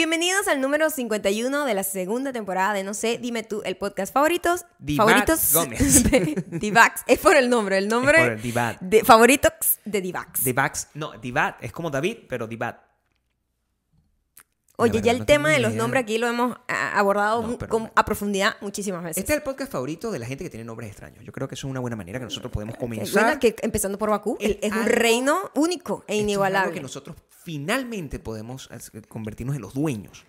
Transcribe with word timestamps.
Bienvenidos 0.00 0.48
al 0.48 0.62
número 0.62 0.88
51 0.88 1.66
de 1.66 1.74
la 1.74 1.82
segunda 1.82 2.32
temporada 2.32 2.72
de 2.72 2.84
No 2.84 2.94
sé, 2.94 3.18
dime 3.18 3.42
tú, 3.42 3.60
el 3.66 3.76
podcast 3.76 4.14
favoritos. 4.14 4.64
Divac 4.78 5.06
favoritos 5.06 5.52
Gómez. 5.52 6.04
Divax. 6.50 7.02
Es 7.06 7.18
por 7.18 7.36
el 7.36 7.50
nombre, 7.50 7.76
el 7.76 7.86
nombre 7.86 8.16
por 8.16 8.32
el 8.32 8.40
Divac. 8.40 8.80
de 8.80 9.04
favoritos 9.04 9.50
de 9.84 10.00
Divax. 10.00 10.42
Divax, 10.42 10.88
no, 10.94 11.12
Divat 11.18 11.62
es 11.62 11.70
como 11.70 11.90
David, 11.90 12.16
pero 12.30 12.46
Divat. 12.46 12.80
Oye, 14.76 15.02
ya 15.02 15.12
el 15.12 15.18
no 15.18 15.26
tema 15.26 15.50
de 15.50 15.58
los 15.58 15.74
nombres 15.74 16.04
aquí 16.04 16.16
lo 16.16 16.28
hemos 16.28 16.56
ah, 16.66 16.98
abordado 16.98 17.46
No, 17.46 17.58
con- 17.68 17.92
a 17.94 18.02
profundidad 18.06 18.56
muchísimas 18.62 19.04
veces. 19.04 19.18
Este 19.18 19.34
es 19.34 19.36
el 19.36 19.42
podcast 19.42 19.70
favorito 19.70 20.10
de 20.10 20.18
la 20.18 20.24
gente 20.24 20.42
que 20.44 20.48
tiene 20.48 20.64
nombres 20.64 20.88
extraños. 20.88 21.22
Yo 21.22 21.32
creo 21.32 21.46
que 21.46 21.56
eso 21.56 21.66
es 21.66 21.70
una 21.72 21.80
buena 21.80 21.96
manera 21.96 22.18
que 22.18 22.24
nosotros 22.24 22.50
podemos 22.50 22.78
comenzar. 22.78 23.22
bueno, 23.24 23.38
que 23.38 23.54
empezando 23.60 23.98
por 23.98 24.08
Bakú, 24.08 24.38
Es 24.40 24.72
un 24.72 24.86
reino 24.86 25.50
único 25.56 26.04
e 26.08 26.14
Esto 26.14 26.14
es 26.14 26.16
algo 26.16 26.22
inigualable. 26.22 26.72
que 26.72 26.80
nosotros 26.80 27.16
finalmente 27.42 28.18
podemos 28.18 28.68
eh, 28.72 29.02
convertirnos 29.08 29.56
en 29.56 29.62
los 29.62 29.74
dueños 29.74 30.24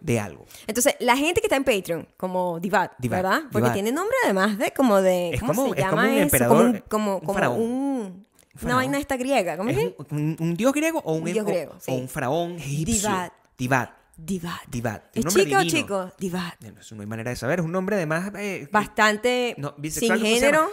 de 0.00 0.20
algo. 0.20 0.44
Entonces, 0.66 0.94
la 1.00 1.16
gente 1.16 1.40
que 1.40 1.46
está 1.46 1.56
en 1.56 1.64
Patreon, 1.64 2.06
como 2.18 2.60
Divat, 2.60 2.92
¿verdad? 2.98 3.44
Porque 3.50 3.70
tiene 3.70 3.90
nombre 3.90 4.14
además 4.24 4.58
de 4.58 4.70
como 4.72 5.00
de. 5.00 5.30
Es 5.30 5.40
¿Cómo 5.40 5.54
como- 5.54 5.74
se 5.74 5.80
es 5.80 5.86
como 5.86 5.96
llama 5.96 6.08
un 6.08 6.14
eso? 6.14 6.22
emperador, 6.22 6.58
como 6.58 6.68
un, 6.74 6.80
como, 6.88 7.14
un 7.14 7.20
como 7.20 7.32
faraón. 7.34 7.60
un- 7.60 8.26
una 8.62 8.74
vaina 8.74 8.98
esta 8.98 9.16
griega. 9.16 9.56
¿Cómo 9.56 9.70
es? 9.70 9.78
¿Es 9.78 9.94
un, 9.96 10.06
un- 10.10 10.36
un 10.40 10.54
dios 10.56 10.74
griego 10.74 11.00
o 11.02 11.12
un, 11.14 11.20
Un 11.22 11.24
dios 11.32 11.44
o- 11.44 11.48
griego, 11.48 11.72
o 11.74 11.80
sí. 11.80 11.90
un 11.90 12.06
faraón 12.06 12.52
egipcio? 12.56 13.08
Divat. 13.08 13.32
Divat. 13.56 13.90
Divat. 14.14 14.60
Divat. 14.68 15.04
¿Es 15.16 15.24
chica 15.34 15.58
o 15.60 15.64
chico? 15.64 16.12
Divat. 16.18 16.62
Eso 16.78 16.94
no 16.94 17.00
hay 17.00 17.06
manera 17.06 17.30
de 17.30 17.36
saber. 17.36 17.58
Es 17.60 17.64
un 17.64 17.72
nombre 17.72 17.96
además. 17.96 18.30
eh, 18.36 18.68
Bastante 18.70 19.54
No, 19.58 19.70
sin 19.72 19.82
bisexual, 19.82 20.18
¿cómo 20.20 20.28
se 20.30 20.34
género. 20.34 20.70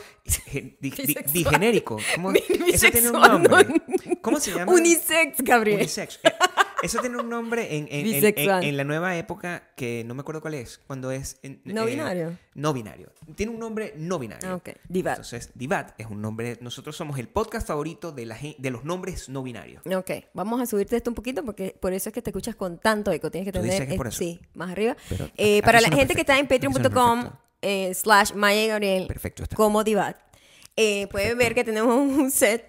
Digenérico. 1.34 1.98
¿Cómo? 2.16 2.32
Bi- 2.34 2.44
Eso 2.68 2.92
tiene 2.92 3.10
un 3.10 3.22
bisexual, 3.22 3.32
nombre. 3.32 3.66
no. 3.66 4.22
¿Cómo 4.22 4.40
se 4.40 4.52
llama? 4.54 4.72
Unisex, 4.72 5.38
Gabriel. 5.42 5.78
Unisex. 5.80 6.20
Eh, 6.82 6.86
Eso 6.86 7.00
tiene 7.02 7.18
un 7.18 7.30
nombre 7.30 7.76
en, 7.78 7.88
en- 7.92 8.34
en- 8.64 8.78
la 8.78 8.84
nueva 8.84 9.16
época 9.18 9.70
que 9.76 10.04
no 10.06 10.14
me 10.16 10.22
acuerdo 10.22 10.42
cuál 10.42 10.54
es. 10.54 10.80
Cuando 10.88 11.12
es. 11.12 11.40
en- 11.44 11.62
No 11.66 11.84
eh, 11.84 11.92
binario. 11.92 12.38
No 12.56 12.74
binario. 12.74 13.12
Tiene 13.36 13.52
un 13.52 13.60
nombre 13.60 13.94
no 13.98 14.18
binario. 14.20 14.50
Ah, 14.50 14.56
ok. 14.56 14.70
Divat. 14.88 15.18
Entonces, 15.18 15.52
Divat 15.56 16.00
es 16.00 16.08
un 16.08 16.22
nombre. 16.22 16.58
Nosotros 16.62 16.96
somos 16.96 17.20
el 17.20 17.28
podcast 17.28 17.68
favorito 17.68 18.12
de, 18.12 18.26
la, 18.26 18.38
de 18.58 18.70
los 18.72 18.84
nombres 18.86 19.30
no 19.30 19.44
binarios. 19.44 19.82
Ok, 19.86 20.12
vamos 20.34 20.62
a 20.62 20.66
subirte 20.66 20.96
esto 20.96 21.10
un 21.12 21.16
poquito 21.16 21.44
porque 21.44 21.76
por 21.80 21.94
eso 21.94 22.10
es 22.10 22.14
que 22.14 22.22
te 22.22 22.30
escuchas 22.30 22.56
con 22.56 22.78
tanto 22.80 23.12
eco. 23.12 23.30
Tienes 23.30 23.46
que 23.48 23.52
Tú 23.52 23.60
tener, 23.60 23.72
dices 23.74 23.88
que 23.88 23.94
es 23.94 23.98
por 23.98 24.08
eh, 24.08 24.10
eso. 24.10 24.18
sí, 24.20 24.40
más 24.54 24.72
arriba. 24.72 24.96
Pero 25.10 25.30
Eh, 25.38 25.58
aquí 25.58 25.66
para 25.66 25.82
la 25.82 25.90
gente 25.90 26.14
que 26.16 26.22
está 26.22 26.40
en 26.40 26.48
patreon.com 26.48 27.30
eh, 27.62 27.94
slash 27.94 28.34
Maya 28.34 28.68
Gabriel 28.68 29.06
Perfecto 29.08 29.44
está. 29.44 29.56
como 29.56 29.84
Divat, 29.84 30.16
eh, 30.78 31.08
pueden 31.08 31.38
ver 31.38 31.54
que 31.54 31.64
tenemos 31.66 31.94
un 31.96 32.32
set 32.32 32.66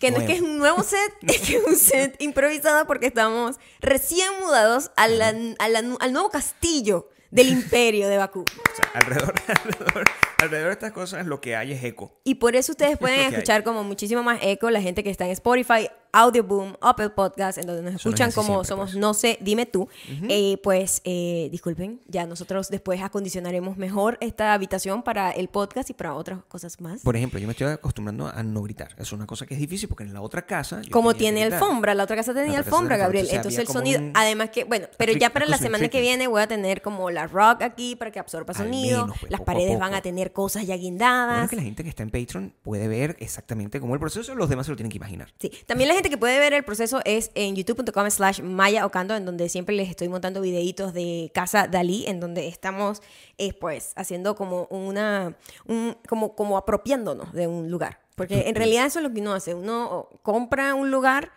que 0.00 0.10
no 0.10 0.18
es 0.18 0.24
que 0.26 0.32
es 0.32 0.40
un 0.40 0.58
nuevo 0.58 0.82
set, 0.82 1.12
es 1.22 1.40
que 1.40 1.56
es 1.58 1.64
un 1.64 1.76
set 1.76 2.20
improvisado 2.20 2.86
porque 2.86 3.06
estamos 3.06 3.56
recién 3.80 4.28
mudados 4.40 4.90
a 4.96 5.06
la- 5.06 5.28
a 5.58 5.68
la- 5.68 5.96
al 6.00 6.12
nuevo 6.12 6.30
castillo 6.30 7.08
del 7.30 7.48
imperio 7.50 8.08
de 8.08 8.16
Bakú. 8.16 8.44
O 8.72 8.74
sea, 8.76 8.90
alrededor, 8.94 9.34
alrededor, 9.46 10.04
alrededor 10.38 10.66
de 10.68 10.72
estas 10.72 10.92
cosas 10.92 11.26
lo 11.26 11.40
que 11.40 11.54
hay 11.54 11.72
es 11.72 11.84
eco. 11.84 12.18
Y 12.24 12.36
por 12.36 12.56
eso 12.56 12.72
ustedes 12.72 12.98
pueden 12.98 13.20
hay. 13.20 13.26
escuchar 13.26 13.62
como 13.62 13.84
muchísimo 13.84 14.22
más 14.22 14.38
eco 14.42 14.70
la 14.70 14.80
gente 14.80 15.04
que 15.04 15.10
está 15.10 15.26
en 15.26 15.30
Spotify, 15.32 15.88
Audioboom, 16.12 16.74
Apple 16.80 17.10
Podcast, 17.10 17.58
en 17.58 17.66
donde 17.66 17.82
nos 17.82 17.94
Eso 17.94 18.08
escuchan 18.08 18.28
hace 18.28 18.34
como 18.36 18.64
siempre, 18.64 18.68
somos 18.68 18.90
pues. 18.90 19.00
No 19.00 19.14
sé, 19.14 19.38
dime 19.40 19.66
tú. 19.66 19.88
Eh, 20.28 20.58
pues 20.62 21.00
eh, 21.04 21.48
disculpen, 21.50 22.00
ya 22.06 22.26
nosotros 22.26 22.68
después 22.68 23.00
acondicionaremos 23.02 23.76
mejor 23.76 24.18
esta 24.20 24.54
habitación 24.54 25.02
para 25.02 25.30
el 25.30 25.48
podcast 25.48 25.90
y 25.90 25.94
para 25.94 26.14
otras 26.14 26.40
cosas 26.48 26.80
más. 26.80 27.02
Por 27.02 27.16
ejemplo, 27.16 27.38
yo 27.38 27.46
me 27.46 27.52
estoy 27.52 27.68
acostumbrando 27.68 28.28
a 28.28 28.42
no 28.42 28.62
gritar. 28.62 28.94
Es 28.98 29.12
una 29.12 29.26
cosa 29.26 29.46
que 29.46 29.54
es 29.54 29.60
difícil 29.60 29.88
porque 29.88 30.04
en 30.04 30.14
la 30.14 30.20
otra 30.20 30.46
casa. 30.46 30.82
Como 30.90 31.14
tiene 31.14 31.44
alfombra, 31.44 31.94
la 31.94 32.04
otra 32.04 32.16
casa 32.16 32.34
tenía 32.34 32.58
alfombra, 32.58 32.96
Gabriel. 32.96 33.26
Entonces 33.30 33.58
el 33.58 33.62
entonces 33.62 33.76
había 33.76 33.92
sonido, 33.94 34.10
un 34.10 34.16
además 34.16 34.50
que, 34.50 34.64
bueno, 34.64 34.86
pero 34.96 35.12
ya 35.12 35.30
para 35.30 35.46
la 35.46 35.58
semana 35.58 35.88
que 35.88 36.00
viene 36.00 36.26
voy 36.26 36.42
a 36.42 36.46
tener 36.46 36.82
como 36.82 37.10
la 37.10 37.26
rock 37.26 37.62
aquí 37.62 37.96
para 37.96 38.10
que 38.10 38.18
absorba 38.18 38.54
sonido, 38.54 39.06
menos, 39.06 39.18
pues, 39.20 39.30
las 39.32 39.40
a 39.40 39.44
paredes 39.44 39.78
van 39.78 39.94
a 39.94 40.02
tener 40.02 40.32
cosas 40.32 40.62
ya 40.62 40.74
Bueno, 40.74 40.82
guindadas. 40.82 41.50
que 41.50 41.56
la 41.56 41.62
gente 41.62 41.82
que 41.82 41.88
está 41.88 42.02
en 42.02 42.10
Patreon 42.10 42.54
puede 42.62 42.88
ver 42.88 43.16
exactamente 43.20 43.80
cómo 43.80 43.94
el 43.94 44.00
proceso, 44.00 44.34
los 44.34 44.48
demás 44.48 44.66
se 44.66 44.72
lo 44.72 44.76
tienen 44.76 44.90
que 44.90 44.96
imaginar. 44.96 45.32
Sí, 45.38 45.50
también 45.66 45.88
la 45.88 45.94
gente 46.00 46.10
que 46.10 46.18
puede 46.18 46.38
ver 46.38 46.52
el 46.54 46.64
proceso 46.64 47.00
es 47.04 47.30
en 47.34 47.54
youtube.com 47.56 48.10
slash 48.10 48.40
Maya 48.42 48.86
Ocando, 48.86 49.14
en 49.14 49.24
donde 49.26 49.48
siempre 49.48 49.74
les 49.74 49.88
estoy 49.90 50.08
montando 50.08 50.40
videitos 50.40 50.92
de 50.94 51.30
Casa 51.34 51.66
Dalí, 51.68 52.04
en 52.06 52.20
donde 52.20 52.48
estamos 52.48 53.02
eh, 53.38 53.52
pues 53.52 53.92
haciendo 53.96 54.34
como 54.34 54.64
una, 54.70 55.36
un- 55.66 55.96
como, 56.08 56.34
como 56.34 56.56
apropiándonos 56.56 57.32
de 57.32 57.46
un 57.46 57.70
lugar. 57.70 58.00
Porque 58.16 58.48
en 58.48 58.54
realidad 58.54 58.86
eso 58.86 58.98
es 58.98 59.02
lo 59.02 59.12
que 59.12 59.20
uno 59.20 59.32
hace, 59.34 59.54
uno 59.54 60.08
compra 60.22 60.74
un 60.74 60.90
lugar 60.90 61.32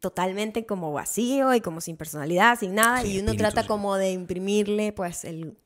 totalmente 0.00 0.64
como 0.66 0.92
vacío 0.92 1.52
y 1.54 1.60
como 1.60 1.80
sin 1.80 1.96
personalidad, 1.96 2.58
sin 2.58 2.74
nada, 2.74 3.02
Sin 3.02 3.10
y 3.12 3.18
uno 3.20 3.34
trata 3.34 3.62
sí. 3.62 3.68
como 3.68 3.96
de 3.96 4.12
imprimirle 4.12 4.92
pues 4.92 5.24
el, 5.24 5.56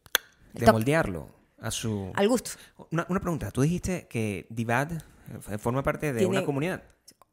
el 0.55 0.65
De 0.65 0.73
moldearlo 0.73 1.29
a 1.61 1.71
su. 1.71 2.11
al 2.15 2.29
gusto. 2.29 2.51
Una, 2.91 3.07
una 3.09 3.21
pregunta. 3.21 3.51
Tú 3.51 3.63
dijiste 3.63 4.07
que 4.09 4.47
Divad 4.51 4.93
eh, 4.93 5.59
forma 5.59 5.83
parte 5.83 6.13
de 6.13 6.19
Tiene- 6.21 6.39
una 6.39 6.45
comunidad. 6.45 6.83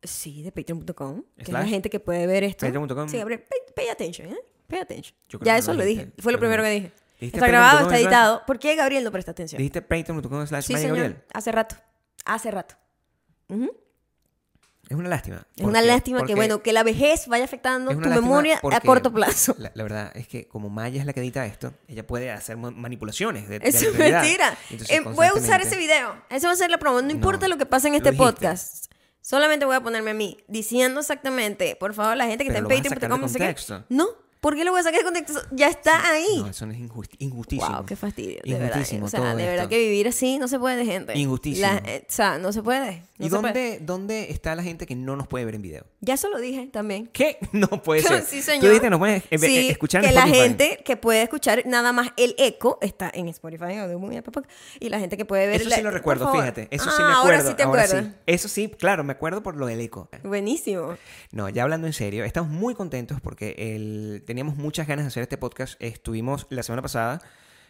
Sí, 0.03 0.41
de 0.41 0.51
patreon.com, 0.51 1.23
que 1.37 1.43
es 1.43 1.49
la 1.49 1.65
gente 1.65 1.89
que 1.89 1.99
puede 1.99 2.25
ver 2.27 2.43
esto. 2.43 2.65
patreon.com. 2.65 3.07
Sí, 3.09 3.17
Gabriel, 3.17 3.41
pay, 3.41 3.59
pay 3.75 3.89
attention, 3.89 4.29
¿eh? 4.29 4.37
Pay 4.67 4.79
attention. 4.79 5.15
Ya 5.41 5.57
eso 5.57 5.73
lo 5.73 5.83
dije. 5.83 6.11
Fue 6.19 6.31
lo 6.31 6.39
primero 6.39 6.63
que 6.63 6.69
dije. 6.69 6.91
Está 7.19 7.47
grabado, 7.47 7.81
está 7.81 7.99
editado. 7.99 8.41
¿Por 8.47 8.57
qué 8.57 8.75
Gabriel 8.75 9.03
no 9.03 9.11
presta 9.11 9.31
atención? 9.31 9.57
Dijiste 9.59 9.81
patreon.com 9.83 10.47
slash 10.47 10.65
Sí. 10.65 10.73
Gabriel. 10.73 11.21
Hace 11.33 11.51
rato. 11.51 11.75
Hace 12.25 12.49
rato. 12.49 12.75
Es 14.89 14.97
una 14.97 15.07
lástima. 15.07 15.45
Es 15.55 15.63
una 15.63 15.81
lástima 15.81 16.25
que, 16.25 16.35
bueno, 16.35 16.61
que 16.61 16.73
la 16.73 16.83
vejez 16.83 17.27
vaya 17.27 17.45
afectando 17.45 17.91
tu 17.91 18.09
memoria 18.09 18.59
a 18.71 18.81
corto 18.81 19.13
plazo. 19.13 19.55
La, 19.57 19.71
la 19.73 19.83
verdad 19.83 20.11
es 20.15 20.27
que 20.27 20.47
como 20.49 20.69
Maya 20.69 20.99
es 20.99 21.05
la 21.05 21.13
que 21.13 21.21
edita 21.21 21.45
esto, 21.45 21.73
ella 21.87 22.05
puede 22.05 22.29
hacer 22.31 22.57
ma- 22.57 22.71
manipulaciones 22.71 23.47
de, 23.47 23.61
Eso 23.63 23.87
es 23.89 23.97
mentira. 23.97 24.57
Entonces, 24.69 24.97
Eh, 24.97 25.01
voy 25.01 25.27
a 25.27 25.33
usar 25.33 25.61
ese 25.61 25.77
video. 25.77 26.15
Eso 26.29 26.47
va 26.47 26.53
a 26.53 26.55
ser 26.57 26.69
la 26.71 26.77
promo. 26.77 27.01
No 27.01 27.11
importa 27.11 27.47
lo 27.47 27.57
que 27.57 27.65
pase 27.65 27.87
en 27.87 27.93
este 27.95 28.11
dijiste. 28.11 28.31
podcast. 28.33 28.90
Solamente 29.21 29.65
voy 29.65 29.75
a 29.75 29.81
ponerme 29.81 30.11
a 30.11 30.13
mí 30.15 30.37
diciendo 30.47 30.99
exactamente, 30.99 31.75
por 31.75 31.93
favor, 31.93 32.17
la 32.17 32.25
gente 32.25 32.43
que 32.43 32.51
Pero 32.51 32.67
está 32.67 32.75
en 32.75 32.83
patreon.com 32.83 33.21
no 33.21 33.27
sé 33.27 33.37
qué. 33.37 33.45
contexto. 33.45 33.83
No, 33.89 34.07
¿por 34.41 34.55
qué 34.55 34.65
lo 34.65 34.71
voy 34.71 34.81
a 34.81 34.83
sacar 34.83 34.99
de 34.99 35.05
contexto? 35.05 35.39
Ya 35.51 35.69
está 35.69 36.09
ahí. 36.11 36.39
No, 36.39 36.47
eso 36.47 36.65
no 36.65 36.73
es 36.73 36.79
injusti- 36.79 37.15
injustísimo. 37.19 37.69
Wow, 37.77 37.85
qué 37.85 37.95
fastidio, 37.95 38.39
de 38.43 38.53
verdad. 38.59 38.81
O 39.03 39.07
sea, 39.07 39.21
de 39.35 39.43
verdad 39.45 39.55
esto. 39.59 39.69
que 39.69 39.77
vivir 39.79 40.07
así 40.09 40.37
no 40.39 40.47
se 40.49 40.59
puede, 40.59 40.83
gente. 40.85 41.17
Injustísimo. 41.17 41.67
La- 41.67 41.77
eh, 41.85 42.05
o 42.07 42.11
sea, 42.11 42.37
no 42.39 42.51
se 42.51 42.61
puede. 42.61 43.03
no 43.17 43.25
¿Y 43.25 43.29
se 43.29 43.35
puede. 43.39 43.53
dónde, 43.53 43.79
dónde 43.81 44.31
está 44.31 44.53
la 44.55 44.63
gente 44.63 44.85
que 44.85 44.95
no 44.95 45.15
nos 45.15 45.27
puede 45.27 45.45
ver 45.45 45.55
en 45.55 45.61
video? 45.61 45.85
Ya 46.01 46.15
eso 46.15 46.27
lo 46.29 46.39
dije 46.39 46.67
también. 46.67 47.07
¿Qué? 47.13 47.37
No 47.53 47.67
puede 47.67 48.01
ser. 48.01 48.23
sí, 48.27 48.41
señor. 48.41 48.61
Tú 48.61 48.67
dijiste 48.67 48.89
no 48.89 48.97
puedes 48.99 49.23
eh, 49.29 49.37
Sí, 49.37 49.57
eh, 49.57 49.71
escuchar 49.71 50.03
en 50.03 50.09
que 50.09 50.15
la 50.15 50.27
gente 50.27 50.81
que 50.83 50.97
puede 50.97 51.21
escuchar 51.21 51.63
nada 51.65 51.93
más 51.93 52.09
el 52.17 52.35
eco 52.37 52.79
está 52.81 53.11
en 53.13 53.27
Spotify 53.29 53.75
y 54.79 54.89
la 54.89 54.99
gente 54.99 55.17
que 55.17 55.25
puede 55.25 55.47
ver 55.47 55.61
Eso 55.61 55.69
la- 55.69 55.75
sí 55.75 55.81
lo 55.81 55.91
recuerdo, 55.91 56.31
fíjate. 56.31 56.67
Eso 56.71 56.85
Ah, 56.89 56.93
sí 56.97 57.03
me 57.03 57.11
acuerdo. 57.13 57.21
Ahora 57.21 57.41
sí 57.49 57.53
te 57.55 57.63
ahora 57.63 57.83
acuerdas. 57.83 58.05
sí. 58.05 58.19
Eso 58.25 58.47
sí, 58.47 58.69
claro, 58.69 59.03
me 59.03 59.11
acuerdo 59.13 59.43
por 59.43 59.55
lo 59.55 59.67
del 59.67 59.79
eco. 59.81 60.09
Buenísimo. 60.23 60.95
No, 61.31 61.49
ya 61.49 61.63
hablando 61.63 61.87
en 61.87 61.93
serio, 61.93 62.23
estamos 62.23 62.49
muy 62.51 62.73
contentos 62.73 63.19
porque 63.21 63.55
el- 63.57 64.23
teníamos 64.31 64.55
muchas 64.55 64.87
ganas 64.87 65.03
de 65.03 65.07
hacer 65.09 65.23
este 65.23 65.37
podcast. 65.37 65.75
Estuvimos 65.81 66.47
la 66.49 66.63
semana 66.63 66.81
pasada, 66.81 67.21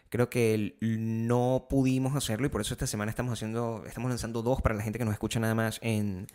creo 0.09 0.29
que 0.29 0.75
no 0.79 1.65
pudimos 1.67 2.15
hacerlo 2.15 2.45
y 2.45 2.49
por 2.49 2.61
eso 2.61 2.75
esta 2.75 2.85
semana 2.85 3.09
estamos 3.09 3.33
haciendo, 3.33 3.83
estamos 3.87 4.09
lanzando 4.09 4.43
dos 4.43 4.61
para 4.61 4.75
la 4.75 4.83
gente 4.83 4.99
que 4.99 5.05
nos 5.05 5.13
escucha 5.15 5.39
nada 5.39 5.55
más 5.55 5.79
en, 5.81 6.27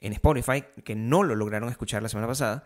en 0.00 0.12
Spotify, 0.14 0.64
que 0.84 0.96
no 0.96 1.22
lo 1.22 1.36
lograron 1.36 1.68
escuchar 1.68 2.02
la 2.02 2.08
semana 2.08 2.26
pasada, 2.26 2.64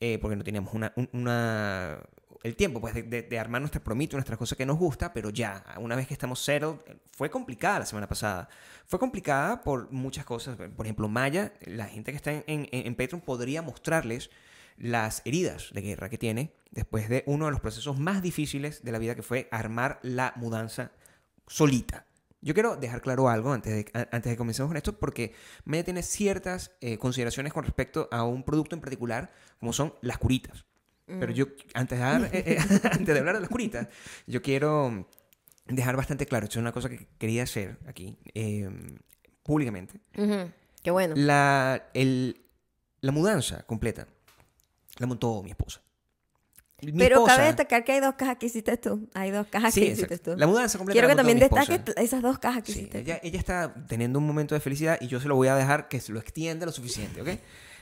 eh, 0.00 0.18
porque 0.20 0.34
no 0.34 0.42
teníamos 0.42 0.74
una, 0.74 0.92
un- 0.96 1.08
una- 1.12 2.00
el 2.42 2.56
tiempo 2.56 2.80
pues, 2.80 2.94
de, 2.94 3.38
armar 3.38 3.60
nuestra 3.60 3.80
promito, 3.82 4.16
nuestras 4.16 4.36
cosas 4.36 4.58
que 4.58 4.66
nos 4.66 4.78
gusta, 4.78 5.12
pero 5.12 5.30
ya, 5.30 5.64
una 5.78 5.94
vez 5.94 6.08
que 6.08 6.14
estamos 6.14 6.40
settled, 6.40 6.74
fue 7.16 7.30
complicada 7.30 7.78
la 7.80 7.86
semana 7.86 8.08
pasada. 8.08 8.48
Fue 8.86 8.98
complicada 8.98 9.62
por 9.62 9.92
muchas 9.92 10.24
cosas. 10.24 10.56
Por 10.56 10.86
ejemplo, 10.86 11.08
Maya, 11.08 11.52
la 11.66 11.86
gente 11.86 12.10
que 12.10 12.16
está 12.16 12.32
en, 12.32 12.44
en 12.72 12.94
Patreon 12.96 13.20
podría 13.22 13.62
mostrarles 13.62 14.30
las 14.78 15.22
heridas 15.24 15.70
de 15.72 15.82
guerra 15.82 16.08
que 16.08 16.18
tiene 16.18 16.54
después 16.70 17.08
de 17.08 17.24
uno 17.26 17.46
de 17.46 17.50
los 17.50 17.60
procesos 17.60 17.98
más 17.98 18.22
difíciles 18.22 18.82
de 18.84 18.92
la 18.92 18.98
vida 18.98 19.14
que 19.14 19.22
fue 19.22 19.48
armar 19.50 19.98
la 20.02 20.32
mudanza 20.36 20.92
solita. 21.46 22.06
Yo 22.40 22.54
quiero 22.54 22.76
dejar 22.76 23.00
claro 23.02 23.28
algo 23.28 23.52
antes 23.52 23.72
de, 23.72 23.90
antes 23.94 24.22
de 24.24 24.30
que 24.30 24.36
comencemos 24.36 24.68
con 24.70 24.76
esto, 24.76 24.96
porque 24.98 25.34
Maya 25.64 25.82
tiene 25.84 26.02
ciertas 26.04 26.70
eh, 26.80 26.96
consideraciones 26.98 27.52
con 27.52 27.64
respecto 27.64 28.08
a 28.12 28.22
un 28.24 28.44
producto 28.44 28.76
en 28.76 28.80
particular, 28.80 29.32
como 29.58 29.72
son 29.72 29.94
las 30.02 30.18
curitas. 30.18 30.64
Pero 31.06 31.32
yo, 31.32 31.46
antes 31.74 31.98
de, 31.98 32.04
dar- 32.04 32.24
eh, 32.26 32.30
eh, 32.46 32.58
antes 32.92 33.06
de 33.06 33.18
hablar 33.18 33.34
de 33.34 33.40
las 33.40 33.48
curitas, 33.50 33.88
yo 34.26 34.42
quiero 34.42 35.08
dejar 35.66 35.96
bastante 35.96 36.26
claro, 36.26 36.44
esto 36.44 36.58
es 36.58 36.62
una 36.62 36.72
cosa 36.72 36.88
que 36.90 37.08
quería 37.18 37.42
hacer 37.42 37.78
aquí, 37.86 38.16
eh, 38.34 38.68
públicamente. 39.42 39.98
Qué 40.82 40.90
bueno. 40.90 41.14
La, 41.16 41.88
el- 41.94 42.42
la 43.00 43.10
mudanza 43.12 43.62
completa 43.64 44.06
la 44.98 45.06
montó 45.06 45.42
mi 45.42 45.50
esposa. 45.50 45.80
Mi 46.80 46.92
Pero 46.92 47.24
cabe 47.24 47.46
destacar 47.46 47.82
que 47.82 47.90
hay 47.92 48.00
dos 48.00 48.14
cajas 48.14 48.36
que 48.38 48.46
hiciste 48.46 48.76
tú. 48.76 49.08
Hay 49.12 49.32
dos 49.32 49.48
cajas 49.48 49.74
Sí, 49.74 49.80
que 49.80 49.86
hiciste 49.92 50.18
tú. 50.18 50.36
La 50.36 50.46
mudanza 50.46 50.78
completa 50.78 50.94
Quiero 50.94 51.08
que 51.08 51.16
también 51.16 51.38
destaques 51.40 51.80
esas 51.96 52.22
dos 52.22 52.38
cajas 52.38 52.62
que 52.62 52.72
Sí, 52.72 52.78
hiciste. 52.80 53.00
ella, 53.00 53.18
ella 53.24 53.38
está 53.38 53.74
teniendo 53.88 54.20
un 54.20 54.26
momento 54.26 54.54
de 54.54 54.60
felicidad 54.60 54.96
y 55.00 55.08
yo 55.08 55.18
se 55.20 55.26
lo 55.26 55.34
voy 55.34 55.48
a 55.48 55.56
dejar 55.56 55.88
que 55.88 55.98
se 55.98 56.12
lo 56.12 56.20
extienda 56.20 56.66
lo 56.66 56.72
suficiente, 56.72 57.20
¿ok? 57.20 57.28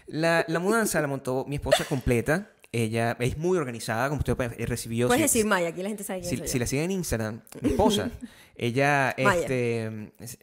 La, 0.06 0.46
la 0.48 0.58
mudanza 0.60 0.98
la 1.02 1.08
montó 1.08 1.44
mi 1.46 1.56
esposa 1.56 1.84
completa. 1.84 2.50
Ella 2.72 3.16
es 3.20 3.36
muy 3.36 3.58
organizada, 3.58 4.08
como 4.08 4.20
usted 4.20 4.34
puede- 4.34 4.64
recibió. 4.66 5.08
Puedes 5.08 5.30
si- 5.30 5.38
decir 5.40 5.46
Maya, 5.46 5.68
aquí 5.68 5.82
la 5.82 5.88
gente 5.90 6.02
sabe 6.04 6.20
quién 6.20 6.30
si, 6.30 6.36
soy 6.38 6.48
si 6.48 6.58
la 6.58 6.66
siguen 6.66 6.86
en 6.86 6.90
Instagram, 6.92 7.40
mi 7.60 7.70
esposa, 7.70 8.10
ella, 8.56 9.14
Maya. 9.22 9.40
este, 9.42 10.12
es- 10.20 10.38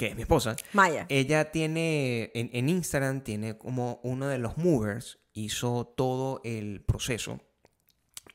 que 0.00 0.06
es 0.08 0.16
mi 0.16 0.22
esposa, 0.22 0.56
Maya. 0.72 1.04
ella 1.10 1.50
tiene, 1.52 2.30
en, 2.34 2.48
en 2.54 2.68
Instagram 2.70 3.20
tiene 3.22 3.58
como 3.58 4.00
uno 4.02 4.28
de 4.28 4.38
los 4.38 4.56
movers, 4.56 5.18
hizo 5.34 5.92
todo 5.96 6.40
el 6.42 6.82
proceso 6.82 7.38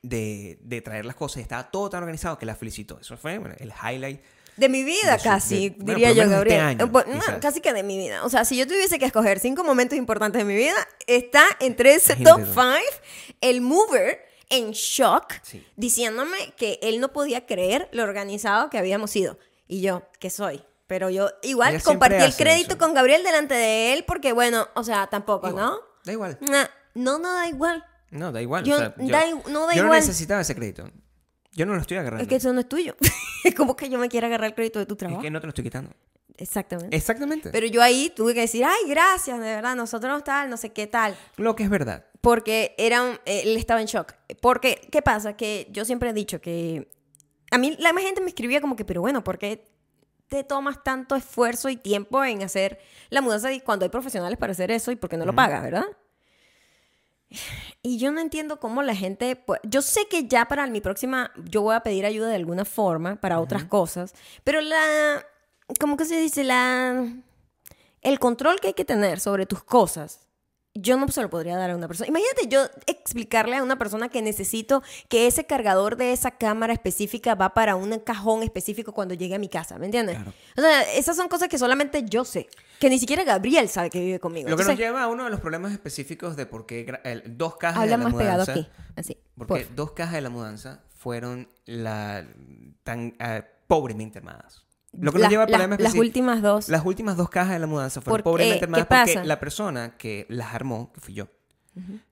de, 0.01 0.59
de 0.61 0.81
traer 0.81 1.05
las 1.05 1.15
cosas, 1.15 1.41
estaba 1.41 1.71
todo 1.71 1.89
tan 1.89 2.03
organizado 2.03 2.37
que 2.37 2.45
la 2.45 2.55
felicitó. 2.55 2.99
Eso 2.99 3.17
fue 3.17 3.37
bueno, 3.39 3.55
el 3.57 3.71
highlight. 3.71 4.21
De 4.57 4.69
mi 4.69 4.83
vida 4.83 5.13
de 5.13 5.17
su- 5.19 5.23
casi, 5.23 5.69
de- 5.69 5.83
diría 5.85 6.11
yo, 6.13 6.21
este 6.21 6.33
Gabriel. 6.35 6.59
año, 6.61 6.85
no, 6.85 7.03
quizás. 7.03 7.39
casi 7.41 7.61
que 7.61 7.73
de 7.73 7.83
mi 7.83 7.97
vida. 7.97 8.23
O 8.23 8.29
sea, 8.29 8.45
si 8.45 8.55
yo 8.57 8.67
tuviese 8.67 8.99
que 8.99 9.05
escoger 9.05 9.39
cinco 9.39 9.63
momentos 9.63 9.97
importantes 9.97 10.39
de 10.39 10.45
mi 10.45 10.55
vida, 10.55 10.75
está 11.07 11.43
entre 11.59 11.95
ese 11.95 12.15
top 12.15 12.41
five 12.45 12.85
el 13.41 13.61
mover 13.61 14.19
en 14.49 14.71
shock, 14.71 15.33
Sí. 15.41 15.65
diciéndome 15.75 16.37
que 16.55 16.79
él 16.83 16.99
no 17.01 17.11
podía 17.11 17.47
creer 17.47 17.89
lo 17.91 18.03
organizado 18.03 18.69
que 18.69 18.77
habíamos 18.77 19.09
sido. 19.11 19.39
Y 19.67 19.81
yo, 19.81 20.03
que 20.19 20.29
soy? 20.29 20.63
Pero 20.87 21.09
yo 21.09 21.29
igual 21.43 21.81
compartí 21.81 22.23
el 22.23 22.35
crédito 22.35 22.71
eso. 22.71 22.77
con 22.77 22.93
Gabriel 22.93 23.23
delante 23.23 23.55
de 23.55 23.93
él 23.93 24.03
porque, 24.05 24.33
bueno, 24.33 24.67
o 24.75 24.83
sea, 24.83 25.07
tampoco, 25.07 25.47
Igual, 25.49 25.65
¿no? 25.65 25.79
Da 26.03 26.11
igual. 26.11 26.37
Nah, 26.41 26.65
No, 26.93 27.17
no 27.19 27.33
da 27.33 27.47
igual. 27.47 27.83
No, 28.11 28.31
da 28.31 28.41
igual. 28.41 28.63
Yo- 28.63 28.75
o 28.75 28.77
sea, 28.77 28.93
da 28.97 29.27
i- 29.27 29.33
no 29.51 29.65
da 29.67 29.73
yo 29.73 29.83
igual. 29.83 29.99
necesitaba 29.99 30.41
ese 30.41 30.55
crédito. 30.55 30.89
Yo 31.53 31.65
no 31.65 31.73
lo 31.73 31.81
estoy 31.81 31.97
agarrando. 31.97 32.21
Es 32.21 32.27
que 32.29 32.35
eso 32.35 32.53
no 32.53 32.59
es 32.59 32.69
tuyo. 32.69 32.95
es 33.43 33.55
como 33.55 33.75
que 33.75 33.89
yo 33.89 33.97
me 33.97 34.09
quiera 34.09 34.27
agarrar 34.27 34.47
el 34.49 34.55
crédito 34.55 34.79
de 34.79 34.85
tu 34.85 34.93
Es 34.93 34.99
trabajo. 34.99 35.21
que 35.21 35.31
no 35.31 35.39
te 35.41 35.47
lo 35.47 35.49
estoy 35.49 35.63
quitando. 35.63 35.91
Exactamente. 36.37 36.95
Exactamente. 36.95 37.49
Pero 37.49 37.65
yo 37.67 37.81
ahí 37.81 38.11
tuve 38.15 38.33
que 38.33 38.41
decir, 38.41 38.63
ay, 38.65 38.89
gracias, 38.89 39.39
de 39.39 39.45
verdad, 39.55 39.75
nosotros 39.75 40.23
tal, 40.23 40.49
no 40.49 40.57
sé 40.57 40.71
qué 40.73 40.85
tal. 40.85 41.17
Lo 41.37 41.55
que 41.55 41.63
es 41.63 41.69
verdad. 41.69 42.05
Porque 42.21 42.75
era 42.77 43.01
un- 43.03 43.19
él 43.25 43.55
estaba 43.57 43.79
en 43.81 43.87
shock. 43.87 44.13
Porque, 44.41 44.87
¿qué 44.91 45.01
pasa? 45.01 45.35
Que 45.37 45.67
yo 45.71 45.85
siempre 45.85 46.09
he 46.09 46.13
dicho 46.13 46.41
que... 46.41 46.89
A 47.51 47.57
mí 47.57 47.75
la 47.79 47.93
gente 47.93 48.19
me 48.21 48.27
escribía 48.27 48.59
como 48.61 48.75
que, 48.75 48.83
pero 48.85 48.99
bueno, 49.01 49.23
¿por 49.23 49.37
qué 49.37 49.65
te 50.27 50.43
tomas 50.43 50.83
tanto 50.83 51.15
esfuerzo 51.15 51.69
y 51.69 51.77
tiempo 51.77 52.23
en 52.23 52.43
hacer 52.43 52.79
la 53.09 53.21
mudanza 53.21 53.51
y 53.51 53.61
cuando 53.61 53.85
hay 53.85 53.89
profesionales 53.89 54.37
para 54.37 54.51
hacer 54.51 54.71
eso 54.71 54.91
y 54.91 54.95
por 54.95 55.09
qué 55.09 55.17
no 55.17 55.25
lo 55.25 55.35
pagas, 55.35 55.63
verdad? 55.63 55.85
Y 57.81 57.97
yo 57.97 58.11
no 58.11 58.19
entiendo 58.21 58.59
cómo 58.59 58.81
la 58.81 58.95
gente... 58.95 59.35
pues, 59.35 59.59
yo 59.63 59.81
sé 59.81 60.07
que 60.09 60.27
ya 60.27 60.47
para 60.47 60.65
mi 60.67 60.81
próxima 60.81 61.31
yo 61.49 61.61
voy 61.61 61.75
a 61.75 61.81
pedir 61.81 62.05
ayuda 62.05 62.29
de 62.29 62.35
alguna 62.35 62.65
forma 62.65 63.17
para 63.17 63.39
otras 63.39 63.65
cosas, 63.65 64.13
pero 64.43 64.61
la... 64.61 65.25
¿Cómo 65.79 65.97
que 65.97 66.05
se 66.05 66.19
dice? 66.19 66.43
La... 66.43 67.07
El 68.01 68.19
control 68.19 68.59
que 68.59 68.67
hay 68.67 68.73
que 68.73 68.85
tener 68.85 69.19
sobre 69.19 69.45
tus 69.45 69.63
cosas, 69.63 70.24
yo 70.77 70.97
no 70.97 71.07
se 71.07 71.21
lo 71.21 71.29
podría 71.29 71.55
dar 71.55 71.71
a 71.71 71.75
una 71.75 71.87
persona. 71.87 72.09
Imagínate 72.09 72.47
yo 72.49 72.65
explicarle 72.85 73.55
a 73.55 73.63
una 73.63 73.77
persona 73.77 74.09
que 74.09 74.21
necesito 74.21 74.83
que 75.07 75.25
ese 75.25 75.45
cargador 75.45 75.95
de 75.95 76.11
esa 76.11 76.31
cámara 76.31 76.73
específica 76.73 77.33
va 77.33 77.53
para 77.53 77.77
un 77.77 77.97
cajón 77.99 78.43
específico 78.43 78.91
cuando 78.91 79.13
llegue 79.13 79.35
a 79.35 79.39
mi 79.39 79.47
casa, 79.47 79.79
¿me 79.79 79.85
entiendes? 79.85 80.17
Claro. 80.17 80.33
O 80.57 80.61
sea, 80.61 80.81
esas 80.93 81.15
son 81.15 81.29
cosas 81.29 81.47
que 81.47 81.57
solamente 81.57 82.03
yo 82.03 82.25
sé, 82.25 82.49
que 82.79 82.89
ni 82.89 82.99
siquiera 82.99 83.23
Gabriel 83.23 83.69
sabe 83.69 83.89
que 83.89 84.01
vive 84.01 84.19
conmigo. 84.19 84.49
Lo 84.49 84.57
que 84.57 84.65
nos 84.65 84.77
lleva 84.77 85.01
a 85.03 85.07
uno 85.07 85.23
de 85.23 85.29
los 85.29 85.39
problemas 85.39 85.71
específicos 85.71 86.35
de 86.35 86.45
por 86.45 86.65
qué 86.65 86.85
el- 87.05 87.37
dos 87.37 87.55
cajas 87.55 87.77
habla 87.83 87.97
de 87.97 88.03
la 88.03 88.09
más 88.09 88.13
pegado 88.13 88.39
mudanza. 88.41 88.51
aquí, 88.51 88.69
así. 88.97 89.17
Porque 89.37 89.67
dos 89.73 89.93
cajas 89.93 90.15
de 90.15 90.21
la 90.21 90.29
mudanza 90.29 90.81
fueron 90.93 91.47
la, 91.65 92.27
tan 92.83 93.15
ah, 93.19 93.45
pobremente 93.67 94.19
armadas. 94.19 94.64
Lo 94.99 95.11
que 95.11 95.15
nos 95.17 95.21
Las- 95.23 95.31
lleva 95.31 95.43
a 95.43 95.47
las- 95.47 95.57
problemas 95.59 95.79
las 95.79 95.93
últimas 95.95 96.41
dos. 96.41 96.69
Las 96.69 96.85
últimas 96.85 97.17
dos 97.17 97.29
cajas 97.29 97.53
de 97.53 97.59
la 97.59 97.67
mudanza 97.67 98.01
fueron 98.01 98.13
¿Por 98.13 98.19
qué? 98.21 98.23
pobremente 98.23 98.59
¿Qué 98.59 98.63
armadas 98.65 98.87
porque 99.09 99.27
la 99.27 99.39
persona 99.39 99.97
que 99.97 100.25
las 100.29 100.53
armó, 100.53 100.91
que 100.93 101.01
fui 101.01 101.13
yo, 101.13 101.27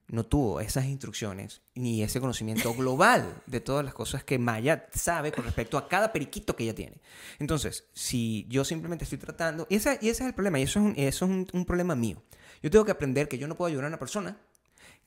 no 0.08 0.24
tuvo 0.24 0.60
esas 0.60 0.84
instrucciones 0.84 1.62
ni 1.74 2.02
ese 2.02 2.20
conocimiento 2.20 2.74
global 2.74 3.42
de 3.46 3.60
todas 3.60 3.82
las 3.82 3.94
cosas 3.94 4.22
que 4.22 4.38
Maya 4.38 4.86
sabe 4.92 5.32
con 5.32 5.44
respecto 5.44 5.78
a 5.78 5.88
cada 5.88 6.12
periquito 6.12 6.54
que 6.54 6.64
ella 6.64 6.74
tiene. 6.74 7.00
Entonces, 7.38 7.84
si 7.94 8.46
yo 8.50 8.62
simplemente 8.64 9.04
estoy 9.04 9.16
tratando, 9.18 9.66
y, 9.70 9.76
esa- 9.76 9.94
y 9.94 10.10
ese 10.10 10.22
es 10.24 10.28
el 10.28 10.34
problema, 10.34 10.58
y 10.58 10.64
eso 10.64 10.80
es, 10.80 10.84
un, 10.84 10.94
eso 10.98 11.24
es 11.24 11.30
un, 11.30 11.46
un 11.54 11.64
problema 11.64 11.94
mío. 11.94 12.22
Yo 12.62 12.70
tengo 12.70 12.84
que 12.84 12.92
aprender 12.92 13.26
que 13.28 13.38
yo 13.38 13.48
no 13.48 13.56
puedo 13.56 13.68
ayudar 13.68 13.86
a 13.86 13.88
una 13.88 13.98
persona 13.98 14.36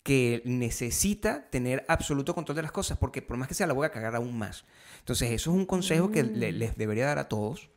que 0.03 0.41
necesita 0.45 1.49
tener 1.49 1.83
absoluto 1.88 2.33
control 2.33 2.55
de 2.55 2.61
las 2.61 2.71
cosas, 2.71 2.97
porque 2.97 3.21
por 3.21 3.38
más 3.38 3.47
que 3.47 3.53
sea 3.53 3.67
la 3.67 3.73
voy 3.73 3.85
a 3.85 3.89
cagar 3.89 4.15
aún 4.15 4.38
más. 4.38 4.63
Entonces, 4.99 5.31
eso 5.31 5.51
es 5.51 5.55
un 5.57 5.65
consejo 5.65 6.11
que 6.11 6.23
le- 6.23 6.51
les 6.51 6.77
debería 6.77 7.05
dar 7.05 7.19
a 7.19 7.27
todos. 7.27 7.69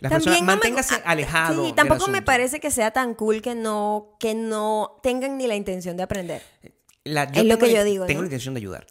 Las 0.00 0.10
personas, 0.12 0.40
no 0.40 0.46
manténgase 0.46 0.94
ah, 0.96 1.02
alejado. 1.06 1.64
Sí, 1.64 1.72
tampoco 1.72 2.08
me 2.08 2.22
parece 2.22 2.58
que 2.60 2.70
sea 2.70 2.90
tan 2.90 3.14
cool 3.14 3.40
que 3.42 3.54
no, 3.54 4.16
que 4.18 4.34
no 4.34 4.98
tengan 5.02 5.38
ni 5.38 5.46
la 5.46 5.54
intención 5.56 5.96
de 5.96 6.02
aprender. 6.02 6.42
La- 7.04 7.24
Es 7.24 7.44
lo 7.44 7.58
que 7.58 7.72
yo 7.72 7.82
digo, 7.84 8.06
Tengo 8.06 8.18
¿no? 8.18 8.22
la 8.24 8.26
intención 8.26 8.54
de 8.54 8.58
ayudar. 8.58 8.86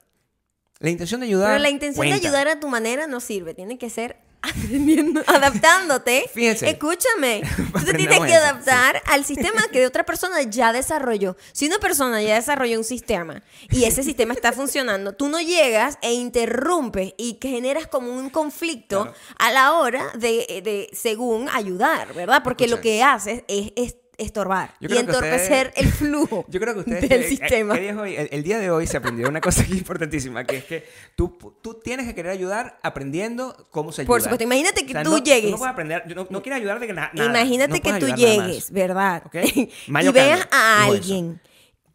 La 0.82 0.90
intención 0.90 1.22
de 1.22 1.28
ayudar. 1.28 1.48
Pero 1.52 1.60
la 1.60 1.70
intención 1.70 2.06
de 2.08 2.14
ayudar 2.14 2.48
a 2.48 2.60
tu 2.60 2.68
manera 2.68 3.08
no 3.08 3.20
sirve. 3.20 3.54
Tiene 3.54 3.78
que 3.78 3.90
ser 3.90 4.18
aprendiendo, 4.42 5.22
adaptándote. 5.28 6.26
Fíjense. 6.34 6.68
Escúchame. 6.68 7.44
Tú 7.74 7.86
te 7.86 7.94
tienes 7.94 8.20
que 8.22 8.34
adaptar 8.34 9.00
al 9.06 9.24
sistema 9.24 9.62
que 9.72 9.86
otra 9.86 10.04
persona 10.04 10.42
ya 10.42 10.74
desarrolló. 10.74 11.38
Si 11.52 11.68
una 11.68 11.78
persona 11.78 12.22
ya 12.24 12.34
desarrolló 12.36 12.80
un 12.80 12.84
sistema 12.84 13.44
y 13.70 13.84
ese 13.84 14.02
sistema 14.02 14.34
está 14.34 14.52
funcionando, 14.52 15.14
tú 15.14 15.30
no 15.30 15.40
llegas 15.40 16.00
e 16.02 16.14
interrumpes 16.14 17.14
y 17.18 17.36
que 17.36 17.50
generas 17.50 17.86
como 17.86 18.12
un 18.14 18.32
conflicto 18.32 19.04
Claro. 19.04 19.18
a 19.38 19.52
la 19.52 19.74
hora 19.74 20.08
de, 20.16 20.62
de, 20.64 20.90
según 20.94 21.48
ayudar, 21.54 22.12
¿verdad? 22.16 22.42
Porque 22.44 22.68
lo 22.68 22.82
que 22.82 23.04
haces 23.04 23.44
es, 23.48 23.72
es 23.76 23.96
estorbar 24.22 24.74
y 24.80 24.96
entorpecer 24.98 25.68
ustedes- 25.68 25.86
el 25.88 25.92
flujo 25.92 26.46
Yo 26.50 26.60
creo 26.60 26.74
que 26.74 26.80
ustedes. 26.82 27.10
del 27.10 27.24
eh, 27.24 27.28
sistema. 27.30 27.76
El, 27.76 28.30
el 28.32 28.44
día 28.44 28.60
de 28.60 28.72
hoy 28.72 28.88
se 28.88 28.98
aprendió 28.98 29.28
una 29.28 29.42
cosa 29.42 29.66
importantísima, 29.70 30.44
que 30.46 30.58
es 30.58 30.66
que 30.66 30.86
tú, 31.16 31.38
tú 31.62 31.76
tienes 31.84 32.06
que 32.08 32.16
querer 32.16 32.32
ayudar 32.32 32.80
aprendiendo 32.84 33.68
cómo 33.72 33.92
se 33.92 34.02
ayuda. 34.02 34.08
Por 34.14 34.22
supuesto, 34.22 34.44
imagínate 34.44 34.86
que 34.86 34.92
O 34.92 34.94
sea, 34.94 35.04
tú 35.04 35.12
no- 35.12 35.18
llegues. 35.24 35.52
No 35.52 35.58
puedes 35.58 35.74
aprender, 35.74 36.04
yo 36.08 36.16
no, 36.16 36.28
no 36.30 36.42
quiero 36.42 36.56
ayudar 36.56 36.80
de 36.80 36.94
nada. 36.94 37.12
Imagínate 37.14 37.74
no 37.78 37.82
que 37.82 38.00
tú 38.00 38.08
llegues. 38.16 38.72
¿verdad? 38.72 39.24
¿Ok? 39.26 39.36
y 39.56 40.08
veas 40.12 40.48
a 40.52 40.86
alguien 40.86 41.42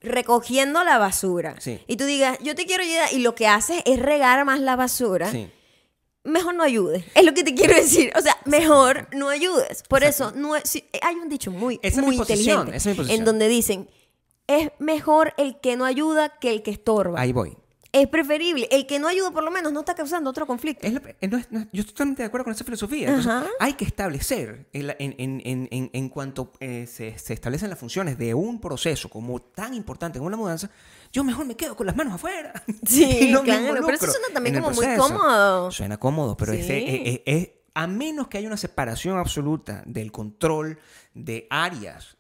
recogiendo 0.00 0.84
la 0.84 0.99
basura 0.99 1.55
Sí. 1.58 1.81
y 1.87 1.96
tú 1.96 2.05
digas, 2.05 2.38
yo 2.43 2.55
te 2.55 2.64
quiero 2.67 2.82
ayudar 2.82 3.08
y 3.12 3.19
lo 3.19 3.34
que 3.34 3.49
haces 3.49 3.82
es 3.87 3.99
regar 3.99 4.44
más 4.44 4.61
la 4.61 4.76
basura, 4.76 5.31
Sí. 5.31 5.50
Mejor 6.26 6.55
no 6.55 6.62
ayudes. 6.62 7.05
Es 7.14 7.25
lo 7.25 7.32
que 7.34 7.43
te 7.44 7.55
quiero 7.55 7.75
decir. 7.75 8.12
O 8.17 8.20
sea, 8.20 8.37
mejor 8.44 9.08
no 9.12 9.28
ayudes. 9.28 9.82
Por 9.88 10.05
eso, 10.05 10.32
no 10.34 10.56
es- 10.56 10.69
sí, 10.69 10.84
hay 11.02 11.14
un 11.17 11.28
dicho 11.28 11.50
muy, 11.50 11.78
Esa 11.82 12.00
es 12.00 12.06
muy 12.06 12.17
posición, 12.17 12.40
inteligente 12.69 12.76
esa 12.76 12.90
es 12.90 12.96
mi 12.96 13.02
posición. 13.02 13.19
en 13.20 13.25
donde 13.25 13.49
dicen, 13.49 13.88
es 14.46 14.70
mejor 14.78 15.34
el 15.38 15.58
que 15.61 15.76
no 15.76 15.84
ayuda 15.84 16.38
que 16.38 16.50
el 16.50 16.62
que 16.62 16.70
estorba. 16.70 17.20
Ahí 17.20 17.32
voy. 17.32 17.56
Es 18.00 18.08
preferible. 18.08 18.69
El 18.70 18.86
que 18.86 18.98
no 18.98 19.08
ayuda 19.08 19.31
por 19.31 19.43
lo 19.43 19.50
menos 19.50 19.72
no 19.72 19.81
está 19.81 19.94
causando 19.94 20.29
otro 20.31 20.46
conflicto. 20.46 20.86
Es 20.86 20.94
eh, 21.20 21.29
no 21.29 21.38
es- 21.38 21.50
no 21.50 21.60
es- 21.60 21.67
yo 21.72 21.81
estoy 21.81 21.93
totalmente 21.94 22.22
de 22.22 22.26
acuerdo 22.26 22.44
con 22.44 22.53
esa 22.53 22.65
filosofía. 22.65 23.08
Entonces, 23.08 23.50
hay 23.58 23.72
que 23.74 23.84
establecer, 23.84 24.69
en, 24.72 24.91
en- 25.19 25.41
en- 25.70 25.91
en- 25.93 26.08
cuanto 26.10 26.53
eh, 26.60 26.86
se, 26.86 27.19
se 27.19 27.32
establecen 27.34 27.70
las 27.70 27.79
funciones 27.79 28.19
de 28.19 28.34
un 28.34 28.60
proceso 28.60 29.08
como 29.08 29.41
tan 29.41 29.72
importante 29.74 30.19
como 30.19 30.31
la 30.31 30.36
mudanza, 30.36 30.70
yo 31.12 31.24
mejor 31.24 31.46
me 31.46 31.56
quedo 31.56 31.74
con 31.76 31.86
las 31.86 31.96
manos 31.96 32.15
afuera. 32.15 32.53
Sí, 32.86 33.31
no 33.32 33.43
claro, 33.43 33.74
pero 33.84 33.96
eso 33.96 34.06
suena 34.06 34.26
también 34.34 34.60
como 34.60 34.70
muy 34.74 34.86
cómodo. 34.96 35.70
Suena 35.70 35.96
cómodo, 35.98 36.36
pero 36.36 36.53
Sí. 36.53 36.58
ese- 36.60 36.79
eh, 36.79 37.22
eh, 37.26 37.62
a 37.74 37.86
menos 37.86 38.29
que 38.29 38.38
haya 38.38 38.46
una 38.48 38.56
separación 38.56 39.19
absoluta 39.19 39.82
del 39.86 40.12
control 40.12 40.79
de 41.15 41.46
áreas 41.50 42.17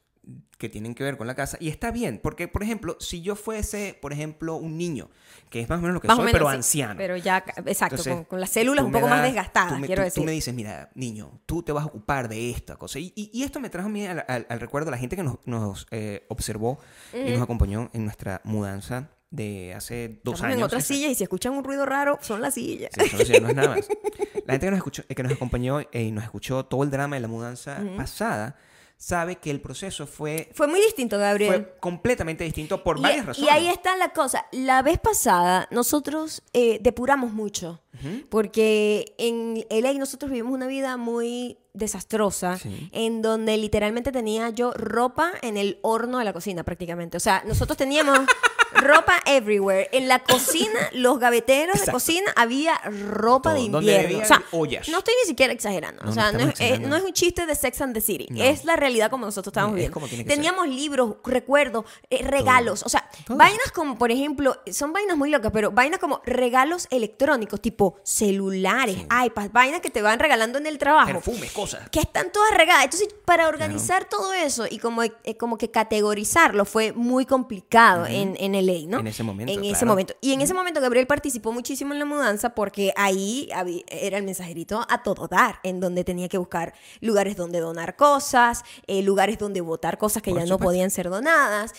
que 0.58 0.68
tienen 0.70 0.94
que 0.94 1.04
ver 1.04 1.18
con 1.18 1.26
la 1.26 1.34
casa, 1.34 1.58
y 1.60 1.68
está 1.68 1.90
bien, 1.90 2.18
porque, 2.22 2.48
por 2.48 2.62
ejemplo, 2.62 2.96
si 2.98 3.20
yo 3.20 3.36
fuese, 3.36 3.98
por 4.00 4.12
ejemplo, 4.14 4.56
un 4.56 4.78
niño, 4.78 5.10
que 5.50 5.60
es 5.60 5.68
más 5.68 5.78
o 5.78 5.82
menos 5.82 5.94
lo 5.94 6.00
que 6.00 6.08
Más 6.08 6.16
soy, 6.16 6.24
menos, 6.26 6.38
pero 6.38 6.50
sí. 6.50 6.56
anciano. 6.56 6.94
Pero 6.96 7.16
ya, 7.18 7.44
exacto, 7.66 7.96
Entonces, 7.96 8.14
con, 8.14 8.24
con 8.24 8.40
las 8.40 8.50
células 8.50 8.84
un 8.84 8.90
poco 8.92 9.06
más 9.06 9.18
das- 9.18 9.26
desgastadas, 9.28 9.74
tú 9.74 9.78
me, 9.80 9.86
quiero 9.86 10.00
tú- 10.00 10.04
decir. 10.04 10.22
Tú 10.22 10.24
me 10.24 10.32
dices, 10.32 10.54
mira, 10.54 10.90
niño, 10.94 11.40
tú 11.44 11.62
te 11.62 11.72
vas 11.72 11.84
a 11.84 11.88
ocupar 11.88 12.28
de 12.28 12.50
esta 12.50 12.76
cosa. 12.76 12.98
Y, 12.98 13.12
y- 13.14 13.30
y 13.34 13.42
esto 13.42 13.60
me 13.60 13.68
trajo 13.68 13.88
a 13.88 13.90
mí 13.90 14.06
al, 14.06 14.24
al- 14.28 14.46
al 14.48 14.60
recuerdo 14.60 14.86
de 14.86 14.90
la 14.92 14.98
gente 14.98 15.14
que 15.16 15.22
nos, 15.22 15.36
nos, 15.46 15.86
eh, 15.90 16.24
observó 16.28 16.78
y 17.12 17.30
nos 17.32 17.42
acompañó 17.42 17.90
en 17.92 18.04
nuestra 18.04 18.40
mudanza 18.44 19.10
de 19.30 19.74
hace 19.74 20.20
dos 20.24 20.36
Estamos 20.36 20.42
años. 20.42 20.58
en 20.58 20.62
otra 20.64 20.78
Esa- 20.78 20.88
silla 20.94 21.08
y 21.08 21.14
si 21.14 21.22
escuchan 21.24 21.52
un 21.52 21.64
ruido 21.64 21.84
raro, 21.84 22.18
son 22.22 22.40
las 22.40 22.54
sillas. 22.54 22.90
Sí, 22.98 23.08
solo 23.10 23.24
si 23.26 23.32
no 23.40 23.48
es 23.48 23.54
nada 23.54 23.76
más. 23.76 23.88
La 24.46 24.52
gente 24.54 24.66
que 24.66 24.70
nos, 24.70 24.78
escuchó, 24.78 25.02
que 25.06 25.22
nos 25.22 25.32
acompañó 25.32 25.80
eh, 25.80 25.88
y 26.04 26.12
nos 26.12 26.24
escuchó 26.24 26.64
todo 26.64 26.82
el 26.84 26.90
drama 26.90 27.16
de 27.16 27.20
la 27.20 27.28
mudanza 27.28 27.82
pasada 27.96 28.56
sabe 28.98 29.36
que 29.36 29.50
el 29.50 29.60
proceso 29.60 30.06
fue, 30.06 30.50
Fue 30.54 30.66
muy 30.66 30.80
distinto, 30.80 31.18
Gabriel. 31.18 31.52
fue 31.52 31.76
completamente 31.80 32.44
distinto 32.44 32.82
por 32.82 32.98
Y- 32.98 33.02
varias 33.02 33.24
y, 33.24 33.26
razones. 33.26 33.50
ahí 33.52 33.68
está 33.68 33.96
la 33.96 34.10
cosa. 34.12 34.46
La 34.52 34.82
vez 34.82 34.98
pasada 34.98 35.68
nosotros 35.70 36.42
eh, 36.52 36.78
depuramos 36.80 37.32
mucho. 37.32 37.82
Porque 38.28 39.14
en 39.18 39.64
LA 39.70 39.94
nosotros 39.94 40.30
vivimos 40.30 40.52
una 40.52 40.66
vida 40.66 40.96
muy 40.98 41.58
desastrosa 41.76 42.58
Sí. 42.58 42.88
en 42.92 43.22
donde 43.22 43.56
literalmente 43.56 44.12
tenía 44.12 44.50
yo 44.50 44.72
ropa 44.72 45.32
en 45.42 45.56
el 45.56 45.78
horno 45.82 46.18
de 46.18 46.24
la 46.24 46.32
cocina 46.32 46.62
prácticamente. 46.64 47.16
O 47.16 47.20
sea, 47.20 47.42
nosotros 47.46 47.76
teníamos 47.76 48.18
ropa 48.72 49.14
everywhere. 49.26 49.88
En 49.92 50.08
la 50.08 50.18
cocina, 50.22 50.78
los 50.92 51.18
gaveteros 51.18 51.74
de 51.74 51.78
Exacto. 51.80 51.92
cocina, 51.92 52.32
había 52.36 52.74
ropa 53.10 53.54
de 53.54 53.66
Todo. 53.68 53.80
Invierno. 53.80 54.18
O 54.18 54.24
sea, 54.24 54.42
ollas. 54.52 54.88
no 54.88 54.98
estoy 54.98 55.14
ni 55.22 55.28
siquiera 55.28 55.52
exagerando. 55.52 56.02
No, 56.04 56.10
o 56.10 56.12
sea, 56.14 56.32
no, 56.32 56.40
es, 56.50 56.60
eh, 56.60 56.78
no 56.78 56.96
es 56.96 57.02
un 57.02 57.12
chiste 57.12 57.46
de 57.46 57.54
Sex 57.54 57.80
and 57.80 57.94
the 57.94 58.00
City. 58.00 58.26
Es 58.36 58.64
la 58.64 58.76
realidad 58.76 59.10
como 59.10 59.24
nosotros 59.26 59.52
estábamos 59.52 59.78
Es 59.78 59.88
viviendo. 59.90 60.08
ser. 60.08 60.26
Teníamos 60.26 60.68
libros, 60.68 61.16
recuerdos, 61.24 61.84
eh, 62.10 62.22
regalos. 62.22 62.82
O 62.82 62.88
sea, 62.88 63.08
Todo. 63.26 63.36
vainas 63.38 63.70
como, 63.72 63.96
por 63.98 64.10
ejemplo, 64.10 64.60
son 64.70 64.92
vainas 64.92 65.16
muy 65.16 65.30
locas, 65.30 65.50
pero 65.52 65.70
vainas 65.70 65.98
como 66.00 66.20
regalos 66.26 66.86
electrónicos, 66.90 67.60
tipo 67.60 67.96
celulares, 68.04 68.96
iPads, 69.24 69.52
vainas 69.52 69.80
que 69.80 69.90
te 69.90 70.02
van 70.02 70.18
regalando 70.18 70.58
en 70.58 70.66
el 70.66 70.78
trabajo 70.78 71.06
Perfumes, 71.12 71.52
cosas. 71.52 71.65
Que 71.90 72.00
están 72.00 72.32
todas 72.32 72.56
regadas. 72.56 72.84
Entonces, 72.84 73.08
para 73.24 73.48
organizar 73.48 74.08
todo 74.08 74.32
eso 74.32 74.66
y 74.70 74.78
como, 74.78 75.02
eh, 75.02 75.12
como 75.38 75.58
que 75.58 75.70
categorizarlo 75.70 76.64
fue 76.64 76.92
muy 76.92 77.26
complicado 77.26 78.06
en, 78.06 78.36
en 78.38 78.52
LA, 78.52 78.88
¿no? 78.88 79.00
En 79.00 79.06
ese 79.06 79.22
momento, 79.22 79.52
En 79.52 79.64
ese 79.64 79.84
momento. 79.84 80.14
Y 80.20 80.32
en 80.32 80.40
ese 80.40 80.54
momento 80.54 80.80
Gabriel 80.80 81.06
participó 81.06 81.52
muchísimo 81.52 81.92
en 81.92 81.98
la 81.98 82.04
mudanza 82.04 82.54
porque 82.54 82.92
ahí 82.96 83.48
era 83.88 84.18
el 84.18 84.24
mensajerito 84.24 84.86
a 84.88 85.02
todo 85.02 85.28
dar, 85.28 85.60
en 85.62 85.80
donde 85.80 86.04
tenía 86.04 86.28
que 86.28 86.38
buscar 86.38 86.74
lugares 87.00 87.36
donde 87.36 87.60
donar 87.60 87.96
cosas, 87.96 88.64
eh, 88.86 89.02
lugares 89.02 89.38
donde 89.38 89.60
votar 89.60 89.98
cosas 89.98 90.22
que 90.22 90.30
Por 90.30 90.40
ya 90.40 90.46
no 90.46 90.58
podían 90.58 90.90
ser 90.90 91.10
donadas, 91.10 91.72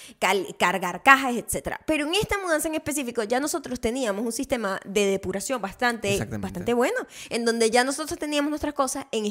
cargar 0.57 1.03
cajas, 1.03 1.35
etcétera. 1.35 1.79
Pero 1.85 2.05
en 2.05 2.15
esta 2.15 2.37
mudanza 2.37 2.67
en 2.67 2.75
específico 2.75 3.23
ya 3.23 3.39
nosotros 3.39 3.79
teníamos 3.79 4.25
un 4.25 4.31
sistema 4.31 4.79
de 4.85 5.05
depuración 5.05 5.61
bastante, 5.61 6.23
bastante 6.39 6.73
bueno, 6.73 6.97
en 7.29 7.45
donde 7.45 7.69
ya 7.69 7.83
nosotros 7.83 8.19
teníamos 8.19 8.49
nuestras 8.49 8.73
cosas 8.73 9.05
en 9.11 9.25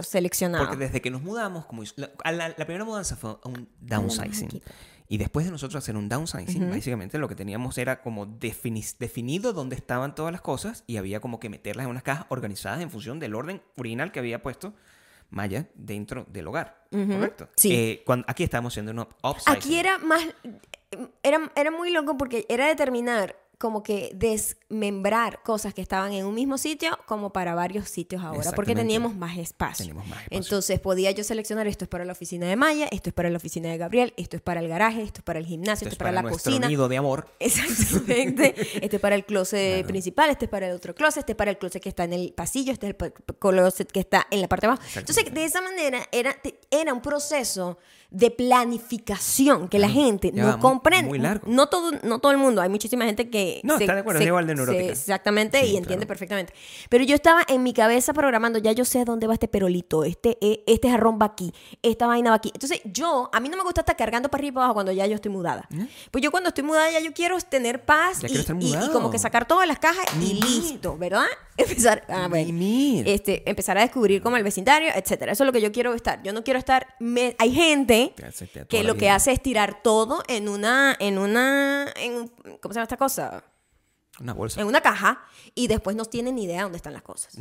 espacios 0.00 0.12
seleccionados. 0.12 0.66
Porque 0.68 0.84
desde 0.84 1.00
que 1.00 1.10
nos 1.10 1.22
mudamos, 1.22 1.66
como 1.66 1.82
la, 1.96 2.10
a 2.24 2.32
la- 2.32 2.48
la 2.48 2.64
primera 2.66 2.84
mudanza 2.84 3.16
fue 3.16 3.36
un 3.44 3.68
downsizing. 3.80 4.62
Y 5.06 5.18
después 5.18 5.44
de 5.44 5.52
nosotros 5.52 5.82
hacer 5.82 5.96
un 5.96 6.08
downsizing, 6.08 6.70
básicamente 6.70 7.18
lo 7.18 7.28
que 7.28 7.34
teníamos 7.34 7.76
era 7.78 8.00
como 8.00 8.26
defini- 8.26 8.96
definido 8.98 9.52
dónde 9.52 9.76
estaban 9.76 10.14
todas 10.14 10.32
las 10.32 10.40
cosas 10.40 10.82
y 10.86 10.96
había 10.96 11.20
como 11.20 11.38
que 11.40 11.48
meterlas 11.50 11.84
en 11.84 11.90
unas 11.90 12.02
cajas 12.02 12.26
organizadas 12.30 12.80
en 12.80 12.90
función 12.90 13.18
del 13.20 13.34
orden 13.34 13.60
original 13.76 14.12
que 14.12 14.18
había 14.20 14.42
puesto 14.42 14.72
Maya 15.30 15.66
dentro 15.74 16.26
del 16.30 16.46
hogar. 16.46 16.84
¿Correcto? 16.90 17.48
Sí. 17.56 17.72
Eh, 17.72 18.02
cuando, 18.06 18.24
aquí 18.28 18.44
estamos 18.44 18.72
haciendo 18.72 18.92
un 18.92 19.00
up- 19.00 19.14
upsizing. 19.22 19.52
Aquí 19.56 19.76
era 19.78 19.98
más. 19.98 20.22
Era, 21.22 21.50
era 21.56 21.70
muy 21.70 21.90
loco 21.90 22.16
porque 22.16 22.46
era 22.48 22.66
determinar 22.66 23.36
como 23.58 23.82
que 23.82 24.10
desmembrar 24.14 25.42
cosas 25.42 25.74
que 25.74 25.82
estaban 25.82 26.12
en 26.12 26.26
un 26.26 26.34
mismo 26.34 26.58
sitio 26.58 26.98
como 27.06 27.32
para 27.32 27.54
varios 27.54 27.88
sitios 27.88 28.22
ahora, 28.22 28.52
porque 28.52 28.74
teníamos 28.74 29.14
más 29.14 29.38
espacio. 29.38 29.84
Teníamos 29.86 30.06
más 30.08 30.22
espacio. 30.22 30.38
Entonces 30.38 30.80
podía 30.80 31.10
yo 31.12 31.24
seleccionar 31.24 31.66
esto 31.66 31.84
es 31.84 31.88
para 31.88 32.04
la 32.04 32.12
oficina 32.12 32.46
de 32.46 32.56
Maya, 32.56 32.88
esto 32.90 33.10
es 33.10 33.14
para 33.14 33.30
la 33.30 33.36
oficina 33.36 33.70
de 33.70 33.78
Gabriel, 33.78 34.12
esto 34.16 34.36
es 34.36 34.42
para 34.42 34.60
el 34.60 34.68
garaje, 34.68 35.02
esto 35.02 35.20
es 35.20 35.24
para 35.24 35.38
el 35.38 35.46
gimnasio, 35.46 35.88
esto, 35.88 35.94
Esto 35.94 36.04
es 36.04 36.12
para, 36.12 36.22
la 36.22 36.28
cocina. 36.28 36.68
nido 36.68 36.88
de 36.88 36.96
amor. 36.96 37.28
Exactamente. 37.38 38.54
Este 38.82 38.96
es 38.96 39.00
para 39.00 39.14
el 39.14 39.24
closet 39.24 39.86
principal, 39.86 40.30
este 40.30 40.46
es 40.46 40.50
para 40.50 40.68
el 40.68 40.74
otro 40.74 40.94
closet, 40.94 41.20
este 41.20 41.32
es 41.32 41.36
para 41.36 41.50
el 41.50 41.58
closet 41.58 41.82
que 41.82 41.88
está 41.88 42.04
en 42.04 42.12
el 42.12 42.32
pasillo, 42.32 42.72
este 42.72 42.88
es 42.88 42.96
el 43.00 43.12
closet 43.38 43.90
que 43.90 44.00
está 44.00 44.26
en 44.30 44.40
la 44.40 44.48
parte 44.48 44.66
de 44.66 44.72
abajo. 44.72 44.88
Entonces, 44.96 45.32
de 45.32 45.44
esa 45.44 45.60
manera 45.60 46.06
era, 46.12 46.36
era 46.70 46.92
un 46.92 47.00
proceso 47.00 47.78
de 48.14 48.30
planificación 48.30 49.68
que 49.68 49.78
la 49.78 49.88
gente 49.88 50.30
Ya 50.32 50.42
no 50.44 50.52
muy- 50.52 50.60
comprende. 50.60 51.08
muy 51.08 51.18
largo. 51.18 51.46
No 51.48 51.66
todo, 51.68 51.92
no 52.02 52.18
todo 52.20 52.32
el 52.32 52.38
mundo, 52.38 52.60
hay 52.62 52.68
muchísima 52.68 53.04
gente 53.04 53.28
que... 53.28 53.60
No, 53.64 53.76
está 53.76 53.94
de 53.94 54.00
acuerdo, 54.00 54.20
es 54.20 54.26
igual 54.26 54.46
de 54.46 54.54
neurótica. 54.54 54.92
exactamente, 54.92 55.58
Sí, 55.60 55.66
y 55.72 55.76
entiende 55.76 56.06
claro. 56.06 56.08
perfectamente. 56.08 56.52
Pero 56.88 57.04
yo 57.04 57.14
estaba 57.14 57.42
en 57.48 57.62
mi 57.62 57.72
cabeza 57.72 58.12
programando, 58.12 58.58
ya 58.58 58.72
yo 58.72 58.84
sé 58.84 59.04
dónde 59.04 59.26
va 59.26 59.34
este 59.34 59.48
perolito, 59.48 60.04
este, 60.04 60.38
eh, 60.40 60.62
este 60.66 60.88
jarrón 60.90 61.18
va 61.20 61.26
aquí, 61.26 61.52
esta 61.82 62.06
vaina 62.06 62.30
va 62.30 62.36
aquí. 62.36 62.50
Entonces 62.54 62.80
yo, 62.84 63.30
a 63.32 63.40
mí 63.40 63.48
no 63.48 63.56
me 63.56 63.62
gusta 63.64 63.80
estar 63.80 63.96
cargando 63.96 64.28
para 64.28 64.40
arriba 64.40 64.50
y 64.50 64.54
para 64.54 64.64
abajo 64.66 64.74
cuando 64.74 64.92
ya 64.92 65.06
yo 65.06 65.14
estoy 65.16 65.30
mudada. 65.32 65.68
Pues 66.10 66.22
yo 66.22 66.30
cuando 66.30 66.48
estoy 66.48 66.64
mudada 66.64 66.90
ya 66.90 67.00
yo 67.00 67.12
quiero 67.12 67.36
tener 67.40 67.84
paz 67.84 68.22
y, 68.22 68.26
y- 68.64 68.74
y 68.74 68.88
como 68.92 69.10
que 69.10 69.18
sacar 69.18 69.46
todas 69.46 69.66
las 69.66 69.78
cajas 69.78 70.04
y 70.20 70.34
listo, 70.34 70.96
¿verdad? 70.96 71.24
Empezar, 71.56 72.04
ah, 72.08 72.26
bueno, 72.28 72.46
Mimir. 72.52 73.08
este, 73.08 73.48
empezar 73.48 73.78
a 73.78 73.82
descubrir 73.82 74.20
como 74.22 74.36
el 74.36 74.42
vecindario, 74.42 74.88
etcétera. 74.94 75.32
Eso 75.32 75.44
es 75.44 75.46
lo 75.46 75.52
que 75.52 75.60
yo 75.60 75.70
quiero 75.70 75.94
estar. 75.94 76.20
Yo 76.24 76.32
no 76.32 76.42
quiero 76.42 76.58
estar... 76.58 76.94
me- 76.98 77.36
hay 77.38 77.52
gente 77.52 78.03
Te 78.10 78.26
hace- 78.26 78.46
te 78.46 78.60
da 78.60 78.64
que 78.66 78.82
lo 78.84 78.94
que 78.96 79.08
hace 79.10 79.32
es 79.32 79.42
tirar 79.42 79.82
todo 79.82 80.22
en 80.28 80.48
una, 80.48 80.96
en 81.00 81.18
una, 81.18 81.86
en, 81.96 82.28
¿cómo 82.28 82.72
se 82.72 82.74
llama 82.74 82.82
esta 82.84 82.96
cosa? 82.96 83.44
Una 84.20 84.32
bolsa. 84.32 84.60
en 84.60 84.66
una 84.68 84.80
caja 84.80 85.24
y 85.54 85.66
después 85.66 85.96
no 85.96 86.04
tienen 86.04 86.36
ni 86.36 86.44
idea 86.44 86.62
dónde 86.62 86.76
están 86.76 86.92
las 86.92 87.02
cosas. 87.02 87.36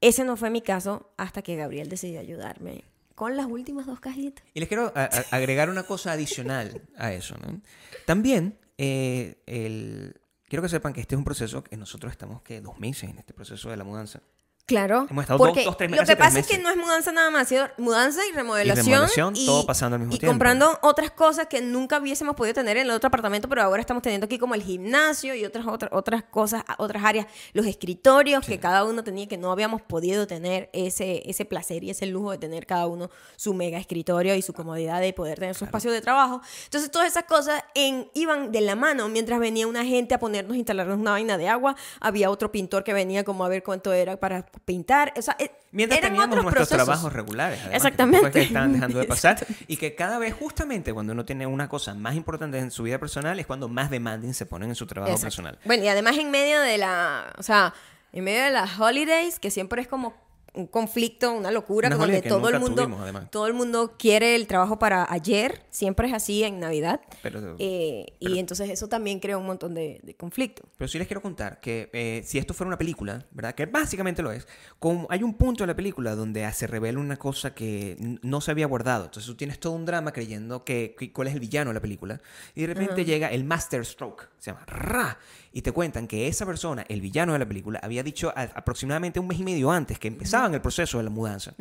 Ese 0.00 0.24
no 0.24 0.36
fue 0.36 0.50
mi 0.50 0.62
caso 0.62 1.10
hasta 1.16 1.42
que 1.42 1.56
Gabriel 1.56 1.88
decidió 1.88 2.20
ayudarme 2.20 2.84
con 3.14 3.36
las 3.36 3.46
últimas 3.46 3.86
dos 3.86 3.98
cajitas. 4.00 4.44
Y 4.54 4.60
les 4.60 4.68
quiero 4.68 4.92
agregar 5.30 5.70
una 5.70 5.82
cosa 5.82 6.12
adicional 6.12 6.82
a 6.96 7.12
eso, 7.12 7.36
¿no? 7.38 7.60
También, 8.06 8.58
eh, 8.78 9.42
el- 9.46 10.20
quiero 10.48 10.62
que 10.62 10.68
sepan 10.68 10.92
que 10.92 11.00
este 11.00 11.16
es 11.16 11.18
un 11.18 11.24
proceso 11.24 11.64
que 11.64 11.76
nosotros 11.76 12.12
estamos, 12.12 12.42
que 12.42 12.60
Dos 12.60 12.78
meses 12.78 13.10
en 13.10 13.18
este 13.18 13.34
proceso 13.34 13.70
de 13.70 13.76
la 13.76 13.82
mudanza. 13.84 14.20
Claro. 14.68 15.06
Hemos 15.08 15.22
estado 15.22 15.38
porque 15.38 15.60
dos, 15.60 15.64
dos, 15.64 15.76
tres 15.78 15.90
lo 15.90 16.04
que 16.04 16.14
pasa 16.14 16.40
es 16.40 16.46
que 16.46 16.58
no 16.58 16.68
es 16.68 16.76
mudanza 16.76 17.10
nada 17.10 17.30
más, 17.30 17.44
ha 17.44 17.44
sido 17.46 17.68
mudanza 17.78 18.20
y 18.30 18.32
remodelación. 18.32 18.86
Y 18.86 18.90
remodelación, 18.90 19.34
todo 19.46 19.64
pasando 19.64 19.94
al 19.94 20.00
mismo 20.00 20.14
y 20.14 20.18
tiempo. 20.18 20.30
comprando 20.30 20.78
otras 20.82 21.10
cosas 21.10 21.46
que 21.46 21.62
nunca 21.62 21.98
hubiésemos 21.98 22.36
podido 22.36 22.52
tener 22.52 22.76
en 22.76 22.84
el 22.84 22.90
otro 22.90 23.08
apartamento, 23.08 23.48
pero 23.48 23.62
ahora 23.62 23.80
estamos 23.80 24.02
teniendo 24.02 24.26
aquí 24.26 24.38
como 24.38 24.54
el 24.54 24.62
gimnasio 24.62 25.34
y 25.34 25.46
otras, 25.46 25.66
otras, 25.66 25.90
otras 25.94 26.22
cosas, 26.24 26.64
otras 26.76 27.02
áreas, 27.02 27.26
los 27.54 27.64
escritorios 27.64 28.44
que 28.44 28.60
cada 28.60 28.84
uno 28.84 29.02
tenía 29.02 29.26
que 29.26 29.38
no 29.38 29.50
habíamos 29.50 29.80
podido 29.80 30.26
tener 30.26 30.68
ese, 30.74 31.22
ese 31.24 31.46
placer 31.46 31.82
y 31.82 31.88
ese 31.88 32.04
lujo 32.04 32.32
de 32.32 32.36
tener 32.36 32.66
cada 32.66 32.88
uno 32.88 33.08
su 33.36 33.54
mega 33.54 33.78
escritorio 33.78 34.34
y 34.34 34.42
su 34.42 34.52
comodidad 34.52 35.00
de 35.00 35.14
poder 35.14 35.38
tener 35.38 35.54
su 35.54 35.64
espacio 35.64 35.90
de 35.90 36.02
trabajo. 36.02 36.42
Entonces 36.64 36.90
todas 36.90 37.08
esas 37.08 37.24
cosas 37.24 37.64
en, 37.74 38.10
iban 38.12 38.52
de 38.52 38.60
la 38.60 38.76
mano 38.76 39.08
mientras 39.08 39.40
venía 39.40 39.66
una 39.66 39.86
gente 39.86 40.14
a 40.14 40.18
ponernos, 40.18 40.58
instalarnos 40.58 40.98
una 40.98 41.12
vaina 41.12 41.38
de 41.38 41.48
agua, 41.48 41.74
había 42.00 42.30
otro 42.30 42.52
pintor 42.52 42.84
que 42.84 42.92
venía 42.92 43.24
como 43.24 43.46
a 43.46 43.48
ver 43.48 43.62
cuánto 43.62 43.94
era 43.94 44.20
para 44.20 44.44
pintar. 44.64 45.12
O 45.16 45.22
sea, 45.22 45.36
eh, 45.38 45.50
Mientras 45.72 45.98
eran 45.98 46.12
teníamos 46.12 46.28
otros 46.30 46.44
nuestros 46.44 46.68
procesos. 46.68 46.86
trabajos 46.86 47.12
regulares. 47.12 47.58
además, 47.60 47.76
Exactamente. 47.76 48.30
que 48.30 48.40
estaban 48.42 48.72
dejando 48.72 48.98
de 48.98 49.04
pasar. 49.06 49.46
y 49.68 49.76
que 49.76 49.94
cada 49.94 50.18
vez, 50.18 50.34
justamente 50.34 50.92
cuando 50.92 51.12
uno 51.12 51.24
tiene 51.24 51.46
una 51.46 51.68
cosa 51.68 51.94
más 51.94 52.14
importante 52.14 52.58
en 52.58 52.70
su 52.70 52.82
vida 52.82 52.98
personal, 52.98 53.38
es 53.38 53.46
cuando 53.46 53.68
más 53.68 53.90
demanding 53.90 54.32
se 54.34 54.46
ponen 54.46 54.70
en 54.70 54.74
su 54.74 54.86
trabajo 54.86 55.12
Exacto. 55.12 55.26
personal. 55.26 55.58
Bueno, 55.64 55.84
y 55.84 55.88
además 55.88 56.16
en 56.16 56.30
medio 56.30 56.60
de 56.60 56.78
la, 56.78 57.32
o 57.38 57.42
sea, 57.42 57.74
en 58.12 58.24
medio 58.24 58.42
de 58.42 58.50
las 58.50 58.78
holidays, 58.78 59.38
que 59.38 59.50
siempre 59.50 59.82
es 59.82 59.88
como 59.88 60.14
un 60.54 60.66
conflicto, 60.66 61.32
una 61.32 61.50
locura, 61.50 61.88
Una 61.88 61.96
donde 61.96 62.20
todo 62.28 62.48
el 62.48 62.54
mundo, 62.60 62.82
tuvimos, 62.84 63.30
todo 63.30 63.46
el 63.46 63.54
mundo 63.54 63.94
quiere 63.98 64.34
el 64.34 64.46
trabajo 64.46 64.78
para 64.78 65.06
ayer, 65.12 65.62
siempre 65.70 66.08
es 66.08 66.14
así 66.14 66.42
en 66.42 66.58
Navidad. 66.60 67.00
Pero- 67.22 67.56
Eh, 67.58 68.06
y 68.18 68.38
entonces 68.38 68.68
eso 68.70 68.88
también 68.88 69.20
crea 69.20 69.38
un 69.38 69.46
montón 69.46 69.74
de, 69.74 70.00
de 70.02 70.14
conflicto. 70.14 70.62
Pero 70.76 70.88
sí 70.88 70.98
les 70.98 71.06
quiero 71.06 71.22
contar 71.22 71.60
que 71.60 71.90
eh, 71.92 72.22
si 72.24 72.38
esto 72.38 72.54
fuera 72.54 72.68
una 72.68 72.78
película, 72.78 73.24
¿verdad? 73.30 73.54
Que 73.54 73.66
básicamente 73.66 74.22
lo 74.22 74.32
es, 74.32 74.46
como 74.78 75.06
hay 75.10 75.22
un 75.22 75.34
punto 75.34 75.62
de 75.64 75.68
la 75.68 75.76
película 75.76 76.14
donde 76.14 76.50
se 76.52 76.66
revela 76.66 76.98
una 76.98 77.16
cosa 77.16 77.54
que 77.54 77.96
no 78.22 78.40
se 78.40 78.50
había 78.50 78.66
guardado. 78.66 79.04
Entonces 79.04 79.26
tú 79.26 79.36
tienes 79.36 79.58
todo 79.60 79.74
un 79.74 79.84
drama 79.84 80.12
creyendo 80.12 80.64
que, 80.64 80.94
que- 80.98 81.12
cuál 81.12 81.28
es 81.28 81.34
el 81.34 81.40
villano 81.40 81.70
de 81.70 81.74
la 81.74 81.80
película. 81.80 82.20
Y 82.54 82.62
de 82.62 82.68
repente 82.68 83.04
llega 83.04 83.30
el 83.30 83.44
Master 83.44 83.84
Stroke, 83.84 84.28
se 84.38 84.50
llama 84.50 84.64
Ra, 84.66 85.18
y 85.52 85.62
te 85.62 85.72
cuentan 85.72 86.06
que 86.06 86.28
esa 86.28 86.44
persona, 86.46 86.84
el 86.88 87.00
villano 87.00 87.32
de 87.32 87.38
la 87.38 87.46
película, 87.46 87.80
había 87.82 88.02
dicho 88.02 88.32
a- 88.36 88.42
aproximadamente 88.54 89.18
un 89.20 89.26
mes 89.26 89.38
y 89.40 89.44
medio 89.44 89.70
antes 89.70 89.98
que 89.98 90.08
empezaban 90.38 90.54
el 90.54 90.60
proceso 90.62 90.98
de 90.98 91.04
la 91.04 91.10
mudanza, 91.10 91.54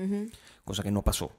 cosa 0.64 0.84
que 0.84 0.92
no 0.92 1.02
pasó. 1.04 1.32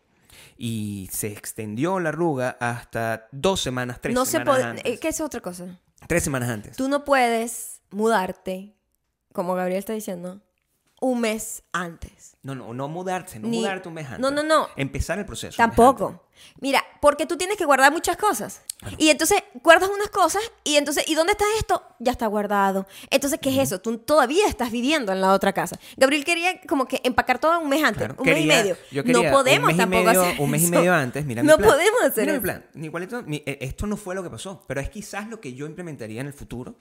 Y 0.56 1.08
se 1.12 1.28
extendió 1.28 2.00
la 2.00 2.08
arruga 2.10 2.56
hasta 2.60 3.28
dos 3.32 3.60
semanas, 3.60 4.00
tres 4.00 4.14
no 4.14 4.24
se 4.24 4.32
semanas 4.32 4.54
puede, 4.54 4.64
antes. 4.64 4.84
eh, 4.86 4.98
¿qué 5.00 5.08
es 5.08 5.20
otra 5.20 5.40
cosa? 5.40 5.80
Tres 6.06 6.22
semanas 6.24 6.48
antes. 6.48 6.76
Tú 6.76 6.88
no 6.88 7.04
puedes 7.04 7.80
mudarte, 7.90 8.74
como 9.32 9.54
Gabriel 9.54 9.78
está 9.78 9.92
diciendo, 9.92 10.40
un 11.00 11.20
mes 11.20 11.62
antes. 11.72 12.36
No, 12.42 12.54
no, 12.54 12.72
no 12.74 12.88
mudarte, 12.88 13.38
no 13.38 13.48
Ni- 13.48 13.58
mudarte 13.58 13.88
un 13.88 13.94
mes 13.94 14.06
antes. 14.06 14.20
No, 14.20 14.30
no, 14.30 14.42
no. 14.42 14.68
Empezar 14.76 15.18
el 15.18 15.26
proceso. 15.26 15.56
Tampoco. 15.56 16.24
Mira, 16.60 16.84
porque 17.00 17.26
tú 17.26 17.36
tienes 17.36 17.56
que 17.56 17.64
guardar 17.64 17.92
muchas 17.92 18.16
cosas. 18.16 18.62
Y 18.96 19.08
entonces 19.10 19.42
guardas 19.62 19.90
unas 19.92 20.08
cosas 20.08 20.40
y 20.62 20.76
entonces, 20.76 21.04
¿y 21.08 21.14
dónde 21.16 21.32
está 21.32 21.44
esto? 21.58 21.82
Ya 21.98 22.12
está 22.12 22.26
guardado. 22.28 22.86
Entonces, 23.10 23.40
¿qué 23.42 23.50
es 23.50 23.58
eso? 23.58 23.80
Tú 23.80 23.98
todavía 23.98 24.46
estás 24.46 24.70
viviendo 24.70 25.10
en 25.12 25.20
la 25.20 25.32
otra 25.32 25.52
casa. 25.52 25.78
Gabriel 25.96 26.24
quería 26.24 26.60
como 26.62 26.86
que 26.86 27.00
empacar 27.04 27.40
todo 27.40 27.58
un 27.60 27.68
mes 27.68 27.82
antes, 27.82 27.98
Claro, 27.98 28.14
un 28.18 28.24
mes 28.26 28.36
y 28.36 28.40
quería- 28.42 28.56
medio. 28.62 28.76
yo 28.92 29.02
quería 29.04 29.30
no 29.30 29.36
podemos 29.36 29.76
tampoco 29.76 30.04
medio, 30.04 30.22
hacer 30.22 30.40
Un 30.40 30.50
mes 30.50 30.62
y 30.62 30.64
eso. 30.66 30.74
medio 30.74 30.94
antes, 30.94 31.24
mira 31.26 31.42
mi 31.42 31.48
No 31.48 31.56
plan. 31.58 31.70
podemos 31.70 32.02
hacer 32.02 32.22
Mira 32.26 32.32
mi 32.32 32.36
eso. 32.36 32.42
plan. 32.42 32.84
Igualito, 32.84 33.22
mi- 33.24 33.42
eh, 33.44 33.58
esto 33.62 33.86
no 33.88 33.96
fue 33.96 34.14
lo 34.14 34.22
que 34.22 34.30
pasó, 34.30 34.64
pero 34.68 34.80
es 34.80 34.90
quizás 34.90 35.28
lo 35.28 35.40
que 35.40 35.54
yo 35.54 35.66
implementaría 35.66 36.20
en 36.20 36.28
el 36.28 36.32
futuro, 36.32 36.76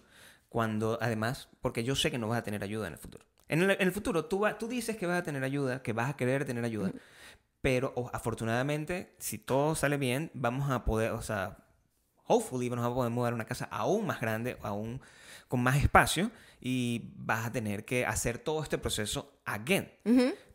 cuando 0.49 0.97
además, 1.01 1.49
porque 1.61 1.83
yo 1.83 1.95
sé 1.95 2.11
que 2.11 2.17
no 2.19 2.27
vas 2.27 2.39
a 2.39 2.43
tener 2.43 2.63
ayuda 2.63 2.87
en 2.87 2.93
el 2.93 2.99
futuro. 2.99 3.25
En 3.49 3.61
el, 3.63 3.71
en 3.71 3.81
el 3.81 3.91
futuro, 3.91 4.25
tú, 4.25 4.39
va- 4.41 4.57
tú 4.57 4.67
dices 4.67 4.97
que 4.97 5.05
vas 5.07 5.19
a 5.19 5.23
tener 5.23 5.43
ayuda, 5.43 5.81
que 5.81 5.93
vas 5.93 6.09
a 6.09 6.15
querer 6.17 6.45
tener 6.45 6.63
ayuda, 6.65 6.91
pero 7.61 7.93
o, 7.95 8.09
afortunadamente, 8.13 9.15
si 9.19 9.37
todo 9.37 9.75
sale 9.75 9.97
bien, 9.97 10.31
vamos 10.33 10.69
a 10.71 10.83
poder, 10.85 11.11
o 11.11 11.21
sea, 11.21 11.57
hopefully 12.25 12.69
vamos 12.69 12.85
a 12.85 12.93
poder 12.93 13.11
mudar 13.11 13.31
a 13.31 13.35
una 13.35 13.45
casa 13.45 13.67
aún 13.71 14.05
más 14.05 14.19
grande, 14.19 14.57
aún 14.61 15.01
con 15.47 15.61
más 15.63 15.77
espacio, 15.77 16.29
y 16.59 17.11
vas 17.15 17.45
a 17.45 17.51
tener 17.51 17.85
que 17.85 18.05
hacer 18.05 18.37
todo 18.37 18.61
este 18.63 18.77
proceso 18.77 19.39
again. 19.45 19.89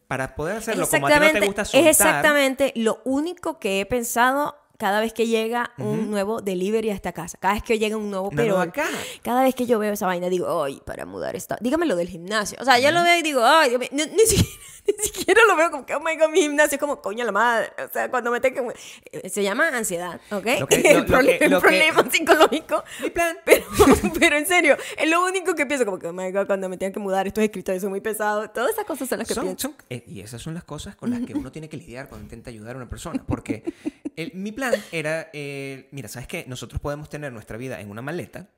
para 0.06 0.34
poder 0.34 0.58
hacerlo 0.58 0.86
como 0.86 1.06
a 1.06 1.08
ti 1.08 1.14
no 1.14 1.32
te 1.32 1.46
gusta 1.46 1.62
es 1.62 1.68
soltar. 1.70 1.88
exactamente 1.90 2.72
lo 2.76 3.00
único 3.04 3.58
que 3.58 3.80
he 3.80 3.86
pensado 3.86 4.54
cada 4.82 4.98
vez 5.00 5.12
que 5.12 5.28
llega 5.28 5.70
un 5.78 6.10
nuevo 6.10 6.40
delivery 6.40 6.90
a 6.90 6.94
esta 6.94 7.12
casa. 7.12 7.38
Cada 7.40 7.54
vez 7.54 7.62
que 7.62 7.78
llega 7.78 7.96
un 7.96 8.10
nuevo 8.10 8.30
pero 8.34 8.56
caja. 8.72 8.90
Cada 9.22 9.44
vez 9.44 9.54
que 9.54 9.64
yo 9.64 9.78
veo 9.78 9.92
esa 9.92 10.06
vaina 10.06 10.28
digo, 10.28 10.64
ay, 10.64 10.82
para 10.84 11.06
mudar 11.06 11.36
esta. 11.36 11.56
Dígame 11.60 11.86
lo 11.86 11.94
del 11.94 12.08
gimnasio. 12.08 12.58
O 12.60 12.64
sea, 12.64 12.80
ya 12.80 12.90
lo 12.90 13.04
veo 13.04 13.16
y 13.16 13.22
digo, 13.22 13.44
ay, 13.44 13.68
Dios 13.70 13.78
mío", 13.78 13.88
ni, 13.92 14.04
ni 14.06 14.26
siquiera, 14.26 14.50
ni 14.98 15.04
siquiera 15.04 15.40
lo 15.46 15.54
veo 15.54 15.70
como 15.70 15.86
que, 15.86 15.94
oh 15.94 16.00
my 16.00 16.16
god, 16.16 16.30
mi 16.30 16.40
gimnasio 16.40 16.74
es 16.74 16.80
como 16.80 17.00
coño 17.00 17.24
la 17.24 17.30
madre. 17.30 17.70
O 17.88 17.92
sea, 17.92 18.10
cuando 18.10 18.32
me 18.32 18.40
tengo. 18.40 18.72
Se 19.30 19.44
llama 19.44 19.68
ansiedad, 19.68 20.20
¿ok? 20.32 20.46
Lo 20.58 20.66
que- 20.66 20.74
el 20.80 20.96
lo- 21.06 21.16
lo 21.16 21.20
que- 21.20 21.36
el 21.44 21.50
lo 21.52 21.60
que- 21.60 21.68
problema 21.68 22.04
psicológico. 22.10 22.82
Mi 23.04 23.10
plan. 23.10 23.36
Pero, 23.44 23.64
pero 24.18 24.36
en 24.36 24.46
serio, 24.46 24.76
es 24.98 25.08
lo 25.08 25.24
único 25.24 25.54
que 25.54 25.64
pienso, 25.64 25.84
como 25.84 26.00
que, 26.00 26.08
oh 26.08 26.12
my 26.12 26.32
god, 26.32 26.48
cuando 26.48 26.68
me 26.68 26.76
tengan 26.76 26.92
que 26.92 26.98
mudar, 26.98 27.28
estos 27.28 27.44
escritores 27.44 27.80
son 27.80 27.90
muy 27.90 28.00
pesados. 28.00 28.52
Todas 28.52 28.72
esas 28.72 28.84
cosas 28.84 29.08
son 29.08 29.20
las 29.20 29.28
que 29.28 29.34
Son- 29.34 29.44
pienso. 29.44 29.68
son- 29.68 29.76
eh, 29.90 30.02
y 30.08 30.22
esas 30.22 30.42
son 30.42 30.54
las 30.54 30.64
cosas 30.64 30.96
con 30.96 31.08
las 31.10 31.20
que 31.20 31.34
uno 31.34 31.52
tiene 31.52 31.68
que 31.68 31.76
lidiar 31.76 32.08
cuando 32.08 32.24
intenta 32.24 32.50
ayudar 32.50 32.74
a 32.74 32.78
una 32.78 32.88
persona. 32.88 33.22
Porque 33.24 33.62
el- 34.16 34.32
mi 34.34 34.52
plan 34.52 34.74
era, 34.92 35.28
eh, 35.32 35.88
mira, 35.92 36.08
¿sabes 36.08 36.28
qué? 36.28 36.44
Nosotros 36.48 36.80
podemos 36.80 37.08
tener 37.08 37.32
nuestra 37.32 37.56
vida 37.56 37.80
en 37.80 37.90
una 37.90 38.02
maleta 38.02 38.48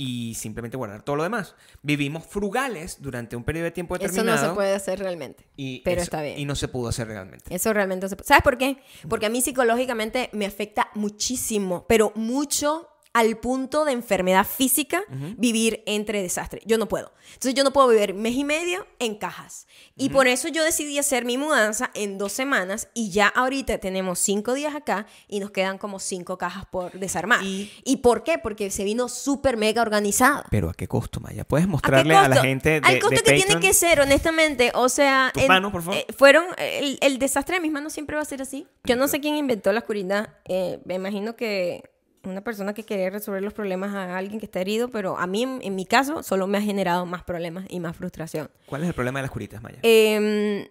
y 0.00 0.34
simplemente 0.36 0.76
guardar 0.76 1.02
todo 1.02 1.16
lo 1.16 1.24
demás. 1.24 1.56
Vivimos 1.82 2.24
frugales 2.24 2.98
durante 3.02 3.34
un 3.34 3.42
periodo 3.42 3.64
de 3.64 3.70
tiempo 3.72 3.96
Eso 3.96 4.06
determinado. 4.06 4.42
no 4.42 4.48
se 4.50 4.54
puede 4.54 4.72
hacer 4.74 4.98
realmente. 5.00 5.44
Y 5.56 5.80
pero 5.80 5.96
eso- 5.96 6.04
está 6.04 6.22
bien. 6.22 6.38
Y 6.38 6.44
no 6.44 6.54
se 6.54 6.68
pudo 6.68 6.88
hacer 6.88 7.08
realmente. 7.08 7.52
Eso 7.52 7.72
realmente 7.72 8.04
no 8.04 8.08
se 8.08 8.14
puede. 8.16 8.28
¿Sabes 8.28 8.44
por 8.44 8.58
qué? 8.58 8.78
Porque 9.08 9.26
a 9.26 9.28
mí 9.30 9.40
psicológicamente 9.40 10.30
me 10.32 10.46
afecta 10.46 10.88
muchísimo, 10.94 11.84
pero 11.88 12.12
mucho 12.14 12.88
al 13.12 13.36
punto 13.38 13.84
de 13.84 13.92
enfermedad 13.92 14.46
física 14.46 15.02
vivir 15.36 15.82
entre 15.86 16.22
desastres. 16.22 16.62
Yo 16.66 16.78
no 16.78 16.88
puedo. 16.88 17.12
Entonces 17.28 17.54
yo 17.54 17.64
no 17.64 17.72
puedo 17.72 17.88
vivir 17.88 18.14
mes 18.14 18.34
y 18.34 18.44
medio 18.44 18.86
en 18.98 19.16
cajas. 19.16 19.66
Y 19.96 20.10
por 20.10 20.28
eso 20.28 20.48
yo 20.48 20.62
decidí 20.64 20.98
hacer 20.98 21.24
mi 21.24 21.36
mudanza 21.38 21.90
en 21.94 22.18
dos 22.18 22.32
semanas 22.32 22.88
y 22.94 23.10
ya 23.10 23.28
ahorita 23.28 23.78
tenemos 23.78 24.18
cinco 24.18 24.54
días 24.54 24.74
acá 24.74 25.06
y 25.26 25.40
nos 25.40 25.50
quedan 25.50 25.78
como 25.78 25.98
cinco 25.98 26.38
cajas 26.38 26.64
por 26.66 26.92
desarmar. 26.92 27.42
Y- 27.44 27.72
¿Y, 27.84 27.96
por 27.98 28.22
qué? 28.22 28.38
Porque 28.38 28.70
se 28.70 28.84
vino 28.84 29.08
súper 29.08 29.56
mega 29.56 29.82
organizado. 29.82 30.44
Pero 30.50 30.70
¿a 30.70 30.74
qué 30.74 30.86
costo, 30.86 31.20
Maya? 31.20 31.44
¿Puedes 31.44 31.64
¿A 31.64 31.66
qué 31.66 31.70
mostrarle 31.72 32.14
a, 32.14 32.28
la 32.28 32.40
gente 32.40 32.80
de, 32.80 32.86
Al 32.86 32.98
costo 33.00 33.16
de 33.16 33.22
que 33.22 33.42
tiene 33.42 33.60
que 33.60 33.72
ser, 33.74 34.00
honestamente. 34.00 34.70
O 34.74 34.88
sea, 34.88 35.30
Tus 35.34 35.46
manos, 35.48 35.72
por 35.72 35.82
favor. 35.82 35.98
eh, 35.98 36.06
fueron 36.16 36.44
el, 36.58 36.98
el 37.00 37.18
desastre 37.18 37.56
de 37.56 37.60
mis 37.60 37.72
manos 37.72 37.92
siempre 37.92 38.16
va 38.16 38.22
a 38.22 38.26
ser 38.26 38.42
así. 38.42 38.66
Yo 38.84 38.96
no 38.96 39.08
sé 39.08 39.20
quién 39.20 39.36
inventó 39.36 39.72
la 39.72 39.80
oscuridad. 39.80 40.34
Eh, 40.44 40.80
me 40.84 40.94
imagino 40.94 41.36
que 41.36 41.82
una 42.24 42.42
persona 42.42 42.74
que 42.74 42.84
quería 42.84 43.10
resolver 43.10 43.42
los 43.42 43.52
problemas 43.52 43.94
a 43.94 44.16
alguien 44.16 44.40
que 44.40 44.46
está 44.46 44.60
herido, 44.60 44.88
pero 44.88 45.18
a 45.18 45.26
mí, 45.26 45.42
en, 45.42 45.60
en 45.62 45.74
mi 45.74 45.86
caso, 45.86 46.22
solo 46.22 46.46
me 46.46 46.58
ha 46.58 46.62
generado 46.62 47.06
más 47.06 47.22
problemas 47.24 47.66
y 47.68 47.80
más 47.80 47.96
frustración. 47.96 48.50
¿Cuál 48.66 48.82
es 48.82 48.88
el 48.88 48.94
problema 48.94 49.18
de 49.18 49.22
las 49.22 49.30
curitas, 49.30 49.62
Maya? 49.62 49.78
Eh, 49.82 50.70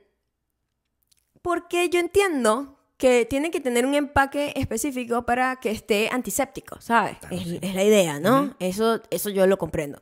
porque 1.42 1.90
yo 1.90 2.00
entiendo 2.00 2.78
que 2.98 3.26
tiene 3.26 3.52
que 3.52 3.62
tener 3.62 3.86
un 3.86 3.96
empaque 3.96 4.54
específico 4.56 5.26
para 5.26 5.58
que 5.58 5.72
esté 5.72 6.10
antiséptico, 6.12 6.82
¿sabes? 6.82 7.18
es, 7.30 7.60
es 7.62 7.76
la 7.76 7.84
idea, 7.84 8.20
¿no? 8.20 8.56
eso, 8.60 9.02
eso 9.12 9.30
yo 9.30 9.46
lo 9.48 9.58
comprendo. 9.58 10.02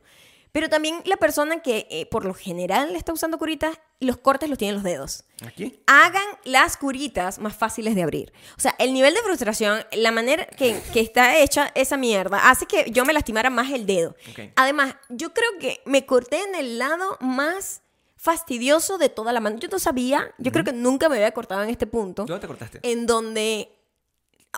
Pero 0.50 0.70
también 0.70 1.02
la 1.04 1.18
persona 1.18 1.60
que 1.60 1.86
eh, 1.90 2.06
por 2.06 2.24
lo 2.24 2.32
general 2.32 2.96
está 2.96 3.12
usando 3.12 3.36
curitas, 3.36 3.78
los 4.00 4.18
cortes 4.18 4.48
los 4.48 4.58
tienen 4.58 4.74
los 4.74 4.84
dedos. 4.84 5.24
¿Aquí? 5.46 5.80
Hagan 5.86 6.26
las 6.44 6.76
curitas 6.76 7.38
más 7.38 7.54
fáciles 7.56 7.94
de 7.94 8.02
abrir. 8.02 8.32
O 8.56 8.60
sea, 8.60 8.74
el 8.78 8.92
nivel 8.92 9.14
de 9.14 9.20
frustración, 9.22 9.84
la 9.92 10.10
manera 10.10 10.46
que, 10.46 10.80
que 10.92 11.00
está 11.00 11.38
hecha 11.38 11.72
esa 11.74 11.96
mierda, 11.96 12.50
hace 12.50 12.66
que 12.66 12.90
yo 12.90 13.04
me 13.04 13.12
lastimara 13.12 13.48
más 13.50 13.70
el 13.70 13.86
dedo. 13.86 14.14
Además, 14.56 14.96
yo 15.08 15.32
creo 15.32 15.50
que 15.58 15.80
me 15.86 16.04
corté 16.04 16.42
en 16.42 16.54
el 16.54 16.78
lado 16.78 17.16
más 17.20 17.82
fastidioso 18.16 18.98
de 18.98 19.08
toda 19.08 19.32
la 19.32 19.40
mano. 19.40 19.58
Yo 19.58 19.68
no 19.68 19.78
sabía, 19.78 20.34
yo 20.38 20.52
creo 20.52 20.64
que 20.64 20.72
nunca 20.72 21.08
me 21.08 21.16
había 21.16 21.32
cortado 21.32 21.62
en 21.62 21.70
este 21.70 21.86
punto, 21.86 22.24
¿Dónde 22.24 22.40
te 22.40 22.46
cortaste? 22.48 22.80
en 22.82 23.06
donde, 23.06 23.70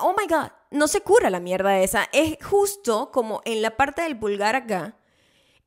oh 0.00 0.14
my 0.18 0.26
god, 0.26 0.49
no 0.71 0.88
se 0.88 1.00
cura 1.02 1.28
la 1.30 1.40
mierda 1.40 1.78
esa. 1.80 2.09
Es 2.12 2.38
justo 2.42 3.11
como 3.12 3.42
en 3.45 3.62
la 3.62 3.76
parte 3.76 4.02
del 4.02 4.18
pulgar 4.18 4.57
acá, 4.57 4.97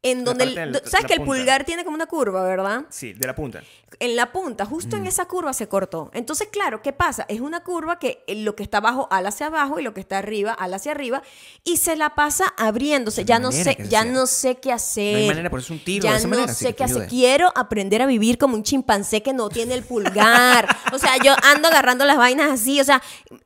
en 0.03 0.24
donde, 0.24 0.46
el- 0.46 0.55
del- 0.55 0.81
¿sabes 0.86 1.05
que 1.05 1.13
el 1.13 1.22
pulgar 1.24 1.63
tiene 1.63 1.84
como 1.84 1.96
una 1.96 2.08
curva, 2.08 2.43
verdad? 2.43 2.86
Sí, 2.89 3.13
de 3.13 3.27
la 3.27 3.36
punta. 3.36 3.62
en 4.00 4.15
la 4.15 4.31
punta, 4.31 4.65
justo 4.65 4.96
Mm. 4.96 5.01
en 5.01 5.08
esa 5.08 5.25
curva 5.27 5.51
se 5.53 5.67
cortó. 5.67 6.10
Entonces, 6.13 6.48
claro, 6.50 6.81
¿qué 6.81 6.93
pasa? 6.93 7.25
Es 7.27 7.41
una 7.41 7.62
curva 7.62 8.00
que 8.00 8.24
lo 8.29 8.55
que 8.55 8.63
está 8.63 8.77
abajo 8.77 9.08
ala 9.12 9.29
hacia 9.29 9.48
abajo 9.48 9.79
y 9.79 9.84
lo 9.84 9.93
que 9.93 10.00
está 10.00 10.17
arriba 10.17 10.53
ala 10.53 10.77
hacia 10.77 10.93
arriba 10.93 11.22
y 11.65 11.75
se 11.77 11.96
la 11.98 12.15
pasa 12.15 12.46
abriéndose. 12.58 13.22
No 13.24 13.27
Ya 13.27 13.39
no 13.39 13.51
sé, 13.51 13.75
ya 13.89 14.03
sea. 14.03 14.05
no 14.12 14.27
sé 14.27 14.55
qué 14.55 14.72
hacer. 14.72 15.12
No 15.13 15.20
hay 15.20 15.27
manera, 15.27 15.50
por 15.50 15.59
eso 15.59 15.74
es 15.74 15.79
un 15.79 15.85
tiro 15.85 16.03
Ya 16.05 16.11
de 16.14 16.18
esa 16.20 16.27
no 16.29 16.35
manera, 16.37 16.53
sé 16.53 16.74
qué 16.74 16.83
hacer. 16.85 17.07
Quiero 17.07 17.51
aprender 17.53 18.01
a 18.01 18.05
vivir 18.05 18.37
como 18.37 18.55
un 18.55 18.64
chimpancé 18.64 19.22
que 19.22 19.33
no 19.33 19.50
tiene 19.50 19.74
el 19.75 19.83
pulgar. 19.83 20.68
o 20.94 20.98
sea, 20.98 21.18
yo 21.24 21.35
ando 21.44 21.68
agarrando 21.68 22.05
las 22.05 22.16
vainas 22.18 22.50
así. 22.50 22.79
O 22.79 22.83
sea, 22.85 23.01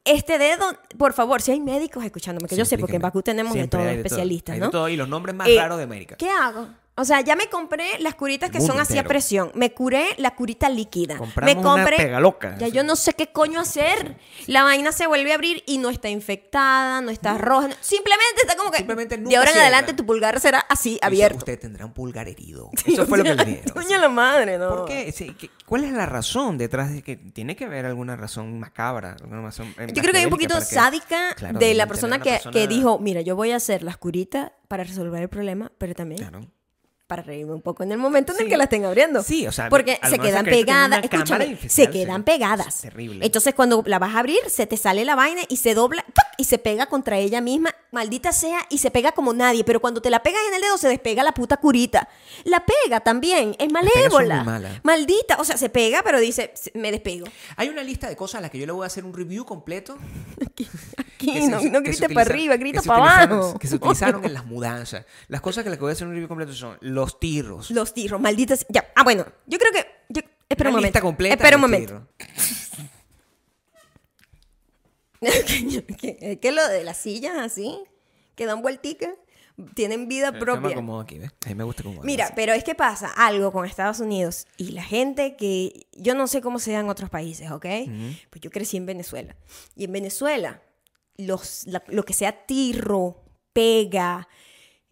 este 0.05 0.37
dedo, 0.37 0.63
por 0.97 1.13
favor, 1.13 1.41
si 1.41 1.51
hay 1.51 1.59
médicos 1.59 2.05
escuchándome, 2.05 2.47
que 2.47 2.55
Sí, 2.55 2.59
yo 2.59 2.65
sé, 2.65 2.77
porque 2.77 2.97
en. 2.97 3.01
Bakú 3.01 3.23
tenemos 3.23 3.53
de 3.55 3.67
todo, 3.67 3.81
especialistas, 3.89 4.57
¿no? 4.59 4.67
de 4.67 4.71
todo, 4.71 4.89
y 4.89 4.95
los 4.95 5.09
nombres 5.09 5.35
más 5.35 5.47
Eh, 5.49 5.57
raros 5.57 5.77
de 5.79 5.83
América. 5.83 6.15
¿Qué 6.17 6.29
hago? 6.45 6.84
O 6.97 7.03
sea, 7.03 7.19
ya 7.19 7.35
me 7.35 7.49
compré 7.49 7.99
las 7.99 8.15
curitas 8.15 8.49
que 8.51 8.61
son 8.61 8.79
así 8.79 8.97
a 8.97 9.03
presión. 9.03 9.51
Me 9.53 9.73
curé 9.73 10.07
la 10.17 10.33
curita 10.33 10.69
líquida. 10.69 11.17
Compramos 11.17 11.53
me 11.55 11.59
una 11.61 11.69
compré. 11.83 11.97
pegaloca. 11.97 12.57
Ya 12.57 12.69
yo 12.69 12.83
no 12.83 12.95
sé 12.95 13.13
qué 13.13 13.27
coño 13.33 13.59
hacer. 13.59 14.15
La 14.47 14.63
vaina 14.63 14.93
se 14.93 15.05
vuelve 15.05 15.33
a 15.33 15.35
abrir 15.35 15.61
y 15.67 15.77
no 15.77 15.89
está 15.89 16.07
infectada, 16.07 17.01
no 17.01 17.11
está 17.11 17.37
roja. 17.37 17.67
no- 17.67 17.75
Simplemente 17.81 18.41
está 18.43 18.55
como 18.55 18.71
que. 18.71 18.77
Simplemente 18.77 19.17
de 19.17 19.23
nunca 19.23 19.37
ahora 19.39 19.51
en 19.51 19.57
adelante 19.57 19.93
tu 19.93 20.05
pulgar 20.05 20.39
será 20.39 20.59
así, 20.69 20.97
abierto. 21.01 21.39
Usted 21.39 21.59
tendrá 21.59 21.85
un 21.85 21.91
pulgar 21.91 22.29
herido. 22.29 22.69
Eso 22.85 23.05
fue 23.05 23.17
lo 23.17 23.25
que 23.25 23.35
le 23.35 23.43
dijeron. 23.45 23.73
Coño 23.73 23.97
la 23.99 24.07
madre, 24.09 24.57
¿no? 24.57 24.69
¿Por 24.69 24.85
qué? 24.85 25.11
Sí, 25.11 25.35
¿qué- 25.37 25.49
¿Cuál 25.65 25.83
es 25.83 25.91
la 25.91 26.05
razón 26.05 26.57
detrás 26.57 26.93
de 26.93 27.01
que 27.01 27.17
tiene 27.17 27.57
que 27.57 27.65
haber 27.65 27.85
alguna 27.85 28.15
razón 28.15 28.57
macabra? 28.57 29.17
Alguna 29.21 29.41
razón, 29.41 29.67
eh, 29.79 29.87
Yo 29.93 30.01
creo 30.01 30.13
que 30.13 30.19
hay 30.19 30.25
un 30.25 30.31
poquito 30.31 30.57
que- 30.59 30.63
sádica 30.63 31.33
Claro, 31.35 31.59
de 31.59 31.73
la 31.73 31.87
persona 31.87 32.15
una 32.15 32.23
que, 32.23 32.29
persona- 32.31 32.53
que 32.53 32.67
dijo: 32.69 32.99
Mira, 32.99 33.19
yo 33.19 33.35
voy 33.35 33.51
a 33.51 33.57
hacer 33.57 33.83
las 33.83 33.97
curitas 33.97 34.53
para 34.69 34.85
resolver 34.85 35.21
el 35.21 35.27
problema, 35.29 35.73
pero 35.77 35.93
también 35.93 36.21
Claro. 36.21 36.47
Para 37.07 37.21
reírme 37.21 37.53
un 37.53 37.61
poco 37.61 37.83
en 37.83 37.91
el 37.91 37.97
momento 37.99 38.33
en 38.33 38.41
el 38.41 38.49
que 38.49 38.57
la 38.57 38.63
estén 38.63 38.83
abriendo. 38.85 39.21
Sí, 39.21 39.45
o 39.45 39.51
sea, 39.51 39.69
porque 39.69 39.99
se 40.09 40.17
quedan 40.17 40.43
pegadas, 40.45 41.03
escúchame, 41.03 41.45
infectada, 41.45 41.69
se 41.73 41.89
quedan 41.91 42.21
es 42.21 42.25
pegadas. 42.25 42.81
terrible. 42.81 43.25
Entonces 43.25 43.53
cuando 43.53 43.83
la 43.85 43.99
vas 43.99 44.15
a 44.15 44.19
abrir, 44.19 44.39
se 44.47 44.65
te 44.65 44.75
sale 44.77 45.05
la 45.05 45.15
vaina 45.15 45.41
y 45.47 45.57
se 45.57 45.75
dobla 45.75 46.03
y 46.37 46.45
se 46.45 46.57
pega 46.57 46.87
contra 46.87 47.17
ella 47.17 47.41
misma, 47.41 47.73
maldita 47.91 48.31
sea, 48.33 48.59
y 48.69 48.79
se 48.79 48.89
pega 48.91 49.11
como 49.11 49.33
nadie, 49.33 49.63
pero 49.63 49.79
cuando 49.79 50.01
te 50.01 50.09
la 50.09 50.23
pegas 50.23 50.41
en 50.49 50.55
el 50.55 50.61
dedo 50.61 50.77
se 50.77 50.87
despega 50.89 51.23
la 51.23 51.33
puta 51.33 51.57
curita. 51.57 52.09
La 52.43 52.65
pega 52.65 52.99
también, 53.01 53.55
es 53.59 53.71
malévola. 53.71 54.79
Maldita, 54.83 55.37
o 55.39 55.43
sea, 55.45 55.57
se 55.57 55.69
pega, 55.69 56.01
pero 56.03 56.19
dice, 56.19 56.51
"Se- 56.55 56.71
me 56.73 56.91
despego. 56.91 57.27
Hay 57.55 57.69
una 57.69 57.83
lista 57.83 58.09
de 58.09 58.15
cosas 58.15 58.39
a 58.39 58.41
las 58.41 58.51
que 58.51 58.57
yo 58.59 58.65
le 58.65 58.71
voy 58.71 58.83
a 58.83 58.87
hacer 58.87 59.05
un 59.05 59.13
review 59.13 59.45
completo. 59.45 59.97
Aquí, 60.97 61.47
no, 61.47 61.59
se- 61.59 61.69
no 61.69 61.81
grita 61.81 62.07
para 62.09 62.21
arriba, 62.21 62.57
grita 62.57 62.81
para 62.81 63.23
abajo. 63.25 63.57
Que 63.59 63.67
se 63.67 63.75
utilizaron 63.75 64.23
en 64.25 64.33
las 64.33 64.45
mudanzas. 64.45 65.05
Las 65.27 65.41
cosas 65.41 65.63
que 65.63 65.69
las 65.69 65.77
que 65.77 65.83
voy 65.83 65.91
a 65.91 65.93
hacer 65.93 66.07
un 66.07 66.13
review 66.13 66.27
completo 66.27 66.53
son 66.53 66.77
los 66.95 67.19
tirros. 67.19 67.69
Los 67.71 67.93
tirros, 67.93 68.19
malditas. 68.19 68.65
Ya. 68.69 68.91
Ah, 68.95 69.03
bueno, 69.03 69.25
yo 69.45 69.59
creo 69.59 69.71
que. 69.71 69.85
yo- 70.09 70.21
espera 70.49 70.69
un 70.71 70.75
lista 70.77 70.99
momento. 70.99 71.01
completa 71.01 71.35
Espera 71.35 71.57
un 71.57 71.61
momento. 71.61 72.07
¿Qué, 75.19 76.39
¿Qué 76.41 76.47
es 76.49 76.53
lo 76.55 76.67
de 76.67 76.83
las 76.83 76.97
sillas 76.97 77.35
así? 77.37 77.77
Que 78.35 78.45
dan 78.45 78.61
vuelticas. 78.61 79.11
Tienen 79.73 80.09
vida 80.09 80.27
Yo 80.27 80.33
me 80.33 80.39
propia. 80.39 80.71
acomodo 80.71 80.99
aquí, 80.99 81.17
¿ves? 81.17 81.31
A 81.45 81.49
mí 81.49 81.55
me 81.55 81.63
gusta 81.63 81.81
como 81.81 82.03
Mira, 82.03 82.33
pero 82.35 82.51
es 82.51 82.65
que 82.65 82.75
pasa 82.75 83.07
algo 83.15 83.53
con 83.53 83.65
Estados 83.65 84.01
Unidos 84.01 84.47
y 84.57 84.71
la 84.73 84.83
gente 84.83 85.37
que 85.37 85.87
yo 85.93 86.13
no 86.13 86.27
sé 86.27 86.41
cómo 86.41 86.59
se 86.59 86.73
da 86.73 86.81
en 86.81 86.89
otros 86.89 87.09
países, 87.09 87.49
¿ok? 87.51 87.65
Pues 88.29 88.41
yo 88.41 88.51
crecí 88.51 88.75
en 88.75 88.85
Venezuela. 88.85 89.37
Y 89.77 89.85
en 89.85 89.93
Venezuela, 89.93 90.61
los, 91.15 91.65
la- 91.67 91.83
lo 91.87 92.03
que 92.03 92.13
sea 92.13 92.45
tirro, 92.45 93.23
pega, 93.53 94.27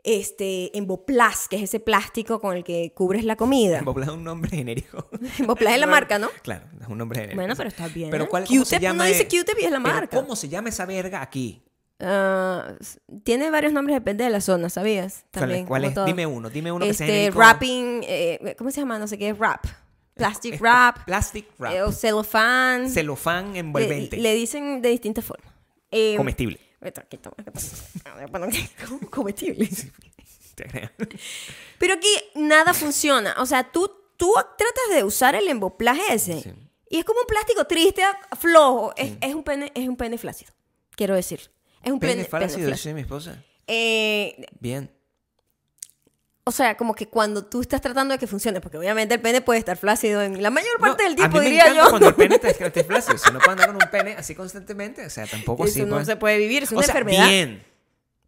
este, 0.04 0.78
emboplas, 0.78 1.48
que 1.48 1.56
es 1.56 1.64
ese 1.64 1.80
plástico 1.80 2.42
con 2.42 2.56
el 2.58 2.64
que 2.64 2.92
cubres 2.94 3.24
la 3.24 3.36
comida. 3.36 3.80
Emboplas 3.80 4.10
es 4.10 4.14
un 4.16 4.24
nombre 4.24 4.50
genérico. 4.56 5.08
Emboplas 5.40 5.74
es 5.74 5.80
la 5.80 5.88
marca, 5.88 6.20
¿no? 6.20 6.30
Claro, 6.42 6.66
es 6.82 6.88
un 6.88 6.98
nombre 6.98 7.20
genérico. 7.20 7.38
Bueno, 7.42 7.56
pero 7.56 7.70
está 7.70 7.88
bien. 7.88 8.10
Pero 8.10 8.28
¿cuál, 8.28 8.46
cómo 8.46 8.66
se 8.66 8.76
Q-tip, 8.76 8.82
llama? 8.82 9.04
no 9.04 9.10
dice 9.10 9.24
Q-tip 9.28 9.58
y 9.62 9.66
es 9.66 9.72
la 9.72 9.80
pero 9.82 9.94
marca. 9.96 10.18
¿Cómo 10.22 10.36
se 10.36 10.50
llama 10.50 10.70
esa 10.70 10.86
verga 10.86 11.22
aquí? 11.22 11.64
Ah, 12.00 12.74
tiene 13.24 13.50
varios 13.50 13.72
nombres, 13.72 13.96
depende 13.96 14.26
de 14.26 14.30
la 14.30 14.42
zona, 14.42 14.70
¿sabías? 14.70 15.24
¿Cuál 15.24 15.24
es? 15.24 15.32
También, 15.32 15.66
¿Cuál 15.66 15.82
como 15.84 15.90
es? 15.90 15.96
todo. 15.96 16.06
Dime 16.06 16.26
uno, 16.26 16.50
dime 16.50 16.72
uno 16.72 16.86
que 16.86 16.94
sea 16.94 17.06
Este, 17.08 17.16
genérico. 17.18 17.38
wrapping, 17.40 18.02
eh, 18.04 18.56
¿cómo 18.58 18.72
se 18.72 18.82
llama? 18.82 19.00
No 19.00 19.08
sé 19.08 19.18
qué 19.18 19.30
es 19.30 19.38
wrap. 19.38 19.64
Plastic 20.16 20.56
Es- 20.56 20.60
wrap. 20.60 21.06
Plastic 21.06 21.46
wrap. 21.58 21.74
eh, 21.74 21.82
o 21.82 21.92
celofán. 21.94 22.90
Celofán 22.90 23.54
le, 23.54 23.60
envolvente. 23.60 24.18
le 24.18 24.34
dicen 24.36 24.82
de 24.82 24.90
distintas 24.90 25.24
formas. 25.24 25.52
Eh, 25.92 26.16
Comestible. 26.18 26.60
Esto, 26.88 27.02
aquí, 27.02 27.18
toma, 27.18 27.36
aquí, 27.40 27.50
toma. 27.52 28.14
A 28.14 28.18
ver, 28.18 28.30
bueno, 28.30 28.48
Comestible. 29.10 29.70
Pero 31.80 31.94
aquí 31.96 32.08
nada 32.36 32.74
funciona. 32.74 33.36
O 33.40 33.46
sea, 33.46 33.64
tú, 33.72 33.92
tú 34.18 34.32
tratas 34.34 34.96
de 34.96 35.04
usar 35.04 35.36
el 35.36 35.48
emboplaje 35.48 36.02
ese. 36.14 36.42
Sí. 36.42 36.54
Y 36.90 37.00
es 37.00 37.06
como 37.06 37.22
un 37.22 37.28
plástico 37.28 37.66
triste, 37.66 38.04
flojo. 38.40 38.94
Es, 38.96 39.14
es 39.20 39.34
un 39.34 39.44
pene, 39.44 39.72
es 39.74 39.88
un 39.88 39.98
pene 39.98 40.18
flácido. 40.18 40.54
Quiero 40.92 41.16
decir. 41.16 41.52
Es 41.84 41.92
un 41.92 42.00
pene, 42.00 42.14
Pene 42.14 42.26
pene 42.26 42.30
flácido, 42.30 42.68
flácido. 42.68 42.72
dice 42.72 42.94
mi 42.94 43.02
esposa. 43.02 43.44
Eh, 43.68 44.46
Bien. 44.60 44.90
O 46.46 46.52
sea, 46.52 46.76
como 46.76 46.94
que 46.94 47.08
cuando 47.08 47.46
tú 47.46 47.62
estás 47.62 47.80
tratando 47.82 48.14
de 48.14 48.20
que 48.20 48.28
funcione, 48.28 48.60
porque 48.60 48.78
obviamente 48.78 49.14
el 49.16 49.22
pene 49.22 49.42
puede 49.42 49.60
estar 49.60 49.78
flácido 49.78 50.22
en 50.22 50.42
la 50.44 50.50
mayor 50.50 50.78
parte 50.80 51.04
No, 51.04 51.04
del 51.04 51.06
a 51.08 51.10
mí 51.10 51.16
tiempo, 51.16 51.38
me 51.38 51.44
diría 51.46 51.74
yo. 51.74 51.90
cuando 51.90 52.10
el 52.10 52.16
pene 52.16 52.38
te 52.40 52.50
esté 52.52 52.84
flácido. 52.84 53.18
Si 53.18 53.32
no 53.32 53.40
puedo 53.40 53.52
andar 53.52 53.68
con 53.68 53.76
un 53.78 53.90
pene 53.90 54.16
así 54.18 54.36
constantemente, 54.36 55.06
o 55.06 55.10
sea, 55.10 55.26
tampoco 55.26 55.64
así. 55.64 55.80
Eso 55.80 55.88
no 55.88 55.96
pues. 55.96 56.08
se 56.08 56.16
puede 56.18 56.38
vivir, 56.38 56.64
es 56.64 56.72
O 56.72 56.76
una 56.76 56.84
sea, 56.86 56.94
enfermedad. 56.94 57.28
bien. 57.30 57.64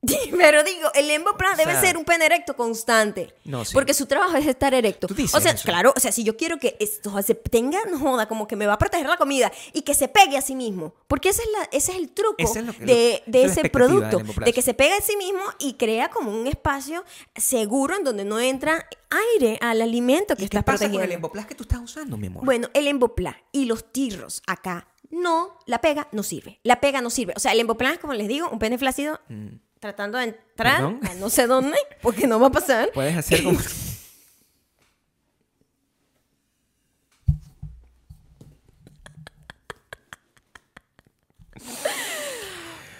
Pero 0.38 0.63
digo, 0.63 0.89
el 0.94 1.10
Emboplan 1.10 1.58
debe 1.58 1.72
sea, 1.74 1.82
ser 1.82 1.98
un 1.98 2.06
pene 2.06 2.26
erecto 2.26 2.56
constante. 2.56 3.34
No, 3.44 3.65
sí. 3.65 3.74
Porque 3.74 3.94
su 3.94 4.06
trabajo 4.06 4.36
es 4.38 4.48
estar 4.48 4.74
erecto. 4.74 5.08
Tú 5.08 5.13
dices 5.13 5.36
o 5.36 5.41
sea, 5.41 5.54
eso. 5.54 5.63
claro, 5.63 5.94
o 5.96 6.00
sea, 6.00 6.12
si 6.12 6.24
yo 6.24 6.38
quiero 6.38 6.58
que 6.58 6.78
esto 6.80 7.22
se 7.22 7.36
tenga, 7.36 7.80
no 7.89 8.00
joda, 8.00 8.28
como 8.28 8.48
que 8.48 8.56
me 8.56 8.68
va 8.68 8.74
a 8.74 8.78
proteger 8.78 9.08
la 9.08 9.18
comida 9.18 9.52
y 9.74 9.82
que 9.82 9.94
se 9.94 10.08
pegue 10.08 10.38
a 10.38 10.41
sí 10.41 10.56
mismo. 10.56 10.94
Porque 11.08 11.30
ese 11.30 11.44
es, 11.44 11.50
la, 11.52 11.63
ese 11.72 11.91
es 11.91 11.98
el 11.98 12.10
truco 12.10 12.36
es 12.39 12.56
lo 12.56 12.74
de, 12.74 13.24
es 13.26 13.52
ese 13.52 13.70
producto. 13.70 14.20
De 14.44 14.54
que 14.54 14.62
se 14.62 14.74
pegue 14.74 14.94
a 14.94 15.02
sí 15.02 15.15
mismo 15.18 15.41
y 15.60 15.74
crea 15.74 16.10
como 16.10 16.32
un 16.32 16.48
espacio 16.48 17.04
seguro 17.36 17.96
en 17.96 18.04
donde 18.04 18.26
no 18.26 18.39
entra 18.39 18.88
aire 19.10 19.58
al 19.62 19.82
alimento 19.82 20.36
que 20.36 20.46
¿Y 20.46 20.50
qué 20.50 20.58
estás 20.58 20.63
pasa 20.63 20.86
con 20.86 20.94
protegiendo. 20.94 21.06
el 21.06 21.12
Emboplas 21.12 21.46
que 21.46 21.56
tú 21.56 21.63
estás 21.63 21.80
usando, 21.80 22.18
mi 22.18 22.28
amor? 22.28 22.46
Bueno, 22.46 22.70
el 22.74 22.88
Emboplas 22.88 23.36
y 23.52 23.65
los 23.65 23.91
tirros 23.91 24.41
acá, 24.48 24.88
no, 25.10 25.58
la 25.65 25.80
pega 25.80 26.08
no 26.12 26.24
sirve. 26.24 26.60
La 26.63 26.82
pega 26.82 27.02
no 27.02 27.10
sirve. 27.10 27.34
O 27.36 27.39
sea, 27.39 27.54
el 27.54 27.60
Emboplas 27.60 27.94
es 27.94 28.00
como 28.00 28.13
les 28.13 28.28
digo, 28.28 28.50
un 28.50 28.60
pene 28.60 28.78
flácido 28.78 29.20
tratando 29.86 30.17
de 30.17 30.24
entrar. 30.26 30.78
¿Perdón? 30.78 31.00
a 31.08 31.13
no 31.15 31.30
sé 31.30 31.45
dónde, 31.45 31.78
porque 32.02 32.26
no 32.26 32.39
va 32.39 32.48
a 32.48 32.52
pasar. 32.52 32.89
Puedes 32.91 33.15
hacer 33.15 33.43
como... 33.43 33.60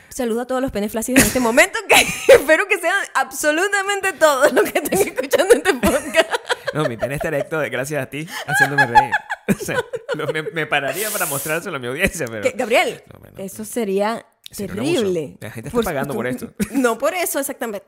Saludo 0.10 0.42
a 0.42 0.48
todos 0.48 0.62
los 0.62 0.72
penes 0.72 0.92
flácidos 0.94 1.20
en 1.22 1.28
este 1.28 1.40
momento, 1.42 1.78
que 1.90 1.96
espero 2.34 2.68
que 2.68 2.78
sean 2.80 2.94
absolutamente 3.16 4.14
todos 4.14 4.54
los 4.54 4.64
que 4.72 4.80
estén 4.80 5.08
escuchando 5.10 5.54
este 5.56 5.74
podcast. 5.74 6.30
No, 6.74 6.86
mi 6.86 6.96
pene 6.96 7.16
está 7.16 7.28
erecto 7.28 7.60
de- 7.60 7.70
gracias 7.70 8.02
a 8.02 8.10
ti, 8.10 8.28
haciéndome 8.48 8.86
reír. 8.88 9.12
O 9.48 9.64
sea, 9.64 9.78
lo- 10.16 10.26
me, 10.34 10.42
me 10.42 10.66
pararía 10.66 11.08
para 11.12 11.28
mostrárselo 11.28 11.76
a 11.76 11.80
mi 11.80 11.86
audiencia, 11.86 12.26
pero... 12.28 12.50
Gabriel, 12.56 13.04
No, 13.14 13.44
eso 13.44 13.64
sería 13.64 14.26
terrible. 14.56 15.38
La 15.40 15.52
gente 15.52 15.70
está 15.70 15.82
pagando 15.82 16.14
por 16.14 16.28
esto. 16.28 16.54
No 16.72 16.98
por 16.98 17.14
eso, 17.14 17.40
exactamente. 17.40 17.88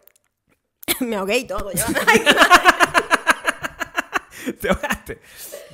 Me 1.01 1.15
ahogué 1.15 1.37
y 1.39 1.47
todo. 1.47 1.71
ya. 1.71 1.85
Te 4.61 4.69
ahogaste. 4.69 5.19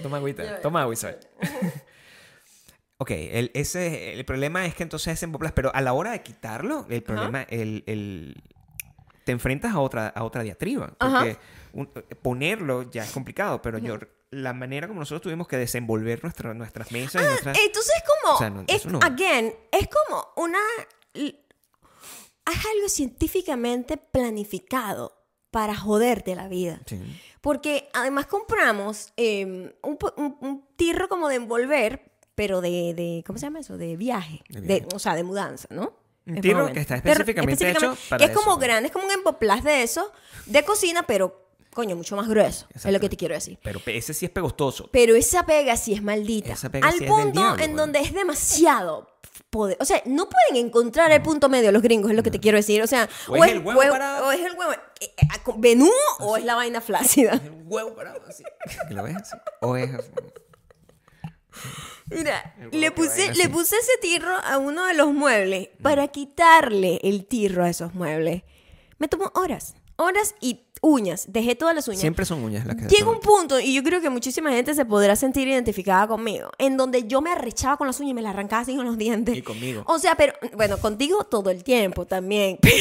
Toma 0.01 0.17
agüita. 0.17 0.61
Toma 0.61 0.81
agua, 0.81 0.93
Isabel. 0.93 1.19
ok, 2.97 3.11
el, 3.11 3.51
ese, 3.53 4.13
el 4.13 4.25
problema 4.25 4.65
es 4.65 4.73
que 4.75 4.83
entonces 4.83 5.13
es 5.13 5.23
Emboplas, 5.23 5.51
pero 5.51 5.73
a 5.75 5.81
la 5.81 5.93
hora 5.93 6.11
de 6.11 6.23
quitarlo, 6.23 6.85
el 6.89 7.03
problema, 7.03 7.43
el, 7.43 7.83
el- 7.87 8.41
te 9.25 9.31
enfrentas 9.31 9.73
a 9.73 9.79
otra, 9.79 10.07
a 10.07 10.23
otra 10.23 10.43
diatriba. 10.43 10.93
Porque 10.97 11.37
un- 11.73 11.87
ponerlo 12.21 12.89
ya 12.91 13.03
es 13.03 13.11
complicado, 13.11 13.61
pero 13.61 13.77
yo, 13.77 13.97
la 14.33 14.53
manera 14.53 14.87
como 14.87 14.99
nosotros 14.99 15.21
tuvimos 15.21 15.47
que 15.47 15.57
desenvolver 15.57 16.23
nuestra- 16.23 16.53
nuestras 16.53 16.91
mesas 16.91 17.21
y 17.21 17.25
nuestras... 17.25 17.57
Entonces 17.59 17.93
es 17.95 18.03
como, 18.21 18.35
O 18.35 18.37
sea, 18.37 18.49
no, 18.49 18.63
es, 18.67 18.85
no. 18.85 18.99
again, 19.01 19.53
es 19.71 19.87
como 19.87 20.27
una, 20.35 20.59
es 21.13 21.35
algo 22.45 22.89
científicamente 22.89 23.97
planificado 23.97 25.17
para 25.51 25.75
joderte 25.75 26.35
la 26.35 26.47
vida. 26.47 26.81
Sí. 26.85 26.99
Porque 27.41 27.89
además 27.93 28.25
compramos 28.25 29.13
eh, 29.17 29.45
un, 29.83 29.97
un- 30.17 30.37
un 30.41 30.67
tirro 30.75 31.07
como 31.09 31.29
de 31.29 31.35
envolver, 31.35 32.11
pero 32.35 32.61
de, 32.61 32.93
de- 32.95 33.23
¿cómo 33.25 33.37
se 33.37 33.45
llama 33.45 33.59
eso? 33.59 33.77
De 33.77 33.95
viaje. 33.95 34.43
De 34.49 34.61
De- 34.61 34.67
viaje. 34.79 34.87
o 34.95 34.99
sea, 34.99 35.15
de 35.15 35.23
mudanza, 35.23 35.67
¿no? 35.71 35.93
Un 36.25 36.35
Es 36.37 36.41
tirro 36.41 36.59
más 36.59 36.63
o 36.63 36.65
menos. 36.69 36.73
que 36.73 36.79
está 36.81 37.01
Pero 37.03 37.11
específicamente 37.21 37.69
hecho 37.69 37.97
para 38.09 38.17
Que 38.19 38.25
es 38.25 38.31
eso, 38.31 38.39
como 38.41 38.57
grande, 38.57 38.87
es 38.87 38.93
como 38.93 39.05
un 39.05 39.11
emboplas 39.11 39.63
de 39.63 39.83
eso, 39.83 40.11
de 40.45 40.63
cocina, 40.63 41.03
pero, 41.03 41.42
coño, 41.73 41.95
mucho 41.95 42.15
más 42.15 42.27
grueso. 42.27 42.67
Es 42.73 42.85
lo 42.85 42.99
que 42.99 43.09
te 43.09 43.17
quiero 43.17 43.35
decir. 43.35 43.59
Pero 43.63 43.81
ese 43.85 44.13
sí 44.13 44.25
es 44.25 44.31
pegostoso. 44.31 44.89
Pero 44.91 45.15
esa 45.15 45.45
pega 45.45 45.75
sí 45.77 45.93
es 45.93 46.01
maldita. 46.03 46.53
Esa 46.53 46.69
pega 46.69 46.87
Al 46.87 46.93
sí 46.93 47.03
es 47.03 47.09
del 47.09 47.23
punto 47.23 47.39
diablo, 47.39 47.63
en 47.63 47.75
donde 47.75 47.99
es 47.99 48.13
demasiado 48.13 49.07
poder. 49.49 49.77
O 49.79 49.85
sea, 49.85 50.01
no 50.05 50.29
pueden 50.29 50.65
encontrar 50.65 51.11
el 51.11 51.21
punto 51.21 51.49
medio 51.49 51.71
los 51.71 51.81
gringos, 51.81 52.11
es 52.11 52.17
lo 52.17 52.23
que 52.23 52.31
te 52.31 52.39
quiero 52.39 52.57
decir. 52.57 52.81
O 52.81 52.87
sea, 52.87 53.09
O 53.27 53.43
es 53.43 53.51
el 53.51 53.59
huevo 53.59 53.79
parado. 53.79 54.27
o 54.27 54.31
es 54.31 54.39
el 54.41 54.53
huevo 54.57 54.71
eh, 54.73 55.13
eh, 55.17 55.27
venudo 55.57 55.91
o 56.19 56.37
es 56.37 56.45
la 56.45 56.55
vaina 56.55 56.81
flácida. 56.81 57.39
Un 57.43 57.63
huevo 57.65 57.95
parado 57.95 58.21
así. 58.27 58.43
¿Que 58.87 58.93
¿Lo 58.93 59.03
ves 59.03 59.15
así? 59.15 59.35
O 59.61 59.75
es 59.77 59.93
así. 59.93 60.09
Mira, 62.09 62.55
El 62.71 62.81
le 62.81 62.91
puse, 62.91 63.33
le 63.33 63.49
puse 63.49 63.75
ese 63.77 63.97
tirro 64.01 64.35
a 64.35 64.57
uno 64.57 64.85
de 64.85 64.93
los 64.93 65.13
muebles 65.13 65.69
para 65.81 66.07
quitarle 66.09 66.99
el 67.03 67.25
tirro 67.25 67.63
a 67.63 67.69
esos 67.69 67.93
muebles. 67.93 68.43
Me 68.97 69.07
tomó 69.07 69.31
horas, 69.35 69.75
horas 69.95 70.35
y 70.39 70.65
uñas. 70.83 71.25
Dejé 71.29 71.55
todas 71.55 71.73
las 71.73 71.87
uñas. 71.87 72.01
Siempre 72.01 72.25
son 72.25 72.43
uñas 72.43 72.65
las 72.67 72.75
que 72.75 72.87
Llega 72.87 73.09
un 73.09 73.19
punto, 73.21 73.59
y 73.59 73.73
yo 73.73 73.81
creo 73.83 74.01
que 74.01 74.09
muchísima 74.11 74.51
gente 74.51 74.75
se 74.75 74.85
podrá 74.85 75.15
sentir 75.15 75.47
identificada 75.47 76.07
conmigo, 76.07 76.51
en 76.59 76.77
donde 76.77 77.07
yo 77.07 77.21
me 77.21 77.31
arrechaba 77.31 77.77
con 77.77 77.87
las 77.87 77.99
uñas 77.99 78.11
y 78.11 78.13
me 78.13 78.21
las 78.21 78.33
arrancaba 78.33 78.61
así 78.61 78.75
con 78.75 78.85
los 78.85 78.97
dientes. 78.97 79.35
Y 79.37 79.41
conmigo. 79.41 79.83
O 79.87 79.97
sea, 79.97 80.15
pero, 80.15 80.33
bueno, 80.55 80.77
contigo 80.77 81.23
todo 81.23 81.49
el 81.49 81.63
tiempo 81.63 82.05
también, 82.05 82.59
pero 82.61 82.75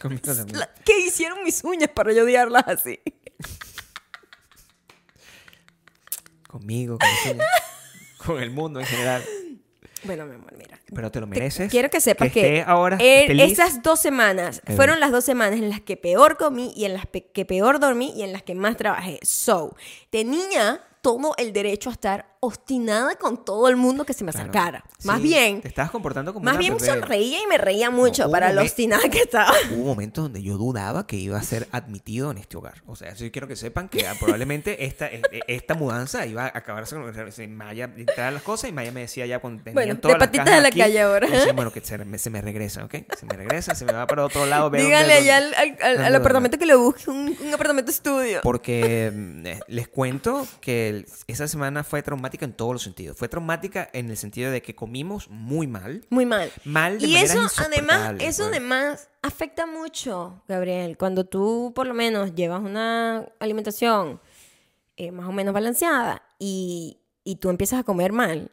Conmigo 0.00 0.34
también. 0.34 0.58
la- 0.58 0.70
¿qué 0.84 1.00
hicieron 1.06 1.42
mis 1.44 1.64
uñas 1.64 1.88
para 1.94 2.12
yo 2.12 2.24
odiarlas 2.24 2.64
así? 2.68 3.00
Conmigo, 6.46 6.98
uñas, 7.30 7.46
con 8.18 8.42
el 8.42 8.50
mundo 8.50 8.80
en 8.80 8.86
general. 8.86 9.24
Bueno, 10.04 10.26
mi 10.26 10.34
amor, 10.34 10.52
mira. 10.56 10.78
Pero 10.94 11.10
te 11.10 11.20
lo 11.20 11.26
Te- 11.26 11.30
mereces. 11.30 11.70
quiero 11.70 11.88
que 11.90 12.00
sepas 12.00 12.32
que, 12.32 12.62
ahora 12.66 12.96
en 13.00 13.38
esas 13.40 13.82
dos 13.82 14.00
semanas 14.00 14.60
Eh. 14.66 14.74
fueron 14.74 14.98
las 15.00 15.12
dos 15.12 15.24
semanas 15.24 15.58
en 15.60 15.70
las 15.70 15.80
que 15.80 15.96
peor 15.96 16.36
comí 16.36 16.72
y 16.76 16.84
en 16.84 16.94
las 16.94 17.06
pe- 17.06 17.26
que 17.32 17.44
peor 17.44 17.78
dormí 17.80 18.12
y 18.16 18.22
en 18.22 18.32
las 18.32 18.42
que 18.42 18.54
más 18.54 18.76
trabajé. 18.76 19.18
So, 19.22 19.76
tenía 20.10 20.82
todo 21.02 21.34
el 21.38 21.52
derecho 21.52 21.90
a 21.90 21.92
estar 21.92 22.31
obstinada 22.44 23.14
con 23.14 23.44
todo 23.44 23.68
el 23.68 23.76
mundo 23.76 24.04
que 24.04 24.12
se 24.14 24.24
me 24.24 24.32
Claro. 24.32 24.48
acercara. 24.50 24.84
Más 25.04 25.18
Sí, 25.18 25.22
bien, 25.22 25.60
Te 25.60 25.68
estabas 25.68 25.92
comportando 25.92 26.32
como 26.34 26.44
más 26.44 26.54
una 26.54 26.58
bien 26.60 26.76
bebé. 26.76 26.86
sonreía 26.86 27.38
y 27.40 27.46
me 27.46 27.56
reía 27.56 27.88
mucho 27.90 28.24
No, 28.24 28.30
para 28.32 28.52
lo 28.52 28.62
obstinada 28.62 29.08
que 29.08 29.20
estaba. 29.20 29.52
Hubo 29.70 29.84
momentos 29.84 30.24
donde 30.24 30.42
yo 30.42 30.56
dudaba 30.58 31.06
que 31.06 31.14
iba 31.16 31.38
a 31.38 31.42
ser 31.44 31.68
admitido 31.70 32.32
en 32.32 32.38
este 32.38 32.56
hogar. 32.56 32.82
O 32.86 32.96
sea, 32.96 33.10
eso 33.10 33.24
yo 33.24 33.30
quiero 33.30 33.46
que 33.46 33.54
sepan 33.54 33.88
que 33.88 34.08
ah, 34.08 34.14
probablemente 34.18 34.84
esta, 34.86 35.06
eh, 35.06 35.22
eh, 35.30 35.40
esta 35.46 35.74
mudanza 35.74 36.26
iba 36.26 36.44
a 36.46 36.48
acabarse 36.58 36.96
con 36.96 37.04
Maya 37.56 37.90
las 38.16 38.42
cosas 38.42 38.70
y 38.70 38.72
Maya 38.72 38.90
me 38.90 39.02
decía 39.02 39.24
ya 39.26 39.38
cuando 39.38 39.62
tenían 39.62 39.74
Bueno, 39.74 40.00
todas 40.00 40.14
de 40.16 40.18
las 40.18 40.26
patitas 40.28 40.44
cajas 40.46 40.58
de 40.58 40.62
la 40.62 40.68
aquí, 40.68 40.78
calle 40.80 41.00
ahora. 41.00 41.28
decía, 41.28 41.52
bueno, 41.52 41.72
que 41.72 41.80
se 41.80 41.96
me, 41.98 42.18
se 42.18 42.28
me 42.30 42.40
regresa, 42.42 42.84
¿ok? 42.84 42.94
Se 43.18 43.24
me 43.24 43.34
regresa, 43.36 43.76
se 43.76 43.84
me 43.84 43.92
va 43.92 44.06
para 44.08 44.24
otro 44.24 44.46
lado. 44.46 44.68
dónde- 44.68 44.92
allá 44.96 45.36
al, 45.36 45.54
al- 45.54 45.76
al- 45.80 46.04
al 46.06 46.14
apartamento 46.16 46.58
que 46.58 46.66
le 46.66 46.74
busque 46.74 47.08
un, 47.08 47.36
un 47.40 47.54
apartamento 47.54 47.90
estudio. 47.92 48.40
Porque 48.42 49.12
mm, 49.14 49.46
eh, 49.46 49.60
les 49.68 49.86
cuento 49.86 50.44
que 50.60 51.06
esa 51.28 51.46
semana 51.46 51.84
fue 51.84 52.02
traumática 52.02 52.31
en 52.40 52.52
todos 52.52 52.72
los 52.72 52.82
sentidos. 52.82 53.16
Fue 53.16 53.28
traumática 53.28 53.88
en 53.92 54.10
el 54.10 54.16
sentido 54.16 54.50
de 54.50 54.62
que 54.62 54.74
comimos 54.74 55.28
muy 55.28 55.66
mal. 55.66 56.04
Muy 56.10 56.26
mal. 56.26 56.50
Mal 56.64 56.98
de 56.98 57.06
y 57.06 57.16
eso 57.16 57.46
además, 57.58 58.14
eso 58.18 58.44
pues. 58.44 58.56
además 58.56 59.08
afecta 59.22 59.66
mucho, 59.66 60.42
Gabriel. 60.48 60.96
Cuando 60.96 61.24
tú 61.24 61.72
por 61.74 61.86
lo 61.86 61.94
menos 61.94 62.34
llevas 62.34 62.60
una 62.62 63.28
alimentación 63.38 64.20
eh, 64.96 65.12
más 65.12 65.28
o 65.28 65.32
menos 65.32 65.54
balanceada 65.54 66.22
y, 66.38 67.00
y 67.24 67.36
tú 67.36 67.50
empiezas 67.50 67.80
a 67.80 67.84
comer 67.84 68.12
mal, 68.12 68.50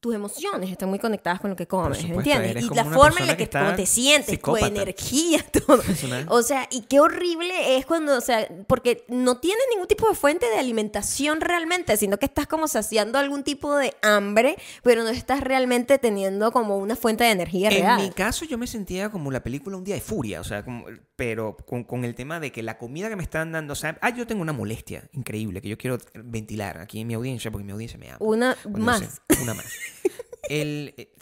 tus 0.00 0.14
emociones 0.14 0.70
están 0.70 0.88
muy 0.88 0.98
conectadas 0.98 1.40
con 1.40 1.50
lo 1.50 1.56
que 1.56 1.66
comes, 1.66 1.98
supuesto, 1.98 2.20
¿entiendes? 2.30 2.64
Y 2.64 2.74
la 2.74 2.86
forma 2.86 3.20
en 3.20 3.26
la 3.26 3.36
que 3.36 3.46
te 3.46 3.84
sientes, 3.86 4.30
psicópata. 4.30 4.68
tu 4.68 4.72
energía, 4.80 5.44
todo. 5.66 5.82
Una- 6.04 6.26
O 6.30 6.42
sea, 6.42 6.66
y 6.70 6.80
qué 6.82 7.00
horrible 7.00 7.76
es 7.76 7.84
cuando, 7.84 8.16
o 8.16 8.20
sea, 8.22 8.48
porque 8.66 9.04
no 9.08 9.38
tienes 9.40 9.62
ningún 9.70 9.86
tipo 9.88 10.08
de 10.08 10.14
fuente 10.14 10.46
de 10.48 10.58
alimentación 10.58 11.42
realmente, 11.42 11.96
sino 11.98 12.18
que 12.18 12.24
estás 12.26 12.46
como 12.46 12.66
saciando 12.66 13.18
algún 13.18 13.44
tipo 13.44 13.76
de 13.76 13.94
hambre, 14.00 14.56
pero 14.82 15.02
no 15.02 15.10
estás 15.10 15.40
realmente 15.42 15.98
teniendo 15.98 16.50
como 16.50 16.78
una 16.78 16.96
fuente 16.96 17.24
de 17.24 17.30
energía 17.32 17.68
En 17.68 17.74
real. 17.82 18.00
mi 18.02 18.10
caso 18.10 18.46
yo 18.46 18.56
me 18.56 18.66
sentía 18.66 19.10
como 19.10 19.30
la 19.30 19.42
película 19.42 19.76
Un 19.76 19.84
día 19.84 19.96
de 19.96 20.00
furia, 20.00 20.40
o 20.40 20.44
sea, 20.44 20.64
como, 20.64 20.86
pero 21.20 21.54
con, 21.66 21.84
con 21.84 22.06
el 22.06 22.14
tema 22.14 22.40
de 22.40 22.50
que 22.50 22.62
la 22.62 22.78
comida 22.78 23.10
que 23.10 23.16
me 23.16 23.22
están 23.22 23.52
dando, 23.52 23.74
o 23.74 23.76
sea, 23.76 23.98
ah, 24.00 24.08
yo 24.08 24.26
tengo 24.26 24.40
una 24.40 24.54
molestia 24.54 25.06
increíble 25.12 25.60
que 25.60 25.68
yo 25.68 25.76
quiero 25.76 25.98
ventilar 26.14 26.78
aquí 26.78 26.98
en 26.98 27.06
mi 27.08 27.12
audiencia 27.12 27.50
porque 27.50 27.62
mi 27.62 27.72
audiencia 27.72 27.98
me 27.98 28.08
ama. 28.08 28.16
Una 28.20 28.56
más. 28.78 29.20
sé- 29.28 29.42
una 29.42 29.52
más. 29.52 29.66
El, 30.48 30.94
eh, 30.96 31.12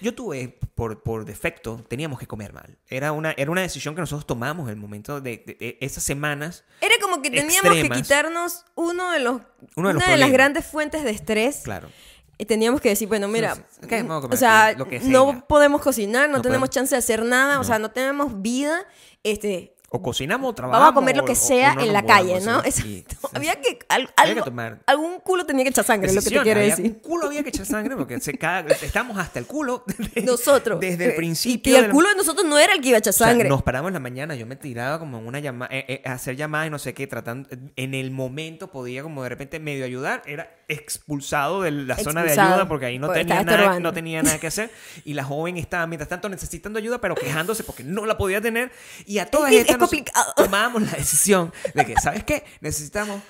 yo 0.00 0.14
tuve, 0.16 0.58
por, 0.74 1.04
por 1.04 1.24
defecto, 1.24 1.84
teníamos 1.88 2.18
que 2.18 2.26
comer 2.26 2.52
mal. 2.52 2.76
Era 2.88 3.12
una, 3.12 3.30
era 3.36 3.52
una 3.52 3.60
decisión 3.60 3.94
que 3.94 4.00
nosotros 4.00 4.26
tomamos 4.26 4.64
en 4.66 4.70
el 4.70 4.76
momento 4.80 5.20
de, 5.20 5.36
de- 5.46 5.54
de 5.54 5.78
esas 5.80 6.02
semanas. 6.02 6.64
Era 6.80 6.94
como 7.00 7.22
que 7.22 7.30
teníamos 7.30 7.54
extremas. 7.54 7.98
que 7.98 8.02
quitarnos 8.02 8.64
uno 8.74 9.12
de 9.12 9.20
los, 9.20 9.42
Uno 9.76 9.88
de 9.88 9.94
los 9.94 10.02
una 10.02 10.12
de 10.12 10.18
las 10.18 10.32
grandes 10.32 10.66
fuentes 10.66 11.04
de 11.04 11.10
estrés. 11.12 11.60
Claro. 11.62 11.88
Y 12.38 12.46
teníamos 12.46 12.80
que 12.80 12.88
decir, 12.88 13.06
bueno, 13.08 13.28
mira, 13.28 13.56
o 14.30 14.36
sea, 14.36 14.72
lo 14.72 14.88
que 14.88 15.00
no 15.00 15.44
podemos 15.46 15.80
cocinar, 15.80 16.28
no, 16.28 16.36
No 16.38 16.42
tenemos 16.42 16.68
podemos. 16.68 16.74
chance 16.74 16.94
de 16.94 16.98
hacer 16.98 17.24
nada, 17.24 17.60
o 17.60 17.64
sea, 17.64 17.78
no 17.78 17.90
tenemos 17.90 18.40
vida, 18.42 18.84
este, 19.22 19.73
O 19.96 20.02
cocinamos 20.02 20.50
o 20.50 20.54
trabajamos. 20.54 20.86
Vamos 20.86 20.92
a 20.92 20.94
comer 21.00 21.16
lo 21.16 21.24
que 21.24 21.36
sea 21.36 21.74
o 21.78 21.80
en 21.80 21.92
la 21.92 22.04
calle, 22.04 22.40
¿no? 22.40 22.58
Exacto. 22.64 23.28
Había 23.32 23.60
que, 23.60 23.78
al- 23.88 24.10
Había 24.16 24.34
que 24.34 24.40
algo- 24.40 24.44
tomar 24.44 24.78
algún 24.86 25.20
culo 25.20 25.46
tenía 25.46 25.62
que 25.64 25.70
echar 25.70 25.84
sangre, 25.84 26.08
es 26.08 26.14
lo 26.16 26.20
que 26.22 26.30
te 26.30 26.42
quiero 26.42 26.58
decir. 26.60 26.84
Un 26.84 26.94
culo 26.94 27.26
había 27.26 27.42
que 27.44 27.50
echar 27.50 27.64
sangre 27.64 27.94
porque 27.96 28.18
se 28.20 28.36
caga- 28.36 28.74
estamos 28.82 29.16
hasta 29.18 29.38
el 29.38 29.46
culo. 29.46 29.84
de- 30.14 30.22
Nosotros. 30.22 30.80
Desde 30.80 31.04
el 31.04 31.10
Eh, 31.12 31.14
principio. 31.14 31.72
Y 31.72 31.76
el 31.76 31.90
culo 31.90 32.08
de 32.08 32.16
nosotros 32.16 32.44
no 32.44 32.58
era 32.58 32.72
el 32.72 32.80
que 32.80 32.88
iba 32.88 32.96
a 32.96 32.98
echar 32.98 33.12
sea, 33.12 33.28
sangre. 33.28 33.48
nos 33.48 33.62
paramos 33.62 33.90
en 33.90 33.94
la 33.94 34.00
mañana, 34.00 34.34
yo 34.34 34.46
me 34.46 34.56
tiraba 34.56 34.98
como 34.98 35.18
en 35.18 35.26
una 35.28 35.38
llamada, 35.38 35.70
a 36.04 36.12
hacer 36.12 36.34
llamadas 36.34 36.66
y 36.66 36.70
no 36.70 36.78
sé 36.80 36.92
qué, 36.92 37.06
tratando, 37.06 37.48
en 37.76 37.94
el 37.94 38.10
momento 38.10 38.72
podía 38.72 39.02
como 39.04 39.22
de 39.22 39.28
repente 39.28 39.60
medio 39.60 39.84
ayudar, 39.84 40.22
era 40.26 40.50
expulsado 40.66 41.62
de 41.62 41.70
la 41.70 41.96
zona 41.98 42.22
de 42.24 42.32
ayuda 42.32 42.66
porque 42.66 42.86
ahí 42.86 42.98
no 42.98 43.08
porque 43.08 43.20
tenía, 43.24 43.42
nada, 43.44 43.78
no 43.80 43.92
tenía 43.92 44.22
nada 44.22 44.38
que 44.40 44.46
hacer 44.46 44.70
y 45.04 45.12
la 45.14 45.22
joven 45.22 45.56
estaba 45.58 45.86
mientras 45.86 46.08
tanto 46.08 46.28
necesitando 46.30 46.78
ayuda 46.78 47.00
pero 47.02 47.14
quejándose 47.14 47.64
porque 47.64 47.84
no 47.84 48.06
la 48.06 48.16
podía 48.16 48.40
tener 48.40 48.72
y 49.06 49.18
a 49.18 49.26
todas 49.30 49.52
estas 49.52 49.76
complicado. 49.88 50.32
tomábamos 50.36 50.82
la 50.82 50.92
decisión 50.92 51.52
de 51.74 51.86
que, 51.86 51.94
¿sabes 52.00 52.24
qué? 52.24 52.44
Necesitamos 52.60 53.20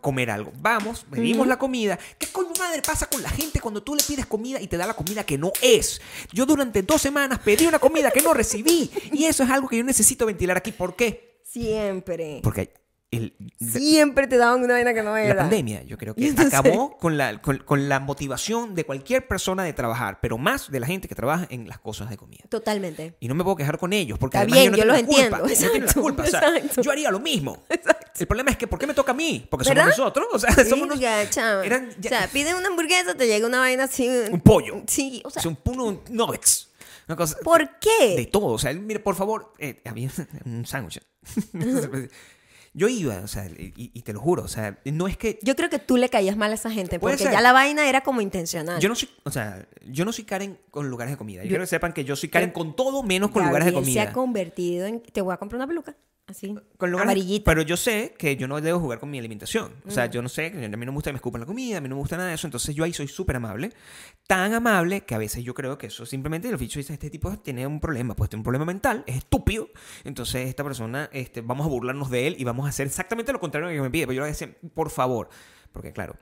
comer 0.00 0.30
algo. 0.30 0.52
Vamos, 0.60 1.06
pedimos 1.10 1.46
la 1.46 1.58
comida. 1.58 1.98
¿Qué 2.18 2.26
coño 2.26 2.52
madre 2.58 2.82
pasa 2.82 3.06
con 3.06 3.22
la 3.22 3.30
gente 3.30 3.60
cuando 3.60 3.82
tú 3.82 3.94
le 3.94 4.02
pides 4.02 4.26
comida 4.26 4.60
y 4.60 4.66
te 4.66 4.76
da 4.76 4.86
la 4.86 4.94
comida 4.94 5.24
que 5.24 5.38
no 5.38 5.52
es? 5.62 6.00
Yo 6.32 6.44
durante 6.46 6.82
dos 6.82 7.00
semanas 7.00 7.38
pedí 7.38 7.66
una 7.66 7.78
comida 7.78 8.10
que 8.10 8.20
no 8.20 8.34
recibí 8.34 8.90
y 9.12 9.24
eso 9.24 9.42
es 9.42 9.50
algo 9.50 9.68
que 9.68 9.78
yo 9.78 9.84
necesito 9.84 10.26
ventilar 10.26 10.56
aquí. 10.56 10.72
¿Por 10.72 10.96
qué? 10.96 11.40
Siempre. 11.44 12.40
Porque 12.42 12.72
el, 13.12 13.34
Siempre 13.58 14.26
te 14.28 14.36
daban 14.36 14.62
una 14.62 14.74
vaina 14.74 14.94
que 14.94 15.02
no 15.02 15.12
la 15.12 15.22
era. 15.22 15.36
pandemia, 15.38 15.82
yo 15.82 15.98
creo 15.98 16.14
que 16.14 16.26
entonces- 16.28 16.54
acabó 16.54 16.96
con 16.96 17.16
la, 17.18 17.40
con, 17.42 17.58
con 17.58 17.88
la 17.88 17.98
motivación 18.00 18.74
de 18.74 18.84
cualquier 18.84 19.26
persona 19.26 19.64
de 19.64 19.72
trabajar, 19.72 20.18
pero 20.22 20.38
más 20.38 20.70
de 20.70 20.78
la 20.80 20.86
gente 20.86 21.08
que 21.08 21.14
trabaja 21.14 21.46
en 21.50 21.68
las 21.68 21.78
cosas 21.80 22.08
de 22.10 22.16
comida. 22.16 22.44
Totalmente. 22.48 23.16
Y 23.20 23.26
no 23.28 23.34
me 23.34 23.42
puedo 23.42 23.56
quejar 23.56 23.78
con 23.78 23.92
ellos, 23.92 24.18
porque 24.18 24.36
Está 24.38 24.42
además 24.42 24.60
bien, 24.60 24.74
yo 24.74 24.84
no 24.84 24.94
yo 24.96 25.06
tengo 25.06 25.12
los 25.12 25.30
la 25.30 25.38
culpa. 25.38 25.48
entiendo, 25.48 25.68
No 25.68 25.78
la 25.78 25.84
exacto, 25.86 26.00
culpa. 26.02 26.22
o 26.22 26.26
sea, 26.26 26.56
exacto. 26.56 26.82
yo 26.82 26.90
haría 26.92 27.10
lo 27.10 27.20
mismo. 27.20 27.64
Exacto. 27.68 28.06
El 28.20 28.26
problema 28.26 28.50
es 28.50 28.56
que, 28.58 28.66
¿por 28.66 28.78
qué 28.78 28.86
me 28.86 28.92
toca 28.94 29.12
a 29.12 29.14
mí? 29.14 29.46
Porque 29.50 29.66
¿Verdad? 29.68 29.84
somos 29.94 29.98
nosotros. 29.98 30.26
O 30.32 30.38
sea, 30.38 30.64
somos 30.68 30.88
chama. 31.30 31.64
eran 31.64 31.90
ya- 31.98 32.10
O 32.10 32.18
sea, 32.18 32.28
piden 32.28 32.54
una 32.56 32.68
hamburguesa, 32.68 33.14
te 33.14 33.26
llega 33.26 33.46
una 33.46 33.60
vaina 33.60 33.84
así. 33.84 34.08
un 34.30 34.40
pollo. 34.40 34.82
Sí, 34.86 35.22
o 35.24 35.30
sea, 35.30 35.40
O 35.40 35.42
sea, 35.42 35.48
un 35.50 35.56
puno 35.56 36.02
nuggets. 36.10 36.68
Una 37.08 37.16
cosa. 37.16 37.36
¿por 37.42 37.78
qué? 37.80 38.14
De 38.16 38.26
todo. 38.26 38.46
O 38.52 38.58
sea, 38.58 38.72
mire, 38.74 39.00
por 39.00 39.14
favor, 39.16 39.52
eh, 39.58 39.80
había 39.86 40.10
un 40.44 40.64
sándwich. 40.66 41.00
Yo 42.72 42.88
iba, 42.88 43.20
o 43.20 43.26
sea, 43.26 43.46
y, 43.46 43.72
y 43.92 44.02
te 44.02 44.12
lo 44.12 44.20
juro, 44.20 44.44
o 44.44 44.48
sea, 44.48 44.78
no 44.84 45.08
es 45.08 45.16
que 45.16 45.40
Yo 45.42 45.56
creo 45.56 45.68
que 45.68 45.80
tú 45.80 45.96
le 45.96 46.08
caías 46.08 46.36
mal 46.36 46.52
a 46.52 46.54
esa 46.54 46.70
gente 46.70 47.00
porque 47.00 47.18
ser. 47.18 47.32
ya 47.32 47.40
la 47.40 47.52
vaina 47.52 47.88
era 47.88 48.02
como 48.02 48.20
intencional. 48.20 48.80
yo 48.80 48.88
no 48.88 48.94
soy, 48.94 49.08
o 49.24 49.30
sea, 49.30 49.66
yo 49.86 50.04
no 50.04 50.12
soy 50.12 50.24
Karen 50.24 50.56
con 50.70 50.88
lugares 50.88 51.12
de 51.12 51.18
comida. 51.18 51.42
Yo, 51.42 51.48
quiero 51.48 51.64
que 51.64 51.66
sepan 51.66 51.92
que 51.92 52.04
yo 52.04 52.14
soy 52.14 52.28
Karen 52.28 52.50
con 52.52 52.76
todo 52.76 53.02
menos 53.02 53.32
con 53.32 53.44
lugares 53.44 53.66
de 53.66 53.72
Gabriel 53.72 53.92
se 53.92 53.98
comida. 53.98 54.10
ha 54.10 54.14
convertido 54.14 54.86
en. 54.86 55.00
Te 55.00 55.20
voy 55.20 55.34
a 55.34 55.36
comprar 55.36 55.58
una 55.58 55.66
peluca. 55.66 55.96
Así. 56.30 56.54
Con 56.78 56.90
lugares- 56.90 57.10
amarillita. 57.10 57.44
Pero 57.44 57.62
yo 57.62 57.76
sé 57.76 58.14
que 58.18 58.36
yo 58.36 58.48
no 58.48 58.60
debo 58.60 58.78
jugar 58.80 58.98
con 58.98 59.10
mi 59.10 59.18
alimentación. 59.18 59.74
O 59.86 59.90
sea, 59.90 60.06
yo 60.06 60.22
no 60.22 60.28
sé, 60.28 60.52
que 60.52 60.64
a 60.64 60.68
mí 60.68 60.68
no 60.86 60.92
me 60.92 60.96
gusta 60.96 61.10
que 61.10 61.14
me 61.14 61.16
escupan 61.18 61.40
la 61.40 61.46
comida, 61.46 61.78
a 61.78 61.80
mí 61.80 61.88
no 61.88 61.96
me 61.96 62.00
gusta 62.00 62.16
nada 62.16 62.28
de 62.28 62.34
eso. 62.36 62.46
Entonces 62.46 62.74
yo 62.74 62.84
ahí 62.84 62.92
soy 62.92 63.08
súper 63.08 63.36
amable. 63.36 63.72
Tan 64.26 64.54
amable 64.54 65.02
que 65.02 65.14
a 65.14 65.18
veces 65.18 65.42
yo 65.44 65.54
creo 65.54 65.76
que 65.76 65.88
eso 65.88 66.06
simplemente 66.06 66.50
los 66.50 66.60
bichos 66.60 66.76
dicen, 66.76 66.94
este 66.94 67.10
tipo 67.10 67.36
tiene 67.38 67.66
un 67.66 67.80
problema, 67.80 68.14
pues 68.14 68.30
tiene 68.30 68.40
un 68.40 68.44
problema 68.44 68.64
mental, 68.64 69.02
es 69.06 69.16
estúpido. 69.16 69.68
Entonces 70.04 70.48
esta 70.48 70.62
persona, 70.64 71.10
este, 71.12 71.40
vamos 71.40 71.66
a 71.66 71.68
burlarnos 71.68 72.10
de 72.10 72.28
él 72.28 72.36
y 72.38 72.44
vamos 72.44 72.66
a 72.66 72.68
hacer 72.68 72.86
exactamente 72.86 73.32
lo 73.32 73.40
contrario 73.40 73.68
de 73.68 73.74
lo 73.74 73.82
que 73.82 73.88
me 73.88 73.90
pide. 73.90 74.06
Pero 74.06 74.14
yo 74.16 74.22
le 74.22 74.28
decía, 74.28 74.54
por 74.74 74.90
favor, 74.90 75.28
porque 75.72 75.92
claro, 75.92 76.16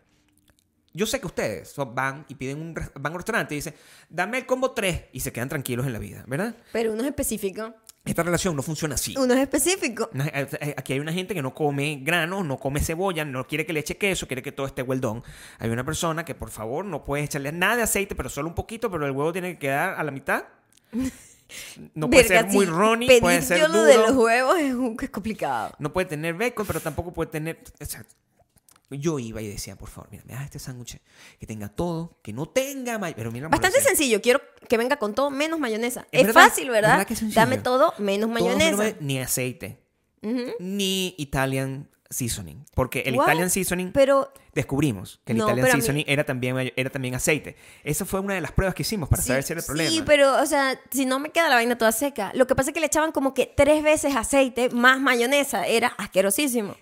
yo 0.94 1.06
sé 1.06 1.20
que 1.20 1.26
ustedes 1.26 1.74
van 1.94 2.24
y 2.28 2.34
piden 2.34 2.60
un, 2.60 2.74
van 2.74 3.06
a 3.06 3.10
un 3.10 3.16
restaurante 3.16 3.54
y 3.54 3.58
dicen, 3.58 3.74
dame 4.08 4.38
el 4.38 4.46
combo 4.46 4.72
3 4.72 5.04
y 5.12 5.20
se 5.20 5.32
quedan 5.32 5.48
tranquilos 5.48 5.86
en 5.86 5.92
la 5.92 5.98
vida, 5.98 6.24
¿verdad? 6.26 6.56
Pero 6.72 6.92
uno 6.92 7.02
es 7.02 7.08
específico. 7.08 7.74
Esta 8.04 8.22
relación 8.22 8.56
no 8.56 8.62
funciona 8.62 8.94
así. 8.94 9.14
Uno 9.18 9.34
es 9.34 9.40
específico. 9.40 10.08
Una- 10.14 10.26
eh, 10.28 10.48
eh, 10.60 10.74
Aquí 10.78 10.94
hay 10.94 11.00
una 11.00 11.12
gente 11.12 11.34
que 11.34 11.42
no 11.42 11.54
come 11.54 12.00
granos, 12.02 12.44
no 12.44 12.58
come 12.58 12.80
cebolla, 12.80 13.24
no 13.24 13.46
quiere 13.46 13.66
que 13.66 13.72
le 13.74 13.80
eche 13.80 13.98
queso, 13.98 14.26
quiere 14.26 14.40
que 14.42 14.50
todo 14.52 14.66
esté 14.66 14.82
done. 14.82 15.22
Hay 15.58 15.68
una 15.68 15.84
persona 15.84 16.24
que, 16.24 16.34
por 16.34 16.50
favor, 16.50 16.84
no 16.86 17.04
puede 17.04 17.24
echarle 17.24 17.52
nada 17.52 17.76
de 17.76 17.82
aceite, 17.82 18.14
pero 18.14 18.30
solo 18.30 18.48
un 18.48 18.54
poquito, 18.54 18.90
pero 18.90 19.04
el 19.04 19.12
huevo 19.12 19.32
tiene 19.32 19.52
que 19.54 19.58
quedar 19.58 19.94
a 19.98 20.02
la 20.02 20.10
mitad. 20.10 20.44
No 21.94 22.08
puede 22.08 22.28
Verga, 22.28 22.42
ser 22.42 22.50
muy 22.52 22.64
sí, 22.66 22.70
runny, 22.70 23.20
puede 23.20 23.42
ser 23.42 23.58
yo 23.60 23.68
lo 23.68 23.78
duro. 23.78 23.86
de 23.86 23.96
los 23.98 24.12
huevos 24.12 24.58
es, 24.58 24.74
un- 24.74 24.96
es 25.00 25.10
complicado. 25.10 25.74
No 25.78 25.92
puede 25.92 26.06
tener 26.06 26.34
bacon, 26.34 26.66
pero 26.66 26.80
tampoco 26.80 27.12
puede 27.12 27.30
tener... 27.30 27.58
o 27.80 27.84
sea, 27.84 28.04
yo 28.90 29.18
iba 29.18 29.42
y 29.42 29.48
decía, 29.48 29.76
por 29.76 29.88
favor, 29.88 30.08
mira, 30.10 30.22
me 30.26 30.32
das 30.34 30.44
este 30.44 30.58
sándwich 30.58 30.98
que 31.38 31.46
tenga 31.46 31.68
todo, 31.68 32.18
que 32.22 32.32
no 32.32 32.46
tenga... 32.46 32.98
Pero 33.14 33.30
mira, 33.30 33.48
Bastante 33.48 33.80
sencillo. 33.82 34.20
Quiero 34.22 34.40
que 34.68 34.76
venga 34.78 34.96
con 34.96 35.14
todo 35.14 35.30
menos 35.30 35.58
mayonesa. 35.58 36.06
Es 36.12 36.20
Es, 36.22 36.26
verdad, 36.28 36.48
fácil, 36.48 36.70
¿verdad? 36.70 36.90
¿verdad 36.90 37.06
que 37.06 37.14
es? 37.14 37.34
Dame 37.34 37.58
todo 37.58 37.92
menos 37.98 38.30
mayonesa. 38.30 38.94
ni 39.00 39.18
aceite, 39.18 39.78
ni 40.58 41.14
Italian 41.18 41.88
seasoning. 42.10 42.64
Porque 42.74 43.00
el? 43.00 43.16
Italian 43.16 43.50
seasoning... 43.50 43.92
Pero 43.92 44.32
descubrimos 44.54 45.20
que 45.24 45.32
el 45.32 45.38
No, 45.38 45.44
Italian 45.44 45.66
mí- 45.66 45.72
seasoning 45.72 46.04
era 46.08 46.24
también, 46.24 46.72
era 46.74 46.88
también 46.90 47.14
aceite. 47.14 47.56
Esa 47.84 48.06
fue 48.06 48.20
una 48.20 48.34
de 48.34 48.40
las 48.40 48.52
pruebas 48.52 48.74
que 48.74 48.82
hicimos 48.82 49.08
para 49.10 49.20
sí, 49.22 49.28
saber 49.28 49.42
si 49.42 49.52
era 49.52 49.60
el 49.60 49.66
problema. 49.66 49.90
Sí, 49.90 50.02
pero, 50.06 50.42
o 50.42 50.46
sea, 50.46 50.80
si 50.90 51.04
no 51.04 51.18
me 51.18 51.28
queda 51.30 51.50
la 51.50 51.56
vaina 51.56 51.76
toda 51.76 51.92
seca. 51.92 52.32
Lo 52.34 52.46
que 52.46 52.54
pasa 52.54 52.70
es 52.70 52.74
que 52.74 52.80
le 52.80 52.86
echaban 52.86 53.12
como 53.12 53.34
que 53.34 53.52
tres 53.54 53.82
veces 53.82 54.16
aceite 54.16 54.70
más 54.70 54.98
mayonesa. 54.98 55.66
Era 55.66 55.88
asquerosísimo. 55.88 56.74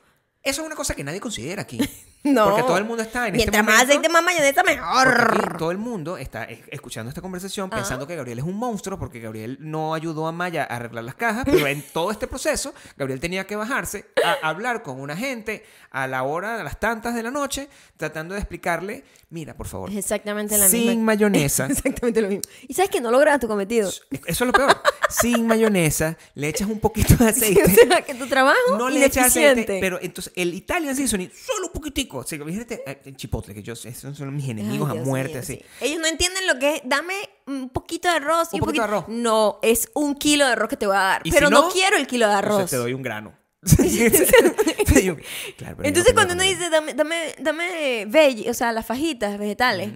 Eso 0.47 0.63
es 0.63 0.67
una 0.67 0.77
cosa 0.77 0.95
que 0.95 1.03
nadie 1.03 1.19
considera 1.19 1.63
aquí. 1.63 1.81
No. 2.25 2.47
Porque 2.47 2.63
todo 2.65 2.77
el 2.79 2.85
mundo 2.85 3.03
está 3.05 3.29
en 3.29 3.35
Mientras 3.35 3.55
este 3.55 3.63
más 3.63 3.75
momento... 3.77 3.93
aceite, 3.93 4.09
más 4.09 4.23
mayonesa, 4.25 4.63
mejor. 4.65 5.57
todo 5.59 5.71
el 5.71 5.79
mundo 5.79 6.17
está 6.17 6.43
es- 6.45 6.59
escuchando 6.71 7.09
esta 7.09 7.21
conversación 7.23 7.71
pensando 7.71 8.07
que 8.07 8.17
Gabriel 8.17 8.39
es 8.41 8.45
un 8.45 8.57
monstruo 8.57 8.99
porque 8.99 9.21
Gabriel 9.21 9.59
no 9.61 9.95
ayudó 9.95 10.27
a 10.27 10.33
Maya 10.33 10.63
a 10.69 10.77
arreglar 10.77 11.05
las 11.05 11.15
cajas, 11.15 11.45
pero 11.45 11.67
en 11.69 11.83
todo 11.93 12.11
este 12.11 12.27
proceso 12.27 12.75
Gabriel 12.97 13.21
tenía 13.21 13.47
que 13.47 13.55
bajarse 13.55 14.07
a 14.25 14.49
hablar 14.49 14.83
con 14.83 15.01
una 15.01 15.17
gente 15.17 15.65
a 15.93 16.09
la 16.09 16.25
hora 16.25 16.59
de 16.59 16.65
las 16.65 16.81
tantas 16.81 17.15
de 17.15 17.23
la 17.23 17.31
noche 17.31 17.69
tratando 17.97 18.35
de 18.35 18.41
explicarle, 18.41 19.05
mira, 19.31 19.55
por 19.55 19.67
favor, 19.69 19.89
Es 19.91 19.97
exactamente 19.97 20.59
la 20.59 20.69
sin 20.69 20.89
misma. 20.89 21.05
mayonesa, 21.05 21.67
Exactamente 21.71 22.21
lo 22.21 22.29
mismo. 22.29 22.43
Y 22.67 22.75
sabes 22.75 22.91
que 22.91 23.01
no 23.01 23.11
logras 23.13 23.39
tu 23.39 23.47
cometido. 23.47 23.89
Eso 23.89 24.01
es 24.27 24.41
lo 24.41 24.53
peor. 24.53 24.77
Sin 25.09 25.47
mayonesa, 25.47 26.17
le 26.35 26.49
echas 26.49 26.69
un 26.69 26.81
poquito 26.81 27.15
de 27.17 27.29
aceite. 27.31 27.63
o 27.63 27.69
sea, 27.89 28.03
que 28.03 28.15
tu 28.15 28.27
trabajo 28.27 28.57
No 28.77 28.89
le 28.91 29.05
echas 29.05 29.27
aceite, 29.29 29.79
pero 29.81 29.99
entonces 30.03 30.33
el 30.37 30.53
Italian 30.55 30.95
seasoning, 30.97 31.31
solo 31.31 31.69
un 31.69 31.73
poquitico. 31.73 32.06
O 32.13 32.25
sea, 32.25 32.45
fíjate, 32.45 32.83
eh, 32.87 33.13
chipotle, 33.15 33.55
que 33.55 33.63
yo, 33.63 33.73
esos 33.73 34.17
son 34.17 34.35
mis 34.35 34.49
enemigos 34.49 34.91
Ay, 34.91 34.99
a 34.99 35.03
muerte, 35.03 35.33
mío, 35.33 35.41
así. 35.41 35.57
sí. 35.57 35.65
Ellos 35.81 36.01
no 36.01 36.07
entienden 36.07 36.47
lo 36.47 36.59
que 36.59 36.77
es. 36.77 36.83
Dame 36.85 37.15
un 37.47 37.69
poquito 37.69 38.09
de 38.09 38.17
arroz. 38.17 38.49
Un 38.53 38.59
y 38.59 38.61
poquito 38.61 38.83
de 38.83 38.89
arroz. 38.89 39.05
No, 39.09 39.59
es 39.63 39.91
un 39.95 40.15
kilo 40.15 40.47
de 40.47 40.53
arroz 40.53 40.69
que 40.69 40.77
te 40.77 40.87
voy 40.87 40.97
a 40.97 41.01
dar. 41.01 41.23
Pero 41.23 41.49
si 41.49 41.53
no, 41.53 41.63
no, 41.63 41.69
quiero 41.71 41.97
el 41.97 42.07
kilo 42.07 42.27
de 42.29 42.35
arroz. 42.35 42.61
Entonces 42.61 42.71
te 42.71 42.77
doy 42.77 42.93
un 42.93 43.03
grano. 43.03 43.33
Claro, 45.57 45.79
Entonces 45.83 46.13
no 46.13 46.15
cuando 46.15 46.35
uno 46.35 46.43
dice, 46.43 46.71
dame, 46.71 46.95
dame, 46.95 47.35
dame 47.39 48.07
veggie, 48.07 48.51
o 48.51 48.55
sea, 48.55 48.73
las 48.73 48.87
fajitas 48.87 49.39
vegetales, 49.39 49.93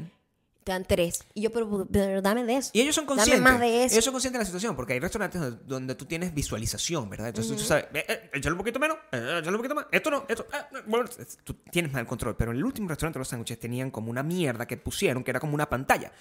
te 0.70 0.74
dan 0.74 0.85
tres. 0.85 1.24
Y 1.35 1.42
yo, 1.42 1.50
pero, 1.50 1.88
pero 1.90 2.22
dame 2.22 2.44
de 2.44 2.56
eso. 2.56 2.70
Y 2.72 2.80
ellos 2.80 2.94
son 2.94 3.04
Dame 3.06 3.16
conscientes. 3.16 3.42
más 3.42 3.61
de 3.61 3.85
eso. 3.85 3.94
Ellos 3.94 4.04
son 4.04 4.12
conscientes 4.12 4.38
de 4.38 4.42
la 4.42 4.46
situación, 4.46 4.76
porque 4.76 4.92
hay 4.92 5.00
restaurantes 5.00 5.40
donde, 5.40 5.64
donde 5.66 5.94
tú 5.96 6.04
tienes 6.04 6.33
visualización, 6.33 7.11
¿verdad? 7.11 7.28
Entonces 7.28 7.56
tú 7.56 7.64
sabes, 7.64 7.87
eh, 7.92 8.04
eh, 8.09 8.30
échale 8.35 8.52
un 8.52 8.59
poquito 8.59 8.78
menos, 8.78 8.96
eh, 9.11 9.38
échale 9.40 9.50
un 9.50 9.56
poquito 9.56 9.74
más, 9.74 9.87
esto 9.90 10.11
no, 10.11 10.24
esto, 10.28 10.46
no, 10.72 10.78
bueno, 10.87 11.11
tú 11.42 11.54
tienes 11.70 11.92
más 11.92 12.00
el 12.00 12.06
control. 12.06 12.37
Pero 12.37 12.52
en 12.52 12.59
el 12.59 12.64
último 12.64 12.88
restaurante 12.88 13.18
los 13.18 13.28
sándwiches 13.28 13.59
tenían 13.59 13.90
como 13.90 14.11
una 14.11 14.22
mierda 14.22 14.66
que 14.66 14.76
pusieron, 14.76 15.24
que 15.24 15.33
era 15.33 15.40
como 15.40 15.54
una 15.54 15.68
pantalla, 15.68 16.12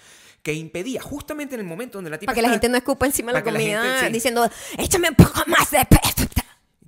que 0.42 0.52
impedía 0.52 1.00
justamente 1.00 1.54
en 1.54 1.60
el 1.60 1.66
momento 1.66 1.98
donde 1.98 2.10
la 2.10 2.18
tipa 2.18 2.32
Para 2.32 2.36
que 2.36 2.42
la 2.42 2.50
gente 2.50 2.68
no 2.68 2.76
escupa 2.76 3.06
encima 3.06 3.32
de 3.32 3.38
la 3.38 3.44
que 3.44 3.52
la 3.52 3.58
comida 3.58 3.82
gente, 3.82 4.06
sí. 4.06 4.12
diciendo, 4.12 4.50
échame 4.78 5.10
un 5.10 5.16
poco 5.16 5.42
más 5.46 5.70
de 5.70 5.78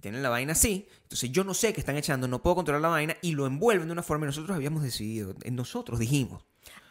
tienen 0.02 0.22
la 0.22 0.28
vaina 0.28 0.52
así. 0.52 0.86
Entonces 1.04 1.30
yo 1.30 1.44
no 1.44 1.54
sé 1.54 1.72
qué 1.72 1.80
están 1.80 1.96
echando, 1.96 2.28
no 2.28 2.42
puedo 2.42 2.56
controlar 2.56 2.82
la 2.82 2.88
vaina 2.88 3.16
y 3.22 3.32
lo 3.32 3.46
envuelven 3.46 3.86
de 3.86 3.92
una 3.92 4.02
forma 4.02 4.26
y 4.26 4.28
nosotros 4.28 4.54
habíamos 4.54 4.82
decidido, 4.82 5.34
eh, 5.42 5.50
nosotros 5.50 5.98
dijimos, 5.98 6.44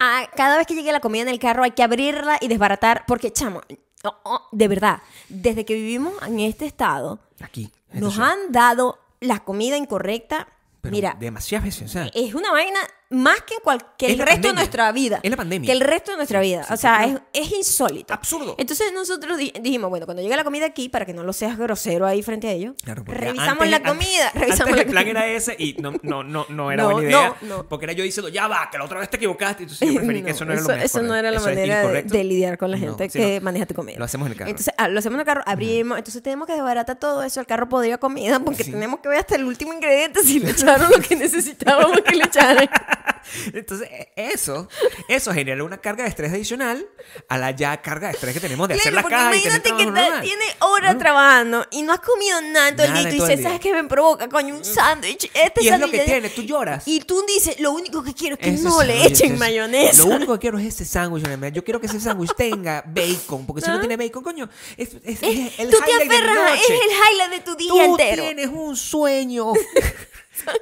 Ah, 0.04 0.28
cada 0.36 0.58
vez 0.58 0.66
que 0.66 0.74
llegue 0.74 0.92
la 0.92 1.00
comida 1.00 1.22
en 1.22 1.30
el 1.30 1.38
carro 1.38 1.62
hay 1.62 1.72
que 1.72 1.84
abrirla 1.84 2.40
y 2.42 2.48
desbaratar, 2.48 3.04
porque, 3.06 3.32
chamo, 3.32 3.62
oh, 4.04 4.16
oh, 4.24 4.48
de 4.52 4.68
verdad, 4.68 5.00
desde 5.30 5.64
que 5.64 5.76
vivimos 5.76 6.16
en 6.26 6.40
este 6.40 6.66
estado, 6.66 7.20
aquí. 7.40 7.72
en 7.94 8.00
nos 8.00 8.18
han 8.18 8.52
dado 8.52 8.98
la 9.20 9.42
comida 9.42 9.78
incorrecta. 9.78 10.48
Pero 10.82 10.92
Mira, 10.92 11.16
demasiadas 11.20 11.66
veces, 11.66 11.84
o 11.84 11.88
sea, 11.88 12.10
es 12.16 12.34
una 12.34 12.52
vaina 12.52 12.80
más 13.12 13.42
que, 13.42 13.56
cual- 13.64 13.86
que 13.98 14.08
Es 14.08 14.14
el 14.14 14.20
resto 14.20 14.48
de 14.50 14.54
nuestra 14.54 14.92
vida. 14.92 15.20
Es 15.22 15.30
la 15.32 15.38
pandemia. 15.38 15.68
Que 15.68 15.72
el 15.74 15.82
resto 15.82 16.12
de 16.12 16.18
nuestra 16.18 16.40
vida. 16.40 16.64
sí, 16.64 16.74
o 16.74 16.78
sea, 16.78 17.04
sí, 17.04 17.18
es, 17.34 17.48
es 17.48 17.52
insólito. 17.58 18.14
Absurdo. 18.14 18.56
Entonces 18.58 18.92
nosotros 18.94 19.38
di- 19.38 19.54
dijimos, 19.62 19.90
bueno, 19.90 20.06
cuando 20.06 20.24
llegue 20.24 20.36
la 20.36 20.44
comida 20.44 20.66
aquí, 20.66 20.90
para 20.90 21.06
que 21.06 21.14
no 21.14 21.24
lo 21.24 21.34
seas 21.34 21.58
grosero 21.58 22.06
ahí 22.08 22.24
frente 22.24 22.48
a 22.48 22.52
ellos, 22.52 22.76
Claro, 22.84 23.04
revisamos 23.06 23.50
antes- 23.64 23.70
la 23.70 23.78
antes- 23.78 23.92
comida. 23.92 24.26
antes 24.28 24.42
revisamos 24.42 24.76
la 24.76 24.82
el 24.82 24.88
plan 24.90 25.04
comida. 25.06 25.26
era 25.26 25.36
ese 25.38 25.56
y 25.60 25.74
no, 25.80 25.94
no, 26.04 26.24
no, 26.24 26.46
no 26.50 26.72
era 26.72 26.84
No, 26.88 26.92
buena 26.94 27.10
idea. 27.10 27.36
no. 27.42 27.68
Porque 27.68 27.86
era 27.86 27.94
yo 27.94 28.04
diciendo, 28.04 28.30
ya 28.30 28.48
va, 28.48 28.70
que 28.72 28.78
la 28.78 28.86
otra 28.86 29.00
vez 29.00 29.10
te 29.10 29.18
equivocaste. 29.18 29.64
Entonces 29.64 29.88
yo 29.90 29.96
preferí 29.96 30.22
que 30.24 30.32
eso 30.32 30.46
no 30.46 30.54
era 30.54 30.62
lo 30.62 30.68
eso, 30.68 30.76
más 30.78 30.86
eso 30.86 31.02
no 31.04 31.16
era 31.16 31.32
la 31.32 31.38
Eso 31.38 31.46
manera 31.48 31.88
de, 31.88 32.24
lidiar 32.24 32.58
con 32.58 32.72
la 32.72 32.78
gente 32.78 33.10
sí, 33.10 33.20
que 33.20 33.42
maneja 33.42 33.66
tu 33.66 33.74
comida. 33.76 33.98
Lo 34.00 34.06
hacemos 34.06 34.28
en 34.28 34.32
el 34.34 34.38
carro. 34.38 34.50
Entonces, 34.52 34.74
ah, 34.78 34.88
lo 34.88 35.00
hacemos 35.00 35.16
en 35.16 35.20
el 35.22 35.26
carro, 35.26 35.42
abrimos, 35.46 35.98
entonces 35.98 36.22
tenemos 36.24 36.48
que 36.48 36.54
desbaratar 36.54 36.98
todo 36.98 37.24
eso, 37.24 37.40
el 37.40 37.46
carro 37.46 37.68
podría 37.68 37.98
comida, 37.98 38.40
porque 38.40 38.64
tenemos 38.64 39.00
que 39.00 39.10
ver 39.10 39.20
hasta 39.20 39.36
el 39.36 39.44
último 39.44 39.74
ingrediente 39.74 40.22
si 40.24 40.40
le 40.40 40.52
echaron 40.52 40.90
lo 40.92 41.00
que 41.00 41.16
necesitábamos 41.16 42.00
que 42.02 42.16
le 42.16 42.24
echaran. 42.26 42.70
Entonces, 43.54 43.88
e- 43.92 44.12
eso, 44.16 44.68
eso 45.08 45.34
genera 45.34 45.64
una 45.64 45.78
carga 45.80 46.04
de 46.04 46.10
estrés 46.10 46.32
adicional 46.32 46.86
a 47.28 47.38
la 47.38 47.52
ya 47.52 47.82
carga 47.82 48.08
de 48.08 48.14
estrés 48.14 48.34
que 48.34 48.40
tenemos 48.40 48.68
de 48.68 48.76
hacer 48.76 48.92
Claro, 48.92 48.96
la 48.96 49.02
porque 49.04 49.16
caja 49.16 49.36
y 49.36 49.42
tener 49.42 49.58
imagínate 49.58 49.70
que 49.70 49.92
trabajo 49.92 49.94
ta- 49.96 50.02
normal. 50.10 50.22
tiene 50.24 50.46
horas 50.60 50.98
trabajando 50.98 51.66
y 51.72 51.82
no 51.84 51.94
has 51.94 52.00
comido 52.00 52.42
nada 52.42 52.76
todo 52.76 52.86
el 52.86 52.94
Nada 52.94 53.00
día. 53.02 53.10
en 53.10 53.16
Y 53.16 53.18
tú 53.18 53.24
el 53.24 53.30
dices, 53.30 53.40
día. 53.40 53.48
¿sabes 53.48 53.60
qué 53.62 53.74
me 53.74 53.84
provoca, 53.86 54.30
coño? 54.30 54.56
Un 54.56 54.66
sándwich. 54.66 55.30
Este 55.34 55.64
Y 55.64 55.68
es 55.70 55.80
lo 55.80 55.90
que 55.90 56.00
tiene, 56.00 56.30
tú 56.30 56.42
lloras. 56.44 56.84
Y 56.88 57.00
tú 57.02 57.24
dices, 57.28 57.60
lo 57.60 57.72
único 57.72 58.04
que 58.04 58.14
quiero 58.14 58.36
es 58.36 58.42
que 58.42 58.50
Ese 58.54 58.64
no 58.64 58.82
le 58.84 59.06
echen 59.06 59.34
es- 59.34 59.40
mayonesa. 59.40 60.04
Lo 60.04 60.16
único 60.16 60.34
que 60.34 60.40
quiero 60.40 60.58
es 60.60 60.66
ese 60.66 60.86
sándwich. 60.86 61.24
Yo 61.54 61.64
quiero 61.64 61.80
que 61.80 61.88
ese 61.88 62.00
sándwich 62.00 62.34
tenga 62.36 62.84
bacon. 62.88 63.46
Porque 63.46 63.62
si 63.62 63.68
no 63.70 63.76
Ah. 63.78 63.80
tiene 63.80 63.98
bacon, 63.98 64.24
coño, 64.24 64.50
es, 64.78 64.90
es- 65.04 65.22
Eh, 65.24 65.48
es 65.54 65.60
el 65.60 65.70
tú 65.70 65.78
te 65.80 65.92
highlight 65.92 66.00
de 66.00 66.06
mi 66.10 66.16
aferras, 66.16 66.38
a- 66.38 66.54
es 66.56 66.62
noche. 66.62 66.74
el 66.74 66.92
highlight 67.14 67.32
de 67.32 67.40
tu 67.40 67.56
día 67.56 67.70
Tú 67.72 67.82
entero. 67.92 68.24
tienes 68.24 68.48
un 68.48 68.76
sueño. 68.76 69.54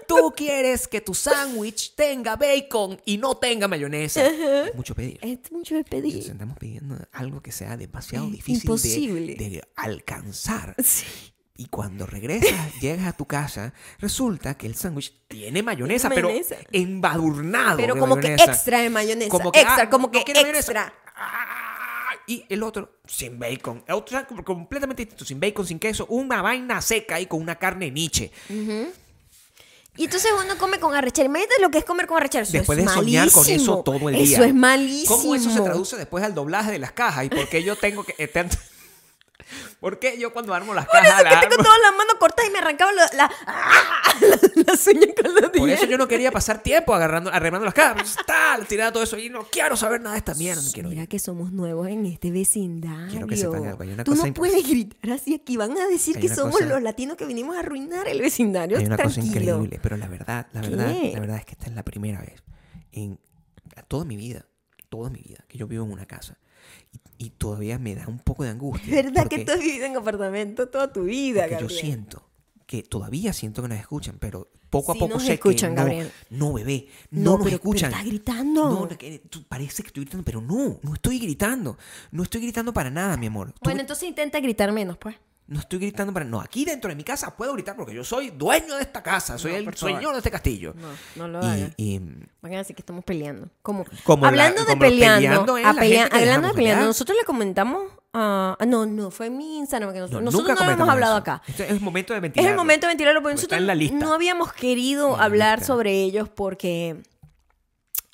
Tú 0.07 0.33
quieres 0.35 0.87
que 0.87 0.99
tu 1.01 1.13
sándwich 1.13 1.93
tenga 1.95 2.35
bacon 2.35 2.99
y 3.05 3.17
no 3.17 3.37
tenga 3.37 3.67
mayonesa. 3.67 4.25
Es 4.25 4.73
mucho 4.75 4.95
pedir. 4.95 5.19
Es 5.21 5.51
mucho 5.51 5.75
pedir. 5.89 6.17
Estamos 6.31 6.57
pidiendo 6.57 6.97
algo 7.11 7.41
que 7.41 7.51
sea 7.51 7.77
demasiado 7.77 8.25
Es 8.25 8.31
difícil 8.31 8.59
de- 8.61 8.65
imposible. 8.65 9.35
De, 9.35 9.63
alcanzar. 9.75 10.75
Sí. 10.83 11.05
Y 11.55 11.65
cuando 11.67 12.05
regresas, 12.05 12.51
llegas 12.81 13.05
a 13.07 13.13
tu 13.13 13.25
casa, 13.25 13.73
resulta 13.99 14.57
que 14.57 14.65
el 14.65 14.75
sándwich 14.75 15.13
tiene 15.27 15.61
mayonesa, 15.61 16.09
pero 16.09 16.29
Mayonesa. 16.29 16.55
embadurnado. 16.71 17.77
Pero 17.77 17.93
de 17.95 17.99
como 17.99 18.15
que 18.15 18.21
mayonesa. 18.29 18.51
extra 18.51 18.79
de 18.81 18.89
mayonesa. 18.89 19.29
Como 19.29 19.51
que, 19.51 19.59
extra, 19.61 19.83
ah, 19.83 19.89
como 19.89 20.07
no 20.07 20.11
que 20.23 20.33
mayonesa. 20.33 20.57
extra. 20.57 20.93
Ah, 21.15 22.13
Y 22.27 22.45
el 22.47 22.63
otro, 22.63 22.99
sin 23.05 23.37
bacon. 23.39 23.83
El 23.87 23.95
otro, 23.95 24.25
completamente 24.45 25.01
distinto, 25.03 25.25
sin 25.25 25.39
bacon, 25.39 25.65
sin 25.67 25.79
queso. 25.79 26.05
Una 26.07 26.41
vaina 26.41 26.81
seca 26.81 27.19
y 27.19 27.25
con 27.25 27.41
una 27.41 27.55
carne 27.57 27.91
niche. 27.91 28.31
Y 29.99 30.05
entonces 30.05 30.31
uno 30.31 30.57
come 30.57 30.79
con 30.79 30.95
arrechera. 30.95 31.25
Imagínate 31.25 31.61
lo 31.61 31.69
que 31.71 31.79
es 31.79 31.83
comer 31.83 32.07
con 32.07 32.15
arrechera. 32.15 32.43
Eso 32.43 32.53
Después 32.53 32.79
es 32.79 32.85
de 32.85 32.91
soñar 32.93 33.29
con 33.31 33.45
eso 33.45 33.83
todo 33.83 34.07
el 34.07 34.15
día. 34.15 34.37
Eso 34.37 34.45
es 34.45 34.53
malísimo. 34.55 35.17
¿Cómo 35.17 35.35
eso 35.35 35.49
se 35.49 35.59
traduce 35.59 35.97
después 35.97 36.23
al 36.23 36.33
doblaje 36.33 36.71
de 36.71 36.79
las 36.79 36.93
cajas? 36.93 37.25
¿Y 37.25 37.29
por 37.29 37.49
qué 37.49 37.63
yo 37.63 37.75
tengo 37.75 38.05
que... 38.05 38.15
eh, 38.17 38.31
¿Por 39.81 39.99
qué 39.99 40.17
yo 40.17 40.31
cuando 40.31 40.53
armo 40.53 40.73
las 40.73 40.85
Por 40.85 41.01
cajas 41.01 41.19
eso 41.19 41.41
que 41.41 41.47
tengo 41.47 41.63
todas 41.63 41.79
las 41.81 41.91
manos 41.97 42.15
cortas 42.17 42.45
y 42.47 42.49
me 42.49 42.59
arrancaba 42.59 42.93
la, 42.93 43.09
la, 43.13 43.31
¡Ah! 43.45 43.98
La- 44.21 44.39
uñas 44.65 44.87
con 45.21 45.33
los 45.35 45.49
Por 45.51 45.69
eso 45.69 45.85
yo 45.85 45.97
no 45.97 46.07
quería 46.07 46.31
pasar 46.31 46.61
tiempo 46.63 46.93
agarrando, 46.93 47.31
arreglando 47.31 47.65
las 47.65 47.73
cajas. 47.73 48.15
Tal, 48.25 48.65
tirando 48.67 48.93
todo 48.93 49.03
eso 49.03 49.17
y 49.17 49.29
no 49.29 49.43
quiero 49.51 49.75
saber 49.75 49.99
nada 50.01 50.13
de 50.13 50.19
esta 50.19 50.33
mierda. 50.35 50.61
No 50.61 50.71
quiero 50.71 50.89
Mira 50.89 51.07
que 51.07 51.19
somos 51.19 51.51
nuevos 51.51 51.87
en 51.87 52.05
este 52.05 52.31
vecindario. 52.31 53.09
Quiero 53.09 53.27
que 53.27 53.37
sepan 53.37 53.65
algo, 53.65 53.83
hay 53.83 53.89
una 53.91 54.03
Tú 54.03 54.11
cosa 54.11 54.27
no 54.27 54.33
puedes 54.33 54.67
gritar 54.67 55.11
así 55.11 55.35
aquí. 55.35 55.57
Van 55.57 55.77
a 55.77 55.87
decir 55.87 56.15
Hay 56.17 56.21
que 56.21 56.27
una 56.27 56.35
somos 56.35 56.53
cosa- 56.55 56.65
los 56.67 56.81
latinos 56.81 57.17
que 57.17 57.25
vinimos 57.25 57.55
a 57.55 57.59
arruinar 57.59 58.07
el 58.07 58.21
vecindario. 58.21 58.77
Hay 58.77 58.85
una 58.85 58.97
cosa 58.97 59.21
Tranquilo. 59.21 59.55
increíble, 59.57 59.79
pero 59.81 59.97
la 59.97 60.07
verdad, 60.07 60.47
la 60.53 60.61
verdad, 60.61 60.93
¿Qué? 61.01 61.11
la 61.13 61.19
verdad 61.19 61.37
es 61.37 61.45
que 61.45 61.51
esta 61.53 61.65
es 61.67 61.73
la 61.75 61.83
primera 61.83 62.21
vez 62.21 62.41
en 62.91 63.19
toda 63.87 64.05
mi 64.05 64.15
vida, 64.17 64.45
toda 64.89 65.09
mi 65.09 65.19
vida, 65.21 65.43
que 65.47 65.57
yo 65.57 65.67
vivo 65.67 65.85
en 65.85 65.91
una 65.91 66.05
casa. 66.05 66.37
Y, 67.17 67.25
y 67.25 67.29
todavía 67.31 67.77
me 67.79 67.95
da 67.95 68.07
un 68.07 68.19
poco 68.19 68.43
de 68.43 68.49
angustia. 68.49 68.93
Verdad 68.93 69.23
porque- 69.23 69.37
que 69.37 69.45
tú 69.45 69.51
has 69.51 69.59
vivido 69.59 69.85
en 69.85 69.95
apartamento 69.97 70.69
toda 70.69 70.91
tu 70.91 71.03
vida, 71.03 71.41
porque 71.43 71.55
yo 71.55 71.59
Gabriel. 71.61 71.79
siento 71.81 72.28
que 72.69 72.83
todavía 72.83 73.33
siento 73.33 73.63
que 73.63 73.67
nos 73.67 73.79
escuchan, 73.79 74.17
pero 74.19 74.47
poco 74.69 74.91
a 74.91 74.95
poco 74.95 75.15
nos 75.15 75.23
sé 75.25 75.33
escuchan, 75.33 75.71
que 75.71 75.75
no, 75.77 75.81
Gabriel. 75.81 76.11
no, 76.29 76.53
bebé, 76.53 76.87
no, 77.09 77.19
No, 77.23 77.31
nos 77.31 77.37
pero- 77.39 77.43
pero 77.45 77.55
escuchan. 77.55 77.89
estás 77.91 78.05
gritando. 78.05 78.69
No, 78.69 78.87
que 78.95 79.23
tú- 79.27 79.43
parece 79.47 79.81
que 79.81 79.87
estoy 79.87 80.03
gritando, 80.03 80.23
pero 80.23 80.39
no, 80.39 80.77
no 80.83 80.93
estoy 80.93 81.17
gritando. 81.17 81.79
No 82.11 82.21
estoy 82.21 82.41
gritando 82.41 82.71
para 82.71 82.91
nada, 82.91 83.17
mi 83.17 83.25
amor. 83.25 83.53
Tú- 83.53 83.61
Bueno, 83.63 83.79
entonces 83.81 84.07
intenta 84.07 84.39
gritar 84.39 84.71
menos, 84.71 84.97
pues. 84.99 85.15
No 85.47 85.59
estoy 85.59 85.79
gritando 85.79 86.13
para... 86.13 86.25
No, 86.25 86.39
aquí 86.41 86.63
dentro 86.63 86.89
de 86.91 86.95
mi 86.95 87.03
casa 87.03 87.35
puedo 87.35 87.53
gritar 87.53 87.75
porque 87.75 87.95
yo 87.95 88.03
soy 88.03 88.29
dueño 88.29 88.75
de 88.75 88.83
esta 88.83 89.01
casa, 89.01 89.39
soy 89.39 89.53
No, 89.63 89.69
el 89.71 89.75
señor 89.75 90.11
de 90.11 90.17
este 90.19 90.29
castillo. 90.29 90.75
No, 91.15 91.27
no 91.27 91.39
lo 91.39 91.43
Y- 91.43 91.49
hagas. 91.49 91.71
y, 91.75 91.99
Van 92.43 92.53
a 92.53 92.57
decir 92.57 92.75
que 92.75 92.83
estamos 92.83 93.03
peleando. 93.03 93.49
Como, 93.63 93.83
Como 94.03 94.21
la- 94.25 94.29
hablando 94.29 94.61
de 94.61 94.67
como 94.67 94.79
peleando, 94.81 95.55
a 95.57 95.73
pelea- 95.73 96.07
hablando 96.11 96.49
de 96.49 96.53
peleando, 96.53 96.85
nosotros 96.85 97.17
le 97.19 97.25
comentamos. 97.25 97.81
Ah, 98.13 98.57
no, 98.67 98.85
no, 98.85 99.11
fue 99.11 99.27
en 99.27 99.37
mi 99.37 99.57
Instagram 99.57 99.93
que 99.93 99.99
nosotros, 99.99 100.21
no, 100.21 100.25
nosotros 100.25 100.49
nunca 100.49 100.61
no 100.61 100.67
lo 100.67 100.73
hemos 100.73 100.87
comentamos 100.87 100.93
hablado 100.93 101.13
eso. 101.13 101.21
acá. 101.21 101.41
Este 101.47 101.63
es 101.65 101.69
el 101.71 101.81
momento 101.81 102.13
de 102.13 102.17
Es 102.17 102.21
ventilarlo. 102.21 102.51
el 102.51 102.57
momento 102.57 102.87
de 102.87 102.91
ventilarlo 102.91 103.21
porque 103.21 103.33
Pues 103.35 103.43
está 103.43 103.55
nosotros 103.55 103.61
en 103.61 103.67
la 103.67 103.75
lista. 103.75 103.97
no 103.97 104.13
habíamos 104.13 104.53
querido 104.53 105.11
En 105.13 105.17
la 105.17 105.23
hablar 105.23 105.63
sobre 105.63 105.91
ellos 106.03 106.29
porque... 106.29 107.01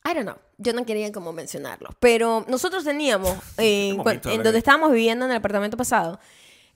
I 0.08 0.13
don't 0.13 0.21
know. 0.23 0.36
Yo 0.58 0.71
no 0.73 0.86
quería 0.86 1.12
como 1.12 1.34
mencionarlos. 1.34 1.95
Pero 1.99 2.45
nosotros 2.47 2.84
teníamos, 2.84 3.36
eh, 3.58 3.93
momento 3.97 4.03
cu- 4.03 4.10
de 4.10 4.12
en 4.13 4.17
hablar 4.19 4.38
donde 4.38 4.51
de- 4.53 4.58
estábamos 4.60 4.91
viviendo 4.91 5.25
en 5.25 5.31
el 5.31 5.38
apartamento 5.38 5.75
pasado, 5.77 6.19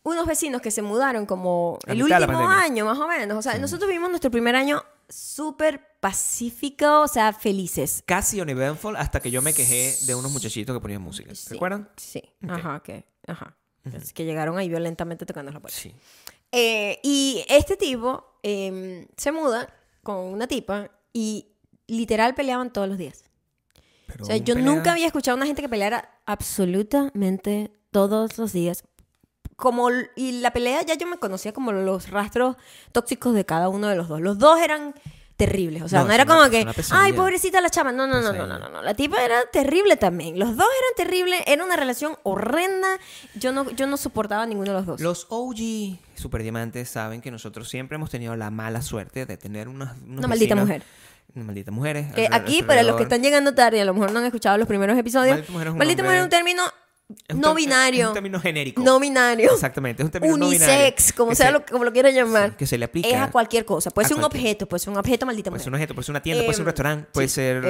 unos 0.04 0.26
vecinos 0.26 0.62
que 0.62 0.72
se 0.72 0.82
mudaron 0.82 1.26
como 1.26 1.78
A 1.88 1.92
el 1.92 2.00
la 2.00 2.20
último 2.20 2.48
año, 2.50 2.86
más 2.86 2.98
o 2.98 3.08
menos. 3.08 3.38
O 3.38 3.42
sea, 3.42 3.58
nosotros 3.60 3.88
vivimos 3.88 4.10
nuestro 4.10 4.32
primer 4.32 4.56
año 4.56 4.84
súper 5.10 5.98
pacífico, 6.00 7.02
o 7.02 7.08
sea, 7.08 7.34
felices. 7.34 8.04
Casi 8.06 8.40
uneventful 8.40 8.96
hasta 8.96 9.20
que 9.20 9.32
yo 9.32 9.42
me 9.42 9.54
quejé 9.54 9.96
de 10.06 10.16
unos 10.16 10.32
muchachitos 10.32 10.76
que 10.76 10.80
ponían 10.80 11.02
música. 11.02 11.34
Sí, 11.36 11.50
¿Se 11.50 11.56
acuerdan? 11.56 11.90
Sí. 11.98 12.22
Ok. 12.44 12.50
Ajá, 12.52 12.80
que, 12.84 13.06
ajá. 13.28 13.56
Así 13.96 14.14
que 14.14 14.26
llegaron 14.26 14.58
ahí 14.58 14.70
violentamente 14.70 15.26
tocando 15.26 15.52
la 15.52 15.60
puerta. 15.60 15.78
Sí. 15.78 15.94
Eh, 16.52 17.00
y 17.04 17.44
este 17.50 17.76
tipo 17.78 18.40
eh, 18.44 19.08
se 19.18 19.32
muda 19.32 19.74
con 20.04 20.18
una 20.18 20.48
tipa 20.48 20.90
y 21.14 21.48
literal 21.88 22.36
peleaban 22.36 22.72
todos 22.72 22.88
los 22.88 22.98
días. 22.98 23.24
Pero 24.08 24.24
O 24.24 24.28
sea, 24.28 24.38
yo 24.38 24.54
pelea- 24.56 24.66
nunca 24.66 24.92
había 24.92 25.08
escuchado 25.08 25.36
a 25.36 25.38
una 25.38 25.46
gente 25.46 25.62
que 25.62 25.70
peleara 25.70 26.10
absolutamente 26.26 27.72
todos 27.92 28.38
los 28.38 28.54
días. 28.54 28.84
Como, 29.60 29.90
y 30.16 30.40
la 30.40 30.52
pelea 30.52 30.82
ya 30.84 30.96
yo 30.96 31.06
me 31.06 31.18
conocía 31.18 31.52
como 31.54 31.72
los 31.72 32.10
rastros 32.10 32.56
tóxicos 32.94 33.34
de 33.36 33.46
cada 33.46 33.68
uno 33.70 33.88
de 33.90 33.96
los 33.96 34.08
dos. 34.08 34.22
Los 34.22 34.38
dos 34.40 34.60
eran 34.60 34.96
terribles. 35.36 35.84
O 35.84 35.88
sea, 35.88 36.04
No, 36.04 36.12
era 36.12 36.24
una- 36.24 36.36
como 36.36 36.50
que, 36.50 36.66
ay, 36.92 37.14
pobrecita 37.14 37.62
la 37.62 37.70
chama. 37.70 37.92
No, 37.92 38.08
no, 38.08 38.22
no, 38.22 38.34
no, 38.34 38.46
no, 38.48 38.60
no, 38.60 38.70
no. 38.70 38.82
La 38.82 38.94
tipa 38.94 39.24
era 39.24 39.46
terrible 39.52 39.96
también. 39.96 40.38
Los 40.40 40.50
dos 40.58 40.66
eran 40.68 40.96
terribles. 41.10 41.42
Era 41.46 41.64
una 41.64 41.76
relación 41.78 42.18
horrenda. 42.24 43.00
Yo 43.36 43.52
no, 43.54 43.70
yo 43.72 43.88
no 43.88 43.96
soportaba 43.98 44.44
a 44.44 44.46
ninguno 44.46 44.72
de 44.72 44.78
los 44.78 44.86
dos. 44.86 45.02
Los 45.02 45.28
OG 45.30 45.98
superdiamantes 46.16 46.90
saben 46.90 47.22
que 47.22 47.32
nosotros 47.32 47.70
siempre 47.70 47.96
hemos 47.96 48.10
tenido 48.10 48.36
la 48.36 48.50
mala 48.52 48.82
suerte 48.82 49.26
de 49.26 49.38
tener 49.38 49.68
unas, 49.70 49.96
unos 50.06 50.20
Una 50.20 50.28
maldita 50.28 50.56
vecinos- 50.56 50.68
mujer. 50.68 50.84
Una 51.36 51.46
maldita 51.46 51.72
mujer. 51.72 52.12
Que 52.16 52.28
aquí, 52.32 52.64
para 52.64 52.84
los 52.84 52.96
que 52.98 53.04
están 53.04 53.22
llegando 53.22 53.54
tarde 53.54 53.78
y 53.78 53.82
a 53.82 53.86
lo 53.86 53.94
mejor 53.94 54.12
no 54.12 54.20
han 54.20 54.26
escuchado 54.26 54.58
los 54.58 54.68
primeros 54.68 54.98
episodios, 54.98 55.36
Maldita 55.38 55.52
mujer 55.54 55.68
es 55.68 55.72
un 55.74 55.78
maldita 55.78 56.04
mujer 56.04 56.18
es 56.18 56.24
un 56.24 56.30
término 56.30 56.64
Es 57.28 57.36
no 57.36 57.56
binario. 57.56 58.02
Es 58.04 58.08
un 58.10 58.14
término 58.14 58.40
genérico. 58.40 58.84
no 58.84 59.00
binario. 59.00 59.52
Exactamente, 59.52 60.04
es 60.04 60.06
un 60.06 60.12
término 60.12 60.38
no 60.38 60.46
unisex, 60.48 60.68
binario. 60.68 61.16
como 61.18 61.34
sea 61.36 61.48
se- 61.48 61.52
lo, 61.54 61.66
como 61.66 61.84
lo 61.84 61.92
quieras 61.92 62.14
llamar. 62.14 62.52
sí, 62.52 62.56
que 62.58 62.68
se 62.68 62.78
le 62.78 62.86
aplica 62.86 63.08
Es 63.08 63.16
a 63.16 63.32
cualquier 63.32 63.66
cosa. 63.66 63.90
Puede 63.90 64.08
ser 64.08 64.16
un 64.18 64.22
cualquier- 64.22 64.42
objeto, 64.44 64.66
puede 64.68 64.80
ser 64.80 64.90
un 64.92 64.98
objeto, 65.00 65.26
maldita 65.26 65.50
Puede 65.50 65.64
ser 65.64 65.70
un 65.70 65.76
objeto, 65.76 65.96
puede 65.96 66.06
ser 66.06 66.12
una 66.14 66.22
tienda, 66.22 66.44
puede 66.44 66.54
ser 66.54 66.62
un 66.62 66.68
Em, 66.68 66.72
restaurante, 66.72 67.10
puede 67.12 67.28
sí. 67.28 67.34
ser 67.34 67.58
Eh, 67.66 67.70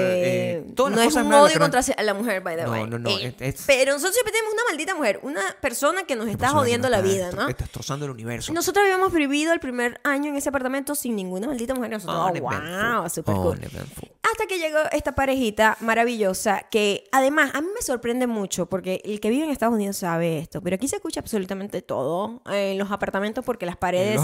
eh, 0.57 0.65
todas 0.75 0.91
no 0.91 0.97
las 0.97 1.07
es 1.07 1.13
cosas 1.13 1.25
un 1.25 1.33
odio 1.33 1.59
contra 1.59 1.81
la 2.03 2.13
mujer, 2.13 2.41
by 2.41 2.57
the 2.57 2.69
way. 2.69 2.83
no, 2.89 2.99
no, 2.99 3.09
Eh, 3.09 3.33
es- 3.39 3.63
Pero 3.65 3.93
nosotros 3.93 4.13
siempre 4.15 4.33
tenemos 4.33 4.53
una 4.53 4.63
maldita 4.69 4.95
mujer, 4.95 5.19
una 5.23 5.41
persona 5.61 6.03
que 6.03 6.15
nos 6.17 6.27
está 6.27 6.49
jodiendo 6.49 6.89
la 6.89 6.99
vida, 7.01 7.31
¿no? 7.31 7.47
está 7.47 7.63
destrozando 7.63 8.05
el 8.05 8.11
universo. 8.11 8.51
Nosotros 8.51 8.83
habíamos 8.83 9.13
vivido 9.13 9.53
el 9.53 9.61
primer 9.61 10.01
año 10.03 10.31
en 10.31 10.35
ese 10.35 10.49
apartamento 10.49 10.95
sin 10.95 11.15
ninguna 11.15 11.47
maldita 11.47 11.73
mujer. 11.75 11.91
Nosotros, 11.91 12.17
oh, 12.17 12.29
Uneventful. 12.29 12.99
wow, 12.99 13.09
super 13.09 13.35
cool. 13.35 13.59
Hasta 14.31 14.45
que 14.47 14.59
llegó 14.59 14.79
esta 14.91 15.15
parejita 15.15 15.77
maravillosa 15.79 16.63
que 16.69 17.05
además 17.11 17.51
a 17.55 17.61
mí 17.61 17.67
me 17.73 17.81
sorprende 17.81 18.27
mucho 18.27 18.67
porque 18.67 19.01
el 19.05 19.19
que 19.19 19.28
vive 19.29 19.45
en 19.45 19.51
Estados 19.51 19.75
Unidos 19.75 19.97
sabe 19.97 20.39
esto, 20.39 20.61
pero 20.61 20.75
aquí 20.75 20.87
se 20.87 20.97
escucha 20.97 21.19
absolutamente 21.19 21.81
todo 21.81 22.41
en 22.51 22.77
los 22.77 22.91
apartamentos 22.91 23.43
porque 23.45 23.65
las 23.65 23.77
paredes 23.77 24.21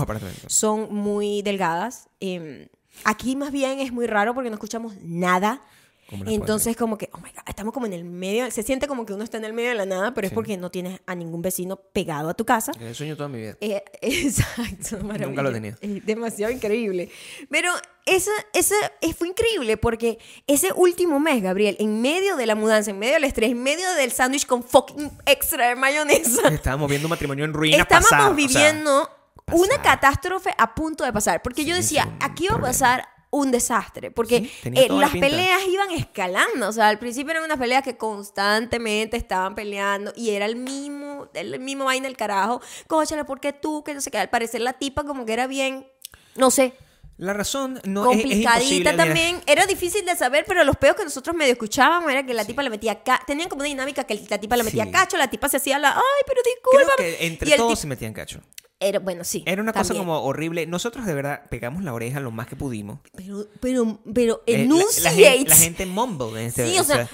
son 0.47 0.93
muy 0.93 1.41
delgadas. 1.41 2.09
Em, 2.19 2.67
aquí 3.03 3.35
más 3.35 3.51
bien 3.51 3.79
es 3.79 3.91
muy 3.91 4.07
raro 4.07 4.33
porque 4.33 4.49
no 4.49 4.55
escuchamos 4.55 4.95
nada. 5.01 5.61
Como 6.09 6.23
Entonces 6.27 6.77
como 6.77 6.97
que, 6.97 7.09
oh 7.13 7.17
my 7.17 7.29
God, 7.31 7.43
estamos 7.47 7.73
como 7.73 7.87
en 7.87 7.93
el 7.93 8.03
medio, 8.03 8.49
se 8.51 8.61
siente 8.61 8.87
como 8.87 9.05
que 9.05 9.13
uno 9.13 9.23
está 9.23 9.37
en 9.37 9.45
el 9.45 9.53
medio 9.53 9.69
de 9.69 9.75
la 9.75 9.85
nada, 9.87 10.13
pero 10.13 10.27
es 10.27 10.33
porque 10.33 10.55
no 10.55 10.69
tienes 10.69 10.99
a 11.07 11.15
ningún 11.15 11.41
vecino 11.41 11.77
pegado 11.77 12.29
a 12.29 12.33
tu 12.35 12.45
casa. 12.45 12.73
Que 12.73 12.93
sueño 12.93 13.17
toda 13.17 13.27
mi 13.27 13.39
vida. 13.39 13.57
Eh, 13.59 13.83
exacto, 14.01 15.03
maravilloso. 15.03 15.41
lo 15.41 15.51
tenía. 15.51 15.77
Es 15.81 16.05
demasiado 16.05 16.53
increíble. 16.53 17.09
Pero 17.49 17.71
esa, 18.05 18.31
esa 18.53 18.75
eh, 19.01 19.13
fue 19.13 19.29
increíble 19.29 19.77
porque 19.77 20.19
ese 20.45 20.71
último 20.73 21.19
mes, 21.19 21.41
Gabriel, 21.41 21.75
en 21.79 22.01
medio 22.01 22.35
de 22.35 22.45
la 22.45 22.53
mudanza, 22.53 22.91
en 22.91 22.99
medio 22.99 23.15
del 23.15 23.23
estrés, 23.23 23.51
en 23.51 23.63
medio 23.63 23.91
del 23.95 24.11
sándwich 24.11 24.45
con 24.45 24.63
fucking 24.63 25.11
extra 25.25 25.69
de 25.69 25.75
mayonesa, 25.75 26.47
Estábamos 26.53 26.87
viendo 26.87 27.07
un 27.07 27.09
matrimonio 27.09 27.45
en 27.45 27.53
ruinas 27.53 27.79
estábamos 27.79 28.09
pasar, 28.09 28.31
o 28.31 28.35
sea, 28.35 28.35
viviendo 28.35 29.09
una 29.53 29.81
catástrofe 29.81 30.53
a 30.57 30.75
punto 30.75 31.03
de 31.03 31.11
pasar. 31.11 31.41
Porque 31.41 31.65
yo 31.65 31.75
Sí, 31.75 31.81
decía, 31.81 32.03
sí, 32.03 32.09
un 32.09 32.17
aquí 32.21 32.47
va 32.47 32.55
a 32.57 32.61
pasar 32.61 33.07
un 33.35 33.51
desastre. 33.51 34.11
Porque 34.11 34.39
Sí, 34.63 34.69
eh, 34.73 34.87
la 34.89 34.95
las 34.95 35.11
pinta. 35.11 35.27
peleas 35.27 35.61
iban 35.67 35.91
escalando. 35.91 36.69
O 36.69 36.71
sea, 36.71 36.87
al 36.89 36.99
principio 36.99 37.31
eran 37.31 37.43
unas 37.43 37.57
peleas 37.59 37.83
que 37.83 37.97
constantemente 37.97 39.17
estaban 39.17 39.55
peleando 39.55 40.13
y 40.15 40.31
era 40.31 40.45
el 40.45 40.55
mismo, 40.55 41.27
el 41.33 41.59
mismo 41.59 41.85
vaina 41.85 42.07
del 42.07 42.17
carajo. 42.17 42.61
Cóchale, 42.87 43.25
¿por 43.25 43.39
qué 43.39 43.53
tú? 43.53 43.83
Que 43.83 43.93
no 43.93 44.01
sé 44.01 44.11
qué. 44.11 44.17
Al 44.19 44.29
parecer 44.29 44.61
la 44.61 44.73
tipa 44.73 45.03
como 45.03 45.25
que 45.25 45.33
era 45.33 45.47
bien, 45.47 45.87
no 46.35 46.51
sé, 46.51 46.73
La 47.17 47.31
razón 47.33 47.79
no 47.85 48.11
es- 48.11 48.17
es, 48.19 48.25
imposible, 48.25 48.43
complicadita 48.43 48.91
mira, 48.91 49.03
también. 49.05 49.41
Era 49.47 49.65
difícil 49.65 50.05
de 50.05 50.15
saber, 50.17 50.43
pero 50.45 50.63
los 50.65 50.75
peos 50.75 50.95
que 50.97 51.03
nosotros 51.05 51.33
medio 51.35 51.53
escuchábamos 51.53 52.11
era 52.11 52.25
que 52.25 52.33
la 52.33 52.43
tipa 52.43 52.61
le 52.61 52.69
metía 52.69 53.01
Tenían 53.25 53.47
como 53.47 53.61
una 53.61 53.69
dinámica 53.69 54.03
que 54.03 54.15
la 54.29 54.37
tipa 54.37 54.57
le 54.57 54.63
metía 54.63 54.83
Sí. 54.83 54.91
cacho, 54.91 55.15
la 55.17 55.29
tipa 55.29 55.47
se 55.47 55.57
hacía 55.57 55.79
la, 55.79 55.91
ay, 55.91 56.23
pero 56.27 56.41
Creo 56.43 56.53
discúlpame. 56.85 57.17
que 57.17 57.25
entre 57.27 57.49
Y 57.51 57.55
todos 57.55 57.79
se 57.79 57.87
metían 57.87 58.11
cacho. 58.13 58.41
Era, 58.79 58.99
bueno, 58.99 59.23
sí. 59.23 59.41
Era 59.47 59.61
una 59.61 59.71
cosa 59.71 59.93
como 59.93 60.19
horrible. 60.21 60.65
Nosotros 60.67 61.05
de 61.05 61.13
verdad 61.13 61.43
pegamos 61.49 61.83
la 61.83 61.93
oreja 61.93 62.19
lo 62.19 62.31
más 62.31 62.45
que 62.47 62.57
pudimos. 62.57 62.99
Pero, 63.15 63.45
pero, 63.61 63.99
pero, 64.13 64.41
Eh, 64.45 64.67
la- 65.01 65.11
gente, 65.11 65.49
la 65.49 65.55
gente 65.55 65.85
mumble. 65.85 66.41
en 66.41 66.47
este- 66.47 66.67
Sí, 66.69 66.77
o 66.79 66.83
sea. 66.83 67.03
Eh, 67.03 67.07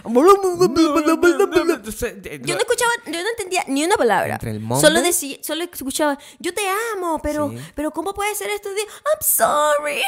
Yo 2.43 2.55
no 2.55 2.59
escuchaba, 2.61 2.91
yo 3.05 3.11
no 3.11 3.29
entendía 3.29 3.63
ni 3.67 3.83
una 3.83 3.95
palabra. 3.95 4.33
Entre 4.33 4.51
el 4.51 4.59
mumble- 4.61 4.81
Solo 4.81 5.01
decía, 5.01 5.37
solo 5.41 5.63
escuchaba, 5.63 6.17
yo 6.39 6.53
te 6.53 6.61
amo, 6.95 7.19
pero, 7.21 7.49
Sí. 7.51 7.57
pero 7.75 7.91
¿cómo 7.91 8.13
puede 8.13 8.33
ser 8.35 8.49
esto? 8.49 8.69
de, 8.71 8.81
I'm 8.81 9.21
sorry. 9.21 10.01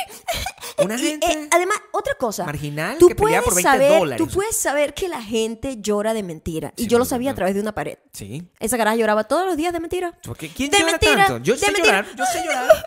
Una 0.84 0.96
Y, 0.96 1.00
gente 1.00 1.28
eh, 1.32 1.48
además, 1.52 1.78
otra 1.92 2.16
cosa. 2.16 2.46
marginal 2.46 2.98
tú 2.98 3.08
que 3.10 3.16
peleaba 3.16 3.44
por 3.44 3.54
puedes 3.54 3.66
20 3.66 3.84
saber, 3.86 4.00
dólares. 4.00 4.26
Tú 4.28 4.34
puedes 4.34 4.56
saber 4.58 4.94
que 4.94 5.08
la 5.10 5.22
gente 5.22 5.78
llora 5.82 6.14
de 6.14 6.24
mentira. 6.24 6.74
Y 6.78 6.88
yo 6.88 6.98
lo 6.98 7.06
sabía 7.06 7.32
a 7.32 7.36
través 7.36 7.56
de 7.56 7.62
una 7.62 7.74
pared. 7.74 7.98
Sí. 8.14 8.48
Esa 8.60 8.78
caraja 8.78 8.96
lloraba 8.96 9.26
todos 9.26 9.46
los 9.46 9.58
días 9.58 9.74
de 9.74 9.80
mentira. 9.80 10.18
¿Quién 10.56 10.72
De 10.72 10.80
llora 10.80 10.92
mentira, 10.92 11.26
tanto? 11.28 11.43
Yo 11.44 11.54
de 11.54 11.60
sé 11.60 11.72
mentira. 11.72 12.02
llorar. 12.02 12.16
Yo 12.16 12.26
sé 12.26 12.44
llorar. 12.46 12.86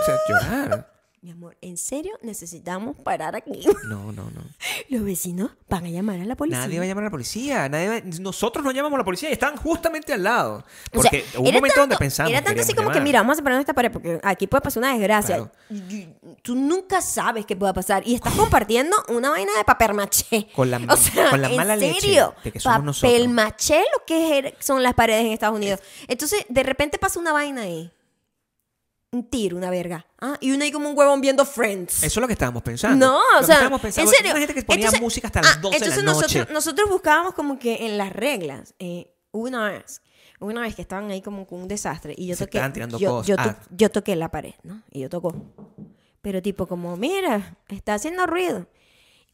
O 0.00 0.04
sea, 0.04 0.16
llorar. 0.28 0.91
Mi 1.24 1.30
amor, 1.30 1.56
¿en 1.60 1.76
serio 1.76 2.18
necesitamos 2.22 2.96
parar 2.96 3.36
aquí? 3.36 3.64
No, 3.84 4.10
no, 4.10 4.24
no. 4.24 4.42
Los 4.88 5.04
vecinos 5.04 5.52
van 5.68 5.84
a 5.86 5.88
llamar 5.88 6.18
a 6.18 6.24
la 6.24 6.34
policía. 6.34 6.58
Nadie 6.62 6.78
va 6.80 6.84
a 6.84 6.88
llamar 6.88 7.04
a 7.04 7.06
la 7.06 7.10
policía. 7.12 7.68
Nadie 7.68 7.88
va- 7.88 8.00
Nosotros 8.20 8.64
no 8.64 8.72
llamamos 8.72 8.96
a 8.96 8.98
la 8.98 9.04
policía 9.04 9.30
y 9.30 9.34
están 9.34 9.56
justamente 9.56 10.12
al 10.12 10.24
lado. 10.24 10.64
O 10.92 11.00
sea, 11.00 11.12
Porque 11.12 11.24
hubo 11.38 11.46
un 11.48 11.54
momento 11.54 11.78
donde 11.80 11.96
pensamos. 11.96 12.32
Era 12.32 12.42
tanto 12.42 12.60
así 12.62 12.74
como 12.74 12.90
que, 12.90 13.00
mira, 13.00 13.20
vamos 13.20 13.34
a 13.34 13.36
separarnos 13.36 13.60
esta 13.62 13.72
pared 13.72 13.92
porque 13.92 14.18
aquí 14.24 14.48
puede 14.48 14.62
pasar 14.62 14.80
una 14.82 14.94
desgracia. 14.94 15.36
Claro. 15.36 15.52
Tú 16.42 16.56
nunca 16.56 17.00
sabes 17.00 17.46
qué 17.46 17.54
pueda 17.54 17.72
pasar. 17.72 18.02
Y 18.04 18.16
estás 18.16 18.34
compartiendo 18.34 18.96
una 19.08 19.30
vaina 19.30 19.52
de 19.56 19.62
papel 19.64 19.94
maché. 19.94 20.48
Con 20.56 20.72
la- 20.72 20.78
o 20.88 20.96
sea, 20.96 21.30
con 21.30 21.40
la 21.40 21.50
¿en 21.50 21.56
mala 21.56 21.76
leche 21.76 22.00
serio? 22.00 22.34
de 22.42 22.50
que 22.50 22.58
somos 22.58 22.74
papel 22.78 22.86
nosotros. 22.86 23.28
maché 23.28 23.78
lo 23.96 24.04
que 24.04 24.38
er- 24.42 24.54
son 24.58 24.82
las 24.82 24.94
paredes 24.94 25.24
en 25.26 25.30
Estados 25.32 25.54
Unidos. 25.56 25.78
Entonces, 26.08 26.44
de 26.48 26.62
repente 26.64 26.98
pasa 26.98 27.20
una 27.20 27.32
vaina 27.32 27.62
ahí. 27.62 27.92
Un 29.14 29.28
tiro, 29.28 29.58
una 29.58 29.68
verga. 29.68 30.06
Ah, 30.20 30.38
y 30.40 30.52
uno 30.52 30.64
ahí 30.64 30.72
como 30.72 30.88
un 30.88 30.96
huevón 30.98 31.20
viendo 31.20 31.44
Friends. 31.44 32.02
Eso 32.02 32.06
es 32.06 32.16
lo 32.22 32.26
que 32.26 32.32
estábamos 32.32 32.62
pensando. 32.62 32.96
No, 33.06 33.18
Lo 33.34 33.40
o 33.40 33.42
sea, 33.42 33.68
pensando, 33.78 34.10
en 34.10 34.16
serio. 34.16 34.34
Gente 34.34 34.54
que 34.54 34.62
ponía 34.62 34.86
Entonces- 34.86 35.00
música 35.02 35.26
hasta 35.26 35.42
las 35.42 35.56
ah, 35.56 35.60
12 35.60 35.74
de 35.78 35.80
la 35.80 35.86
entonces 35.96 36.04
noche. 36.04 36.38
Nosotros, 36.38 36.54
nosotros 36.54 36.90
buscábamos 36.90 37.34
como 37.34 37.58
que 37.58 37.84
en 37.86 37.98
las 37.98 38.10
reglas. 38.12 38.74
eh, 38.78 39.14
una 39.34 39.68
vez, 39.70 40.00
una 40.40 40.60
vez 40.62 40.74
que 40.74 40.82
estaban 40.82 41.10
ahí 41.10 41.20
como 41.22 41.46
con 41.46 41.60
un 41.62 41.68
desastre 41.68 42.14
y 42.16 42.26
yo 42.26 42.36
Se 42.36 42.46
toqué. 42.46 42.60
tirando 42.72 42.98
yo, 42.98 43.10
cosas. 43.10 43.26
yo 43.28 43.36
to- 43.36 43.42
Ah. 43.42 43.56
yo 43.70 43.90
toqué 43.90 44.16
la 44.16 44.30
pared, 44.30 44.54
¿no? 44.62 44.82
Y 44.90 45.00
yo 45.00 45.08
tocó. 45.10 45.34
Pero 46.22 46.40
tipo 46.42 46.66
como, 46.66 46.96
mira, 46.96 47.56
está 47.68 47.94
haciendo 47.94 48.26
ruido. 48.26 48.66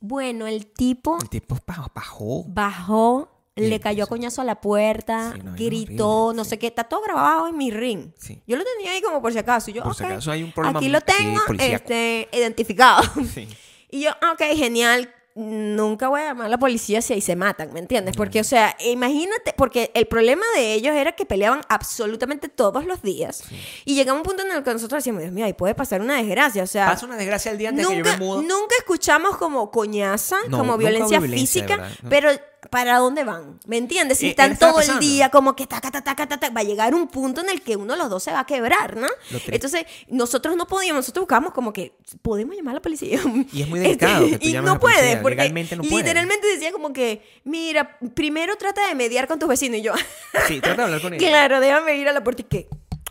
Bueno, 0.00 0.46
el 0.48 0.66
tipo 0.66 1.18
El 1.20 1.28
tipo 1.28 1.56
bajó. 1.94 2.44
bajó, 2.48 3.37
Le 3.58 3.80
cayó 3.80 4.04
a 4.04 4.06
coñazo 4.06 4.42
a 4.42 4.44
la 4.44 4.60
puerta, 4.60 5.32
Sí, 5.34 5.40
no, 5.42 5.54
es 5.54 5.60
gritó, 5.60 6.08
horrible, 6.26 6.36
no 6.36 6.44
sí. 6.44 6.50
sé 6.50 6.58
qué. 6.58 6.66
Está 6.68 6.84
todo 6.84 7.02
grabado 7.02 7.48
en 7.48 7.56
mi 7.56 7.70
ring. 7.70 8.10
Sí. 8.18 8.40
Yo 8.46 8.56
lo 8.56 8.64
tenía 8.64 8.92
ahí 8.92 9.00
como 9.02 9.20
por 9.22 9.32
si 9.32 9.38
acaso. 9.38 9.70
Y 9.70 9.74
yo, 9.74 9.82
Por 9.82 9.94
si 9.94 10.04
"Ok, 10.04 10.10
acaso 10.10 10.30
hay 10.30 10.42
un 10.42 10.52
problema 10.52 10.78
Aquí 10.78 10.88
lo 10.88 11.00
tengo 11.00 11.40
policíaco". 11.46 11.74
este, 11.84 12.28
identificado. 12.32 13.02
Y 13.90 14.02
yo, 14.02 14.10
ok, 14.32 14.42
genial. 14.54 15.14
Nunca 15.34 16.08
voy 16.08 16.20
a 16.20 16.24
llamar 16.24 16.46
a 16.46 16.48
la 16.48 16.58
policía 16.58 17.00
si 17.00 17.12
ahí 17.14 17.20
se 17.20 17.36
matan, 17.36 17.72
¿me 17.72 17.78
entiendes? 17.78 18.16
Porque, 18.16 18.40
o 18.40 18.44
sea, 18.44 18.76
imagínate, 18.84 19.54
porque 19.56 19.92
el 19.94 20.06
problema 20.06 20.44
de 20.56 20.74
ellos 20.74 20.96
era 20.96 21.12
que 21.12 21.24
peleaban 21.24 21.60
absolutamente 21.68 22.48
todos 22.48 22.84
los 22.86 23.02
días. 23.02 23.44
Y 23.84 23.94
llegaba 23.94 24.18
un 24.18 24.24
punto 24.24 24.42
en 24.42 24.50
el 24.50 24.64
que 24.64 24.72
nosotros 24.72 24.98
decíamos, 24.98 25.22
Dios 25.22 25.32
mío, 25.32 25.44
ahí 25.44 25.52
puede 25.52 25.76
pasar 25.76 26.00
una 26.00 26.16
desgracia. 26.16 26.64
O 26.64 26.66
sea, 26.66 26.86
Pasa 26.86 27.06
una 27.06 27.16
desgracia 27.16 27.52
el 27.52 27.58
día 27.58 27.68
antes 27.68 27.86
de 27.86 27.92
que 27.94 27.98
yo 27.98 28.04
nunca, 28.04 28.18
me 28.18 28.24
mudo. 28.26 28.42
nunca 28.42 28.74
escuchamos 28.78 29.36
como 29.36 29.70
coñaza, 29.70 30.36
No, 30.48 30.58
como 30.58 30.76
violencia, 30.76 31.20
violencia, 31.20 31.62
física, 31.66 31.88
pero 32.10 32.30
¿para 32.70 32.98
dónde 32.98 33.24
van? 33.24 33.58
¿Me 33.66 33.76
entiendes? 33.76 34.18
Si 34.18 34.26
Eh, 34.26 34.30
están 34.30 34.58
todo 34.58 34.80
el 34.80 34.98
día 34.98 35.28
como 35.30 35.54
que 35.56 35.66
taca, 35.66 35.90
taca, 35.90 36.14
taca, 36.16 36.26
taca, 36.38 36.50
va 36.54 36.60
a 36.60 36.64
llegar 36.64 36.94
un 36.94 37.08
punto 37.08 37.40
en 37.40 37.48
el 37.50 37.62
que 37.62 37.76
uno 37.76 37.92
de 37.94 37.98
los 37.98 38.10
dos 38.10 38.22
se 38.22 38.32
va 38.32 38.40
a 38.40 38.46
quebrar, 38.46 38.96
¿no? 38.96 39.08
Entonces, 39.46 39.84
nosotros 40.08 40.56
no 40.56 40.66
podíamos, 40.66 40.98
nosotros 41.00 41.22
buscamos 41.22 41.52
como 41.52 41.72
que, 41.72 41.94
¿podemos 42.22 42.56
llamar 42.56 42.72
a 42.72 42.74
la 42.76 42.82
policía? 42.82 43.20
Y 43.52 43.62
es 43.62 43.68
muy 43.68 43.80
delicado 43.80 44.26
que 44.28 44.38
tú 44.38 44.46
y 44.48 44.52
no 44.54 44.78
puedes, 44.80 45.16
porque 45.18 45.36
legalmente 45.36 45.76
no 45.76 45.82
puedes. 45.82 45.98
literalmente 45.98 46.46
decía 46.48 46.72
como 46.72 46.92
que, 46.92 47.22
mira, 47.44 47.96
primero 48.14 48.56
trata 48.56 48.86
de 48.88 48.94
mediar 48.94 49.26
con 49.28 49.38
tus 49.38 49.48
vecinos 49.48 49.78
y 49.78 49.82
yo, 49.82 49.92
Sí, 50.48 50.60
trata 50.60 50.76
de 50.76 50.82
hablar 50.84 51.00
con 51.02 51.14
ella. 51.14 51.28
claro, 51.28 51.60
déjame 51.60 51.96
ir 51.96 52.08
a 52.08 52.12
la 52.12 52.22
puerta 52.24 52.42
y 52.42 52.44
que, 52.46 52.68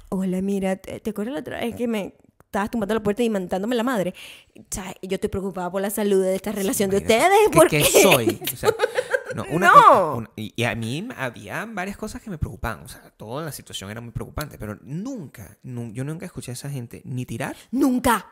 hola, 0.09 0.41
mira, 0.41 0.75
¿te, 0.75 0.99
te 0.99 1.09
acuerdas 1.09 1.33
la 1.33 1.39
otra 1.41 1.59
vez 1.61 1.75
que 1.75 1.87
me 1.87 2.13
estabas 2.45 2.71
tumbando 2.71 2.93
la 2.95 3.03
puerta 3.03 3.23
y 3.23 3.29
mandándome 3.29 3.75
la 3.75 3.83
madre? 3.83 4.13
O 4.57 4.61
sea, 4.69 4.93
yo 5.01 5.15
estoy 5.15 5.29
preocupada 5.29 5.69
por 5.71 5.81
la 5.81 5.89
salud 5.89 6.21
de 6.23 6.35
esta 6.35 6.51
relación 6.51 6.89
de 6.89 6.97
ustedes, 6.97 7.29
¿qué- 7.49 7.55
porque... 7.55 7.79
¿Qué 7.83 8.01
soy? 8.01 8.41
O 8.53 8.55
sea, 8.57 8.73
no, 9.37 9.55
una 9.55 9.67
No. 9.67 9.73
cosa- 9.73 10.13
una- 10.15 10.29
y 10.35 10.63
a 10.63 10.75
mí 10.75 11.07
había 11.17 11.65
varias 11.65 11.97
cosas 11.97 12.21
que 12.21 12.29
me 12.29 12.37
preocupaban. 12.37 12.83
O 12.83 12.87
sea, 12.87 13.01
toda 13.17 13.43
la 13.45 13.51
situación 13.51 13.89
era 13.89 14.01
muy 14.01 14.11
preocupante. 14.11 14.57
Pero 14.57 14.77
nunca, 14.81 15.57
nu- 15.63 15.91
yo 15.93 16.03
nunca 16.03 16.25
escuché 16.25 16.51
a 16.51 16.53
esa 16.53 16.69
gente 16.69 17.01
ni 17.05 17.25
tirar 17.25 17.55
Nunca, 17.71 18.25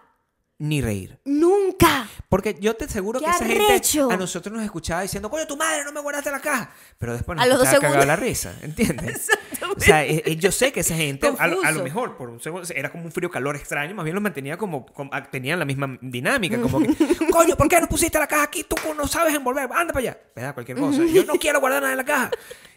ni 0.57 0.81
reír. 0.81 1.19
nunca. 1.25 2.07
Porque 2.29 2.55
yo 2.59 2.75
te 2.75 2.85
aseguro 2.85 3.19
¡Qué 3.19 3.25
que 3.25 3.31
esa 3.31 3.45
arrecho! 3.45 3.99
gente 4.01 4.13
a 4.13 4.17
nosotros 4.17 4.53
nos 4.55 4.63
escuchaba 4.63 5.01
diciendo, 5.01 5.29
coño, 5.29 5.45
tu 5.47 5.55
madre 5.57 5.83
no 5.83 5.91
me 5.91 5.99
guardaste 6.01 6.31
la 6.31 6.39
caja. 6.39 6.71
Pero 6.97 7.13
después 7.13 7.35
nos 7.35 7.45
A 7.45 7.47
los 7.47 7.59
dos 7.59 7.67
segundos. 7.69 8.05
la 8.05 8.15
risa, 8.15 8.53
¿entiendes? 8.61 9.27
O 9.77 9.79
sea, 9.79 10.05
eh, 10.05 10.21
eh, 10.25 10.35
yo 10.37 10.51
sé 10.53 10.71
que 10.71 10.81
esa 10.81 10.95
gente, 10.95 11.27
a, 11.37 11.47
lo- 11.47 11.61
a 11.63 11.71
lo 11.71 11.83
mejor, 11.83 12.15
por 12.17 12.29
un 12.29 12.39
segundo, 12.39 12.65
era 12.73 12.91
como 12.91 13.03
un 13.05 13.11
frío 13.11 13.29
calor 13.29 13.55
extraño, 13.57 13.93
más 13.93 14.05
bien 14.05 14.13
los 14.15 14.23
mantenía 14.23 14.57
como, 14.57 14.85
como- 14.85 15.09
tenían 15.31 15.59
la 15.59 15.65
misma 15.65 15.97
dinámica, 16.01 16.57
como 16.61 16.79
que, 16.79 16.87
coño, 17.31 17.57
¿por 17.57 17.67
qué 17.67 17.81
no 17.81 17.87
pusiste 17.87 18.17
la 18.17 18.27
caja 18.27 18.43
aquí? 18.43 18.63
Tú 18.63 18.75
no 18.95 19.05
sabes 19.07 19.33
envolver, 19.35 19.63
anda 19.73 19.91
para 19.93 19.99
allá. 19.99 20.17
¿Verdad? 20.35 20.53
Cualquier 20.53 20.77
cosa. 20.77 21.03
Yo 21.03 21.25
no 21.25 21.33
quiero 21.39 21.59
guardar 21.59 21.81
nada 21.81 21.93
en 21.93 21.97
la 21.97 22.05
caja. 22.05 22.31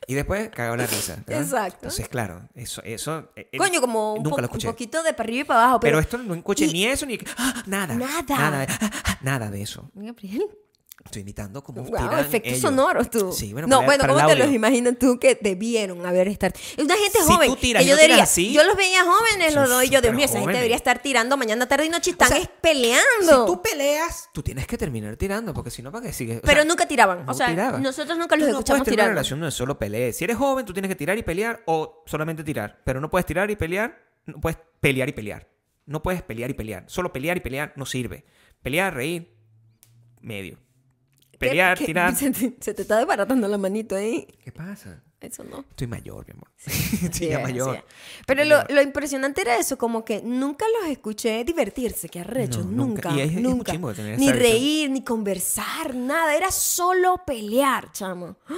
Y 0.09 0.15
después 0.15 0.49
cagaba 0.49 0.77
la 0.79 0.87
risa. 0.87 1.23
¿verdad? 1.27 1.43
Exacto. 1.45 1.77
Entonces, 1.83 2.09
claro, 2.09 2.49
eso, 2.55 2.83
eso. 2.83 3.31
eh, 3.37 3.49
eh, 3.53 3.59
Coño, 3.59 3.81
como 3.81 4.15
un, 4.15 4.23
po- 4.25 4.37
un 4.37 4.49
poquito 4.61 5.03
de 5.03 5.13
para 5.13 5.25
arriba 5.25 5.41
y 5.43 5.45
para 5.45 5.61
abajo. 5.65 5.81
Pero 5.81 5.99
Pero, 5.99 6.01
esto 6.01 6.19
no 6.19 6.35
escuché 6.35 6.65
y- 6.65 6.73
ni 6.73 6.87
eso, 6.87 7.05
ni 7.07 7.19
ah, 7.37 7.63
nada. 7.67 7.95
Nada. 7.95 8.23
Nada, 8.37 8.59
de- 8.67 8.73
ah, 8.73 8.91
ah, 9.05 9.19
nada 9.21 9.51
de 9.51 9.63
eso. 9.63 9.91
Mira, 9.95 10.15
Priel. 10.15 10.49
Estoy 11.05 11.23
imitando 11.23 11.63
como 11.63 11.85
Wow, 11.85 12.19
efectos 12.19 12.53
ellos. 12.55 12.61
sonoros 12.61 13.09
tú. 13.09 13.33
Sí, 13.33 13.53
bueno, 13.53 13.69
no, 13.69 13.83
bueno, 13.83 14.05
¿cómo 14.07 14.27
te 14.27 14.35
los 14.35 14.51
imaginas 14.53 14.99
tú 14.99 15.19
que 15.19 15.39
debieron 15.41 16.05
haber 16.05 16.29
estar? 16.29 16.53
Una 16.77 16.97
gente 16.97 17.19
Si 17.21 17.33
joven. 17.33 17.49
tú 17.51 17.57
tiras 17.57 17.83
que 17.83 17.89
yo 17.89 17.95
no 17.95 18.03
diría, 18.03 18.23
así, 18.25 18.53
yo 18.53 18.63
los 18.65 18.77
veía 18.77 19.05
jóvenes, 19.05 19.55
los 19.55 19.69
doy. 19.71 19.89
Yo, 19.89 20.01
Dios 20.03 20.13
mío, 20.15 20.25
esa 20.27 20.41
gente 20.41 20.55
debería 20.55 20.77
estar 20.77 20.99
tirando 21.01 21.37
mañana, 21.37 21.67
tarde 21.69 21.87
y 21.87 21.89
noche. 21.89 22.11
Están 22.11 22.29
sea, 22.29 22.39
es 22.39 22.49
peleando. 22.61 23.07
Si 23.23 23.47
tú 23.47 23.63
peleas, 23.63 24.29
tú 24.35 24.43
tienes 24.43 24.67
que 24.67 24.77
terminar 24.77 25.17
tirando, 25.17 25.55
porque 25.55 25.71
si 25.71 25.83
no, 25.83 25.91
¿para 25.93 26.07
qué 26.07 26.13
sigues? 26.13 26.39
O 26.39 26.43
Pero 26.43 26.57
sea, 26.63 26.65
nunca 26.65 26.87
tiraban. 26.87 27.25
no 27.25 27.33
o 27.33 27.35
sea, 27.35 27.47
tiraban. 27.47 27.81
nosotros 27.83 28.19
nunca 28.19 28.35
Tú 28.35 28.41
los 28.41 28.49
no 28.51 28.59
escuchamos 28.59 28.85
tener 28.85 29.01
una 29.01 29.09
relación 29.09 29.41
donde 29.41 29.53
solo 29.53 29.79
pelees. 29.79 30.17
Si 30.17 30.25
eres 30.25 30.37
joven, 30.37 30.67
tú 30.67 30.73
tienes 30.73 30.89
que 30.91 30.97
tirar 30.97 31.17
y 31.17 31.23
pelear 31.23 31.63
o 31.67 32.03
solamente 32.07 32.43
tirar. 32.45 32.83
Pero 32.85 33.01
no 33.01 33.09
puedes 33.09 33.25
tirar 33.25 33.51
y 33.51 33.57
pelear, 33.57 33.99
no 34.27 34.41
puedes 34.41 34.59
pelear 34.81 35.09
y 35.09 35.13
pelear. 35.13 35.49
No 35.87 36.03
puedes 36.03 36.23
pelear 36.23 36.51
y 36.51 36.55
pelear. 36.55 36.85
Solo 36.89 37.13
pelear 37.13 37.37
y 37.37 37.41
pelear 37.41 37.73
no 37.77 37.87
sirve. 37.87 38.27
Pelear, 38.63 38.95
reír, 38.95 39.33
medio. 40.21 40.59
Pelear, 41.39 41.77
¿Qué- 41.79 41.85
qué- 41.85 41.87
tirar. 41.87 42.15
Se 42.15 42.31
te, 42.33 42.57
se 42.61 42.75
te 42.75 42.83
está 42.83 42.99
desbaratando 42.99 43.47
la 43.49 43.59
manito 43.59 43.95
ahí. 43.97 44.27
¿Qué 44.45 44.53
pasa? 44.53 45.03
Eso 45.21 45.43
no. 45.43 45.65
Estoy 45.71 45.89
mayor, 45.89 46.25
mi 46.29 46.35
amor. 46.35 46.49
Sí, 46.57 47.29
ya 47.31 47.41
mayor. 47.41 47.77
sí. 47.77 47.83
Pero 48.25 48.45
lo, 48.45 48.63
lo 48.69 48.81
impresionante 48.83 49.41
era 49.41 49.57
eso, 49.59 49.77
como 49.77 50.05
que 50.05 50.23
nunca 50.23 50.65
los 50.81 50.89
escuché 50.91 51.43
divertirse, 51.45 52.09
que 52.09 52.21
arrecho, 52.21 52.59
No, 52.61 52.87
nunca. 52.87 53.09
nunca, 53.11 53.17
Y 53.17 53.21
es- 53.23 53.33
es 53.35 53.41
nunca. 53.43 53.73
muy 53.73 53.77
chimbo 53.79 53.95
tener 53.95 54.17
Ni 54.19 54.31
reír, 54.31 54.91
ni 54.91 55.03
conversar, 55.03 55.95
nada, 55.97 56.37
era 56.37 56.53
solo 56.53 57.23
pelear, 57.27 57.91
chamo. 57.93 58.37
¡Ah! 58.49 58.55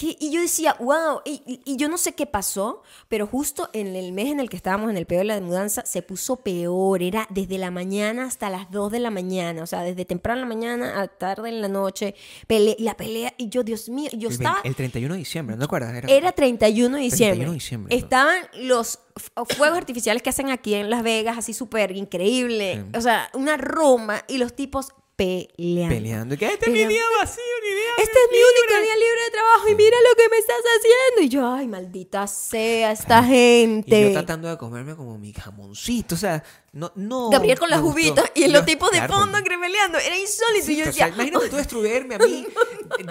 Y 0.00 0.30
yo 0.30 0.40
decía, 0.40 0.76
wow, 0.78 1.22
y, 1.24 1.42
y- 1.44 1.60
y 1.64 1.76
yo 1.76 1.88
no 1.88 1.98
sé 1.98 2.12
qué 2.12 2.24
pasó, 2.26 2.84
pero 3.08 3.26
justo 3.26 3.68
en 3.72 3.96
el 3.96 4.12
mes 4.12 4.26
en 4.28 4.38
el 4.38 4.48
que 4.48 4.56
estábamos 4.56 4.90
en 4.90 4.96
el 4.96 5.06
peor 5.06 5.22
de 5.22 5.24
la 5.34 5.40
mudanza, 5.40 5.84
se 5.84 6.02
puso 6.02 6.36
peor, 6.36 7.02
era 7.02 7.26
desde 7.30 7.58
la 7.58 7.72
mañana 7.72 8.24
hasta 8.26 8.48
las 8.48 8.70
2 8.70 8.92
de 8.92 9.00
la 9.00 9.10
mañana, 9.10 9.60
o 9.64 9.66
sea, 9.66 9.82
desde 9.82 10.04
temprano 10.04 10.42
en 10.42 10.48
la 10.48 10.54
mañana 10.54 11.00
a 11.02 11.08
tarde 11.08 11.48
en 11.48 11.60
la 11.60 11.66
noche, 11.66 12.14
pele- 12.46 12.76
la 12.78 12.96
pelea, 12.96 13.34
y 13.38 13.48
yo, 13.48 13.64
Dios 13.64 13.88
mío, 13.88 14.08
yo 14.12 14.28
El, 14.28 14.34
estaba... 14.34 14.62
20 14.62 14.68
el 14.68 14.74
31 14.76 15.14
de 15.14 15.18
diciembre, 15.18 15.56
¿no 15.56 15.60
te 15.60 15.64
acuerdas? 15.64 15.87
Era 16.08 16.32
31 16.32 16.96
de 16.96 17.02
diciembre. 17.02 17.44
31 17.46 17.50
de 17.50 17.54
diciembre. 17.54 17.96
Estaban 17.96 18.36
los 18.60 18.98
f- 19.16 19.30
fuegos 19.56 19.78
artificiales 19.78 20.22
que 20.22 20.30
hacen 20.30 20.50
aquí 20.50 20.74
en 20.74 20.90
Las 20.90 21.02
Vegas, 21.02 21.38
así 21.38 21.52
súper 21.54 21.92
increíble. 21.96 22.82
Sí. 22.92 22.98
O 22.98 23.00
sea, 23.00 23.30
una 23.34 23.56
Roma 23.56 24.22
y 24.28 24.38
los 24.38 24.54
tipos 24.54 24.88
peleando. 25.18 25.94
peleando. 25.94 26.34
Y 26.34 26.38
que 26.38 26.46
este 26.46 26.66
es 26.66 26.72
mi 26.72 26.78
día 26.86 27.02
vacío, 27.20 27.42
mi 27.62 27.68
día 27.74 27.90
Este 27.98 28.12
es 28.12 28.30
mi 28.30 28.36
único 28.38 28.82
día 28.86 28.94
libre 28.94 29.20
de 29.24 29.30
trabajo 29.32 29.68
y 29.68 29.74
mira 29.74 29.96
lo 30.08 30.16
que 30.16 30.28
me 30.30 30.38
estás 30.38 30.56
haciendo. 30.56 31.22
Y 31.22 31.28
yo, 31.28 31.52
ay, 31.52 31.66
maldita 31.66 32.26
sea 32.28 32.92
esta 32.92 33.20
Y 33.22 33.28
gente. 33.28 34.02
yo 34.02 34.12
tratando 34.12 34.48
de 34.48 34.56
comerme 34.56 34.94
como 34.94 35.18
mi 35.18 35.32
jamoncito, 35.32 36.14
o 36.14 36.18
sea, 36.18 36.42
no, 36.72 36.92
no. 36.94 37.30
Gabriel 37.30 37.58
con 37.58 37.68
las 37.68 37.80
uvitas 37.80 38.30
y 38.36 38.46
los 38.46 38.64
tipos 38.64 38.90
de 38.92 38.98
claro, 38.98 39.14
fondo 39.14 39.38
peleando. 39.42 39.98
Era 39.98 40.16
insólito. 40.16 40.64
Sí, 40.66 40.74
y 40.74 40.76
yo 40.76 40.82
o 40.84 40.86
decía, 40.86 41.06
sea, 41.06 41.14
imagínate 41.14 41.48
tú 41.48 41.56
destruirme 41.56 42.14
a 42.14 42.18
mí. 42.18 42.46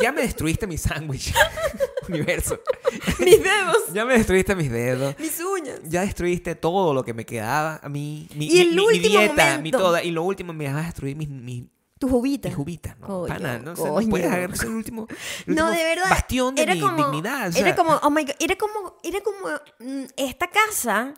Ya 0.02 0.12
me 0.14 0.22
destruiste 0.22 0.66
mi 0.66 0.78
sándwich. 0.78 1.34
Universo. 2.08 2.60
mis 3.20 3.44
dedos, 3.44 3.78
Ya 3.94 4.06
me 4.06 4.14
destruiste 4.18 4.56
mis 4.56 4.72
dedos. 4.72 5.14
mis 5.20 5.40
uñas. 5.42 5.80
Ya 5.84 6.02
destruiste 6.02 6.56
todo 6.56 6.94
lo 6.94 7.04
que 7.04 7.14
me 7.14 7.26
quedaba 7.26 7.80
a 7.84 7.90
mí. 7.90 8.28
Mi, 8.36 8.46
Y 8.48 8.50
mi- 8.54 8.60
el 8.62 8.68
mi- 8.70 8.76
mi 8.76 8.82
último 8.82 9.20
dieta, 9.20 9.46
mi 9.46 9.58
momento. 9.58 9.78
toda. 9.80 10.04
Y 10.04 10.12
lo 10.12 10.24
último 10.24 10.54
me 10.54 10.66
vas 10.72 10.84
a 10.84 10.86
destruir 10.86 11.16
mis, 11.18 11.28
mis, 11.30 11.64
Tu 12.00 12.08
jubita. 12.08 12.50
Mi 12.50 12.56
jubita, 12.56 12.96
¿no? 13.00 13.08
Coño, 13.08 13.28
Pana, 13.28 13.60
no, 13.60 13.72
O 13.72 13.76
sea, 13.76 13.86
no 13.92 14.10
puedes 14.10 14.28
agarrar 14.28 14.52
el 14.54 14.70
último, 14.70 15.08
el 15.48 15.56
No, 15.56 15.66
último 15.66 15.70
de 15.80 15.84
verdad. 15.84 16.10
bastión 16.10 16.56
de 16.56 16.62
era 16.64 16.76
mi 16.76 16.82
como, 16.82 17.06
dignidad. 17.12 17.48
o 17.50 17.52
sea, 17.52 17.62
era 17.62 17.76
como, 17.76 17.94
oh 18.04 18.10
my 18.10 18.24
God, 18.24 18.34
era 18.40 18.56
como, 18.56 18.98
era 19.04 19.22
como 19.22 19.38
mm, 19.80 20.04
esta 20.16 20.48
casa 20.50 21.14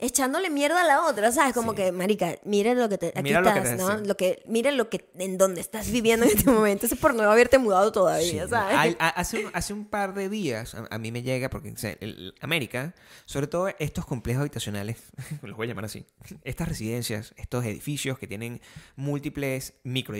echándole 0.00 0.50
mierda 0.50 0.80
a 0.80 0.84
la 0.84 1.02
otra, 1.06 1.30
¿sabes? 1.32 1.54
Como 1.54 1.70
Sí. 1.72 1.76
que, 1.76 1.92
marica, 1.92 2.36
mira 2.44 2.74
lo 2.74 2.88
que 2.88 2.98
te, 2.98 3.08
aquí 3.08 3.22
Mira 3.22 3.40
lo 3.40 3.52
que 3.52 3.58
estás, 3.58 3.76
te- 3.76 3.82
¿no? 3.82 3.98
sí. 3.98 4.04
Lo 4.06 4.16
que, 4.16 4.42
mira 4.46 4.72
lo 4.72 4.88
que, 4.90 5.08
en 5.18 5.38
donde 5.38 5.60
estás 5.60 5.90
viviendo 5.90 6.26
en 6.26 6.36
este 6.36 6.50
momento. 6.50 6.86
Eso 6.86 6.94
es 6.96 7.00
por 7.00 7.14
no 7.14 7.22
haberte 7.30 7.58
mudado 7.58 7.88
Sí, 7.88 7.92
todavía, 7.94 8.42
no. 8.44 8.48
¿sabes? 8.48 8.96
A- 8.98 9.08
hace, 9.10 9.44
un, 9.46 9.50
hace 9.54 9.72
un 9.72 9.84
par 9.86 10.14
de 10.14 10.28
días 10.28 10.74
a, 10.74 10.86
a 10.90 10.98
mí 10.98 11.12
me 11.12 11.22
llega, 11.22 11.48
porque 11.50 11.70
o 11.70 11.76
sea, 11.76 11.96
el- 12.00 12.34
América, 12.40 12.94
sobre 13.24 13.46
todo 13.46 13.68
estos 13.78 14.04
complejos 14.04 14.40
habitacionales, 14.40 14.96
los 15.42 15.56
voy 15.56 15.66
a 15.66 15.68
llamar 15.68 15.84
así, 15.84 16.06
estas 16.44 16.68
residencias, 16.68 17.34
estos 17.36 17.64
edificios 17.64 18.18
que 18.18 18.26
tienen 18.26 18.60
múltiples 18.96 19.74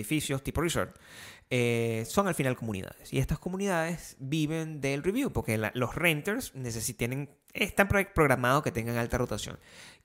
microedificios 0.04 0.42
tipo 0.42 0.60
resort, 0.60 0.96
eh, 1.50 2.04
son 2.08 2.26
al 2.28 2.34
final 2.34 2.56
comunidades. 2.56 3.12
Y 3.12 3.18
estas 3.18 3.38
comunidades 3.38 4.16
viven 4.18 4.80
del 4.80 5.02
review, 5.02 5.30
porque 5.32 5.58
los 5.74 5.94
renters 5.94 6.52
tienen, 6.96 7.30
están 7.52 7.88
pro- 7.88 8.06
programados 8.14 8.62
que 8.62 8.72
tengan 8.72 8.96
alta 8.96 9.18
rotación. 9.18 9.58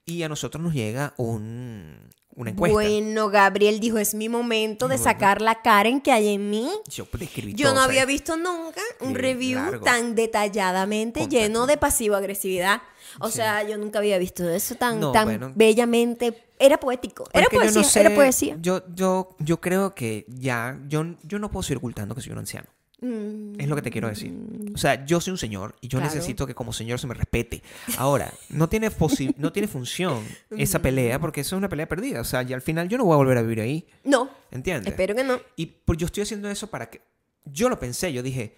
Y 0.10 0.24
a 0.24 0.30
nosotros 0.30 0.64
nos 0.64 0.74
llega 0.74 1.14
un, 1.18 2.10
una 2.36 2.50
encuesta. 2.52 2.74
Bueno, 2.74 3.30
Gabriel 3.30 3.80
dijo, 3.80 3.98
es 3.98 4.14
mi 4.16 4.28
momento 4.30 4.88
de 4.88 4.98
sacar 4.98 5.42
la 5.42 5.62
Karen 5.62 6.02
que 6.02 6.12
hay 6.12 6.30
en 6.34 6.50
mí. 6.50 6.70
Yo 6.90 7.08
describí 7.14 7.54
Yo 7.54 7.68
todo, 7.68 7.76
no 7.76 7.82
había 7.82 8.06
visto 8.06 8.36
nunca 8.38 8.82
un 9.02 9.14
review 9.16 9.60
largo. 9.60 9.86
tan 9.86 10.16
detalladamente 10.16 11.22
Contacto. 11.22 11.40
lleno 11.44 11.68
de 11.68 11.78
pasivo-agresividad. 11.78 12.82
O 13.20 13.28
Sí. 13.30 13.38
sea, 13.38 13.64
yo 13.68 13.78
nunca 13.78 14.00
había 14.00 14.18
visto 14.18 14.48
eso 14.50 14.76
tan, 14.76 15.00
No, 15.00 15.12
tan 15.12 15.26
bueno. 15.26 15.52
bellamente. 15.56 16.46
Era 16.60 16.80
poético. 16.80 17.24
Era 17.34 17.44
Porque 17.46 17.58
yo 17.58 17.72
no 17.72 17.74
poesía, 17.82 18.02
era 18.02 18.16
poesía. 18.16 18.58
Yo, 18.62 18.84
yo, 18.94 19.36
yo 19.40 19.62
creo 19.62 19.96
que 19.96 20.26
ya, 20.28 20.78
yo, 20.88 21.06
yo 21.24 21.40
no 21.40 21.50
puedo 21.50 21.64
seguir 21.64 21.78
ocultando 21.78 22.14
que 22.16 22.22
soy 22.22 22.34
un 22.34 22.40
anciano. 22.40 22.68
Mm, 23.02 23.60
Es 23.60 23.68
lo 23.70 23.76
que 23.76 23.82
te 23.82 23.92
quiero 23.92 24.10
decir. 24.10 24.34
O 24.76 24.78
sea, 24.78 25.06
yo 25.06 25.22
soy 25.22 25.32
un 25.32 25.38
señor 25.38 25.76
y 25.82 25.88
yo 25.88 26.00
Claro. 26.00 26.14
necesito 26.14 26.46
que 26.46 26.54
como 26.54 26.74
señor 26.74 27.00
se 27.00 27.08
me 27.08 27.14
respete. 27.14 27.64
Ahora, 27.98 28.34
no 28.50 28.68
tiene, 28.68 28.90
no 29.38 29.52
tiene 29.54 29.68
función 29.68 30.24
esa 30.58 30.80
pelea 30.80 31.20
porque 31.20 31.42
eso 31.42 31.56
es 31.56 31.58
una 31.58 31.70
pelea 31.70 31.88
perdida. 31.88 32.22
O 32.22 32.26
sea, 32.26 32.44
y 32.44 32.54
al 32.54 32.62
final 32.62 32.90
yo 32.90 32.98
no 32.98 33.06
voy 33.06 33.14
a 33.14 33.18
volver 33.18 33.38
a 33.38 33.42
vivir 33.42 33.62
ahí. 33.62 33.88
No, 34.04 34.30
¿Entiendes? 34.52 34.92
espero 34.92 35.16
que 35.16 35.24
no. 35.24 35.40
Y 35.56 35.66
pues 35.68 35.98
yo 35.98 36.06
estoy 36.08 36.24
haciendo 36.24 36.50
eso 36.50 36.68
para 36.70 36.90
que... 36.90 37.02
Yo 37.46 37.70
lo 37.70 37.80
pensé, 37.80 38.12
yo 38.14 38.22
dije, 38.22 38.58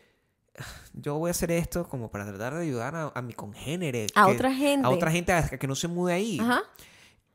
"Ah, 0.57 0.65
yo 0.93 1.17
voy 1.19 1.29
a 1.29 1.31
hacer 1.31 1.51
esto 1.51 1.87
como 1.87 2.09
para 2.09 2.25
tratar 2.25 2.55
de 2.55 2.63
ayudar 2.63 2.95
a, 2.95 3.11
a 3.13 3.21
mi 3.21 3.33
congénere. 3.33 4.07
A 4.15 4.25
que- 4.25 4.31
otra 4.31 4.53
gente. 4.53 4.85
A 4.87 4.89
otra 4.89 5.11
gente 5.11 5.31
a 5.33 5.47
que 5.47 5.67
no 5.67 5.75
se 5.75 5.87
mude 5.87 6.13
ahí. 6.13 6.39
Ajá. 6.41 6.63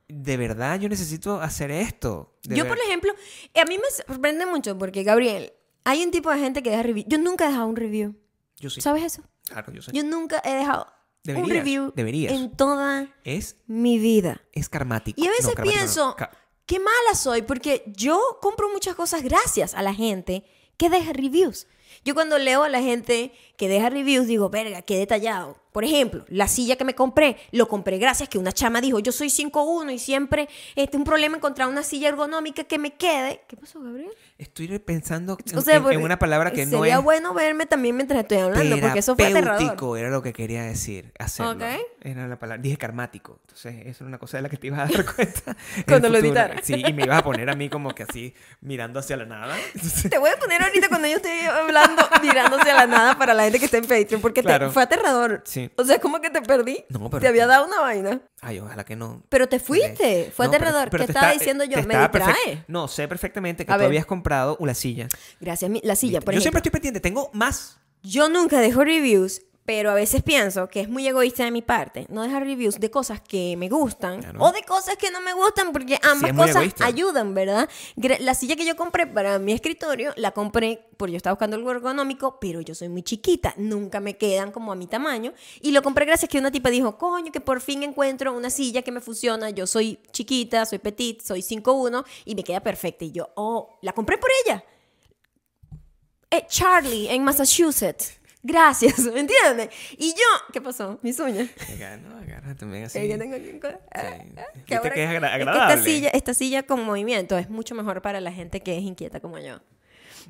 De 0.08 0.36
verdad, 0.36 0.78
yo 0.80 0.88
necesito 0.88 1.40
hacer 1.40 1.70
esto. 1.70 2.36
Yo, 2.42 2.64
ver- 2.64 2.68
por 2.68 2.78
ejemplo, 2.78 3.12
a 3.54 3.64
mí 3.64 3.76
me 3.78 4.04
sorprende 4.06 4.44
mucho 4.46 4.76
porque, 4.78 5.02
Gabriel, 5.02 5.52
hay 5.86 6.02
un 6.04 6.10
tipo 6.10 6.30
de 6.30 6.38
gente 6.38 6.62
que 6.62 6.70
deja 6.70 6.82
review. 6.82 7.04
Yo 7.08 7.18
nunca 7.18 7.44
he 7.46 7.48
dejado 7.48 7.66
un 7.68 7.76
review. 7.76 8.14
Yo 8.58 8.70
sí. 8.70 8.80
¿Sabes 8.80 9.02
eso? 9.04 9.22
Claro, 9.48 9.72
yo 9.72 9.80
sé. 9.82 9.92
Yo 9.94 10.02
nunca 10.04 10.42
he 10.44 10.52
dejado 10.54 10.84
un 10.84 11.34
Deberías, 11.34 11.48
review 11.56 11.92
deberías. 11.96 12.32
en 12.32 12.50
toda 12.56 13.08
Es, 13.24 13.56
mi 13.66 13.98
vida. 13.98 14.42
es 14.52 14.68
karmático. 14.68 15.20
Y 15.20 15.26
a 15.26 15.30
veces 15.30 15.54
No, 15.56 15.64
no. 15.64 15.70
pienso, 15.70 16.16
Ca- 16.16 16.30
qué 16.66 16.78
mala 16.78 17.14
soy, 17.14 17.42
porque 17.42 17.84
yo 17.96 18.20
compro 18.40 18.68
muchas 18.70 18.94
cosas 18.94 19.22
gracias 19.22 19.74
a 19.74 19.82
la 19.82 19.94
gente 19.94 20.44
que 20.76 20.88
deja 20.90 21.12
reviews. 21.12 21.66
Yo 22.04 22.14
cuando 22.14 22.38
leo 22.38 22.62
a 22.62 22.68
la 22.68 22.80
gente 22.80 23.32
que 23.56 23.68
deja 23.68 23.90
reviews 23.90 24.26
digo, 24.26 24.50
verga, 24.50 24.82
qué 24.82 24.96
detallado. 24.98 25.56
Por 25.72 25.84
ejemplo, 25.84 26.24
la 26.28 26.48
silla 26.48 26.76
que 26.76 26.84
me 26.84 26.94
compré, 26.94 27.36
lo 27.52 27.68
compré 27.68 27.98
gracias 27.98 28.30
que 28.30 28.38
una 28.38 28.50
chama 28.50 28.80
dijo, 28.80 28.98
yo 28.98 29.12
soy 29.12 29.28
5'1 29.28 29.92
y 29.92 29.98
siempre 29.98 30.48
este, 30.74 30.96
un 30.96 31.04
problema 31.04 31.36
encontrar 31.36 31.68
una 31.68 31.82
silla 31.82 32.08
ergonómica 32.08 32.64
que 32.64 32.78
me 32.78 32.94
quede. 32.94 33.42
¿Qué 33.46 33.58
pasó, 33.58 33.82
Gabriel? 33.82 34.08
Estoy 34.38 34.78
pensando 34.78 35.36
en, 35.44 35.58
O 35.58 35.60
sea, 35.60 35.76
en- 35.76 35.92
en 35.92 36.02
una 36.02 36.18
palabra 36.18 36.50
que 36.50 36.64
no 36.64 36.78
Sería 36.78 36.96
es 36.96 37.02
bueno 37.04 37.34
verme 37.34 37.66
también 37.66 37.94
mientras 37.94 38.20
estoy 38.22 38.38
hablando, 38.38 38.80
porque 38.80 39.00
eso 39.00 39.16
fue 39.16 39.26
aterrador. 39.26 39.98
era 39.98 40.08
lo 40.08 40.22
que 40.22 40.32
quería 40.32 40.62
decir, 40.62 41.12
hacerlo. 41.18 41.52
Ok. 41.52 41.80
Era 42.02 42.26
la 42.26 42.38
palabra, 42.38 42.62
dije 42.62 42.78
karmático. 42.78 43.38
Entonces, 43.42 43.74
eso 43.86 44.04
era 44.04 44.08
una 44.08 44.18
cosa 44.18 44.38
de 44.38 44.44
la 44.44 44.48
que 44.48 44.56
te 44.56 44.68
ibas 44.68 44.80
a 44.88 44.92
dar 44.92 45.04
cuenta. 45.14 45.56
Cuando 45.86 46.08
lo 46.08 46.14
futuro. 46.20 46.40
editara. 46.40 46.62
Sí, 46.62 46.82
y 46.88 46.92
me 46.94 47.04
ibas 47.04 47.18
a 47.18 47.22
poner 47.22 47.50
a 47.50 47.54
mí 47.54 47.68
como 47.68 47.94
que 47.94 48.04
así, 48.04 48.32
mirando 48.62 48.98
hacia 48.98 49.18
la 49.18 49.26
nada. 49.26 49.54
Entonces, 49.74 50.10
Te 50.10 50.16
voy 50.16 50.30
a 50.30 50.38
poner 50.38 50.62
ahorita 50.62 50.88
cuando 50.88 51.06
yo 51.08 51.16
estoy 51.16 51.32
hablando, 51.40 52.02
mirándose 52.22 52.70
a 52.70 52.74
la 52.74 52.86
nada 52.86 53.18
para 53.18 53.34
la 53.34 53.45
gente 53.46 53.58
que 53.58 53.64
está 53.64 53.78
en 53.78 53.84
Patreon, 53.86 54.20
porque 54.20 54.42
te- 54.42 54.68
fue 54.70 54.82
aterrador. 54.82 55.42
Sí. 55.44 55.70
O 55.76 55.84
sea, 55.84 55.98
como 55.98 56.20
que 56.20 56.30
te 56.30 56.40
perdí. 56.42 56.84
No, 56.90 57.08
pero- 57.10 57.20
Te 57.20 57.28
había 57.28 57.46
dado 57.46 57.66
una 57.66 57.80
vaina. 57.80 58.20
Ay, 58.40 58.60
ojalá 58.60 58.84
que 58.84 58.94
no. 58.96 59.22
Pero 59.28 59.48
te 59.48 59.58
fuiste. 59.58 60.30
Fue 60.34 60.46
No, 60.46 60.52
aterrador. 60.52 60.90
pero 60.90 61.02
¿Qué 61.02 61.06
te 61.06 61.12
estaba 61.12 61.32
está- 61.32 61.38
diciendo 61.40 61.64
yo? 61.64 61.80
te 61.80 61.86
Me 61.86 61.98
distrae. 61.98 62.64
No, 62.68 62.86
sé 62.88 63.08
perfectamente 63.08 63.64
que 63.64 63.72
A 63.72 63.76
tú 63.76 63.80
ver. 63.80 63.86
habías 63.88 64.06
comprado 64.06 64.56
una 64.60 64.74
silla. 64.74 65.08
Gracias, 65.40 65.70
mi- 65.70 65.80
la 65.82 65.96
silla, 65.96 66.20
por 66.20 66.34
Yo 66.34 66.38
ejemplo. 66.38 66.42
siempre 66.42 66.58
estoy 66.58 66.70
pendiente, 66.72 67.00
tengo 67.00 67.30
más. 67.32 67.78
Yo 68.02 68.28
nunca 68.28 68.60
dejo 68.60 68.84
reviews, 68.84 69.42
pero 69.66 69.90
a 69.90 69.94
veces 69.94 70.22
pienso 70.22 70.68
que 70.68 70.80
es 70.80 70.88
muy 70.88 71.06
egoísta 71.06 71.44
de 71.44 71.50
mi 71.50 71.60
parte 71.60 72.06
no 72.08 72.22
dejar 72.22 72.44
reviews 72.44 72.78
de 72.80 72.90
cosas 72.90 73.20
que 73.20 73.56
me 73.56 73.68
gustan 73.68 74.22
Claro. 74.22 74.40
o 74.42 74.52
de 74.52 74.62
cosas 74.62 74.96
que 74.96 75.10
no 75.10 75.20
me 75.20 75.32
gustan, 75.34 75.72
porque 75.72 75.98
ambas 76.02 76.32
cosas 76.32 76.56
egoísta. 76.56 76.86
ayudan, 76.86 77.34
¿verdad? 77.34 77.68
La 78.20 78.34
silla 78.34 78.56
que 78.56 78.64
yo 78.64 78.76
compré 78.76 79.06
para 79.06 79.38
mi 79.38 79.52
escritorio, 79.52 80.12
la 80.16 80.30
compré 80.30 80.86
porque 80.96 81.12
yo 81.12 81.16
estaba 81.18 81.34
buscando 81.34 81.56
algo 81.56 81.70
ergonómico, 81.72 82.38
pero 82.40 82.60
yo 82.62 82.74
soy 82.74 82.88
muy 82.88 83.02
chiquita, 83.02 83.52
nunca 83.58 84.00
me 84.00 84.16
quedan 84.16 84.50
como 84.52 84.72
a 84.72 84.76
mi 84.76 84.86
tamaño. 84.86 85.34
Y 85.60 85.72
lo 85.72 85.82
compré 85.82 86.06
gracias 86.06 86.28
a 86.28 86.30
que 86.30 86.38
una 86.38 86.50
tipa 86.50 86.70
dijo, 86.70 86.96
coño, 86.96 87.32
que 87.32 87.40
por 87.40 87.60
fin 87.60 87.82
encuentro 87.82 88.32
una 88.32 88.48
silla 88.48 88.80
que 88.82 88.92
me 88.92 89.00
funciona. 89.00 89.50
Yo 89.50 89.66
soy 89.66 89.98
chiquita, 90.12 90.64
soy 90.64 90.78
petit, 90.78 91.20
soy 91.22 91.42
5'1 91.42 92.04
y 92.24 92.34
me 92.34 92.44
queda 92.44 92.60
perfecta. 92.60 93.04
Y 93.04 93.12
yo, 93.12 93.28
oh, 93.34 93.76
la 93.82 93.92
compré 93.92 94.16
por 94.16 94.30
ella. 94.46 94.64
Eh, 96.30 96.44
Charlie, 96.48 97.08
en 97.08 97.24
Massachusetts. 97.24 98.18
Gracias, 98.46 98.98
¿me 99.00 99.20
entiendes? 99.26 99.70
Y 99.98 100.10
yo, 100.12 100.52
¿qué 100.52 100.60
pasó? 100.60 100.98
Mis 101.02 101.18
uñas. 101.18 101.48
Acá, 101.74 101.96
no, 101.96 102.16
agarra 102.18 102.54
también 102.54 102.84
así. 102.84 102.98
Tengo 103.08 103.34
aquí 103.36 103.60
ah, 103.64 104.00
Sí. 104.00 104.32
ah, 104.36 104.42
Viste 104.54 104.76
ahora- 104.76 104.94
que 104.94 105.02
es 105.04 105.10
agra- 105.10 105.28
que 105.28 105.34
agradable. 105.34 105.74
esta 105.74 105.84
silla, 105.84 106.08
esta 106.10 106.34
silla 106.34 106.62
con 106.62 106.84
movimiento 106.84 107.36
es 107.38 107.50
mucho 107.50 107.74
mejor 107.74 108.02
para 108.02 108.20
la 108.20 108.30
gente 108.32 108.60
que 108.60 108.76
es 108.76 108.82
inquieta 108.84 109.20
como 109.20 109.38
yo. 109.38 109.58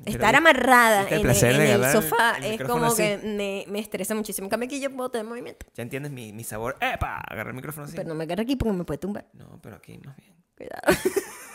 Pero 0.03 0.15
Estar 0.17 0.35
amarrada 0.35 1.07
el 1.09 1.21
en, 1.21 1.29
el 1.61 1.61
agarrar 1.81 1.91
sofá 1.91 2.37
el 2.37 2.45
es 2.53 2.61
como 2.61 2.85
así. 2.85 2.97
que 2.97 3.17
me, 3.23 3.65
me 3.67 3.79
estresa 3.79 4.13
muchísimo. 4.13 4.45
En 4.45 4.49
cambio 4.51 4.67
aquí 4.67 4.79
yo 4.79 4.91
puedo 4.95 5.09
tener 5.09 5.25
movimiento. 5.25 5.65
Ya 5.75 5.81
entiendes 5.83 6.11
mi, 6.11 6.33
mi 6.33 6.43
sabor. 6.43 6.77
¡Epa! 6.81 7.17
Agarra 7.27 7.49
el 7.49 7.55
micrófono 7.55 7.85
así. 7.87 7.95
Pero 7.95 8.07
no 8.09 8.13
me 8.15 8.25
agarre 8.25 8.43
aquí 8.43 8.55
porque 8.55 8.73
me 8.77 8.83
puede 8.83 8.99
tumbar. 8.99 9.25
No, 9.33 9.59
pero 9.61 9.75
aquí 9.77 9.97
más 10.05 10.15
bien. 10.17 10.35
Cuidado. 10.55 10.81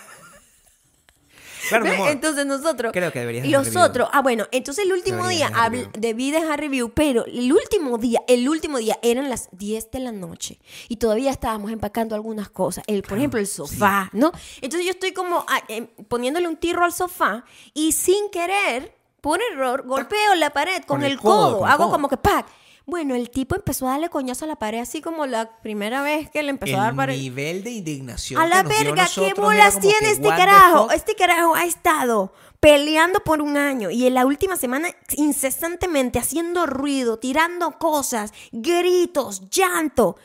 Claro, 1.68 1.84
mi 1.84 1.90
amor. 1.90 2.08
Entonces 2.10 2.46
nosotros, 2.46 2.92
Creo 2.92 3.12
que 3.12 3.20
deberías 3.20 3.46
los 3.46 3.76
otros, 3.76 4.08
ah 4.12 4.20
bueno, 4.22 4.46
entonces 4.52 4.84
el 4.84 4.92
último 4.92 5.22
Deberías 5.28 5.50
día 5.50 5.58
habl- 5.58 5.90
debí 5.92 6.30
dejar 6.30 6.60
review, 6.60 6.90
pero 6.94 7.24
el 7.26 7.52
último 7.52 7.98
día, 7.98 8.20
el 8.28 8.48
último 8.48 8.78
día 8.78 8.98
eran 9.02 9.28
las 9.30 9.48
10 9.52 9.90
de 9.90 10.00
la 10.00 10.12
noche 10.12 10.58
y 10.88 10.96
todavía 10.96 11.30
estábamos 11.30 11.70
empacando 11.72 12.14
algunas 12.14 12.48
cosas, 12.50 12.84
el, 12.86 13.02
por 13.02 13.18
ejemplo 13.18 13.38
el 13.40 13.46
sofá, 13.46 14.10
¿no? 14.12 14.32
Entonces 14.60 14.84
yo 14.84 14.90
estoy 14.90 15.12
como 15.12 15.44
ah, 15.48 15.62
em, 15.68 15.86
poniéndole 16.08 16.48
un 16.48 16.56
tiro 16.56 16.84
al 16.84 16.92
sofá 16.92 17.44
y 17.74 17.92
sin 17.92 18.30
querer, 18.30 18.94
por 19.20 19.40
error, 19.52 19.84
golpeo 19.86 20.34
la 20.34 20.50
pared 20.50 20.78
con, 20.78 20.98
Con 20.98 21.04
el 21.04 21.12
el 21.12 21.18
codo, 21.18 21.36
codo, 21.36 21.58
con 21.60 21.68
el 21.68 21.72
hago 21.72 21.84
codo. 21.84 21.92
como 21.92 22.08
que 22.08 22.16
¡pac! 22.16 22.46
Bueno, 22.85 23.14
el 23.14 23.30
tipo 23.30 23.55
empezó 23.55 23.87
a 23.87 23.93
darle 23.93 24.09
coñazo 24.09 24.45
a 24.45 24.49
la 24.49 24.57
pared 24.57 24.80
así 24.80 25.01
como 25.01 25.26
la 25.26 25.61
primera 25.61 26.03
vez 26.03 26.30
que 26.30 26.43
le 26.43 26.51
empezó 26.51 26.76
a 26.76 26.80
dar 26.80 26.91
El 26.91 26.97
pared. 26.97 27.16
nivel 27.16 27.62
de 27.62 27.70
indignación. 27.70 28.41
A 28.41 28.47
la 28.47 28.62
que 28.62 28.62
nos 28.62 28.78
dio 28.78 28.78
verga, 28.78 28.95
¿qué 28.95 29.20
nosotros 29.20 29.28
era 29.28 29.43
bolas 29.43 29.74
que, 29.74 29.80
tiene 29.80 30.11
este 30.11 30.28
carajo? 30.28 30.91
Este 30.91 31.14
carajo 31.14 31.55
ha 31.55 31.64
estado 31.64 32.33
peleando 32.61 33.20
por 33.20 33.43
un 33.43 33.57
año 33.57 33.91
y 33.91 34.07
en 34.07 34.14
la 34.14 34.24
última 34.24 34.57
semana 34.57 34.89
incesantemente 35.16 36.18
haciendo 36.18 36.66
ruido, 36.66 37.18
tirando 37.18 37.78
cosas, 37.78 38.33
gritos, 38.53 39.49
llanto. 39.51 40.16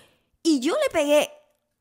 Y 0.43 0.59
yo 0.59 0.73
le 0.73 0.89
pegué 0.91 1.31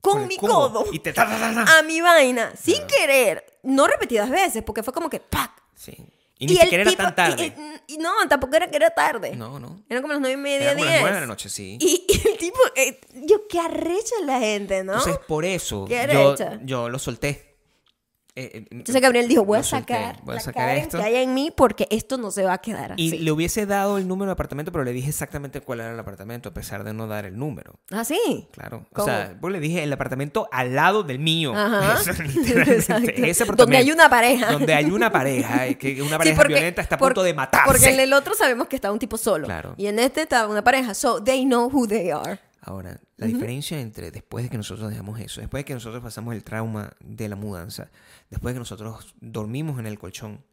con, 0.00 0.22
el 0.22 0.28
mi 0.28 0.36
codo. 0.36 0.86
Y 0.92 0.98
te 0.98 1.14
a 1.16 1.82
mi 1.86 2.00
vaina, 2.00 2.52
sin 2.60 2.86
querer, 2.86 3.58
no 3.62 3.86
repetidas 3.86 4.30
veces, 4.30 4.62
porque 4.62 4.82
fue 4.82 4.92
como 4.92 5.10
que 5.10 5.20
¡pac! 5.20 5.50
Sí. 5.74 5.96
Y, 6.38 6.46
ni 6.46 6.52
el 6.54 6.60
siquiera 6.60 6.84
tipo- 6.84 7.02
era 7.02 7.14
tan 7.14 7.14
tarde. 7.14 7.54
Y, 7.88 7.92
y- 7.92 7.94
y 7.94 7.98
no, 7.98 8.10
tampoco 8.28 8.56
era 8.56 8.68
que 8.70 8.76
era 8.76 8.90
tarde. 8.90 9.34
no, 9.36 9.58
no. 9.58 9.82
Eran 9.88 10.02
como 10.02 10.12
las 10.12 10.20
nueve 10.20 10.34
y 10.34 10.36
media, 10.42 10.72
como 10.74 10.84
las 10.84 10.92
diez. 10.92 11.00
nueve 11.02 11.14
de 11.16 11.20
la 11.22 11.26
noche, 11.26 11.48
sí. 11.48 11.78
Y, 11.80 12.04
y 12.08 12.28
el 12.28 12.36
tipo, 12.36 12.58
eh, 12.74 13.00
yo, 13.24 13.46
qué 13.48 13.58
arrecha 13.60 14.14
la 14.24 14.38
gente, 14.38 14.84
¿no? 14.84 14.94
Entonces, 14.94 15.18
por 15.26 15.44
eso, 15.44 15.86
Qué 15.86 16.06
yo, 16.12 16.34
yo 16.64 16.88
lo 16.90 16.98
solté. 16.98 17.55
Eh, 18.36 18.50
eh, 18.52 18.66
Entonces 18.70 19.00
Gabriel 19.00 19.26
dijo, 19.28 19.44
voy 19.44 19.58
a 19.58 19.62
sacar 19.62 20.18
voy 20.22 20.36
a 20.36 20.40
sacar 20.40 20.76
esto. 20.76 20.98
que 20.98 21.04
hay 21.04 21.16
en 21.16 21.32
mí 21.32 21.50
porque 21.56 21.88
esto 21.90 22.18
no 22.18 22.30
se 22.30 22.44
va 22.44 22.52
a 22.52 22.58
quedar 22.58 22.92
así. 22.92 23.02
Y 23.14 23.18
le 23.20 23.32
hubiese 23.32 23.64
dado 23.64 23.96
el 23.98 24.06
número 24.06 24.26
del 24.28 24.34
apartamento, 24.34 24.70
pero 24.72 24.84
le 24.84 24.92
dije 24.92 25.08
exactamente 25.08 25.60
cuál 25.62 25.80
era 25.80 25.92
el 25.92 25.98
apartamento, 25.98 26.50
a 26.50 26.52
pesar 26.54 26.84
de 26.84 26.92
no 26.92 27.06
dar 27.06 27.24
el 27.24 27.38
número. 27.38 27.80
¿Ah, 27.90 28.04
sí? 28.04 28.46
Claro. 28.52 28.86
O 28.94 29.04
sea, 29.04 29.36
pues 29.40 29.52
le 29.52 29.58
dije 29.60 29.82
el 29.82 29.92
apartamento 29.92 30.48
al 30.52 30.74
lado 30.74 31.02
del 31.02 31.18
mío. 31.18 31.54
Ajá. 31.56 32.00
Eso, 32.10 32.22
literalmente, 32.22 32.74
Exacto. 32.76 33.10
ese 33.10 33.42
apartamento. 33.42 33.56
Donde 33.64 33.76
hay 33.78 33.90
una 33.90 34.10
pareja. 34.10 34.52
Donde 34.52 34.74
hay 34.74 34.84
una 34.90 35.10
pareja, 35.10 35.66
eh, 35.66 35.78
que 35.78 35.92
una 36.02 36.10
Sí, 36.12 36.16
pareja 36.18 36.36
porque- 36.36 36.52
violenta 36.54 36.82
está 36.82 36.96
a 36.96 36.98
punto 36.98 37.22
de 37.22 37.32
matarse. 37.34 37.66
Porque 37.66 37.88
en 37.94 38.00
el 38.00 38.12
otro 38.12 38.34
sabemos 38.34 38.68
que 38.68 38.76
está 38.76 38.92
un 38.92 38.98
tipo 38.98 39.16
solo. 39.16 39.46
Claro. 39.46 39.74
Y 39.78 39.86
en 39.86 39.98
este 39.98 40.20
está 40.22 40.46
una 40.46 40.62
pareja. 40.62 40.92
So, 40.94 41.22
they 41.22 41.44
know 41.44 41.70
who 41.72 41.88
they 41.88 42.10
are. 42.10 42.38
Ahora, 42.60 42.98
La 43.18 43.26
diferencia 43.26 43.80
entre 43.80 44.10
después 44.10 44.44
de 44.44 44.50
que 44.50 44.58
nosotros 44.58 44.90
dejamos 44.90 45.18
eso, 45.20 45.40
después 45.40 45.60
de 45.60 45.64
que 45.64 45.72
nosotros 45.74 46.02
pasamos 46.02 46.34
el 46.34 46.44
trauma 46.44 46.92
de 47.00 47.28
la 47.30 47.36
mudanza, 47.36 47.90
después 48.30 48.52
de 48.52 48.56
que 48.56 48.60
nosotros 48.60 49.14
dormimos 49.20 49.78
en 49.78 49.86
el 49.86 49.98
colchón, 49.98 50.44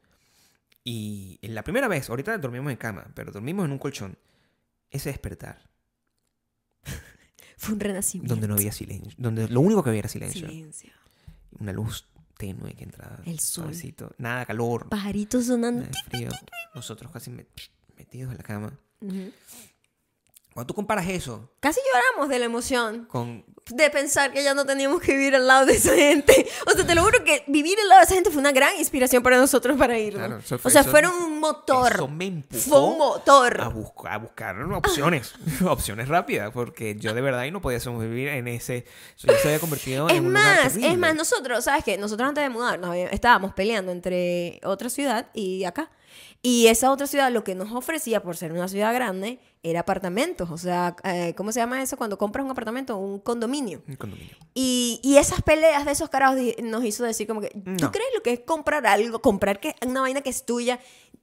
y 0.85 1.39
en 1.41 1.55
la 1.55 1.63
primera 1.63 1.87
vez, 1.87 2.09
ahorita 2.09 2.37
dormimos 2.37 2.71
en 2.71 2.77
cama, 2.77 3.07
pero 3.15 3.31
dormimos 3.31 3.65
en 3.65 3.71
un 3.73 3.79
colchón, 3.79 4.17
ese 4.91 5.09
despertar, 5.09 5.69
Fue 7.57 7.73
un 7.73 7.79
renacimiento. 7.79 8.33
donde 8.33 8.47
no 8.47 8.55
había 8.55 8.71
silencio, 8.71 9.13
donde 9.17 9.47
lo 9.47 9.61
único 9.61 9.83
que 9.83 9.89
había 9.89 9.99
era 9.99 10.09
silencio, 10.09 10.47
Silencio. 10.47 10.91
una 11.59 11.71
luz 11.71 12.07
tenue 12.37 12.73
que 12.73 12.83
entraba, 12.83 13.19
El 13.25 13.39
sol. 13.39 13.63
suavecito, 13.65 14.13
nada 14.17 14.45
calor, 14.45 14.89
Pajaritos 14.89 15.45
sonando. 15.45 15.81
nada 15.81 15.91
de 15.91 16.09
frío, 16.09 16.29
nosotros 16.75 17.11
casi 17.11 17.31
met- 17.31 17.69
metidos 17.97 18.31
en 18.31 18.37
la 18.37 18.43
cama. 18.43 18.79
Ujú. 19.01 19.31
Cuando 20.53 20.67
tú 20.67 20.73
comparas 20.75 21.07
eso 21.07 21.49
Casi 21.59 21.79
lloramos 21.93 22.29
de 22.29 22.39
la 22.39 22.45
emoción. 22.45 23.05
con 23.05 23.43
De 23.67 23.89
pensar 23.89 24.31
que 24.31 24.43
ya 24.43 24.53
no 24.53 24.65
teníamos 24.65 25.01
que 25.01 25.13
vivir 25.13 25.35
al 25.35 25.47
lado 25.47 25.65
de 25.65 25.73
esa 25.75 25.95
gente. 25.95 26.47
O 26.67 26.71
sea, 26.71 26.85
te 26.85 26.93
lo 26.95 27.03
juro 27.03 27.23
que 27.23 27.43
vivir 27.47 27.79
al 27.79 27.87
lado 27.89 28.01
de 28.01 28.05
esa 28.05 28.13
gente 28.15 28.29
fue 28.29 28.39
una 28.39 28.51
gran 28.51 28.75
inspiración 28.77 29.23
para 29.23 29.37
nosotros 29.37 29.77
para 29.77 29.97
irnos. 29.97 30.19
Claro, 30.19 30.37
eso 30.39 30.55
o 30.55 30.57
fue- 30.59 30.71
sea, 30.71 30.81
eso- 30.81 30.91
fueron 30.91 31.13
un 31.13 31.39
motor. 31.39 31.93
Eso 31.95 32.07
me 32.07 32.25
empujó 32.25 32.61
Fue 32.69 32.79
un 32.81 32.97
motor. 32.97 33.61
a, 33.61 33.67
buscar, 33.69 34.13
a 34.13 34.17
buscar 34.17 34.61
opciones, 34.73 35.33
opciones 35.67 36.07
rápidas, 36.09 36.51
porque 36.53 36.95
yo 36.99 37.13
de 37.13 37.21
verdad 37.21 37.39
ahí 37.41 37.51
no 37.51 37.61
podía 37.61 37.79
sobrevivir 37.79 38.27
en 38.27 38.47
ese... 38.47 38.85
Ya 39.19 39.37
se 39.39 39.47
había 39.47 39.59
convertido 39.59 40.09
en 40.09 40.15
Es 40.15 40.21
un 40.21 40.27
lugar 40.33 40.63
más, 40.65 40.75
es 40.75 40.97
más, 40.97 41.15
nosotros, 41.15 41.63
¿sabes 41.63 41.83
qué? 41.83 41.97
Nosotros 41.97 42.27
antes 42.29 42.43
de 42.43 42.49
mudarnos 42.49 42.95
estábamos 43.11 43.53
peleando 43.53 43.91
entre 43.91 44.59
otra 44.63 44.89
ciudad 44.89 45.27
y 45.33 45.63
acá. 45.63 45.89
Y 46.41 46.67
esa 46.67 46.91
otra 46.91 47.07
ciudad 47.07 47.31
lo 47.31 47.43
que 47.45 47.55
nos 47.55 47.71
ofrecía, 47.71 48.21
por 48.21 48.35
ser 48.35 48.51
una 48.51 48.67
ciudad 48.67 48.93
grande, 48.93 49.39
era 49.63 49.79
apartamentos. 49.79 50.51
O 50.51 50.57
sea, 50.57 50.95
eh, 51.05 51.33
¿cómo 51.35 51.51
se 51.51 51.59
llama 51.61 51.81
eso 51.81 51.97
cuando 51.97 52.17
compras 52.17 52.43
un 52.45 52.51
apartamento? 52.51 52.97
Un 52.97 53.19
condominio. 53.19 53.81
Un 53.87 53.95
condominio. 53.95 54.35
Y, 54.53 54.99
y 55.03 55.17
esas 55.17 55.41
peleas 55.41 55.85
de 55.85 55.91
esos 55.93 56.09
carajos 56.09 56.37
nos 56.61 56.83
hizo 56.85 57.03
decir 57.03 57.25
como 57.27 57.41
que, 57.41 57.47
¿tú 57.49 57.61
No. 57.65 57.91
crees 57.91 58.09
lo 58.15 58.21
que 58.21 58.33
es 58.33 58.39
comprar 58.41 58.85
algo? 58.85 59.21
Comprar 59.21 59.59
que 59.59 59.75
una 59.85 60.01
vaina 60.01 60.21
que 60.21 60.29
es 60.29 60.45
tuya 60.45 60.79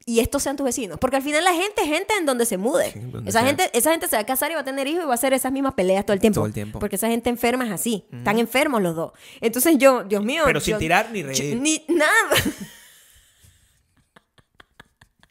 y 0.06 0.20
estos 0.20 0.42
sean 0.42 0.56
tus 0.56 0.64
vecinos. 0.64 0.98
Porque 0.98 1.16
al 1.16 1.22
final 1.22 1.44
la 1.44 1.52
gente 1.52 1.82
es 1.82 1.88
gente 1.88 2.14
en 2.18 2.24
donde 2.26 2.46
se 2.46 2.56
mude. 2.56 2.90
Sí, 2.92 3.00
donde 3.00 3.28
esa, 3.30 3.40
sea. 3.40 3.46
gente, 3.48 3.70
esa 3.74 3.90
gente 3.90 4.08
se 4.08 4.16
va 4.16 4.22
a 4.22 4.26
casar 4.26 4.50
y 4.50 4.54
va 4.54 4.60
a 4.60 4.64
tener 4.64 4.86
hijos 4.88 5.02
y 5.04 5.06
va 5.06 5.12
a 5.12 5.14
hacer 5.14 5.34
esas 5.34 5.52
mismas 5.52 5.74
peleas 5.74 6.06
todo 6.06 6.14
el 6.14 6.20
tiempo. 6.20 6.40
Todo 6.40 6.46
el 6.46 6.54
tiempo. 6.54 6.78
Porque 6.78 6.96
esa 6.96 7.08
gente 7.08 7.28
enferma 7.28 7.66
es 7.66 7.72
así. 7.72 8.06
Están 8.10 8.38
enfermos 8.38 8.80
los 8.80 8.96
dos. 8.96 9.12
Entonces 9.42 9.76
yo, 9.76 10.02
Dios 10.04 10.24
mío. 10.24 10.42
Pero 10.46 10.60
sin 10.60 10.78
tirar 10.78 11.10
ni 11.12 11.20
yo- 11.20 11.26
reír. 11.28 11.56
ni 11.60 11.84
nada. 11.88 12.10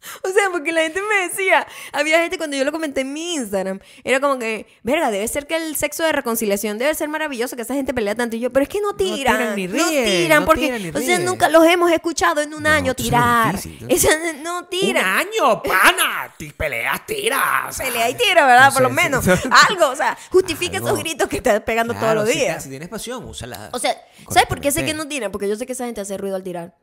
O 0.24 0.30
sea, 0.32 0.50
porque 0.52 0.72
la 0.72 0.82
gente 0.82 1.02
me 1.02 1.28
decía, 1.28 1.66
había 1.92 2.20
gente 2.20 2.38
cuando 2.38 2.56
yo 2.58 2.64
lo 2.64 2.72
comenté 2.72 3.02
en 3.02 3.14
mi 3.14 3.36
Instagram, 3.36 3.80
era 4.04 4.20
como 4.20 4.38
que, 4.38 4.68
verga, 4.84 5.12
debe 5.12 5.28
ser 5.28 5.48
que 5.48 5.56
el 5.56 5.76
sexo 5.76 6.04
de 6.04 6.12
reconciliación 6.12 6.78
debe 6.78 6.94
ser 6.94 7.10
maravilloso, 7.10 7.56
que 7.56 7.64
esa 7.64 7.74
gente 7.74 7.94
pelea 7.94 8.16
tanto. 8.16 8.36
Y 8.36 8.40
yo, 8.42 8.52
pero 8.52 8.64
es 8.64 8.70
que 8.70 8.82
no 8.82 8.96
tiran, 8.96 9.38
tiran 9.38 9.56
ni 9.56 9.68
no 9.68 9.88
tiran, 9.88 10.40
no 10.42 10.46
porque, 10.46 10.62
tiran 10.66 10.84
ni 10.84 10.90
o 10.90 11.02
sea, 11.02 11.20
nunca 11.20 11.50
los 11.50 11.66
hemos 11.66 11.92
escuchado 11.92 12.42
en 12.42 12.54
un 12.54 12.64
No, 12.64 12.70
año 12.70 12.94
tirar. 12.94 13.56
Esa- 13.88 14.10
no 14.44 14.60
¡Un 14.60 14.70
tiran. 14.70 15.06
año, 15.06 15.62
pana! 15.64 16.34
Peleas, 16.58 17.06
tiras. 17.06 17.78
Pelea 17.78 18.10
y 18.10 18.16
tira, 18.16 18.46
¿verdad? 18.46 18.72
Por 18.74 18.82
lo 18.82 18.90
menos. 18.90 19.26
Algo, 19.28 19.90
o 19.90 19.96
sea, 19.96 20.18
justifica 20.32 20.78
Algo. 20.78 20.90
esos 20.90 21.00
gritos 21.00 21.28
que 21.30 21.38
estás 21.38 21.62
pegando 21.62 21.94
todos 21.94 22.16
los 22.16 22.28
días. 22.28 22.64
si 22.64 22.70
tienes 22.70 22.90
pasión, 22.90 23.24
úsala. 23.26 23.70
O 23.74 23.80
sea, 23.80 23.96
¿sabes 24.30 24.48
por 24.48 24.60
qué 24.62 24.72
sé 24.72 24.86
que 24.86 24.94
no 24.94 25.08
tiran? 25.08 25.32
Porque 25.32 25.48
yo 25.48 25.56
sé 25.56 25.66
que 25.66 25.74
esa 25.74 25.86
gente 25.86 26.02
hace 26.02 26.18
ruido 26.18 26.36
al 26.36 26.44
tirar. 26.44 26.74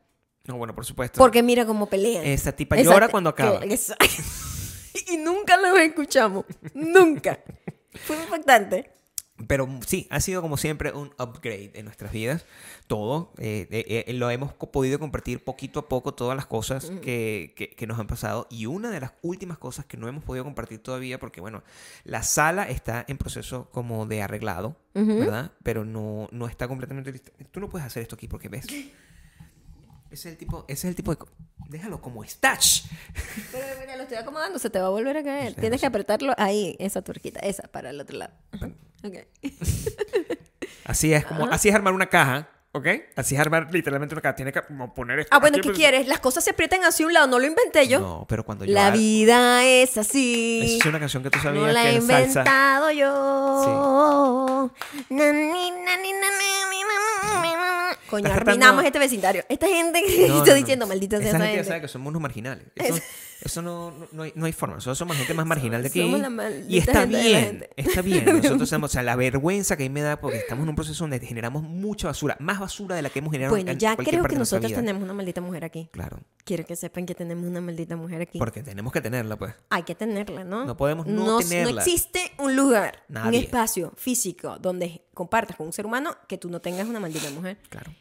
No, 0.47 0.57
bueno, 0.57 0.73
por 0.73 0.85
supuesto. 0.85 1.17
Porque 1.19 1.43
mira 1.43 1.65
cómo 1.65 1.87
pelean. 1.87 2.25
Esa 2.25 2.51
tipa 2.53 2.75
Exacto. 2.77 2.93
llora 2.93 3.07
cuando 3.09 3.29
acaba. 3.29 3.63
Exacto. 3.65 4.05
y 5.11 5.17
nunca 5.17 5.57
los 5.57 5.77
escuchamos. 5.79 6.45
Nunca. 6.73 7.39
Fue 8.05 8.15
impactante. 8.23 8.91
Pero 9.47 9.69
sí, 9.85 10.07
ha 10.09 10.19
sido 10.19 10.41
como 10.41 10.57
siempre 10.57 10.91
un 10.93 11.13
upgrade 11.19 11.71
en 11.75 11.85
nuestras 11.85 12.11
vidas. 12.11 12.43
Todo. 12.87 13.33
eh, 13.37 13.67
eh, 13.69 14.05
eh, 14.07 14.13
lo 14.13 14.31
hemos 14.31 14.53
podido 14.53 14.97
compartir 14.97 15.43
poquito 15.43 15.79
a 15.81 15.87
poco, 15.87 16.15
todas 16.15 16.35
las 16.35 16.47
cosas 16.47 16.89
que, 17.03 17.53
que- 17.55 17.69
que 17.75 17.85
nos 17.85 17.99
han 17.99 18.07
pasado. 18.07 18.47
Y 18.49 18.65
una 18.65 18.89
de 18.89 18.99
las 18.99 19.11
últimas 19.21 19.59
cosas 19.59 19.85
que 19.85 19.95
no 19.95 20.07
hemos 20.07 20.23
podido 20.23 20.43
compartir 20.43 20.79
todavía, 20.79 21.19
porque 21.19 21.39
bueno, 21.39 21.61
la 22.03 22.23
sala 22.23 22.63
está 22.67 23.05
en 23.07 23.17
proceso 23.19 23.69
como 23.71 24.07
de 24.07 24.23
arreglado, 24.23 24.75
¿verdad? 24.95 25.51
Pero 25.61 25.85
no, 25.85 26.29
no 26.31 26.47
está 26.47 26.67
completamente 26.67 27.11
lista. 27.11 27.31
Tú 27.51 27.59
no 27.59 27.69
puedes 27.69 27.85
hacer 27.85 28.01
esto 28.01 28.15
aquí 28.15 28.27
porque 28.27 28.49
ves. 28.49 28.65
Ese 30.09 30.29
es 30.29 30.33
el 30.33 30.37
tipo, 30.37 30.65
ese 30.67 30.87
es 30.87 30.91
el 30.91 30.95
tipo 30.95 31.13
de... 31.13 31.19
Déjalo 31.69 31.99
como 32.01 32.23
está. 32.23 32.57
Pero 33.51 33.65
mira, 33.81 33.97
lo 33.97 34.03
estoy 34.03 34.17
acomodando, 34.17 34.57
se 34.57 34.69
te 34.69 34.79
va 34.79 34.87
a 34.87 34.89
volver 34.89 35.17
a 35.17 35.23
caer. 35.23 35.49
Sí, 35.53 35.59
Tienes 35.59 35.79
no 35.79 35.81
que 35.81 35.87
apretarlo 35.87 36.33
ahí, 36.37 36.75
esa 36.79 37.01
tuerquita, 37.01 37.39
esa, 37.41 37.63
para 37.63 37.89
el 37.89 37.99
otro 37.99 38.17
lado. 38.17 38.31
Ajá. 38.53 38.69
Así 40.85 41.13
es 41.13 41.25
como, 41.25 41.45
así 41.47 41.67
es 41.67 41.75
armar 41.75 41.93
una 41.93 42.07
caja, 42.07 42.47
¿ok? 42.71 42.87
Así 43.17 43.35
es 43.35 43.41
armar 43.41 43.67
literalmente 43.73 44.15
una 44.15 44.21
caja. 44.21 44.35
Tiene 44.35 44.53
que 44.53 44.61
poner 44.95 45.19
esto. 45.19 45.35
Ah, 45.35 45.39
bueno, 45.39 45.55
aquí, 45.57 45.63
¿qué 45.63 45.69
pues- 45.69 45.77
quieres? 45.77 46.07
Las 46.07 46.19
cosas 46.21 46.45
se 46.45 46.51
aprietan 46.51 46.85
hacia 46.85 47.05
un 47.05 47.11
lado, 47.13 47.27
no 47.27 47.39
lo 47.39 47.45
inventé 47.45 47.87
yo. 47.89 47.99
No, 47.99 48.25
pero 48.29 48.45
cuando 48.45 48.63
yo 48.63 48.73
La 48.73 48.87
hago- 48.87 48.97
vida 48.97 49.65
es 49.65 49.97
así. 49.97 50.61
Esa 50.63 50.77
es 50.77 50.85
una 50.85 50.99
canción 50.99 51.21
que 51.23 51.29
tú 51.29 51.39
sabías 51.39 51.65
No 51.65 51.71
la 51.73 51.81
que 51.83 51.89
he 51.97 52.01
salsa. 52.01 52.17
inventado 52.39 52.91
yo. 52.91 54.71
Na, 55.09 55.25
Coño, 58.09 58.31
arruinamos 58.31 58.83
este 58.85 58.99
vecindario. 58.99 59.43
Esta 59.49 59.67
gente 59.67 60.01
que 60.03 60.27
No, 60.27 60.37
está 60.39 60.51
no. 60.51 60.55
diciendo, 60.57 60.87
maldita 60.87 61.17
sea 61.17 61.27
esa 61.27 61.37
esa 61.37 61.45
gente. 61.45 61.55
gente. 61.57 61.67
sabe 61.69 61.81
que 61.81 61.87
somos 61.87 62.07
unos 62.09 62.21
marginales. 62.21 62.65
Eso, 62.75 62.99
eso 63.41 63.61
no, 63.61 63.91
no, 63.91 64.07
no 64.11 64.23
hay, 64.23 64.31
no 64.35 64.45
hay 64.45 64.51
forma. 64.53 64.75
Nosotros 64.75 64.97
somos 64.97 65.15
gente 65.17 65.33
más 65.33 65.45
marginal 65.45 65.81
de 65.83 65.89
aquí. 65.89 66.01
Y 66.67 66.77
está 66.79 67.05
bien. 67.05 67.67
Está 67.75 68.01
bien. 68.01 68.25
Nosotros 68.25 68.67
somos, 68.69 68.91
o 68.91 68.93
sea, 68.93 69.03
la 69.03 69.15
vergüenza 69.15 69.77
que 69.77 69.83
a 69.85 69.89
mí 69.89 69.93
me 69.93 70.01
da 70.01 70.19
porque 70.19 70.37
estamos 70.37 70.63
en 70.63 70.69
un 70.69 70.75
proceso 70.75 71.03
donde 71.03 71.19
generamos 71.19 71.63
mucha 71.63 72.07
basura. 72.07 72.35
Más 72.39 72.59
basura 72.59 72.95
de 72.95 73.01
la 73.01 73.09
que 73.09 73.19
hemos 73.19 73.31
generado 73.31 73.55
Bueno, 73.55 73.71
en 73.71 73.77
ya 73.79 73.95
cualquier 73.95 74.15
creo 74.15 74.23
parte 74.23 74.35
que 74.35 74.39
nosotros 74.39 74.69
vida. 74.71 74.79
tenemos 74.79 75.03
una 75.03 75.13
maldita 75.13 75.41
mujer 75.41 75.65
aquí. 75.65 75.87
Claro. 75.91 76.19
Quiero 76.43 76.65
que 76.65 76.75
sepan 76.75 77.05
que 77.05 77.15
tenemos 77.15 77.45
una 77.45 77.61
maldita 77.61 77.95
mujer 77.95 78.21
aquí. 78.21 78.39
Porque 78.39 78.63
tenemos 78.63 78.91
que 78.91 79.01
tenerla, 79.01 79.35
pues. 79.37 79.53
Hay 79.69 79.83
que 79.83 79.95
tenerla, 79.95 80.43
¿no? 80.43 80.65
No 80.65 80.75
podemos 80.77 81.05
no 81.07 81.39
tenerla. 81.39 81.81
existe 81.83 82.31
un 82.39 82.55
lugar, 82.55 83.03
un 83.09 83.15
Nadie. 83.15 83.39
espacio 83.41 83.93
físico 83.97 84.57
donde 84.59 85.03
compartas 85.13 85.57
con 85.57 85.67
un 85.67 85.73
ser 85.73 85.85
humano 85.85 86.15
que 86.27 86.37
tú 86.37 86.49
no 86.49 86.61
tengas 86.61 86.87
una 86.87 86.99
maldita 86.99 87.29
mujer. 87.31 87.57
Claro. 87.69 87.91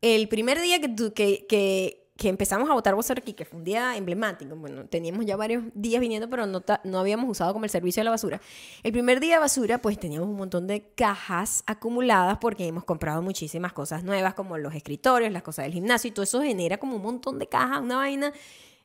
El 0.00 0.28
primer 0.28 0.60
día 0.60 0.80
que, 0.80 0.88
tú- 0.88 1.12
que, 1.12 1.44
que, 1.48 1.97
que 2.18 2.28
empezamos 2.28 2.68
a 2.68 2.72
botar 2.74 2.96
basura 2.96 3.20
aquí, 3.22 3.32
que 3.32 3.44
fue 3.44 3.58
un 3.60 3.64
día 3.64 3.96
emblemático, 3.96 4.56
bueno, 4.56 4.84
teníamos 4.86 5.24
ya 5.24 5.36
varios 5.36 5.62
días 5.72 6.00
viniendo, 6.00 6.28
pero 6.28 6.46
no, 6.46 6.64
no 6.82 6.98
habíamos 6.98 7.30
usado 7.30 7.52
como 7.52 7.64
el 7.64 7.70
servicio 7.70 8.00
de 8.00 8.06
la 8.06 8.10
basura. 8.10 8.40
El 8.82 8.90
primer 8.90 9.20
día 9.20 9.36
de 9.36 9.40
basura, 9.40 9.78
pues 9.78 10.00
teníamos 10.00 10.28
un 10.28 10.34
montón 10.36 10.66
de 10.66 10.82
cajas 10.96 11.62
acumuladas 11.64 12.38
porque 12.38 12.66
hemos 12.66 12.82
comprado 12.82 13.22
muchísimas 13.22 13.72
cosas 13.72 14.02
nuevas, 14.02 14.34
como 14.34 14.58
los 14.58 14.74
escritorios, 14.74 15.30
las 15.30 15.44
cosas 15.44 15.66
del 15.66 15.74
gimnasio, 15.74 16.08
y 16.08 16.10
todo 16.10 16.24
eso 16.24 16.42
genera 16.42 16.78
como 16.78 16.96
un 16.96 17.02
montón 17.02 17.38
de 17.38 17.46
cajas, 17.46 17.80
una 17.82 17.98
vaina. 17.98 18.32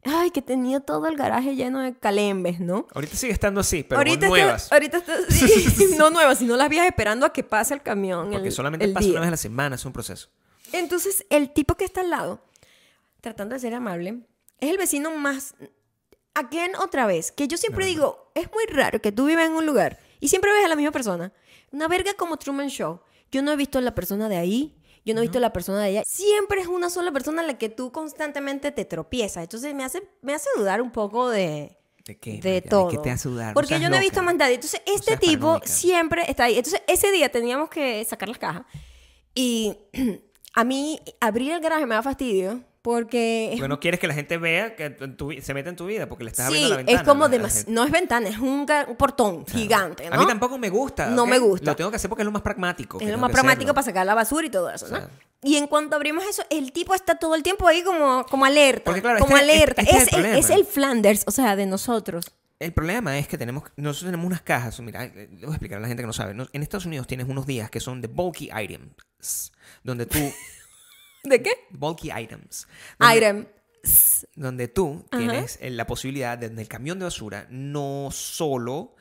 Ay, 0.05 0.29
que 0.29 0.43
tenía 0.43 0.79
todo 0.81 1.07
el 1.07 1.15
garaje 1.15 1.55
lleno 1.55 1.79
de 1.79 1.95
calembes, 1.95 2.59
¿no? 2.59 2.85
Ahorita 2.93 3.15
sigue 3.15 3.33
estando 3.33 3.61
así, 3.61 3.81
pero 3.83 3.97
ahorita 3.97 4.27
con 4.27 4.37
nuevas. 4.37 4.63
Está, 4.65 4.75
ahorita 4.75 4.97
está, 4.99 5.13
sí, 5.29 5.95
no 5.97 6.11
nuevas, 6.11 6.37
sino 6.37 6.55
las 6.55 6.69
vías 6.69 6.85
esperando 6.85 7.25
a 7.25 7.33
que 7.33 7.43
pase 7.43 7.73
el 7.73 7.81
camión. 7.81 8.29
Porque 8.29 8.49
el- 8.49 8.53
solamente 8.53 8.85
el 8.85 8.93
pasa 8.93 9.05
día. 9.05 9.13
una 9.13 9.21
vez 9.21 9.27
a 9.29 9.31
la 9.31 9.37
semana, 9.37 9.75
es 9.75 9.85
un 9.85 9.91
proceso. 9.93 10.29
Entonces, 10.71 11.25
el 11.31 11.51
tipo 11.51 11.75
que 11.75 11.85
está 11.85 12.01
al 12.01 12.09
lado, 12.11 12.41
tratando 13.23 13.55
de 13.55 13.59
ser 13.59 13.73
amable, 13.73 14.19
es 14.59 14.69
el 14.69 14.77
vecino 14.77 15.15
más... 15.15 15.55
Again, 16.35 16.75
otra 16.75 17.05
vez, 17.05 17.31
que 17.31 17.47
yo 17.47 17.57
siempre 17.57 17.85
digo, 17.85 18.31
es 18.35 18.51
muy 18.51 18.65
raro 18.65 18.99
que 19.01 19.11
tú 19.11 19.27
vivas 19.27 19.45
en 19.45 19.53
un 19.53 19.65
lugar 19.65 19.99
y 20.19 20.27
siempre 20.27 20.51
ves 20.51 20.65
a 20.65 20.67
la 20.67 20.75
misma 20.75 20.91
persona. 20.91 21.31
Una 21.71 21.87
verga 21.87 22.13
como 22.15 22.37
Truman 22.37 22.69
Show. 22.69 23.01
Yo 23.31 23.41
no 23.43 23.51
he 23.51 23.55
visto 23.55 23.77
a 23.77 23.81
la 23.81 23.95
persona 23.95 24.27
de 24.29 24.37
ahí, 24.37 24.75
yo 25.05 25.13
no 25.13 25.21
he 25.21 25.23
visto 25.23 25.37
a 25.37 25.41
la 25.41 25.53
persona 25.53 25.79
de 25.79 25.85
allá. 25.85 26.03
Siempre 26.05 26.61
es 26.61 26.67
una 26.67 26.89
sola 26.89 27.11
persona 27.11 27.43
a 27.43 27.45
la 27.45 27.57
que 27.57 27.69
tú 27.69 27.91
constantemente 27.91 28.71
te 28.71 28.83
tropiezas. 28.83 29.43
Entonces, 29.43 29.73
me 29.73 29.83
hace, 29.83 30.03
me 30.21 30.33
hace 30.33 30.49
dudar 30.57 30.81
un 30.81 30.91
poco 30.91 31.29
de... 31.29 31.77
¿De 32.03 32.19
qué? 32.19 32.39
De 32.41 32.55
Maya? 32.55 32.69
todo. 32.69 32.89
¿De 32.89 32.97
qué 32.97 33.03
te 33.03 33.11
hace 33.11 33.29
dudar? 33.29 33.49
No 33.49 33.53
Porque 33.53 33.79
yo 33.79 33.89
no 33.89 33.95
he 33.95 33.99
visto 33.99 34.21
loca. 34.21 34.25
más 34.25 34.35
nadie. 34.35 34.55
Entonces, 34.55 34.81
este 34.85 35.15
tipo 35.17 35.45
paranoica. 35.45 35.67
siempre 35.67 36.23
está 36.27 36.45
ahí. 36.45 36.57
Entonces, 36.57 36.81
ese 36.87 37.11
día 37.11 37.29
teníamos 37.31 37.69
que 37.69 38.03
sacar 38.03 38.27
las 38.27 38.37
cajas. 38.37 38.63
Y 39.33 39.77
a 40.53 40.63
mí 40.63 40.99
abrir 41.21 41.51
el 41.53 41.61
garaje 41.61 41.85
me 41.85 41.95
da 41.95 42.01
fastidio 42.01 42.63
porque 42.83 43.45
es, 43.45 43.51
Porque 43.51 43.69
no 43.69 43.79
quieres 43.79 43.97
que 43.97 44.07
la 44.07 44.13
gente 44.13 44.37
vea 44.37 44.75
que 44.75 44.89
tu 44.89 45.31
se 45.41 45.53
mete 45.53 45.69
en 45.69 45.77
tu 45.77 45.85
vida 45.85 46.07
porque 46.09 46.25
le 46.25 46.31
estás 46.31 46.47
sí, 46.47 46.49
abriendo 46.49 46.69
la 46.69 46.75
ventana. 46.77 46.99
es 46.99 47.07
como 47.07 47.29
gente. 47.29 47.71
no 47.71 47.83
es 47.85 47.91
ventana, 47.91 48.27
es 48.27 48.37
un, 48.37 48.67
un 48.87 48.95
portón 48.97 49.45
gigante, 49.47 50.09
¿no? 50.09 50.17
A 50.17 50.19
mí 50.19 50.27
tampoco 50.27 50.57
me 50.57 50.69
gusta. 50.69 51.07
No 51.07 51.23
¿ok? 51.23 51.29
me 51.29 51.39
gusta. 51.39 51.71
Lo 51.71 51.75
tengo 51.77 51.89
que 51.89 51.95
hacer 51.95 52.09
porque 52.09 52.23
es 52.23 52.25
lo 52.25 52.33
más 52.33 52.41
pragmático. 52.41 52.99
es 52.99 53.07
lo 53.07 53.17
más 53.17 53.31
pragmático 53.31 53.61
hacerlo. 53.61 53.73
para 53.73 53.85
sacar 53.85 54.05
la 54.05 54.15
basura 54.15 54.45
y 54.45 54.49
todo 54.49 54.69
eso, 54.69 54.89
¿no? 54.89 54.97
O 54.97 54.99
sea. 54.99 55.09
y 55.43 55.55
en 55.55 55.67
cuanto 55.67 55.95
abrimos 55.95 56.25
eso, 56.25 56.43
el 56.49 56.73
tipo 56.73 56.93
está 56.93 57.15
todo 57.15 57.35
el 57.35 57.41
tiempo 57.41 57.65
ahí 57.65 57.83
como, 57.83 58.25
como 58.25 58.43
alerta. 58.43 58.83
Porque, 58.83 59.01
claro, 59.01 59.19
como 59.19 59.37
este- 59.37 59.49
alerta. 59.49 59.81
este 59.81 59.95
es 59.95 60.13
el 60.13 60.25
es, 60.25 60.33
el, 60.33 60.39
es 60.39 60.49
el 60.49 60.65
Flanders, 60.65 61.23
o 61.25 61.31
sea, 61.31 61.55
de 61.55 61.65
nosotros. 61.65 62.25
El 62.59 62.73
problema 62.73 63.17
es 63.17 63.29
que 63.29 63.37
tenemos, 63.37 63.63
nosotros 63.77 64.07
tenemos 64.07 64.25
unas 64.25 64.41
cajas. 64.41 64.77
Mira, 64.81 65.05
eh, 65.05 65.29
voy 65.39 65.51
a 65.51 65.53
explicar 65.53 65.77
a 65.77 65.81
la 65.81 65.87
gente 65.87 66.03
que 66.03 66.07
no 66.07 66.13
sabe. 66.13 66.33
¿no? 66.33 66.47
En 66.51 66.63
Estados 66.63 66.85
Unidos 66.85 67.07
tienes 67.07 67.29
unos 67.29 67.45
días 67.47 67.69
que 67.69 67.79
son 67.79 68.01
de 68.01 68.09
bulky 68.09 68.49
items. 68.53 69.53
Donde 69.83 70.05
tú. 70.05 70.19
¿De 71.23 71.41
qué? 71.41 71.51
bulky 71.71 72.11
items. 72.11 72.67
Donde, 72.99 73.17
Item. 73.17 73.45
donde 74.35 74.67
tú 74.67 75.05
Ajá. 75.11 75.17
tienes 75.17 75.57
eh, 75.61 75.69
la 75.69 75.87
posibilidad 75.87 76.37
de 76.37 76.47
en 76.47 76.59
el 76.59 76.67
camión 76.67 76.99
de 76.99 77.05
basura 77.05 77.47
no 77.49 78.09
solo 78.11 78.95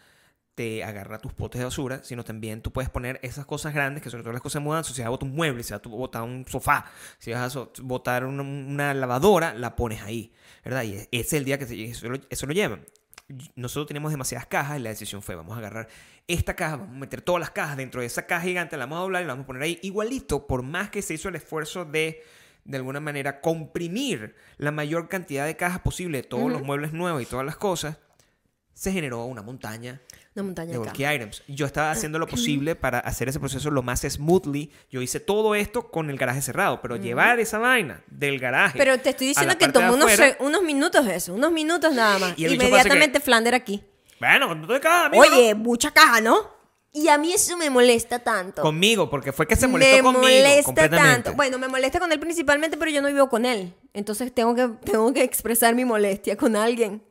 te 0.54 0.84
agarra 0.84 1.18
tus 1.18 1.32
potes 1.32 1.58
de 1.60 1.64
basura, 1.64 2.04
sino 2.04 2.24
también 2.24 2.60
tú 2.60 2.72
puedes 2.72 2.90
poner 2.90 3.18
esas 3.22 3.46
cosas 3.46 3.72
grandes, 3.72 4.02
que 4.02 4.10
sobre 4.10 4.22
todo 4.22 4.34
las 4.34 4.42
cosas 4.42 4.60
de 4.60 4.64
mudanza, 4.64 4.92
si 4.92 5.00
vas 5.00 5.06
a 5.06 5.10
botar 5.10 5.28
un 5.28 5.34
mueble, 5.34 5.62
si 5.62 5.72
vas 5.72 5.80
a 5.84 5.88
botar 5.88 6.22
un 6.22 6.44
sofá, 6.46 6.84
si 7.18 7.32
vas 7.32 7.56
a 7.56 7.68
botar 7.82 8.24
una, 8.26 8.42
una 8.42 8.92
lavadora, 8.94 9.54
la 9.54 9.74
pones 9.74 10.02
ahí, 10.02 10.32
¿verdad? 10.62 10.82
Y 10.82 10.94
ese 10.94 11.08
es 11.10 11.32
el 11.32 11.44
día 11.44 11.58
que 11.58 11.66
se, 11.66 11.82
eso, 11.84 12.08
lo, 12.08 12.18
eso 12.28 12.46
lo 12.46 12.52
llevan. 12.52 12.84
Nosotros 13.54 13.86
tenemos 13.86 14.10
demasiadas 14.10 14.46
cajas 14.46 14.78
y 14.78 14.82
la 14.82 14.90
decisión 14.90 15.22
fue, 15.22 15.34
vamos 15.34 15.54
a 15.54 15.58
agarrar 15.58 15.88
esta 16.26 16.54
caja, 16.54 16.76
vamos 16.76 16.96
a 16.96 16.98
meter 16.98 17.20
todas 17.20 17.40
las 17.40 17.50
cajas 17.50 17.76
dentro 17.76 18.00
de 18.00 18.06
esa 18.06 18.26
caja 18.26 18.42
gigante, 18.42 18.76
la 18.76 18.84
vamos 18.84 18.98
a 18.98 19.02
doblar 19.02 19.22
y 19.22 19.26
la 19.26 19.32
vamos 19.32 19.44
a 19.44 19.46
poner 19.46 19.62
ahí 19.62 19.78
igualito, 19.82 20.46
por 20.46 20.62
más 20.62 20.90
que 20.90 21.02
se 21.02 21.14
hizo 21.14 21.28
el 21.28 21.36
esfuerzo 21.36 21.84
de 21.84 22.22
de 22.64 22.76
alguna 22.76 23.00
manera 23.00 23.40
comprimir 23.40 24.34
la 24.56 24.70
mayor 24.70 25.08
cantidad 25.08 25.46
de 25.46 25.56
cajas 25.56 25.80
posible 25.80 26.18
de 26.18 26.28
todos 26.28 26.50
los 26.50 26.62
muebles 26.62 26.92
nuevos 26.92 27.22
y 27.22 27.26
todas 27.26 27.44
las 27.44 27.56
cosas, 27.56 27.98
se 28.72 28.92
generó 28.92 29.24
una 29.24 29.42
montaña 29.42 30.00
una 30.34 30.42
montaña 30.44 30.78
de 30.78 31.14
items. 31.14 31.42
Yo 31.48 31.66
estaba 31.66 31.90
haciendo 31.90 32.18
lo 32.18 32.26
posible 32.28 32.74
para 32.74 32.98
hacer 33.00 33.28
ese 33.28 33.38
proceso 33.40 33.70
lo 33.70 33.82
más 33.82 34.00
smoothly. 34.00 34.70
Yo 34.90 35.02
hice 35.02 35.20
todo 35.20 35.54
esto 35.54 35.90
con 35.90 36.08
el 36.10 36.16
garaje 36.16 36.40
cerrado, 36.42 36.80
pero 36.80 36.96
llevar 36.96 37.38
esa 37.40 37.58
vaina 37.58 38.02
del 38.08 38.38
garaje. 38.38 38.78
Pero 38.78 38.98
te 38.98 39.10
estoy 39.10 39.28
diciendo 39.28 39.56
que 39.58 39.68
tomó 39.68 39.94
unos, 39.94 40.10
afuera- 40.12 40.36
unos 40.40 40.62
minutos 40.62 41.06
eso, 41.06 41.34
unos 41.34 41.52
minutos 41.52 41.92
nada 41.94 42.18
más. 42.18 42.34
Y 42.38 42.46
Inmediatamente 42.46 43.20
Flander 43.20 43.54
aquí. 43.54 43.82
Bueno, 44.20 44.54
no 44.54 44.66
te 44.66 44.80
cagas, 44.80 45.10
Oye, 45.18 45.54
mucha 45.54 45.90
caja, 45.90 46.20
¿no? 46.20 46.62
Y 46.94 47.08
a 47.08 47.16
mí 47.16 47.32
eso 47.32 47.56
me 47.56 47.70
molesta 47.70 48.18
tanto. 48.18 48.60
Conmigo, 48.62 49.08
porque 49.08 49.32
fue 49.32 49.46
que 49.46 49.56
se 49.56 49.66
molestó 49.66 49.96
me 49.96 50.02
conmigo. 50.02 50.22
molesta 50.22 50.62
completamente. 50.64 51.22
tanto. 51.24 51.32
Bueno, 51.34 51.58
me 51.58 51.66
molesta 51.66 51.98
con 51.98 52.12
él 52.12 52.20
principalmente, 52.20 52.76
pero 52.76 52.90
yo 52.90 53.00
no 53.00 53.08
vivo 53.08 53.28
con 53.30 53.46
él. 53.46 53.74
Entonces 53.94 54.32
tengo 54.34 54.54
que, 54.54 54.68
tengo 54.84 55.12
que 55.12 55.22
expresar 55.24 55.74
mi 55.74 55.84
molestia 55.86 56.36
con 56.36 56.54
alguien. 56.54 57.02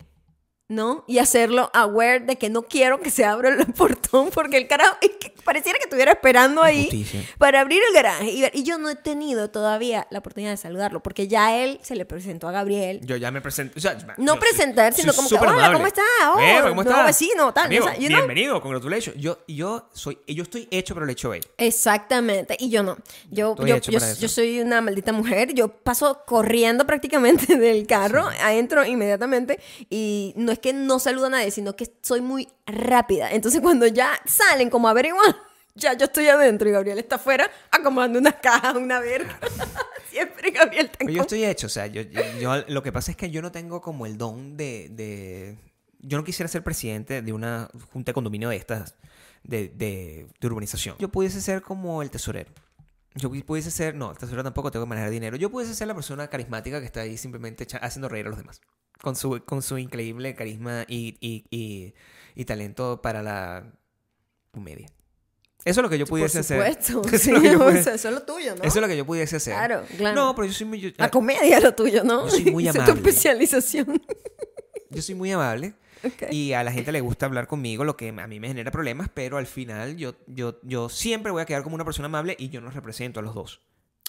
¿No? 0.72 1.04
Y 1.06 1.20
hacerlo 1.20 1.70
aware 1.74 2.22
de 2.22 2.38
que 2.38 2.50
no 2.50 2.62
quiero 2.62 3.02
que 3.02 3.12
se 3.12 3.26
abra 3.26 3.50
el 3.50 3.66
portón 3.74 4.30
porque 4.30 4.56
el 4.56 4.70
carajo 4.70 4.96
es 5.02 5.12
que 5.20 5.34
pareciera 5.44 5.78
que 5.78 5.84
estuviera 5.84 6.14
esperando 6.14 6.64
ahí 6.64 6.84
Justicia. 6.84 7.28
para 7.38 7.60
abrir 7.60 7.82
el 7.86 7.94
garaje. 7.94 8.32
Y, 8.32 8.46
y 8.54 8.64
yo 8.64 8.78
no 8.78 8.90
he 8.90 8.96
tenido 8.96 9.50
todavía 9.50 10.08
la 10.12 10.20
oportunidad 10.20 10.52
de 10.52 10.56
saludarlo 10.56 11.04
porque 11.04 11.28
ya 11.28 11.58
él 11.58 11.78
se 11.82 11.98
le 11.98 12.06
presentó 12.06 12.48
a 12.48 12.54
Gabriel. 12.54 13.02
Yo 13.04 13.18
ya 13.18 13.32
me 13.32 13.40
o 13.40 13.52
sea, 13.52 13.98
No 14.18 14.40
presentar, 14.40 14.94
sino 14.94 15.14
como 15.14 15.28
que, 15.28 15.36
"Hola, 15.36 15.52
amable. 15.52 15.74
¿cómo 15.74 15.88
está? 15.88 16.02
Oh, 16.34 16.40
Epa, 16.40 16.70
¿cómo 16.70 16.84
nuevo 16.84 16.90
está? 16.92 17.06
vecino, 17.06 17.54
tal", 17.54 17.66
Amigo, 17.66 17.86
o 17.86 17.90
sea, 17.90 17.98
you 17.98 18.08
know. 18.08 18.20
bienvenido, 18.20 18.62
congratulations. 18.62 19.18
Yo, 19.20 19.40
yo, 19.50 19.90
soy, 19.92 20.20
yo 20.26 20.44
estoy 20.44 20.70
hecho, 20.72 20.94
pero 20.94 21.06
le 21.06 21.12
echo 21.12 21.34
él. 21.34 21.46
Exactamente, 21.58 22.56
y 22.60 22.70
yo 22.70 22.82
no. 22.82 22.96
Yo, 23.30 23.58
yo, 23.58 23.76
hecho 23.76 23.92
yo, 23.92 24.00
para 24.00 24.12
eso. 24.12 24.22
yo 24.22 24.30
soy 24.30 24.62
una 24.62 24.80
maldita 24.80 25.12
mujer. 25.12 25.54
Yo 25.54 25.68
paso 25.68 26.22
corriendo 26.26 26.86
prácticamente 26.88 27.58
del 27.58 27.86
carro, 27.88 28.26
adentro 28.42 28.86
inmediatamente. 28.86 29.60
Y 29.90 30.34
no 30.38 30.54
es 30.54 30.60
que 30.62 30.74
no 30.74 31.00
saludo 31.00 31.26
a 31.26 31.30
nadie, 31.32 31.52
sino 31.52 31.76
que 31.76 31.92
soy 32.02 32.22
muy 32.22 32.48
rápida. 32.66 33.32
Entonces, 33.32 33.60
cuando 33.62 33.88
ya 33.88 34.12
salen 34.26 34.70
como 34.70 34.88
a 34.88 34.92
averiguar, 34.92 35.36
ya 35.76 35.94
yo 35.94 36.06
estoy 36.06 36.28
adentro 36.28 36.70
y 36.70 36.72
Gabriel 36.72 37.00
está 37.00 37.16
afuera 37.18 37.50
acomodando 37.72 38.20
unas 38.20 38.36
cajas, 38.36 38.76
una 38.76 39.00
verga. 39.00 39.40
Siempre 40.10 40.52
Gabriel 40.52 40.86
está 40.88 40.98
Pero 41.00 41.12
yo 41.12 41.16
con- 41.18 41.22
estoy 41.26 41.46
hecho, 41.46 41.68
o 41.68 41.70
sea, 41.70 41.88
yo, 41.88 42.02
yo- 42.02 42.22
yo- 42.40 42.64
lo 42.68 42.84
que 42.84 42.92
pasa 42.92 43.12
es 43.12 43.18
que 43.18 43.30
yo 43.32 43.42
no 43.42 43.52
tengo 43.52 43.82
como 43.82 44.06
el 44.06 44.18
don 44.18 44.58
de, 44.58 44.90
de- 44.92 45.58
Yo 46.00 46.18
no 46.18 46.24
quisiera 46.24 46.48
ser 46.50 46.64
presidente 46.64 47.22
de 47.22 47.34
una 47.34 47.70
junta 47.92 48.10
de 48.12 48.14
condominio 48.14 48.50
de 48.50 48.58
estas, 48.58 48.96
de, 49.44 49.70
de, 49.70 50.28
de 50.40 50.48
urbanización. 50.48 50.96
Yo 51.00 51.10
pudiese 51.10 51.40
ser 51.42 51.62
como 51.62 52.02
el 52.02 52.10
tesorero. 52.12 52.52
Yo 53.16 53.30
pu- 53.30 53.44
pudiese 53.44 53.72
ser, 53.72 53.96
no, 53.96 54.12
el 54.12 54.18
tesorero 54.18 54.44
tampoco 54.44 54.72
tengo 54.72 54.86
que 54.86 54.90
manejar 54.90 55.10
dinero. 55.12 55.36
Yo 55.38 55.50
pudiese 55.50 55.76
ser 55.76 55.88
la 55.88 55.96
persona 55.96 56.28
carismática 56.30 56.80
que 56.80 56.86
está 56.86 57.02
ahí 57.02 57.18
simplemente 57.18 57.68
haciendo 57.82 58.08
reír 58.10 58.26
a 58.26 58.30
los 58.30 58.38
demás. 58.38 58.62
Con 59.02 59.16
su, 59.16 59.44
con 59.46 59.62
su 59.62 59.78
increíble 59.78 60.36
carisma 60.36 60.86
y, 60.88 61.18
y, 61.20 61.44
y, 61.50 61.94
y 62.36 62.46
talento 62.46 63.02
para 63.02 63.22
la 63.24 63.74
comedia. 64.52 64.88
Eso 65.66 65.80
es 65.82 65.84
lo 65.84 65.90
que 65.90 65.98
yo 66.00 66.06
Por 66.06 66.20
pudiese 66.20 66.40
hacer. 66.40 66.58
supuesto. 66.58 67.02
Eso 67.08 67.16
es 67.16 67.22
Sí, 67.22 67.32
lo 67.32 67.42
que 67.42 67.52
yo 67.52 67.58
o 67.60 67.70
pudiese- 67.70 67.84
sea, 67.84 67.94
eso 67.96 68.08
es 68.10 68.14
lo 68.16 68.22
tuyo, 68.24 68.56
¿no? 68.56 68.64
Eso 68.64 68.80
es 68.80 68.82
lo 68.82 68.88
que 68.88 68.98
yo 68.98 69.06
pudiese 69.06 69.36
hacer. 69.36 69.54
Claro, 69.54 69.84
claro. 69.98 70.16
No, 70.16 70.36
pero 70.36 70.48
yo 70.48 70.54
soy 70.54 70.66
muy... 70.68 70.80
yo- 70.80 70.90
La 70.98 71.10
comedia 71.10 71.58
es 71.58 71.64
lo 71.64 71.76
tuyo, 71.76 72.04
¿no? 72.04 72.26
Yo 72.26 72.32
soy 72.32 72.46
muy 72.52 72.68
Esa 72.68 72.80
es 72.80 72.86
tu 72.86 72.92
especialización. 72.92 74.02
Yo 74.90 75.02
soy 75.02 75.16
muy 75.16 75.32
amable 75.32 75.74
Ok. 76.04 76.32
y 76.32 76.54
a 76.54 76.64
la 76.64 76.72
gente 76.72 76.92
le 76.92 77.02
gusta 77.02 77.26
hablar 77.26 77.48
conmigo, 77.48 77.84
lo 77.84 77.98
que 77.98 78.10
a 78.10 78.28
mí 78.28 78.40
me 78.40 78.48
genera 78.48 78.72
problemas, 78.72 79.10
pero 79.14 79.38
al 79.38 79.48
final 79.48 79.98
yo, 79.98 80.16
yo, 80.28 80.60
yo 80.64 80.90
siempre 80.90 81.32
voy 81.32 81.42
a 81.42 81.46
quedar 81.46 81.64
como 81.64 81.76
una 81.76 81.86
persona 81.86 82.08
amable 82.08 82.36
y 82.40 82.50
yo 82.50 82.62
nos 82.62 82.74
represento 82.74 83.20
a 83.20 83.24
los 83.24 83.36
dos 83.36 83.62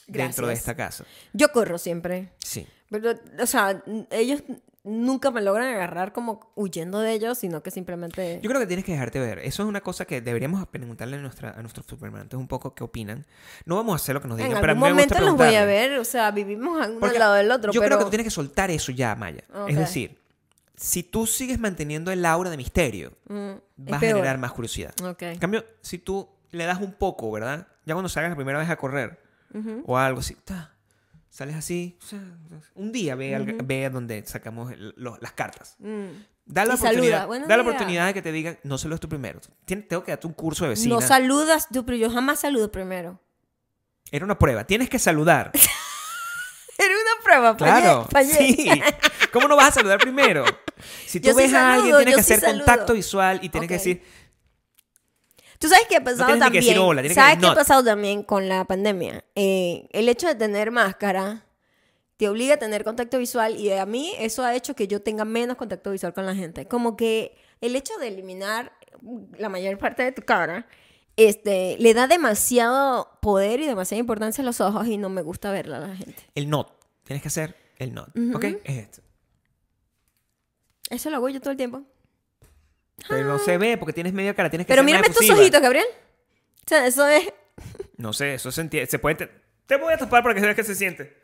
dentro 0.06 0.46
de 0.46 0.54
Gracias. 0.54 0.58
esta 0.58 0.76
casa. 0.76 1.04
Yo 1.32 1.52
corro 1.52 1.78
siempre. 1.78 2.32
Sí. 2.38 2.66
Pero, 2.90 3.14
o 3.40 3.46
sea, 3.46 3.82
ellos 4.10 4.42
nunca 4.84 5.30
me 5.30 5.40
logran 5.42 5.68
agarrar 5.68 6.12
como 6.12 6.52
huyendo 6.56 6.98
de 7.00 7.12
ellos, 7.12 7.38
sino 7.38 7.62
que 7.62 7.70
simplemente... 7.70 8.40
Yo 8.42 8.48
creo 8.48 8.60
que 8.60 8.66
tienes 8.66 8.84
que 8.84 8.92
dejarte 8.92 9.20
ver. 9.20 9.38
Eso 9.38 9.62
es 9.62 9.68
una 9.68 9.80
cosa 9.80 10.04
que 10.04 10.20
deberíamos 10.20 10.66
preguntarle 10.66 11.16
a, 11.16 11.20
nuestra, 11.20 11.50
a 11.50 11.62
nuestros 11.62 11.86
supermantes 11.86 12.38
un 12.38 12.48
poco 12.48 12.74
qué 12.74 12.82
opinan. 12.82 13.24
No 13.64 13.76
vamos 13.76 13.92
a 13.92 13.96
hacer 13.96 14.14
lo 14.14 14.20
que 14.20 14.28
nos 14.28 14.36
digan, 14.36 14.52
en 14.52 14.60
pero 14.60 14.72
a 14.72 14.74
algún 14.74 14.88
mí 14.88 14.94
me 14.94 15.02
gusta 15.02 15.20
momento 15.20 15.38
los 15.38 15.46
voy 15.46 15.56
a 15.56 15.64
ver, 15.64 15.98
o 15.98 16.04
sea, 16.04 16.30
vivimos 16.32 16.84
a 16.84 16.90
uno 16.90 17.06
al 17.06 17.18
lado 17.18 17.34
del 17.34 17.50
otro, 17.50 17.72
Yo 17.72 17.80
pero... 17.80 17.90
creo 17.90 17.98
que 17.98 18.04
tú 18.04 18.10
tienes 18.10 18.26
que 18.26 18.30
soltar 18.30 18.70
eso 18.70 18.90
ya, 18.90 19.14
Maya. 19.14 19.44
Ok. 19.54 19.70
Es 19.70 19.78
decir, 19.78 20.18
si 20.82 21.02
tú 21.04 21.26
sigues 21.26 21.58
manteniendo 21.60 22.10
el 22.10 22.24
aura 22.26 22.50
de 22.50 22.56
misterio, 22.56 23.12
Mm, 23.28 23.52
vas 23.76 24.02
a 24.02 24.06
generar 24.06 24.36
más 24.38 24.52
curiosidad. 24.52 24.92
En 25.20 25.38
cambio, 25.38 25.64
si 25.80 25.98
tú 25.98 26.28
le 26.50 26.64
das 26.64 26.80
un 26.80 26.92
poco, 26.92 27.30
¿verdad? 27.30 27.68
Ya 27.86 27.94
cuando 27.94 28.08
salgas 28.08 28.30
la 28.30 28.36
primera 28.36 28.58
vez 28.58 28.68
a 28.68 28.76
correr 28.76 29.20
o 29.86 29.96
algo 29.96 30.20
así, 30.20 30.34
ta, 30.44 30.74
sales 31.30 31.54
así, 31.56 31.98
un 32.74 32.90
día 32.92 33.14
ve, 33.14 33.34
al- 33.34 33.44
ve 33.64 33.86
a 33.86 33.90
donde 33.90 34.24
sacamos 34.26 34.72
lo- 34.96 35.16
las 35.20 35.32
cartas. 35.32 35.76
Mm. 35.78 36.06
Da 36.44 36.64
la 36.64 36.74
Y 36.74 36.76
oportunidad, 36.76 37.26
"Buenos 37.28 37.48
da 37.48 37.56
la 37.56 37.62
días". 37.62 37.72
oportunidad 37.74 38.06
de 38.06 38.14
que 38.14 38.22
te 38.22 38.32
digan, 38.32 38.58
no 38.64 38.76
solo 38.76 38.96
es 38.96 39.00
tú 39.00 39.08
primero. 39.08 39.40
Tien- 39.64 39.86
tengo 39.86 40.02
que 40.02 40.10
darte 40.10 40.26
un 40.26 40.32
curso 40.32 40.64
de 40.64 40.70
vecina. 40.70 40.96
No 40.96 41.00
saludas 41.00 41.68
tú, 41.72 41.84
pero 41.86 41.96
yo 41.96 42.10
jamás 42.10 42.40
saludo 42.40 42.72
primero. 42.72 43.20
Era 44.10 44.24
una 44.24 44.36
prueba, 44.38 44.64
tienes 44.64 44.90
que 44.90 44.98
saludar. 44.98 45.52
Era 46.78 46.94
una 46.94 47.22
prueba, 47.24 47.56
fallé, 47.56 47.80
Claro, 47.82 48.08
fallé. 48.10 48.32
sí. 48.34 48.68
¿Cómo 49.32 49.46
no 49.46 49.54
vas 49.56 49.68
a 49.68 49.72
saludar 49.72 49.98
primero? 49.98 50.44
Si 51.06 51.20
tú 51.20 51.28
Yo 51.28 51.34
sí 51.34 51.42
ves 51.42 51.54
a 51.54 51.74
alguien, 51.74 51.96
tienes 51.96 52.14
que 52.14 52.20
hacer 52.20 52.40
contacto 52.40 52.94
visual 52.94 53.40
y 53.42 53.48
tienes 53.48 53.68
que 53.68 53.74
decir, 53.74 54.02
Tú 55.62 55.68
sabes 55.68 55.86
qué 55.88 55.94
ha 55.94 56.02
pasado 56.02 56.26
tienes 56.26 56.40
ni 56.40 56.40
que 56.40 56.44
también. 56.44 56.64
decir 56.64 56.78
hola, 56.80 57.02
que 57.02 57.14
¿Sabes 57.14 57.36
decir 57.36 57.40
qué 57.40 57.46
ha 57.46 57.54
pasado 57.54 57.84
también 57.84 58.24
con 58.24 58.48
la 58.48 58.64
pandemia? 58.64 59.24
Eh, 59.36 59.86
el 59.92 60.08
hecho 60.08 60.26
de 60.26 60.34
tener 60.34 60.72
máscara 60.72 61.46
te 62.16 62.28
obliga 62.28 62.54
a 62.54 62.56
tener 62.56 62.82
contacto 62.82 63.16
visual 63.18 63.56
y 63.56 63.70
a 63.70 63.86
mí 63.86 64.12
eso 64.18 64.44
ha 64.44 64.56
hecho 64.56 64.74
que 64.74 64.88
yo 64.88 65.02
tenga 65.02 65.24
menos 65.24 65.56
contacto 65.56 65.92
visual 65.92 66.14
con 66.14 66.26
la 66.26 66.34
gente. 66.34 66.66
Como 66.66 66.96
que 66.96 67.36
el 67.60 67.76
hecho 67.76 67.96
de 67.98 68.08
eliminar 68.08 68.72
la 69.38 69.48
mayor 69.48 69.78
parte 69.78 70.02
de 70.02 70.10
tu 70.10 70.22
cara 70.22 70.66
este, 71.16 71.76
le 71.78 71.94
da 71.94 72.08
demasiado 72.08 73.08
poder 73.20 73.60
y 73.60 73.66
demasiada 73.66 74.00
importancia 74.00 74.42
a 74.42 74.44
los 74.44 74.60
ojos 74.60 74.88
y 74.88 74.98
no 74.98 75.10
me 75.10 75.22
gusta 75.22 75.52
verla 75.52 75.76
a 75.76 75.80
la 75.80 75.96
gente. 75.96 76.22
el 76.34 76.50
not. 76.50 76.72
Tienes 77.04 77.22
que 77.22 77.28
hacer 77.28 77.54
el 77.78 77.94
not. 77.94 78.08
¿Ok? 78.34 78.44
Es 78.64 78.78
esto. 78.78 79.02
Eso 80.92 81.08
lo 81.08 81.16
hago 81.16 81.28
yo 81.30 81.40
todo 81.40 81.50
el 81.52 81.56
tiempo. 81.56 81.82
Pero 83.08 83.24
no 83.26 83.38
se 83.38 83.56
ve 83.56 83.78
porque 83.78 83.94
tienes 83.94 84.12
media 84.12 84.34
cara, 84.34 84.50
tienes 84.50 84.66
que 84.66 84.72
Pero 84.72 84.82
ser 84.82 84.84
más 84.84 85.00
mírame 85.00 85.06
efusiva. 85.12 85.38
ojitos, 85.38 85.60
Gabriel. 85.62 85.86
O 86.64 86.68
sea, 86.68 86.86
eso 86.86 87.08
es... 87.08 87.32
No 87.96 88.12
sé, 88.12 88.34
eso 88.34 88.52
se 88.52 88.60
entiende. 88.60 88.90
Se 88.90 88.98
puede. 88.98 89.16
Te, 89.16 89.30
te 89.66 89.76
voy 89.76 89.92
a 89.94 89.96
tapar 89.96 90.22
para 90.22 90.34
que 90.34 90.40
veas 90.42 90.54
que 90.54 90.62
se 90.64 90.74
siente. 90.74 91.16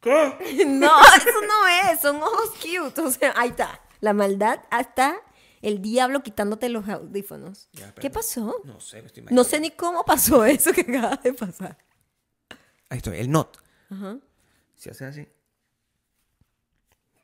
¿Qué? 0.00 0.64
No, 0.66 0.90
eso 1.16 1.40
no 1.46 1.90
es, 1.90 2.00
son 2.00 2.22
ojos 2.22 2.50
cute. 2.60 3.00
O 3.00 3.10
sea, 3.10 3.34
ahí 3.36 3.50
está. 3.50 3.80
La 4.00 4.12
maldad 4.12 4.60
hasta 4.70 5.16
el 5.60 5.82
diablo 5.82 6.22
quitándote 6.22 6.68
los 6.68 6.88
audífonos. 6.88 7.68
Ya, 7.72 7.86
espérate. 7.86 8.00
¿Qué 8.00 8.10
pasó? 8.10 8.60
No 8.64 8.80
sé, 8.80 9.00
me 9.00 9.06
estoy 9.08 9.24
No 9.30 9.44
sé 9.44 9.60
ni 9.60 9.70
cómo 9.72 10.04
pasó 10.04 10.44
eso 10.46 10.72
que 10.72 10.82
acaba 10.82 11.16
de 11.16 11.32
pasar. 11.34 11.78
Ahí 12.88 12.98
estoy, 12.98 13.18
el 13.18 13.30
not. 13.30 13.58
Ajá. 13.90 14.18
Si 14.76 14.88
haces 14.88 15.02
así. 15.02 15.28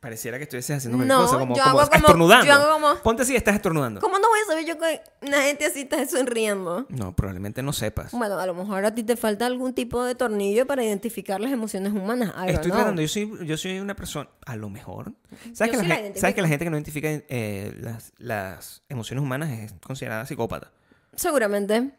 Pareciera 0.00 0.36
que 0.38 0.44
estuvieses 0.44 0.76
haciendo 0.76 0.96
cualquier 0.96 1.18
No, 1.18 1.24
cosa, 1.24 1.38
como, 1.40 1.56
yo 1.56 1.62
como 1.64 1.80
hago 1.80 1.90
como- 1.90 1.98
estornudando. 2.00 2.46
yo 2.46 2.52
hago 2.52 2.72
como- 2.74 2.94
Ponte 3.02 3.22
así, 3.22 3.34
estás 3.34 3.56
estornudando. 3.56 4.00
¿Cómo 4.00 4.16
no 4.20 4.28
voy 4.28 4.38
a 4.44 4.46
saber 4.46 4.64
yo 4.64 4.78
que 4.78 5.00
una 5.26 5.42
gente 5.42 5.66
así 5.66 5.80
está 5.80 6.06
sonriendo? 6.06 6.86
No, 6.88 7.16
probablemente 7.16 7.64
no 7.64 7.72
sepas. 7.72 8.12
Bueno, 8.12 8.38
a 8.38 8.46
lo 8.46 8.54
mejor 8.54 8.84
a 8.84 8.94
ti 8.94 9.02
te 9.02 9.16
falta 9.16 9.46
algún 9.46 9.74
tipo 9.74 10.04
de 10.04 10.14
tornillo 10.14 10.68
para 10.68 10.84
identificar 10.84 11.40
las 11.40 11.50
emociones 11.50 11.92
humanas. 11.92 12.32
I 12.46 12.50
Estoy 12.52 12.70
tratando, 12.70 13.02
yo 13.02 13.08
soy, 13.08 13.28
yo 13.44 13.56
soy 13.56 13.80
una 13.80 13.96
persona, 13.96 14.30
a 14.46 14.54
lo 14.54 14.70
mejor. 14.70 15.14
¿Sabes, 15.52 15.72
Yo 15.74 15.78
que 15.78 15.78
sí 15.78 15.82
la, 15.82 15.88
la 15.88 15.94
gen- 15.96 16.04
identifico. 16.04 16.20
¿sabes 16.20 16.34
que 16.36 16.42
la 16.42 16.48
gente 16.48 16.64
que 16.64 16.70
no 16.70 16.76
identifica 16.76 17.08
eh, 17.10 17.74
las, 17.80 18.12
las 18.18 18.82
emociones 18.88 19.24
humanas 19.24 19.50
es 19.50 19.74
considerada 19.84 20.24
psicópata? 20.26 20.70
Seguramente. 21.16 21.90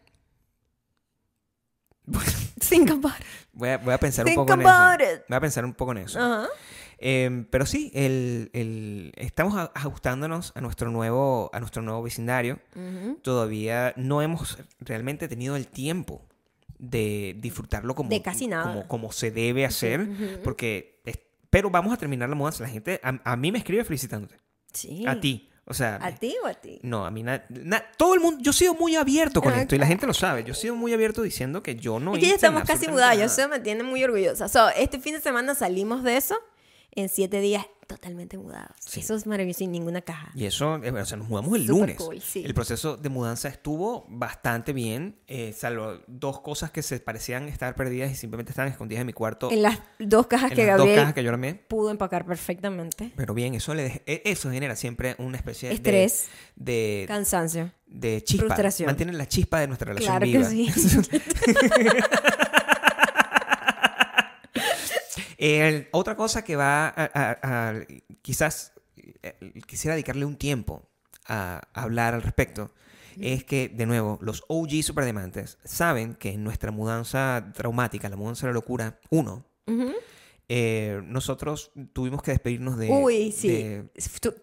Think 2.69 2.91
about 2.91 3.19
it. 3.19 3.25
Voy 3.53 3.69
a, 3.69 3.77
voy 3.77 3.93
a 3.93 3.97
pensar 3.99 4.23
un 4.25 4.29
Think 4.29 4.37
poco 4.39 4.53
en 4.53 4.61
eso. 4.61 4.93
it. 5.03 5.21
Voy 5.27 5.35
a 5.35 5.39
pensar 5.41 5.65
un 5.65 5.73
poco 5.73 5.91
en 5.91 5.97
eso. 5.99 6.19
Ajá. 6.19 6.47
Eh, 7.01 7.45
pero 7.49 7.65
sí, 7.65 7.91
el, 7.93 8.49
el- 8.53 9.11
estamos 9.15 9.69
ajustándonos 9.73 10.51
a 10.55 10.61
nuestro 10.61 10.91
nuevo, 10.91 11.49
a 11.53 11.59
nuestro 11.59 11.81
nuevo 11.81 12.01
vecindario. 12.03 12.59
Ujú. 12.75 13.15
Todavía 13.21 13.93
no 13.95 14.21
hemos 14.21 14.57
realmente 14.79 15.27
tenido 15.27 15.55
el 15.55 15.67
tiempo 15.67 16.25
de 16.77 17.35
disfrutarlo 17.39 17.95
como, 17.95 18.09
De 18.09 18.21
casi 18.21 18.47
nada. 18.47 18.63
como, 18.63 18.87
como 18.87 19.11
se 19.11 19.31
debe 19.31 19.65
hacer. 19.65 20.01
ujú. 20.01 20.41
Porque, 20.43 21.01
es- 21.05 21.19
pero 21.49 21.69
vamos 21.69 21.93
a 21.93 21.97
terminar 21.97 22.29
la 22.29 22.35
mudanza. 22.35 22.63
La 22.63 22.69
gente, 22.69 22.99
a, 23.03 23.19
a 23.23 23.35
mí 23.35 23.51
me 23.51 23.57
escribe 23.59 23.83
felicitándote. 23.83 24.35
Sí. 24.73 25.05
A 25.07 25.19
ti. 25.19 25.45
O 25.65 25.73
sea, 25.75 25.99
¿A 26.01 26.11
ti 26.15 26.35
o 26.43 26.47
a 26.47 26.53
ti? 26.55 26.79
no, 26.81 27.05
a 27.05 27.11
mí 27.11 27.21
na- 27.21 27.43
na- 27.49 27.83
todo 27.95 28.15
el 28.15 28.19
mundo, 28.21 28.41
yo 28.41 28.49
he 28.49 28.53
sido 28.55 28.73
muy 28.73 28.95
abierto 28.95 29.39
con 29.39 29.53
Ah, 29.53 29.61
esto 29.61 29.75
y 29.75 29.77
la 29.77 29.85
gente 29.85 30.07
lo 30.07 30.15
sabe. 30.15 30.43
Yo 30.43 30.53
he 30.53 30.55
sido 30.55 30.75
muy 30.75 30.93
abierto 30.93 31.21
diciendo 31.21 31.61
que 31.61 31.75
yo 31.75 31.99
no 31.99 32.15
Es 32.15 32.21
que 32.21 32.27
ya 32.29 32.35
estamos 32.35 32.63
casi 32.63 32.87
mudados, 32.87 33.37
yo 33.37 33.47
me 33.49 33.59
tiene 33.59 33.83
muy 33.83 34.03
orgullosa. 34.03 34.47
So, 34.47 34.67
este 34.69 34.99
fin 34.99 35.13
de 35.13 35.21
semana 35.21 35.53
salimos 35.53 36.03
de 36.03 36.17
eso 36.17 36.35
en 36.91 37.09
siete 37.09 37.39
días 37.41 37.65
totalmente 37.87 38.37
mudados. 38.37 38.69
Sí. 38.79 38.99
Eso 38.99 39.15
es 39.15 39.25
maravilloso, 39.25 39.59
sin 39.59 39.71
ninguna 39.71 40.01
caja. 40.01 40.31
Y 40.35 40.45
eso, 40.45 40.75
eh, 40.83 40.91
o 40.91 41.05
sea, 41.05 41.17
nos 41.17 41.27
mudamos 41.27 41.55
el 41.55 41.65
Súper 41.65 41.79
lunes. 41.79 41.97
cool, 41.97 42.21
sí. 42.21 42.43
El 42.45 42.53
proceso 42.53 42.97
de 42.97 43.09
mudanza 43.09 43.47
estuvo 43.47 44.05
bastante 44.09 44.73
bien, 44.73 45.15
eh, 45.25 45.53
salvo 45.57 45.97
dos 46.05 46.39
cosas 46.41 46.69
que 46.69 46.83
se 46.83 46.99
parecían 46.99 47.47
estar 47.47 47.73
perdidas 47.73 48.11
y 48.11 48.15
simplemente 48.15 48.51
estaban 48.51 48.71
escondidas 48.71 49.01
en 49.01 49.07
mi 49.07 49.13
cuarto. 49.13 49.49
En 49.51 49.63
las 49.63 49.79
dos 49.97 50.27
cajas 50.27 50.51
en 50.51 50.55
que 50.57 50.65
las 50.67 50.77
dos 50.77 50.85
Gabriel 50.85 50.99
cajas 50.99 51.13
que 51.15 51.23
yo 51.23 51.29
armé. 51.31 51.55
pudo 51.67 51.89
empacar 51.89 52.27
perfectamente. 52.27 53.11
Pero 53.15 53.33
bien, 53.33 53.55
eso, 53.55 53.73
le 53.73 54.03
e- 54.05 54.21
eso 54.23 54.51
genera 54.51 54.75
siempre 54.75 55.15
una 55.17 55.37
especie 55.37 55.69
de- 55.69 55.75
Estrés. 55.75 56.27
de, 56.55 57.05
Cansancio. 57.07 57.71
de 57.87 58.23
chispa. 58.23 58.45
Frustración. 58.45 58.85
Mantiene 58.85 59.13
la 59.13 59.27
chispa 59.27 59.61
de 59.61 59.67
nuestra 59.67 59.87
relación 59.93 60.11
Claro 60.19 60.25
viva. 60.27 60.47
que 60.47 60.79
sí. 60.79 61.11
Eh, 65.41 65.87
otra 65.93 66.15
cosa 66.17 66.43
que 66.43 66.57
va 66.57 66.87
a, 66.87 66.93
a- 67.13 67.39
a- 67.69 67.73
quizás 68.21 68.73
eh, 69.23 69.53
quisiera 69.65 69.95
dedicarle 69.95 70.25
un 70.25 70.35
tiempo 70.35 70.83
a, 71.25 71.61
hablar 71.73 72.13
al 72.13 72.21
respecto 72.21 72.71
es 73.21 73.43
que, 73.45 73.69
de 73.69 73.85
nuevo, 73.85 74.17
los 74.21 74.43
OG 74.47 74.83
superdemantes 74.83 75.57
saben 75.63 76.15
que 76.15 76.31
en 76.31 76.43
nuestra 76.43 76.71
mudanza 76.71 77.51
traumática, 77.53 78.07
la 78.09 78.15
mudanza 78.17 78.47
de 78.47 78.51
la 78.51 78.55
locura 78.55 78.99
1, 79.09 79.45
Ujú. 79.67 79.93
Eh, 80.51 80.99
nosotros 81.05 81.71
tuvimos 81.93 82.23
que 82.23 82.31
despedirnos 82.31 82.77
de... 82.77 82.89
Uy, 82.89 83.31
sí. 83.31 83.47
de- 83.49 83.85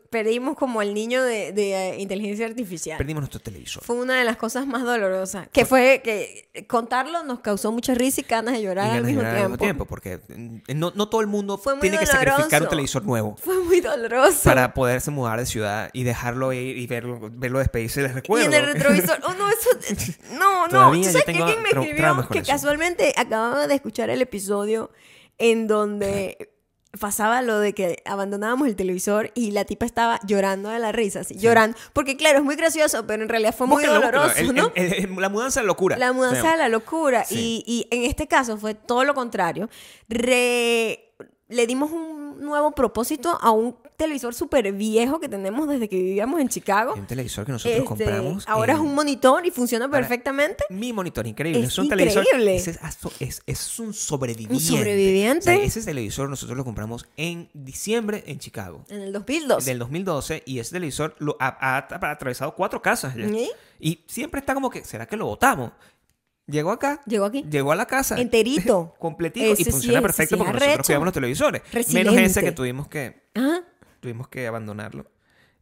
Perdimos 0.08 0.56
como 0.56 0.80
el 0.80 0.94
niño 0.94 1.22
de, 1.22 1.52
de, 1.52 1.74
eh, 1.90 2.00
inteligencia 2.00 2.46
artificial. 2.46 2.96
perdimos 2.96 3.22
nuestro 3.22 3.40
televisor. 3.40 3.82
Fue 3.82 3.96
una 3.96 4.16
de 4.16 4.24
las 4.24 4.36
cosas 4.36 4.66
más 4.66 4.84
dolorosas. 4.84 5.48
Que 5.52 5.66
fue 5.66 6.00
que 6.02 6.48
contarlo 6.68 7.22
nos 7.24 7.40
causó 7.40 7.70
mucha 7.72 7.92
risa 7.94 8.20
y 8.20 8.24
ganas 8.24 8.54
de 8.54 8.60
Y 8.60 8.62
llorar 8.62 8.86
ganas 8.86 8.96
al 8.98 9.02
de 9.02 9.06
mismo 9.08 9.22
llorar 9.22 9.36
al 9.50 9.58
tiempo. 9.58 9.84
porque 9.84 10.20
mm, 10.28 10.58
no, 10.78 10.92
no 10.94 11.08
todo 11.08 11.20
el 11.20 11.26
mundo 11.26 11.58
Fue 11.58 11.76
tiene 11.80 11.98
que 11.98 12.06
sacrificar 12.06 12.44
un 12.44 12.48
doloroso. 12.50 12.68
televisor 12.70 13.04
nuevo 13.04 13.36
Fue 13.42 13.58
muy 13.64 13.80
doloroso. 13.80 14.44
para 14.44 14.72
poderse 14.72 15.10
mudar 15.10 15.38
de 15.40 15.44
ciudad 15.46 15.90
y 15.92 16.04
dejarlo 16.04 16.52
ir 16.52 16.78
y 16.78 16.86
verlo, 16.86 17.18
verlo 17.32 17.58
despedirse 17.58 18.00
les 18.00 18.12
Y 18.12 18.14
recuerdo. 18.14 18.46
en 18.46 18.54
el 18.54 18.64
retrovisor, 18.72 19.18
oh 19.24 19.34
no, 19.34 19.48
eso, 19.50 19.68
no, 20.38 20.68
no, 20.68 20.92
¿Tú 20.92 21.04
sabes 21.04 21.24
que 21.24 21.32
alguien 21.32 21.62
me 21.62 21.68
escribió 21.70 22.28
que 22.30 22.38
eso. 22.38 22.46
casualmente 22.52 23.12
acababa 23.16 23.66
de 23.66 23.74
escuchar 23.74 24.08
el 24.08 24.22
episodio 24.22 24.90
en 25.38 25.66
donde 25.66 26.52
pasaba 26.98 27.42
lo 27.42 27.58
de 27.58 27.74
que 27.74 28.02
abandonábamos 28.06 28.68
el 28.68 28.74
televisor 28.74 29.30
y 29.34 29.50
la 29.50 29.66
tipa 29.66 29.84
estaba 29.84 30.18
llorando 30.26 30.70
de 30.70 30.78
la 30.78 30.92
risa, 30.92 31.20
así, 31.20 31.34
llorando, 31.38 31.76
porque 31.92 32.16
claro, 32.16 32.38
es 32.38 32.44
muy 32.44 32.56
gracioso, 32.56 33.06
pero 33.06 33.22
en 33.22 33.28
realidad 33.28 33.54
fue 33.54 33.66
muy 33.66 33.82
Búsquenlo, 33.82 34.00
doloroso, 34.00 34.28
búsquenlo. 34.28 34.62
¿no? 34.62 34.72
El- 34.74 34.92
el- 34.94 35.04
el- 35.04 35.16
la 35.20 35.28
mudanza 35.28 35.60
de 35.60 35.66
locura. 35.66 35.98
La 35.98 36.14
mudanza 36.14 36.52
de 36.52 36.56
la 36.56 36.68
locura. 36.70 37.24
Sí. 37.26 37.62
Y, 37.66 37.86
y 37.90 37.94
en 37.94 38.04
este 38.08 38.26
caso 38.26 38.56
fue 38.56 38.72
todo 38.74 39.04
lo 39.04 39.12
contrario. 39.12 39.68
Re- 40.08 41.12
le 41.48 41.66
dimos 41.66 41.90
un 41.92 42.25
nuevo 42.40 42.72
propósito 42.72 43.38
a 43.40 43.50
un 43.50 43.76
televisor 43.96 44.34
súper 44.34 44.70
viejo 44.72 45.20
que 45.20 45.28
tenemos 45.28 45.68
desde 45.68 45.88
que 45.88 45.96
vivíamos 45.96 46.40
en 46.40 46.48
Chicago. 46.48 46.94
Un 46.94 47.06
televisor 47.06 47.46
que 47.46 47.52
nosotros 47.52 47.76
Este, 47.78 47.86
compramos. 47.86 48.44
ahora 48.46 48.74
es 48.74 48.78
un 48.78 48.94
monitor 48.94 49.46
y 49.46 49.50
funciona 49.50 49.88
perfectamente. 49.90 50.64
Mi 50.68 50.92
monitor, 50.92 51.26
increíble. 51.26 51.60
Es 51.62 51.68
Es, 51.68 51.78
un 51.78 51.88
televisor. 51.88 52.22
increíble. 52.24 52.56
ese 52.56 52.78
Es, 53.20 53.42
es- 53.46 53.78
un 53.78 53.94
sobreviviente. 53.94 54.54
Un 54.54 54.60
sobreviviente. 54.60 55.38
O 55.40 55.42
sea, 55.56 55.64
ese 55.64 55.82
televisor 55.82 56.28
nosotros 56.28 56.56
lo 56.56 56.64
compramos 56.64 57.06
en 57.16 57.48
diciembre 57.54 58.22
en 58.26 58.38
Chicago. 58.38 58.84
En 58.88 59.00
el 59.00 59.12
2002. 59.12 59.64
Del 59.64 59.78
2012. 59.78 60.42
Y 60.44 60.58
ese 60.58 60.72
televisor 60.72 61.14
lo 61.18 61.36
ha, 61.40 61.46
ha- 61.48 61.78
ha 61.90 62.10
atravesado 62.10 62.54
cuatro 62.54 62.82
casas 62.82 63.14
ya. 63.16 63.26
¿Sí? 63.28 63.50
Y 63.80 64.04
siempre 64.06 64.40
está 64.40 64.54
como 64.54 64.70
que, 64.70 64.84
¿será 64.84 65.06
que 65.06 65.16
lo 65.16 65.26
botamos? 65.26 65.72
Llegó 66.46 66.70
acá. 66.70 67.00
Llegó 67.06 67.24
aquí. 67.24 67.44
Llegó 67.50 67.72
a 67.72 67.76
la 67.76 67.86
casa. 67.86 68.18
Enterito. 68.20 68.94
Completito. 68.98 69.52
Ese 69.52 69.62
y 69.62 69.64
funciona 69.66 70.00
perfecto 70.00 70.36
sí 70.36 70.40
es 70.42 70.46
porque 70.46 70.60
nosotros 70.64 70.86
cuidamos 70.86 71.06
los 71.06 71.14
televisores. 71.14 71.62
Menos 71.62 71.74
Resiliente. 71.74 72.24
ese 72.24 72.40
que 72.42 72.52
tuvimos 72.52 72.88
que, 72.88 73.22
tuvimos 74.00 74.28
que 74.28 74.46
abandonarlo. 74.46 75.10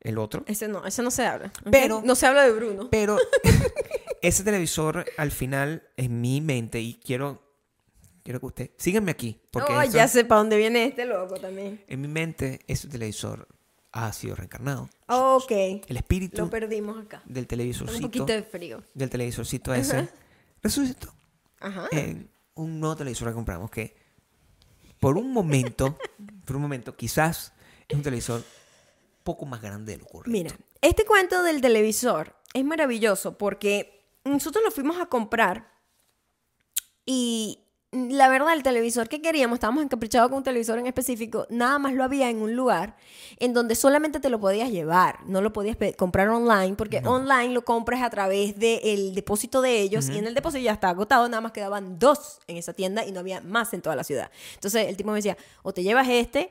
El 0.00 0.18
otro. 0.18 0.44
Ese 0.46 0.68
no, 0.68 0.84
ese 0.84 1.02
no 1.02 1.10
se 1.10 1.24
habla. 1.26 1.50
Pero- 1.70 2.02
No 2.04 2.14
se 2.14 2.26
habla 2.26 2.42
de 2.42 2.52
Bruno. 2.52 2.88
Pero 2.90 3.16
ese 4.20 4.44
televisor 4.44 5.06
al 5.16 5.30
final 5.30 5.82
en 5.96 6.20
mi 6.20 6.40
mente 6.40 6.80
y 6.80 6.94
quiero 7.02 7.42
quiero 8.22 8.40
que 8.40 8.46
usted 8.46 8.70
síganme 8.78 9.10
aquí 9.12 9.40
porque 9.50 9.72
Oh, 9.72 9.82
ya 9.84 10.08
sé 10.08 10.24
para 10.24 10.38
dónde 10.40 10.56
viene 10.56 10.84
este 10.86 11.04
loco 11.06 11.34
también. 11.36 11.82
en 11.88 12.00
mi 12.00 12.08
mente 12.08 12.60
ese 12.66 12.88
televisor 12.88 13.48
ha 13.92 14.12
sido 14.12 14.34
reencarnado. 14.34 14.88
Ok. 15.08 15.50
El 15.86 15.96
espíritu 15.96 16.42
Lo 16.42 16.50
perdimos 16.50 17.02
acá. 17.02 17.22
del 17.26 17.44
Un 17.44 17.48
televisorcito 17.48 18.02
poquito 18.06 18.26
de 18.26 18.42
frío. 18.42 18.82
del 18.92 19.08
televisorcito 19.10 19.72
ese 19.74 20.08
resucitó 20.64 21.14
Ajá. 21.60 21.86
en 21.92 22.28
un 22.54 22.80
nuevo 22.80 22.96
televisor 22.96 23.28
que 23.28 23.34
compramos 23.34 23.70
que 23.70 23.94
por 24.98 25.16
un 25.16 25.32
momento 25.32 25.96
por 26.44 26.56
un 26.56 26.62
momento 26.62 26.96
quizás 26.96 27.52
es 27.88 27.96
un 27.96 28.02
televisor 28.02 28.42
poco 29.22 29.46
más 29.46 29.62
grande 29.62 29.92
de 29.92 29.98
lo 29.98 30.06
correcto. 30.06 30.30
Mira, 30.30 30.54
este 30.80 31.04
cuento 31.04 31.42
del 31.42 31.60
televisor 31.60 32.36
es 32.52 32.64
maravilloso 32.64 33.38
porque 33.38 34.04
nosotros 34.24 34.64
lo 34.64 34.70
fuimos 34.70 34.98
a 35.00 35.06
comprar 35.06 35.72
y 37.06 37.63
la 37.94 38.28
verdad 38.28 38.52
el 38.52 38.62
televisor 38.62 39.08
que 39.08 39.22
queríamos, 39.22 39.56
estábamos 39.56 39.84
encaprichados 39.84 40.28
con 40.28 40.38
un 40.38 40.44
televisor 40.44 40.78
en 40.78 40.86
específico, 40.86 41.46
nada 41.48 41.78
más 41.78 41.94
lo 41.94 42.02
había 42.02 42.28
en 42.28 42.42
un 42.42 42.56
lugar 42.56 42.96
en 43.38 43.54
donde 43.54 43.76
solamente 43.76 44.18
te 44.20 44.30
lo 44.30 44.40
podías 44.40 44.70
llevar, 44.70 45.20
no 45.26 45.40
lo 45.40 45.52
podías 45.52 45.76
comprar 45.96 46.28
online 46.28 46.74
porque 46.76 47.02
online 47.04 47.54
lo 47.54 47.64
compras 47.64 48.02
a 48.02 48.10
través 48.10 48.58
del 48.58 49.14
depósito 49.14 49.62
de 49.62 49.80
ellos 49.80 50.08
y 50.08 50.18
en 50.18 50.26
el 50.26 50.34
depósito 50.34 50.62
ya 50.62 50.72
está 50.72 50.88
agotado, 50.88 51.28
nada 51.28 51.40
más 51.40 51.52
quedaban 51.52 51.98
dos 51.98 52.40
en 52.48 52.56
esa 52.56 52.72
tienda 52.72 53.04
y 53.06 53.12
no 53.12 53.20
había 53.20 53.40
más 53.40 53.72
en 53.74 53.82
toda 53.82 53.94
la 53.94 54.04
ciudad. 54.04 54.30
Entonces 54.54 54.88
el 54.88 54.96
tipo 54.96 55.10
me 55.10 55.16
decía, 55.16 55.36
o 55.62 55.72
te 55.72 55.82
llevas 55.82 56.08
este 56.08 56.50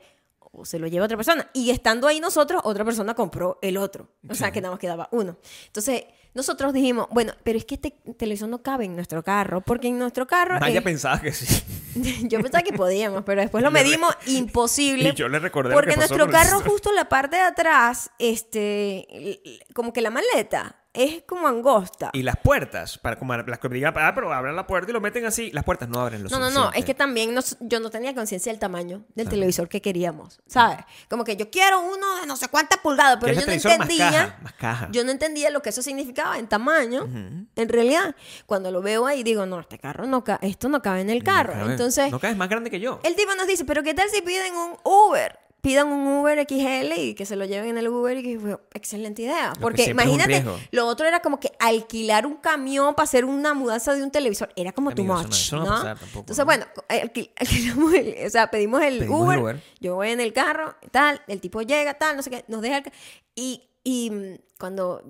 o 0.52 0.64
se 0.64 0.78
lo 0.78 0.86
lleva 0.86 1.04
otra 1.04 1.16
persona. 1.16 1.50
Y 1.52 1.70
estando 1.70 2.06
ahí 2.06 2.20
nosotros, 2.20 2.60
otra 2.64 2.84
persona 2.84 3.14
compró 3.14 3.58
el 3.62 3.76
otro. 3.76 4.08
O 4.28 4.34
sea, 4.34 4.50
que 4.50 4.60
nada 4.60 4.72
más 4.72 4.80
quedaba 4.80 5.08
uno. 5.12 5.36
Entonces, 5.66 6.04
nosotros 6.34 6.72
dijimos, 6.72 7.06
bueno, 7.10 7.32
pero 7.44 7.58
es 7.58 7.64
que 7.64 7.76
este 7.76 7.92
televisor 8.16 8.48
no 8.48 8.62
cabe 8.62 8.84
en 8.84 8.96
nuestro 8.96 9.22
carro, 9.22 9.60
porque 9.60 9.88
en 9.88 9.98
nuestro 9.98 10.26
carro... 10.26 10.58
Maya 10.58 10.78
es- 10.78 10.84
pensaba 10.84 11.20
que 11.20 11.32
sí. 11.32 11.62
yo 12.28 12.40
pensaba 12.40 12.62
que 12.62 12.72
podíamos, 12.72 13.22
pero 13.24 13.40
después 13.40 13.62
lo 13.62 13.70
Le 13.72 13.82
medimos 13.82 14.14
imposible. 14.26 15.08
Y 15.14 15.14
yo 15.14 15.28
le 15.28 15.38
recordé 15.38 15.70
lo 15.70 15.76
Porque 15.76 15.96
nuestro 15.96 16.28
carro, 16.28 16.60
justo 16.60 16.90
en 16.90 16.96
la 16.96 17.08
parte 17.08 17.36
de 17.36 17.42
atrás, 17.42 18.10
este, 18.18 19.62
como 19.74 19.92
que 19.92 20.00
la 20.00 20.10
maleta 20.10 20.83
es 20.94 21.22
como 21.26 21.46
angosta. 21.48 22.10
Y 22.12 22.22
las 22.22 22.36
puertas, 22.36 22.96
para 22.98 23.18
como 23.18 23.36
las 23.36 23.58
que 23.58 23.68
digan, 23.68 23.92
ah, 23.96 24.12
pero 24.14 24.32
abran 24.32 24.54
la 24.56 24.66
puerta 24.66 24.90
y 24.90 24.94
lo 24.94 25.00
meten 25.00 25.26
así, 25.26 25.50
las 25.52 25.64
puertas 25.64 25.88
no 25.88 26.00
abren 26.00 26.22
lo 26.22 26.30
No, 26.30 26.38
no, 26.38 26.50
no, 26.50 26.72
es 26.72 26.84
que 26.84 26.94
también 26.94 27.34
nos- 27.34 27.56
yo 27.60 27.80
no 27.80 27.90
tenía 27.90 28.14
conciencia 28.14 28.52
del 28.52 28.58
tamaño 28.60 29.04
del 29.14 29.28
televisor 29.28 29.68
que 29.68 29.82
queríamos, 29.82 30.40
¿sabes? 30.46 30.78
Como 31.10 31.24
que 31.24 31.36
yo 31.36 31.50
quiero 31.50 31.80
uno 31.82 32.20
de 32.20 32.26
no 32.26 32.36
sé 32.36 32.48
cuántas 32.48 32.78
pulgadas, 32.78 33.18
pero 33.20 33.32
yo 33.34 33.40
no 33.40 33.46
más 33.52 33.64
entendía, 33.64 34.10
caja, 34.10 34.38
más 34.42 34.52
caja. 34.54 34.88
yo 34.92 35.04
no 35.04 35.10
entendía 35.10 35.50
lo 35.50 35.60
que 35.62 35.70
eso 35.70 35.82
significaba 35.82 36.38
en 36.38 36.46
tamaño, 36.48 37.04
en 37.04 37.68
realidad. 37.68 38.14
Cuando 38.46 38.70
lo 38.70 38.80
veo 38.80 39.06
ahí 39.06 39.22
digo, 39.24 39.46
no, 39.46 39.58
este 39.60 39.78
carro 39.78 40.06
no 40.06 40.22
cabe, 40.24 40.46
esto 40.48 40.68
no 40.68 40.80
cabe 40.80 41.00
en 41.00 41.10
el 41.10 41.24
carro. 41.24 41.54
No 41.54 41.60
cabe. 41.60 41.72
Entonces, 41.72 42.12
No 42.12 42.20
cabe, 42.20 42.32
es 42.32 42.38
más 42.38 42.48
grande 42.48 42.70
que 42.70 42.78
yo. 42.80 43.00
el 43.02 43.16
tipo 43.16 43.34
nos 43.34 43.46
dice, 43.48 43.64
pero 43.64 43.82
¿qué 43.82 43.94
tal 43.94 44.08
si 44.10 44.22
piden 44.22 44.54
un 44.54 44.76
Uber? 44.84 45.38
Pidan 45.64 45.88
un 45.88 46.06
Uber 46.06 46.38
XL 46.46 46.92
y 46.98 47.14
que 47.14 47.24
se 47.24 47.36
lo 47.36 47.44
lleven 47.46 47.70
en 47.70 47.78
el 47.78 47.88
Uber 47.88 48.18
y 48.18 48.22
que 48.22 48.38
fue 48.38 48.58
excelente 48.74 49.22
idea. 49.22 49.52
que 49.54 49.60
Porque 49.60 49.84
imagínate, 49.90 50.44
lo 50.72 50.86
otro 50.86 51.06
era 51.06 51.20
como 51.20 51.40
que 51.40 51.50
alquilar 51.58 52.26
un 52.26 52.36
camión 52.36 52.94
para 52.94 53.04
hacer 53.04 53.24
una 53.24 53.54
mudanza 53.54 53.94
de 53.94 54.02
un 54.02 54.10
televisor. 54.10 54.50
Era 54.56 54.72
como 54.72 54.90
too 54.94 55.02
Amigo, 55.02 55.20
eso 55.20 55.22
much, 55.22 55.30
no- 55.30 55.34
eso 55.36 55.56
no 55.56 55.64
va 55.64 55.66
a 55.66 55.70
¿no? 55.70 55.76
pasar 55.82 55.98
tampoco, 55.98 56.20
Entonces, 56.20 56.38
¿no? 56.38 56.44
bueno, 56.44 56.66
alquil- 56.88 57.30
alquilamos 57.36 57.94
el- 57.94 58.26
o 58.26 58.30
sea, 58.30 58.50
pedimos 58.50 58.82
el, 58.82 58.98
Pedimos 58.98 59.20
Uber, 59.26 59.38
Uber. 59.38 59.62
Yo 59.80 59.94
voy 59.94 60.10
en 60.10 60.20
el 60.20 60.32
carro, 60.34 60.76
tal, 60.90 61.22
el 61.28 61.40
tipo 61.40 61.62
llega, 61.62 61.94
tal, 61.94 62.14
no 62.16 62.22
sé 62.22 62.28
qué, 62.30 62.44
nos 62.46 62.60
deja 62.60 62.78
el 62.78 62.92
Y, 63.34 63.62
y 63.82 64.12
cuando 64.58 65.02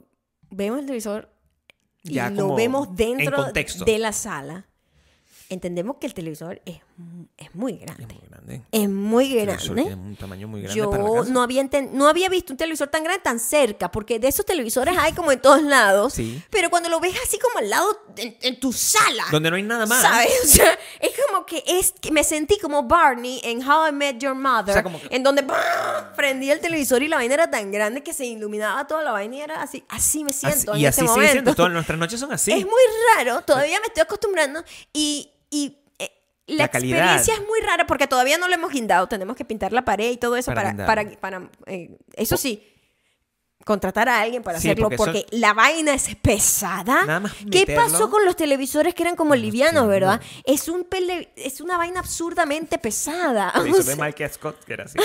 vemos 0.50 0.78
el 0.78 0.86
televisor 0.86 1.28
y 2.04 2.14
Ya 2.14 2.30
lo 2.30 2.54
vemos 2.54 2.86
en 2.88 2.94
dentro 2.94 3.44
de 3.52 3.98
la 3.98 4.12
sala, 4.12 4.66
entendemos 5.48 5.96
que 6.00 6.06
el 6.06 6.14
televisor 6.14 6.62
es, 6.64 6.78
es 7.36 7.54
muy 7.54 7.72
grande. 7.78 8.02
Es 8.04 8.08
muy 8.08 8.20
grande. 8.28 8.64
Es 8.70 9.68
muy 9.68 9.84
grande. 9.84 9.94
un 9.94 10.16
tamaño 10.16 10.46
muy 10.46 10.62
grande 10.62 10.80
para 10.86 11.02
la 11.02 11.08
Yo 11.08 11.14
casa. 11.14 11.30
no 11.32 11.42
había, 11.42 11.68
no 11.92 12.08
había 12.08 12.28
visto 12.28 12.52
un 12.52 12.56
televisor 12.56 12.88
tan 12.88 13.02
grande 13.02 13.22
tan 13.22 13.40
cerca, 13.40 13.90
porque 13.90 14.18
de 14.18 14.28
esos 14.28 14.46
televisores 14.46 14.96
hay 14.98 15.12
como 15.12 15.32
en 15.32 15.40
todos 15.40 15.62
lados. 15.62 16.12
Sí. 16.14 16.42
Pero 16.50 16.70
cuando 16.70 16.88
lo 16.88 17.00
ves 17.00 17.14
así 17.26 17.38
como 17.38 17.58
al 17.58 17.70
lado, 17.70 17.86
en, 18.16 18.36
en 18.42 18.60
tu 18.60 18.72
sala. 18.72 19.24
Donde 19.32 19.50
no 19.50 19.56
hay 19.56 19.62
nada 19.62 19.86
más. 19.86 20.02
¿Sabes? 20.02 20.30
O 20.44 20.46
sea, 20.46 20.78
es 21.00 21.10
como 21.26 21.46
que 21.46 21.64
es 21.66 21.92
que 22.00 22.12
me 22.12 22.22
sentí 22.22 22.58
como 22.58 22.84
Barney 22.84 23.40
en 23.42 23.66
How 23.68 23.88
I 23.88 23.92
Met 23.92 24.18
Your 24.18 24.34
Mother, 24.34 24.70
O 24.70 24.72
sea, 24.74 24.82
como 24.82 25.00
que- 25.00 25.08
en 25.14 25.22
donde 25.22 25.42
¡pam! 25.42 25.58
prendía 26.16 26.52
el 26.52 26.60
televisor 26.60 27.02
y 27.02 27.08
la 27.08 27.16
vaina 27.16 27.34
era 27.34 27.50
tan 27.50 27.72
grande 27.72 28.02
que 28.02 28.12
se 28.12 28.24
iluminaba 28.26 28.86
toda 28.86 29.02
la 29.02 29.10
vaina 29.12 29.36
y 29.36 29.40
era 29.40 29.62
así. 29.62 29.82
Así 29.88 30.22
me 30.22 30.30
Así- 30.30 30.40
siento 30.46 30.76
y 30.76 30.82
en 30.84 30.88
así 30.90 31.00
este 31.00 31.00
sigue 31.00 31.08
momento. 31.10 31.32
siendo. 31.32 31.54
Todas 31.54 31.72
nuestras 31.72 31.98
noches 31.98 32.20
son 32.20 32.32
así. 32.32 32.52
Es 32.64 32.64
muy 32.64 32.82
raro, 33.16 33.40
todavía 33.42 33.80
me 33.80 33.86
estoy 33.86 34.02
acostumbrando 34.02 34.62
y, 34.92 35.32
y, 35.50 35.78
la, 36.46 36.64
experiencia 36.64 37.34
es 37.34 37.40
muy 37.40 37.60
rara 37.60 37.86
porque 37.86 38.06
todavía 38.06 38.38
no 38.38 38.48
lo 38.48 38.54
hemos 38.54 38.70
guindado, 38.72 39.06
tenemos 39.08 39.36
que 39.36 39.44
pintar 39.44 39.72
la 39.72 39.84
pared 39.84 40.10
y 40.10 40.16
todo 40.16 40.36
eso 40.36 40.52
Para 40.54 40.74
para, 40.76 40.86
para, 40.86 41.20
para, 41.20 41.50
eh, 41.66 41.96
eso 42.14 42.36
sí, 42.36 42.62
contratar 43.64 44.08
a 44.10 44.20
alguien 44.20 44.42
para 44.42 44.60
Sí, 44.60 44.68
hacerlo 44.68 44.90
porque 44.90 45.24
la 45.30 45.54
vaina 45.54 45.94
es 45.94 46.14
pesada. 46.16 47.06
Nada 47.06 47.20
más 47.20 47.32
¿Qué 47.50 47.64
pasó 47.74 48.10
con 48.10 48.24
los 48.26 48.36
televisores 48.36 48.94
que 48.94 49.02
eran 49.04 49.16
como 49.16 49.34
livianos, 49.34 49.88
verdad? 49.88 50.20
Es 50.44 50.68
un 50.68 50.84
pele- 50.84 51.30
es 51.36 51.62
una 51.62 51.78
vaina 51.78 52.00
absurdamente 52.00 52.78
pesada. 52.78 53.52
O 53.56 53.62
de 53.82 53.96
Mike 53.96 54.28
Scott, 54.28 54.62
que 54.64 54.74
era 54.74 54.84
así. 54.84 54.98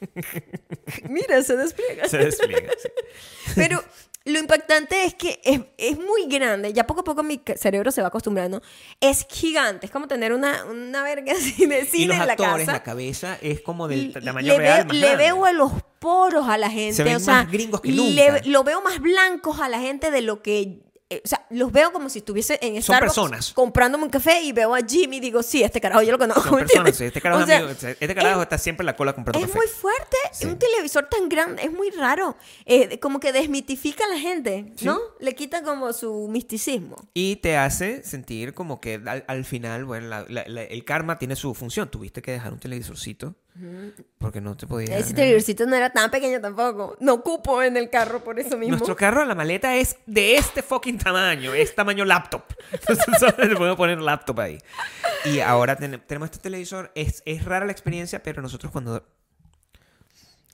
mira, 1.08 1.42
se 1.42 1.56
despliega. 1.56 2.08
Se 2.08 2.18
despliega. 2.18 2.72
sí. 2.82 2.88
Pero 3.54 3.82
lo 4.26 4.38
impactante 4.38 5.04
es 5.04 5.14
que 5.14 5.38
es, 5.44 5.60
es 5.76 5.98
muy 5.98 6.26
grande. 6.28 6.72
Ya 6.72 6.86
poco 6.86 7.00
a 7.02 7.04
poco 7.04 7.22
mi 7.22 7.40
cerebro 7.56 7.90
se 7.92 8.00
va 8.00 8.08
acostumbrando. 8.08 8.62
Es 9.00 9.26
gigante. 9.30 9.84
Es 9.86 9.92
como 9.92 10.08
tener 10.08 10.32
una, 10.32 10.64
una 10.64 11.02
verga 11.02 11.32
así 11.36 11.66
de 11.66 11.80
Y 11.82 11.86
cine 11.86 12.06
los 12.08 12.16
en 12.20 12.26
la 12.26 12.32
actores, 12.32 12.66
casa. 12.66 12.72
la 12.72 12.82
cabeza 12.82 13.38
es 13.42 13.60
como 13.60 13.86
del 13.86 14.06
Y- 14.06 14.12
tamaño 14.12 14.46
le 14.48 14.58
real. 14.58 14.76
veo, 14.78 14.84
más 14.86 14.94
le 14.96 15.00
grande. 15.06 15.24
veo 15.24 15.44
a 15.44 15.52
los 15.52 15.72
poros 15.98 16.48
a 16.48 16.56
la 16.56 16.70
gente. 16.70 17.02
ven 17.04 17.16
o 17.16 17.20
sea, 17.20 17.34
más 17.42 17.50
gringos 17.52 17.80
que 17.82 17.92
le- 17.92 18.30
nunca. 18.30 18.40
lo 18.46 18.64
veo 18.64 18.80
más 18.82 18.98
blancos 19.00 19.60
a 19.60 19.68
la 19.68 19.78
gente 19.80 20.10
de 20.10 20.22
lo 20.22 20.40
que. 20.42 20.80
Eh, 21.14 21.22
o 21.24 21.28
sea, 21.28 21.44
los 21.50 21.70
veo 21.72 21.92
como 21.92 22.08
si 22.08 22.18
estuviese 22.20 22.58
en 22.62 22.74
Son 22.82 22.96
Starbucks 22.96 23.14
personas. 23.14 23.52
comprándome 23.52 24.04
un 24.04 24.10
café 24.10 24.40
y 24.42 24.52
veo 24.52 24.74
a 24.74 24.80
Jimmy 24.86 25.16
y 25.16 25.20
digo, 25.20 25.42
sí, 25.42 25.62
este 25.62 25.80
carajo 25.80 26.02
yo 26.02 26.12
lo 26.12 26.18
conozco. 26.18 26.42
Son 26.42 26.54
¿me 26.56 26.62
personas. 26.62 27.00
Este 27.00 27.20
carajo, 27.20 27.42
O 27.42 27.46
sea, 27.46 27.58
amigo, 27.58 27.72
este 27.72 28.14
carajo 28.14 28.42
está 28.42 28.58
siempre 28.58 28.82
en 28.82 28.86
la 28.86 28.96
cola 28.96 29.12
comprando 29.14 29.38
es 29.40 29.46
café. 29.52 29.58
muy 29.58 29.66
fuerte, 29.68 30.16
Sí. 30.32 30.46
un 30.46 30.58
televisor 30.58 31.08
tan 31.08 31.28
grande, 31.28 31.62
es 31.64 31.72
muy 31.72 31.90
raro. 31.90 32.36
Eh, 32.66 32.98
como 33.00 33.20
que 33.20 33.32
desmitifica 33.32 34.04
a 34.04 34.08
la 34.08 34.18
gente, 34.18 34.72
¿no? 34.82 34.98
Le 35.20 35.34
quita 35.34 35.62
como 35.62 35.92
su 35.92 36.28
misticismo. 36.30 36.96
Y 37.14 37.36
te 37.36 37.56
hace 37.56 38.02
sentir 38.02 38.54
como 38.54 38.80
que 38.80 39.00
al, 39.06 39.24
al 39.26 39.44
final, 39.44 39.84
bueno, 39.84 40.08
la- 40.08 40.24
la- 40.28 40.44
la- 40.46 40.62
el 40.64 40.84
karma 40.84 41.18
tiene 41.18 41.36
su 41.36 41.54
función. 41.54 41.88
Tuviste 41.90 42.22
que 42.22 42.32
dejar 42.32 42.52
un 42.52 42.58
televisorcito 42.60 43.34
porque 44.18 44.40
no 44.40 44.56
te 44.56 44.66
podía... 44.66 44.98
Ese 44.98 45.14
televisorcito 45.14 45.64
no 45.66 45.76
era 45.76 45.90
tan 45.90 46.10
pequeño 46.10 46.40
tampoco. 46.40 46.96
No 47.00 47.22
cupo 47.22 47.62
en 47.62 47.76
el 47.76 47.88
carro 47.88 48.22
por 48.24 48.40
eso 48.40 48.56
mismo. 48.56 48.72
Nuestro 48.76 48.96
carro, 48.96 49.24
la 49.24 49.34
maleta 49.36 49.76
es 49.76 49.96
de 50.06 50.36
este 50.36 50.62
fucking 50.62 50.98
tamaño, 50.98 51.54
es 51.54 51.74
tamaño 51.74 52.04
laptop. 52.04 52.42
Entonces 52.72 53.04
solo 53.20 53.44
le 53.48 53.54
podemos 53.56 53.76
poner 53.76 54.00
laptop 54.00 54.40
ahí. 54.40 54.58
Y 55.24 55.38
ahora 55.40 55.76
ten- 55.76 56.02
tenemos 56.06 56.26
este 56.30 56.40
televisor. 56.40 56.90
Es, 56.96 57.22
es 57.26 57.44
rara 57.44 57.64
la 57.64 57.72
experiencia, 57.72 58.22
pero 58.22 58.42
nosotros 58.42 58.72
cuando... 58.72 59.06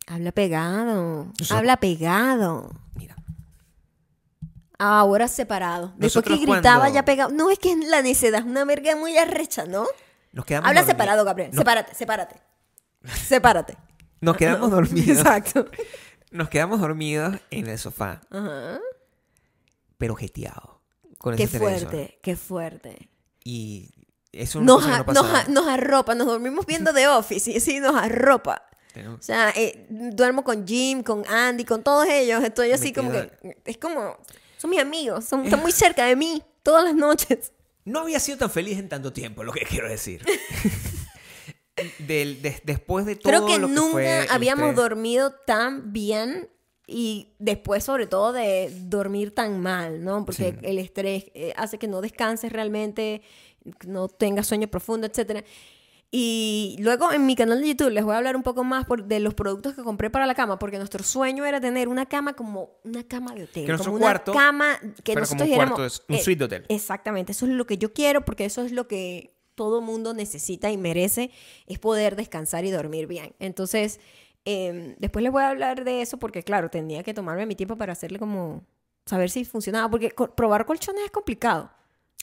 Habla 0.06 0.32
pegado. 0.32 1.24
Nosotros- 1.38 1.52
Habla 1.52 1.76
pegado. 1.78 2.70
Mira, 2.96 3.16
Ahora 4.78 5.28
separado. 5.28 5.88
Después 5.88 6.02
Nosotros 6.16 6.38
que 6.38 6.44
gritaba 6.46 6.80
cuando- 6.80 6.94
ya 6.94 7.04
pegado. 7.04 7.30
No, 7.30 7.50
es 7.50 7.58
que 7.58 7.76
la 7.76 8.02
necedad 8.02 8.40
es 8.40 8.46
una 8.46 8.64
verga 8.64 8.96
muy 8.96 9.16
arrecha, 9.18 9.64
¿no? 9.66 9.86
nos 10.32 10.44
quedamos 10.44 10.68
Habla 10.68 10.84
separado, 10.84 11.24
Gabriel. 11.24 11.50
Nos, 11.50 11.58
Sepárate, 11.58 11.94
sepárate. 11.94 12.36
Sepárate. 13.04 13.76
nos 14.20 14.36
quedamos 14.36 14.70
dormidos. 14.70 15.18
Exacto. 15.18 15.66
Nos 16.30 16.48
quedamos 16.48 16.80
dormidos 16.80 17.36
en 17.50 17.66
el 17.66 17.78
sofá, 17.78 18.20
Ajá. 18.30 18.78
pero 19.98 20.14
jeteados. 20.14 20.76
Con 21.18 21.36
Qué 21.36 21.42
ese 21.44 21.58
televisor. 21.58 21.88
fuerte, 21.90 22.18
qué 22.22 22.36
fuerte. 22.36 23.08
Y 23.44 23.90
eso 24.32 24.60
Nos, 24.60 24.86
no 24.86 25.04
nos, 25.12 25.26
a- 25.34 25.44
nos 25.48 25.66
arropa, 25.68 26.14
nos 26.14 26.26
dormimos 26.28 26.64
viendo 26.66 26.94
The 26.94 27.08
Office 27.08 27.50
y 27.50 27.60
sí, 27.60 27.80
nos 27.80 27.94
arropa. 27.96 28.62
Tenemos- 28.94 29.20
O 29.20 29.22
sea, 29.22 29.50
eh, 29.56 29.86
duermo 29.90 30.44
con 30.44 30.66
Jim, 30.66 31.02
con 31.02 31.26
Andy, 31.28 31.64
con 31.64 31.82
todos 31.82 32.06
ellos. 32.08 32.42
Estoy 32.42 32.72
así 32.72 32.86
Me 32.88 32.92
como 32.94 33.10
que. 33.12 33.30
Es 33.64 33.76
como. 33.78 34.16
Son 34.56 34.70
mis 34.70 34.80
amigos, 34.80 35.24
son, 35.24 35.44
están 35.44 35.60
muy 35.60 35.72
cerca 35.72 36.04
de 36.06 36.16
mí 36.16 36.42
todas 36.62 36.84
las 36.84 36.94
noches. 36.94 37.52
No 37.84 38.00
había 38.00 38.20
sido 38.20 38.38
tan 38.38 38.50
feliz 38.50 38.78
en 38.78 38.88
tanto 38.88 39.12
tiempo, 39.12 39.42
lo 39.42 39.52
que 39.52 39.64
quiero 39.64 39.88
decir. 39.88 40.24
Del- 41.98 42.40
de- 42.42 42.60
después 42.64 43.06
de 43.06 43.16
todo 43.16 43.30
Creo 43.30 43.46
que 43.46 43.58
lo 43.58 43.68
que 43.68 43.74
nunca 43.74 43.90
fue 43.92 44.26
habíamos 44.30 44.74
dormido 44.74 45.32
tan 45.46 45.92
bien 45.92 46.48
y 46.86 47.34
después 47.38 47.84
sobre 47.84 48.06
todo 48.06 48.32
de 48.32 48.70
dormir 48.86 49.32
tan 49.34 49.60
mal, 49.60 50.02
¿no? 50.04 50.24
Porque 50.24 50.52
Sí. 50.52 50.58
el 50.66 50.78
estrés 50.78 51.26
eh, 51.34 51.52
hace 51.56 51.78
que 51.78 51.86
no 51.88 52.00
descanses 52.00 52.52
realmente, 52.52 53.22
no 53.86 54.08
tengas 54.08 54.46
sueño 54.46 54.66
profundo, 54.68 55.06
etcétera. 55.06 55.44
Y 56.12 56.74
luego 56.80 57.12
en 57.12 57.24
mi 57.24 57.36
canal 57.36 57.60
de 57.60 57.68
YouTube 57.68 57.90
les 57.90 58.02
voy 58.04 58.14
a 58.14 58.16
hablar 58.18 58.34
un 58.34 58.42
poco 58.42 58.64
más 58.64 58.84
por- 58.84 59.04
de 59.04 59.20
los 59.20 59.34
productos 59.34 59.74
que 59.76 59.82
compré 59.84 60.10
para 60.10 60.26
la 60.26 60.34
cama, 60.34 60.58
porque 60.58 60.76
nuestro 60.78 61.04
sueño 61.04 61.44
era 61.44 61.60
tener 61.60 61.86
una 61.86 62.06
cama 62.06 62.32
como 62.32 62.80
una 62.82 63.04
cama 63.06 63.32
de 63.32 63.44
hotel, 63.44 63.66
Que 63.66 63.76
como 63.76 63.92
una 63.92 64.00
cuarto 64.00 64.32
cama 64.32 64.76
que 65.04 65.14
nosotros 65.14 65.48
como 65.48 65.60
un 65.62 65.68
cuarto 65.68 66.02
un 66.08 66.14
eh, 66.16 66.20
suite 66.20 66.38
de 66.40 66.44
hotel. 66.46 66.64
Exactamente, 66.68 67.30
eso 67.30 67.46
es 67.46 67.52
lo 67.52 67.64
que 67.64 67.78
yo 67.78 67.92
quiero 67.92 68.24
porque 68.24 68.44
eso 68.44 68.62
es 68.64 68.72
lo 68.72 68.88
que 68.88 69.36
todo 69.54 69.80
mundo 69.80 70.14
necesita 70.14 70.70
y 70.70 70.76
merece, 70.78 71.30
es 71.66 71.78
poder 71.78 72.16
descansar 72.16 72.64
y 72.64 72.70
dormir 72.70 73.06
bien. 73.06 73.34
Entonces, 73.38 74.00
eh, 74.44 74.94
después 74.98 75.22
les 75.22 75.32
voy 75.32 75.42
a 75.42 75.50
hablar 75.50 75.84
de 75.84 76.00
eso 76.02 76.18
porque, 76.18 76.42
claro, 76.42 76.70
tendría 76.70 77.02
que 77.02 77.12
tomarme 77.14 77.46
mi 77.46 77.54
tiempo 77.54 77.76
para 77.76 77.92
hacerle 77.92 78.18
como, 78.18 78.64
saber 79.06 79.30
si 79.30 79.44
funcionaba, 79.44 79.90
porque 79.90 80.10
co- 80.12 80.34
probar 80.34 80.64
colchones 80.66 81.04
es 81.04 81.10
complicado. 81.10 81.70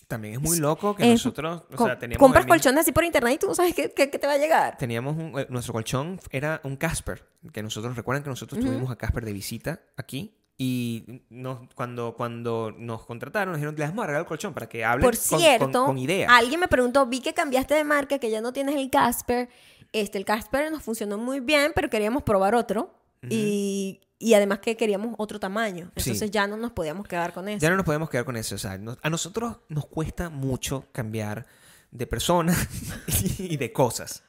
También 0.08 0.36
es 0.36 0.40
muy 0.42 0.58
loco 0.58 0.96
que 0.96 1.04
Es- 1.04 1.10
nosotros, 1.26 1.64
o 1.76 1.86
sea, 1.86 2.00
teníamos 2.00 2.20
compras 2.20 2.46
mismo- 2.46 2.54
colchones 2.56 2.82
así 2.82 2.94
por 2.94 3.04
internet 3.04 3.34
y 3.34 3.38
tú 3.40 3.48
no 3.48 3.56
sabes 3.56 3.76
qué, 3.76 3.92
qué- 3.92 4.10
qué 4.10 4.18
te 4.18 4.26
va 4.26 4.34
a 4.34 4.38
llegar. 4.38 4.78
Teníamos 4.78 5.18
un, 5.18 5.38
eh, 5.38 5.48
nuestro 5.50 5.74
colchón 5.74 6.20
era 6.32 6.62
un 6.64 6.78
Casper, 6.78 7.26
que 7.52 7.62
nosotros 7.62 7.96
recuerdan 7.98 8.24
que 8.24 8.30
nosotros 8.30 8.64
tuvimos 8.64 8.90
a 8.90 8.96
Casper 8.96 9.26
de 9.26 9.34
visita 9.34 9.82
aquí 9.98 10.37
y 10.58 11.22
nos, 11.30 11.60
cuando, 11.76 12.16
cuando 12.16 12.72
nos 12.76 13.05
contrataron 13.05 13.51
nos 13.51 13.58
dijeron, 13.60 13.76
les 13.78 13.89
vamos 13.89 14.03
a 14.03 14.08
regalar 14.08 14.26
el 14.26 14.28
colchón 14.28 14.53
para 14.53 14.68
que 14.68 14.84
hablen 14.84 15.03
Por 15.05 15.16
con, 15.16 15.39
cierto, 15.39 15.72
con, 15.72 15.86
con 15.86 15.97
ideas. 15.99 16.32
alguien 16.32 16.60
me 16.60 16.68
preguntó, 16.68 17.05
vi 17.05 17.20
que 17.22 17.34
cambiaste 17.34 17.76
de 17.76 17.84
marca, 17.84 18.18
que 18.20 18.30
ya 18.32 18.41
no 18.41 18.51
tienes 18.53 18.76
el 18.76 18.89
Casper. 18.89 19.49
Este, 19.93 20.18
el 20.18 20.26
Casper 20.26 20.72
nos 20.72 20.82
funcionó 20.84 21.18
muy 21.18 21.39
bien, 21.39 21.72
pero 21.76 21.89
queríamos 21.89 22.24
probar 22.24 22.55
otro. 22.55 22.93
y, 23.30 24.01
y 24.20 24.34
además 24.34 24.60
que 24.60 24.76
queríamos 24.76 25.14
otro 25.20 25.39
tamaño. 25.39 25.91
Sí. 25.95 26.10
Entonces 26.10 26.32
ya 26.32 26.47
no 26.47 26.58
nos 26.58 26.72
podíamos 26.72 27.08
quedar 27.08 27.34
con 27.34 27.47
eso. 27.49 27.60
Ya 27.60 27.70
no 27.70 27.76
nos 27.76 27.86
podemos 27.86 28.10
quedar 28.10 28.26
con 28.26 28.36
eso. 28.36 28.55
O 28.55 28.58
sea, 28.58 28.78
nos- 28.80 28.97
a 29.03 29.10
nosotros 29.12 29.58
nos 29.70 29.86
cuesta 29.86 30.30
mucho 30.30 30.86
cambiar 30.91 31.45
de 31.91 32.08
personas 32.08 32.68
y 33.38 33.58
de 33.58 33.72
cosas. 33.72 34.24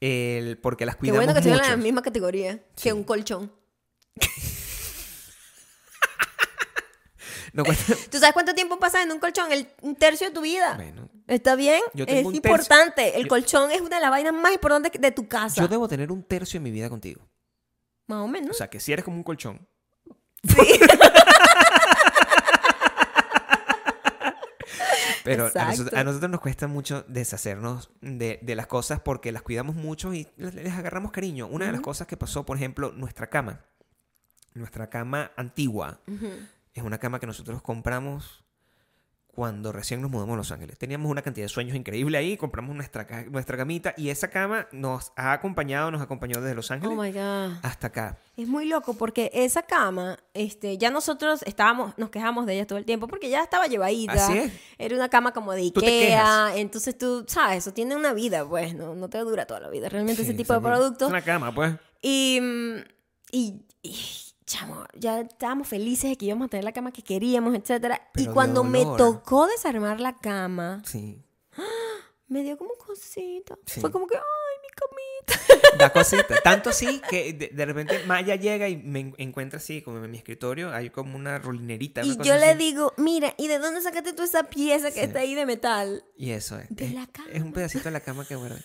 El- 0.00 0.58
porque 0.58 0.84
las 0.84 0.96
Qué 0.96 1.00
cuidamos 1.00 1.18
bueno 1.18 1.32
que 1.34 1.38
estoy 1.38 1.52
en 1.52 1.58
la 1.58 1.64
mucho. 1.76 1.78
misma 1.84 2.02
categoría 2.02 2.54
Sí. 2.74 2.82
que 2.88 2.92
un 2.92 3.04
colchón. 3.04 3.52
Cuesta- 7.54 7.94
¿Tú 8.10 8.18
sabes 8.18 8.32
cuánto 8.32 8.54
tiempo 8.54 8.78
pasas 8.78 9.04
en 9.04 9.12
un 9.12 9.18
colchón? 9.18 9.50
El, 9.52 9.68
un 9.82 9.94
tercio 9.96 10.28
de 10.28 10.32
tu 10.34 10.40
vida. 10.40 10.74
Bueno, 10.76 11.08
¿Está 11.26 11.54
bien? 11.56 11.80
Yo 11.94 12.06
tengo 12.06 12.20
es 12.20 12.26
un 12.26 12.32
tercio. 12.40 12.50
importante. 12.56 13.16
El 13.16 13.22
Yo- 13.24 13.28
colchón 13.28 13.70
es 13.70 13.80
una 13.80 13.96
de 13.96 14.02
las 14.02 14.10
vainas 14.10 14.32
más 14.32 14.52
importantes 14.52 14.92
de 15.00 15.10
tu 15.12 15.28
casa. 15.28 15.60
yo 15.60 15.68
debo 15.68 15.86
tener 15.88 16.10
un 16.12 16.22
tercio 16.22 16.58
de 16.60 16.64
mi 16.64 16.70
vida 16.70 16.88
contigo. 16.88 17.20
Más 18.06 18.18
o 18.20 18.28
menos. 18.28 18.50
O 18.50 18.54
sea, 18.54 18.68
que 18.68 18.80
si 18.80 18.92
eres 18.92 19.04
como 19.04 19.16
un 19.16 19.22
colchón. 19.22 19.66
Pero 25.24 25.50
a 25.54 25.64
nosotros, 25.66 25.92
a 25.98 26.04
nosotros 26.04 26.30
nos 26.30 26.40
cuesta 26.40 26.66
mucho 26.66 27.04
deshacernos 27.08 27.90
de, 28.00 28.38
de 28.42 28.54
las 28.54 28.66
cosas 28.66 29.00
porque 29.00 29.32
las 29.32 29.42
cuidamos 29.42 29.76
mucho 29.76 30.14
y 30.14 30.26
les, 30.36 30.72
agarramos 30.72 31.10
cariño. 31.12 31.46
Una 31.46 31.66
de 31.66 31.72
las 31.72 31.80
cosas 31.82 32.06
que 32.06 32.16
pasó, 32.16 32.46
por 32.46 32.56
ejemplo, 32.56 32.92
nuestra 32.92 33.28
cama. 33.28 33.60
Nuestra 34.54 34.88
cama 34.88 35.30
antigua. 35.36 36.00
Es 36.74 36.82
una 36.82 36.98
cama 36.98 37.18
que 37.20 37.26
nosotros 37.26 37.60
compramos 37.62 38.44
cuando 39.32 39.70
recién 39.70 40.02
nos 40.02 40.10
mudamos 40.10 40.34
a 40.34 40.36
Los 40.38 40.50
Ángeles. 40.50 40.76
Teníamos 40.76 41.08
una 41.08 41.22
cantidad 41.22 41.44
de 41.44 41.48
sueños 41.48 41.76
increíble 41.76 42.18
ahí, 42.18 42.36
compramos 42.36 42.74
nuestra, 42.74 43.06
nuestra 43.30 43.56
camita 43.56 43.94
y 43.96 44.08
esa 44.10 44.28
cama 44.28 44.66
nos 44.72 45.12
ha 45.16 45.32
acompañado, 45.32 45.90
nos 45.92 46.02
acompañó 46.02 46.40
desde 46.40 46.56
Los 46.56 46.70
Oh 46.70 46.74
Ángeles 46.74 46.98
my 46.98 47.12
God. 47.12 47.52
hasta 47.62 47.86
acá. 47.86 48.18
Es 48.36 48.48
muy 48.48 48.66
loco 48.66 48.94
porque 48.94 49.30
esa 49.32 49.62
cama, 49.62 50.18
este, 50.34 50.78
ya 50.78 50.90
nosotros 50.90 51.42
estábamos, 51.46 51.96
nos 51.96 52.10
quejamos 52.10 52.44
de 52.44 52.54
ella 52.54 52.66
todo 52.66 52.78
el 52.78 52.84
tiempo 52.84 53.06
porque 53.06 53.30
ya 53.30 53.42
estaba 53.42 53.68
llevadita. 53.68 54.12
Así 54.14 54.36
es. 54.36 54.52
Era 54.78 54.96
una 54.96 55.08
cama 55.08 55.32
como 55.32 55.52
de 55.52 55.70
Tú 55.70 55.80
Ikea. 55.80 56.08
quejas. 56.08 56.56
Entonces 56.56 56.98
tú, 56.98 57.24
sabes, 57.28 57.58
eso 57.58 57.72
tiene 57.72 57.94
una 57.94 58.12
vida, 58.12 58.44
pues, 58.46 58.74
no, 58.74 58.96
no 58.96 59.08
te 59.08 59.18
dura 59.18 59.46
toda 59.46 59.60
la 59.60 59.70
vida. 59.70 59.88
Realmente 59.88 60.22
ese 60.22 60.32
Sí, 60.32 60.36
tipo 60.36 60.52
de 60.54 60.60
productos. 60.60 61.06
Es 61.06 61.12
una 61.12 61.22
cama, 61.22 61.54
pues. 61.54 61.72
Y, 62.02 62.40
y, 63.30 63.62
y, 63.80 63.96
chamo, 64.50 64.84
ya 64.94 65.20
estábamos 65.20 65.68
felices 65.68 66.10
de 66.10 66.16
que 66.16 66.26
íbamos 66.26 66.46
a 66.46 66.48
tener 66.48 66.64
la 66.64 66.72
cama 66.72 66.92
que 66.92 67.02
queríamos, 67.02 67.54
etcétera. 67.54 68.10
Y 68.16 68.22
Pero 68.24 68.34
cuando 68.34 68.64
me 68.64 68.84
tocó 68.84 69.46
desarmar 69.46 70.00
la 70.00 70.16
cama, 70.16 70.82
Sí. 70.84 71.22
me 72.28 72.42
dio 72.42 72.58
como 72.58 72.74
cosita. 72.74 73.56
Sí. 73.66 73.80
Fue 73.80 73.90
como 73.92 74.06
que, 74.08 74.16
ay, 74.16 74.22
mi 74.62 74.68
camita. 74.68 75.60
Da 75.78 75.92
cosita. 75.92 76.40
Tanto 76.42 76.70
así 76.70 77.00
que 77.08 77.32
de, 77.32 77.48
de 77.48 77.64
repente 77.64 78.04
Maya 78.06 78.34
llega 78.34 78.68
y 78.68 78.76
me 78.76 79.00
en- 79.00 79.14
encuentra 79.18 79.58
así, 79.58 79.82
como 79.82 80.02
en 80.04 80.10
mi 80.10 80.16
escritorio, 80.18 80.72
hay 80.74 80.90
como 80.90 81.16
una 81.16 81.38
rolinerita. 81.38 82.02
una 82.02 82.12
Y 82.12 82.16
cosa 82.16 82.28
yo 82.28 82.34
le 82.36 82.56
digo, 82.56 82.92
mira, 82.96 83.34
¿y 83.38 83.46
de 83.46 83.58
dónde 83.60 83.80
sacaste 83.82 84.12
tú 84.12 84.22
esa 84.24 84.44
pieza 84.44 84.88
que 84.88 85.00
Sí. 85.00 85.06
está 85.06 85.20
ahí 85.20 85.34
de 85.34 85.46
metal? 85.46 86.04
Y 86.16 86.30
eso 86.32 86.58
es. 86.58 86.66
De 86.70 86.86
es, 86.86 86.92
la 86.94 87.06
cama. 87.06 87.28
es 87.32 87.42
un 87.42 87.52
pedacito 87.52 87.84
de 87.84 87.90
la 87.92 88.00
cama 88.00 88.24
que 88.26 88.34
guardé. 88.34 88.62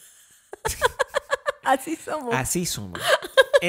Así 1.63 1.95
somos. 1.95 2.33
Así 2.33 2.65
somos. 2.65 2.99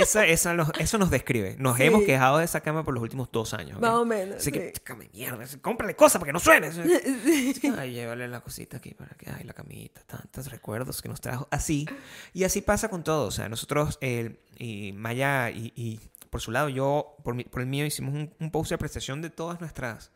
Esa, 0.01 0.26
esa 0.26 0.57
eso 0.78 0.99
nos 0.99 1.11
describe. 1.11 1.57
Nos 1.59 1.76
Sí. 1.76 1.84
hemos 1.84 2.03
quejado 2.05 2.38
de 2.38 2.44
esa 2.44 2.61
cama 2.61 2.84
por 2.84 2.94
los 2.94 3.03
últimos 3.03 3.30
dos 3.32 3.55
años. 3.55 3.80
Más 3.80 3.90
o 3.94 4.05
menos, 4.05 4.36
Así 4.36 4.53
que, 4.53 4.72
sí. 4.74 4.80
cama 4.82 5.05
mierda, 5.12 5.44
cómprale 5.62 5.94
cosas 5.97 6.20
para 6.20 6.28
que 6.28 6.32
no 6.32 6.40
suene. 6.40 6.70
Ay, 7.78 7.92
llévale 7.92 8.28
la 8.28 8.40
cosita 8.40 8.76
aquí 8.78 8.94
para 8.94 9.14
que, 9.16 9.30
ay, 9.30 9.44
la 9.44 9.53
camita, 9.53 10.03
tantos 10.07 10.51
recuerdos 10.51 11.03
que 11.03 11.09
nos 11.09 11.20
trajo. 11.20 11.49
Así. 11.51 11.86
Y 12.32 12.44
así 12.44 12.61
pasa 12.62 12.88
con 12.88 13.03
todo. 13.05 13.26
O 13.26 13.30
sea, 13.30 13.49
nosotros, 13.49 13.99
eh, 14.01 14.40
y 14.59 14.92
Maya 14.92 15.51
y, 15.51 15.72
y 15.76 16.01
por 16.30 16.40
su 16.40 16.51
lado, 16.51 16.68
yo, 16.68 17.16
por, 17.24 17.34
mi- 17.34 17.44
por 17.44 17.61
el 17.61 17.66
mío, 17.66 17.86
hicimos 17.86 18.14
un, 18.14 18.32
un 18.40 18.51
post 18.51 18.70
de 18.70 18.74
apreciación 18.74 19.22
de 19.22 19.30
todas 19.30 19.61
nuestras, 19.61 20.11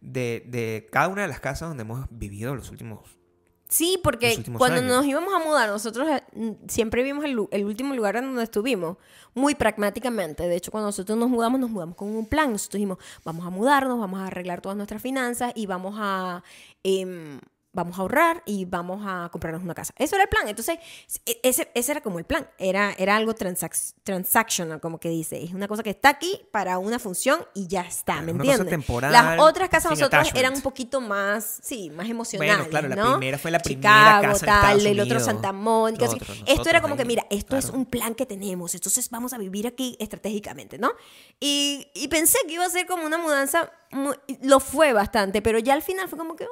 de, 0.00 0.44
de 0.46 0.88
cada 0.90 1.08
una 1.08 1.22
de 1.22 1.28
las 1.28 1.40
casas 1.40 1.68
donde 1.68 1.82
hemos 1.82 2.06
vivido 2.10 2.54
los 2.54 2.70
últimos 2.70 3.18
Sí, 3.72 3.98
porque 4.02 4.44
cuando 4.58 4.82
años. 4.82 4.96
nos 4.96 5.06
íbamos 5.06 5.32
a 5.32 5.38
mudar, 5.38 5.70
nosotros 5.70 6.06
eh, 6.06 6.56
siempre 6.68 7.02
vimos 7.02 7.24
el 7.24 7.64
último 7.64 7.94
lugar 7.94 8.16
en 8.16 8.26
donde 8.26 8.42
estuvimos, 8.42 8.98
muy 9.32 9.54
pragmáticamente. 9.54 10.46
De 10.46 10.56
hecho, 10.56 10.70
cuando 10.70 10.88
nosotros 10.88 11.16
nos 11.16 11.30
mudamos, 11.30 11.58
nos 11.58 11.70
mudamos 11.70 11.96
con 11.96 12.08
un 12.08 12.26
plan. 12.26 12.52
Nosotros 12.52 12.78
dijimos, 12.78 12.98
vamos 13.24 13.46
a 13.46 13.48
mudarnos, 13.50 13.98
vamos 13.98 14.20
a 14.20 14.26
arreglar 14.26 14.60
todas 14.60 14.76
nuestras 14.76 15.00
finanzas 15.00 15.52
y 15.54 15.64
vamos 15.64 15.94
a, 15.98 16.42
em, 16.84 17.40
vamos 17.74 17.98
a 17.98 18.02
ahorrar 18.02 18.42
y 18.44 18.64
vamos 18.66 19.02
a 19.06 19.28
comprarnos 19.32 19.62
una 19.62 19.74
casa. 19.74 19.94
Eso 19.96 20.14
era 20.16 20.24
el 20.24 20.28
plan. 20.28 20.46
Entonces, 20.48 20.78
e- 21.24 21.40
ese, 21.42 21.70
ese 21.74 21.92
era 21.92 22.00
como 22.02 22.18
el 22.18 22.24
plan. 22.24 22.46
Era, 22.58 22.94
era 22.98 23.16
algo 23.16 23.34
transac- 23.34 23.94
transactional, 24.04 24.80
como 24.80 24.98
que 25.00 25.08
dice. 25.08 25.42
Es 25.42 25.52
una 25.54 25.68
cosa 25.68 25.82
que 25.82 25.90
está 25.90 26.10
aquí 26.10 26.42
para 26.52 26.78
una 26.78 26.98
función 26.98 27.46
y 27.54 27.66
ya 27.68 27.80
está, 27.82 28.20
¿me 28.22 28.32
Una 28.32 28.42
entiendes? 28.44 28.68
temporal, 28.68 29.10
Las 29.12 29.40
otras 29.40 29.68
casas 29.68 29.90
sin 29.90 29.98
nosotros 30.00 30.20
attachment. 30.20 30.38
eran 30.38 30.54
un 30.54 30.60
poquito 30.62 31.00
más, 31.00 31.60
sí, 31.62 31.90
más 31.90 32.08
emocionales, 32.08 32.56
Bueno, 32.56 32.70
claro, 32.70 32.88
la 32.88 32.96
¿no? 32.96 33.10
primera 33.12 33.38
fue 33.38 33.50
la 33.50 33.58
primera 33.60 33.90
Chicago, 33.90 34.22
casa 34.22 34.44
en 34.44 34.46
tal, 34.46 34.76
Estados 34.78 34.84
el 34.84 35.00
otro. 35.00 35.20
Santa 35.20 35.52
Mónica. 35.52 36.04
así. 36.06 36.14
Nosotros, 36.18 36.38
esto 36.46 36.68
era 36.68 36.80
como 36.82 36.94
nosotros 36.94 36.96
que, 36.96 37.02
ahí, 37.02 37.06
mira, 37.06 37.26
esto 37.30 37.56
es 37.56 37.64
claro. 37.66 37.78
un 37.78 37.86
plan 37.86 38.14
que 38.14 38.26
tenemos, 38.26 38.74
entonces 38.74 39.08
vamos 39.10 39.32
a 39.32 39.38
vivir 39.38 39.66
aquí 39.66 39.96
estratégicamente, 39.98 40.78
¿no? 40.78 40.90
Y, 41.40 41.88
y 41.94 42.08
pensé 42.08 42.38
que 42.46 42.54
iba 42.54 42.66
a 42.66 42.70
ser 42.70 42.86
como 42.86 43.04
una 43.06 43.18
mudanza, 43.18 43.70
muy- 43.90 44.16
lo 44.42 44.60
fue 44.60 44.92
bastante, 44.92 45.40
pero 45.42 45.58
ya 45.58 45.74
al 45.74 45.82
final 45.82 46.08
fue 46.08 46.18
como 46.18 46.36
que, 46.36 46.44
ay, 46.44 46.50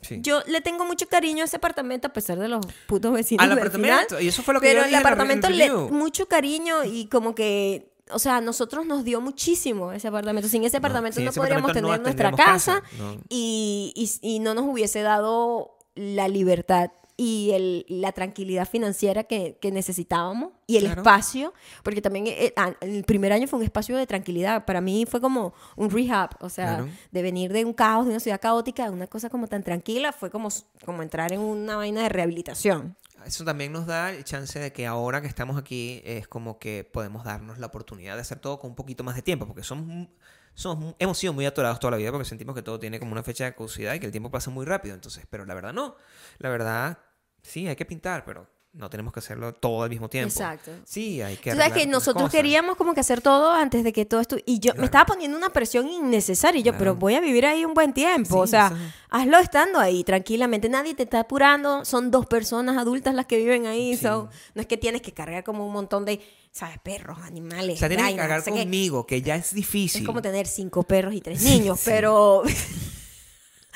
Sí. 0.00 0.18
yo 0.22 0.42
le 0.46 0.60
tengo 0.60 0.84
mucho 0.84 1.06
cariño 1.08 1.42
a 1.42 1.46
ese 1.46 1.56
apartamento 1.56 2.06
a 2.08 2.12
pesar 2.12 2.38
de 2.38 2.48
los 2.48 2.64
putos 2.86 3.12
vecinos 3.12 3.42
Al 3.42 3.50
del 3.50 3.58
apartamento, 3.58 4.06
final. 4.10 4.22
y 4.22 4.28
eso 4.28 4.42
fue 4.42 4.54
lo 4.54 4.60
que 4.60 4.68
Pero 4.68 4.80
yo 4.80 4.84
el 4.84 4.90
dije 4.90 5.00
apartamento 5.00 5.48
le 5.50 5.70
mucho 5.72 6.26
cariño 6.28 6.84
y 6.84 7.06
como 7.06 7.34
que 7.34 7.90
o 8.10 8.18
sea, 8.18 8.36
a 8.36 8.40
nosotros 8.40 8.86
nos 8.86 9.04
dio 9.04 9.20
muchísimo 9.20 9.92
ese 9.92 10.08
apartamento. 10.08 10.48
Sin 10.48 10.64
ese 10.64 10.78
apartamento 10.78 11.20
no, 11.20 11.28
ese 11.28 11.38
podríamos 11.38 11.68
apartamento 11.70 11.88
no 11.98 12.02
tener 12.04 12.32
nuestra 12.32 12.46
casa, 12.46 12.80
casa, 12.80 12.96
no. 12.96 13.20
Y, 13.28 13.92
y- 13.94 14.36
y 14.36 14.38
no 14.38 14.54
nos 14.54 14.64
hubiese 14.64 15.02
dado 15.02 15.76
la 15.94 16.26
libertad 16.28 16.90
y 17.20 17.50
el- 17.52 17.84
la 17.88 18.12
tranquilidad 18.12 18.66
financiera 18.68 19.24
que, 19.24 19.58
que 19.60 19.72
necesitábamos 19.72 20.52
y 20.68 20.76
el 20.76 20.84
Claro. 20.84 21.02
espacio, 21.02 21.52
porque 21.82 22.00
también 22.00 22.28
eh, 22.28 22.52
ah, 22.56 22.72
el 22.80 23.02
primer 23.02 23.32
año 23.32 23.48
fue 23.48 23.58
un 23.58 23.64
espacio 23.64 23.96
de 23.96 24.06
tranquilidad. 24.06 24.64
Para 24.64 24.80
mí 24.80 25.04
fue 25.04 25.20
como 25.20 25.52
un 25.76 25.90
rehab, 25.90 26.30
o 26.40 26.48
sea, 26.48 26.76
Claro. 26.76 26.88
de 27.10 27.22
venir 27.22 27.52
de 27.52 27.64
un 27.64 27.72
caos, 27.72 28.04
de 28.06 28.12
una 28.12 28.20
ciudad 28.20 28.40
caótica, 28.40 28.86
a 28.86 28.90
una 28.92 29.08
cosa 29.08 29.28
como 29.30 29.48
tan 29.48 29.64
tranquila, 29.64 30.12
fue 30.12 30.30
como, 30.30 30.48
como 30.84 31.02
entrar 31.02 31.32
en 31.32 31.40
una 31.40 31.76
vaina 31.76 32.02
de 32.04 32.08
rehabilitación. 32.08 32.96
Eso 33.26 33.44
también 33.44 33.72
nos 33.72 33.86
da 33.86 34.12
el 34.12 34.22
chance 34.22 34.56
de 34.60 34.72
que 34.72 34.86
ahora 34.86 35.20
que 35.20 35.26
estamos 35.26 35.58
aquí 35.58 36.00
es 36.04 36.28
como 36.28 36.60
que 36.60 36.84
podemos 36.84 37.24
darnos 37.24 37.58
la 37.58 37.66
oportunidad 37.66 38.14
de 38.14 38.20
hacer 38.20 38.38
todo 38.38 38.60
con 38.60 38.70
un 38.70 38.76
poquito 38.76 39.02
más 39.02 39.16
de 39.16 39.22
tiempo, 39.22 39.44
porque 39.44 39.64
somos, 39.64 40.06
somos 40.54 40.94
hemos 41.00 41.18
sido 41.18 41.32
muy 41.32 41.44
atorados 41.44 41.80
toda 41.80 41.90
la 41.90 41.96
vida 41.96 42.12
porque 42.12 42.24
sentimos 42.28 42.54
que 42.54 42.62
todo 42.62 42.78
tiene 42.78 43.00
como 43.00 43.10
una 43.10 43.24
fecha 43.24 43.44
de 43.44 43.54
caducidad 43.54 43.94
y 43.94 43.98
que 43.98 44.06
el 44.06 44.12
tiempo 44.12 44.30
pasa 44.30 44.50
muy 44.50 44.64
rápido. 44.64 44.94
Entonces, 44.94 45.26
pero 45.28 45.44
la 45.46 45.54
verdad 45.54 45.72
no. 45.72 45.96
La 46.38 46.48
verdad, 46.48 46.98
sí, 47.42 47.66
hay 47.68 47.76
que 47.76 47.84
pintar, 47.84 48.24
pero 48.24 48.46
no 48.74 48.88
tenemos 48.90 49.12
que 49.12 49.18
hacerlo 49.18 49.54
todo 49.54 49.82
al 49.82 49.90
mismo 49.90 50.08
tiempo. 50.08 50.28
Exacto. 50.28 50.70
Sí, 50.84 51.20
hay 51.22 51.36
que 51.36 51.50
sabes 51.50 51.64
arreglar 51.64 51.80
que 51.80 51.86
nosotros 51.86 52.24
cosas. 52.24 52.32
queríamos 52.32 52.76
como 52.76 52.94
que 52.94 53.00
hacer 53.00 53.20
todo 53.22 53.52
antes 53.52 53.82
de 53.82 53.92
que 53.92 54.04
todo 54.04 54.20
esto... 54.20 54.36
Y 54.46 54.60
yo 54.60 54.72
me 54.76 54.84
estaba 54.84 55.06
poniendo 55.06 55.36
una 55.36 55.48
presión 55.48 55.88
innecesaria. 55.88 56.60
Y 56.60 56.62
yo, 56.62 56.72
Claro. 56.72 56.78
pero 56.78 56.94
voy 56.94 57.14
a 57.14 57.20
vivir 57.20 57.44
ahí 57.46 57.64
un 57.64 57.74
buen 57.74 57.92
tiempo. 57.92 58.34
Sí, 58.36 58.40
o 58.42 58.46
sea, 58.46 58.72
hazlo 59.08 59.38
estando 59.38 59.80
ahí 59.80 60.04
tranquilamente. 60.04 60.68
Nadie 60.68 60.94
te 60.94 61.04
está 61.04 61.20
apurando. 61.20 61.84
Son 61.84 62.10
dos 62.12 62.26
personas 62.26 62.76
adultas 62.76 63.14
las 63.14 63.26
que 63.26 63.38
viven 63.38 63.66
ahí. 63.66 63.96
Sí. 63.96 64.02
so, 64.02 64.28
no 64.54 64.60
es 64.60 64.68
que 64.68 64.76
tienes 64.76 65.02
que 65.02 65.12
cargar 65.12 65.42
como 65.42 65.66
un 65.66 65.72
montón 65.72 66.04
de, 66.04 66.20
¿sabes? 66.52 66.78
Perros, 66.78 67.18
animales. 67.24 67.76
O 67.76 67.78
sea, 67.80 67.88
tienes 67.88 68.06
que 68.10 68.16
cargar 68.16 68.44
conmigo, 68.44 69.06
que 69.06 69.22
ya 69.22 69.34
es 69.34 69.54
difícil. 69.54 70.02
Es 70.02 70.06
como 70.06 70.22
tener 70.22 70.46
cinco 70.46 70.84
perros 70.84 71.14
y 71.14 71.20
tres 71.20 71.42
niños, 71.42 71.80
pero... 71.84 72.42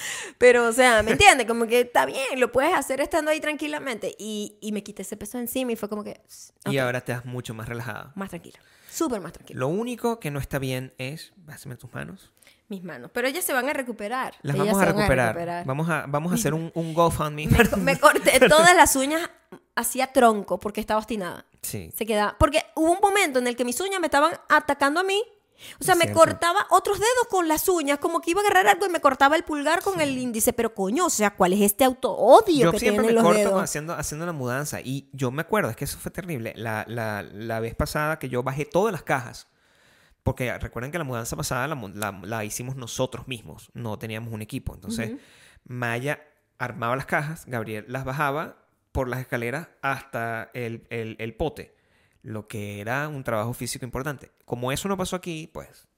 Pero, 0.38 0.66
o 0.66 0.72
sea, 0.72 1.02
¿me 1.02 1.12
entiendes? 1.12 1.46
Como 1.46 1.66
que 1.66 1.80
está 1.80 2.06
bien, 2.06 2.38
lo 2.38 2.52
puedes 2.52 2.74
hacer 2.74 3.00
estando 3.00 3.30
ahí 3.30 3.40
tranquilamente. 3.40 4.14
Y, 4.18 4.58
y 4.60 4.72
me 4.72 4.82
quité 4.82 5.02
ese 5.02 5.16
peso 5.16 5.38
encima 5.38 5.72
y 5.72 5.76
fue 5.76 5.88
como 5.88 6.04
que... 6.04 6.20
Y 6.66 6.78
ahora 6.78 7.00
te 7.00 7.12
das 7.12 7.24
mucho 7.24 7.54
más 7.54 7.68
relajado. 7.68 8.12
Más 8.14 8.30
tranquilo. 8.30 8.58
Súper 8.90 9.20
más 9.20 9.32
tranquilo. 9.32 9.60
Lo 9.60 9.68
único 9.68 10.20
que 10.20 10.30
no 10.30 10.38
está 10.38 10.58
bien 10.58 10.92
es, 10.98 11.32
pásame 11.46 11.76
tus 11.76 11.92
manos. 11.94 12.30
Mis 12.68 12.82
manos. 12.82 13.10
Pero 13.12 13.28
ellas 13.28 13.44
se 13.44 13.52
van 13.52 13.68
a 13.68 13.72
recuperar. 13.72 14.34
Las 14.42 14.54
Ellas 14.54 14.66
vamos 14.68 14.82
a 14.82 14.84
recuperar. 14.86 15.64
Vamos 15.66 15.88
a, 15.88 16.04
vamos 16.06 16.32
a 16.32 16.34
hacer 16.34 16.54
un, 16.54 16.70
un 16.74 16.94
GoFundMe. 16.94 17.46
Me, 17.46 17.76
me 17.76 17.98
corté 17.98 18.38
todas 18.48 18.74
las 18.76 18.94
uñas 18.96 19.28
hacía 19.74 20.06
tronco 20.08 20.58
porque 20.58 20.80
estaba 20.80 20.98
obstinada. 20.98 21.46
Sí. 21.62 21.90
Se 21.96 22.06
quedaba. 22.06 22.36
Porque 22.38 22.64
hubo 22.74 22.92
un 22.92 23.00
momento 23.00 23.38
en 23.38 23.46
el 23.46 23.56
que 23.56 23.64
mis 23.64 23.80
uñas 23.80 24.00
me 24.00 24.06
estaban 24.06 24.32
atacando 24.48 25.00
a 25.00 25.04
mí. 25.04 25.22
O 25.80 25.84
sea, 25.84 25.94
Es 25.94 25.98
me 25.98 26.04
cierto. 26.04 26.20
cortaba 26.20 26.66
otros 26.70 26.98
dedos 26.98 27.26
con 27.30 27.48
las 27.48 27.68
uñas, 27.68 27.98
como 27.98 28.20
que 28.20 28.30
iba 28.32 28.40
a 28.40 28.44
agarrar 28.44 28.68
algo 28.68 28.86
y 28.86 28.88
me 28.88 29.00
cortaba 29.00 29.36
el 29.36 29.44
pulgar 29.44 29.82
con 29.82 30.00
el 30.00 30.16
índice. 30.18 30.52
Pero 30.52 30.74
coño, 30.74 31.06
o 31.06 31.10
sea, 31.10 31.34
¿cuál 31.34 31.52
es 31.52 31.60
este 31.60 31.84
auto-odio 31.84 32.64
Yo 32.66 32.72
que 32.72 32.78
siempre 32.78 33.02
tienen 33.04 33.06
me 33.06 33.12
los 33.12 33.22
corto 33.24 33.38
dedos? 33.50 33.62
haciendo, 33.62 33.94
haciendo 33.94 34.26
la 34.26 34.32
mudanza. 34.32 34.80
Y 34.80 35.08
yo 35.12 35.30
me 35.30 35.42
acuerdo, 35.42 35.70
es 35.70 35.76
que 35.76 35.84
eso 35.84 35.98
fue 35.98 36.10
terrible. 36.10 36.52
La, 36.56 36.84
la, 36.88 37.22
la 37.22 37.60
vez 37.60 37.74
pasada 37.74 38.18
que 38.18 38.28
yo 38.28 38.42
bajé 38.42 38.64
todas 38.64 38.92
las 38.92 39.02
cajas. 39.02 39.48
Porque 40.22 40.56
recuerden 40.58 40.92
que 40.92 40.98
la 40.98 41.04
mudanza 41.04 41.34
pasada 41.36 41.66
la- 41.66 42.20
la 42.22 42.44
hicimos 42.44 42.76
nosotros 42.76 43.26
mismos. 43.26 43.70
No 43.74 43.98
teníamos 43.98 44.32
un 44.32 44.40
equipo. 44.40 44.74
Entonces, 44.74 45.12
Maya 45.64 46.22
armaba 46.58 46.94
las 46.96 47.06
cajas, 47.06 47.44
Gabriel 47.46 47.84
las 47.88 48.04
bajaba 48.04 48.56
por 48.92 49.08
las 49.08 49.20
escaleras 49.20 49.68
hasta 49.80 50.50
el, 50.54 50.86
el- 50.90 51.16
el 51.18 51.34
pote. 51.34 51.74
Lo 52.22 52.46
que 52.46 52.80
era 52.80 53.08
un 53.08 53.24
trabajo 53.24 53.52
físico 53.52 53.84
importante. 53.84 54.30
Como 54.44 54.70
eso 54.72 54.88
no 54.88 54.96
pasó 54.96 55.16
aquí, 55.16 55.50
pues 55.52 55.88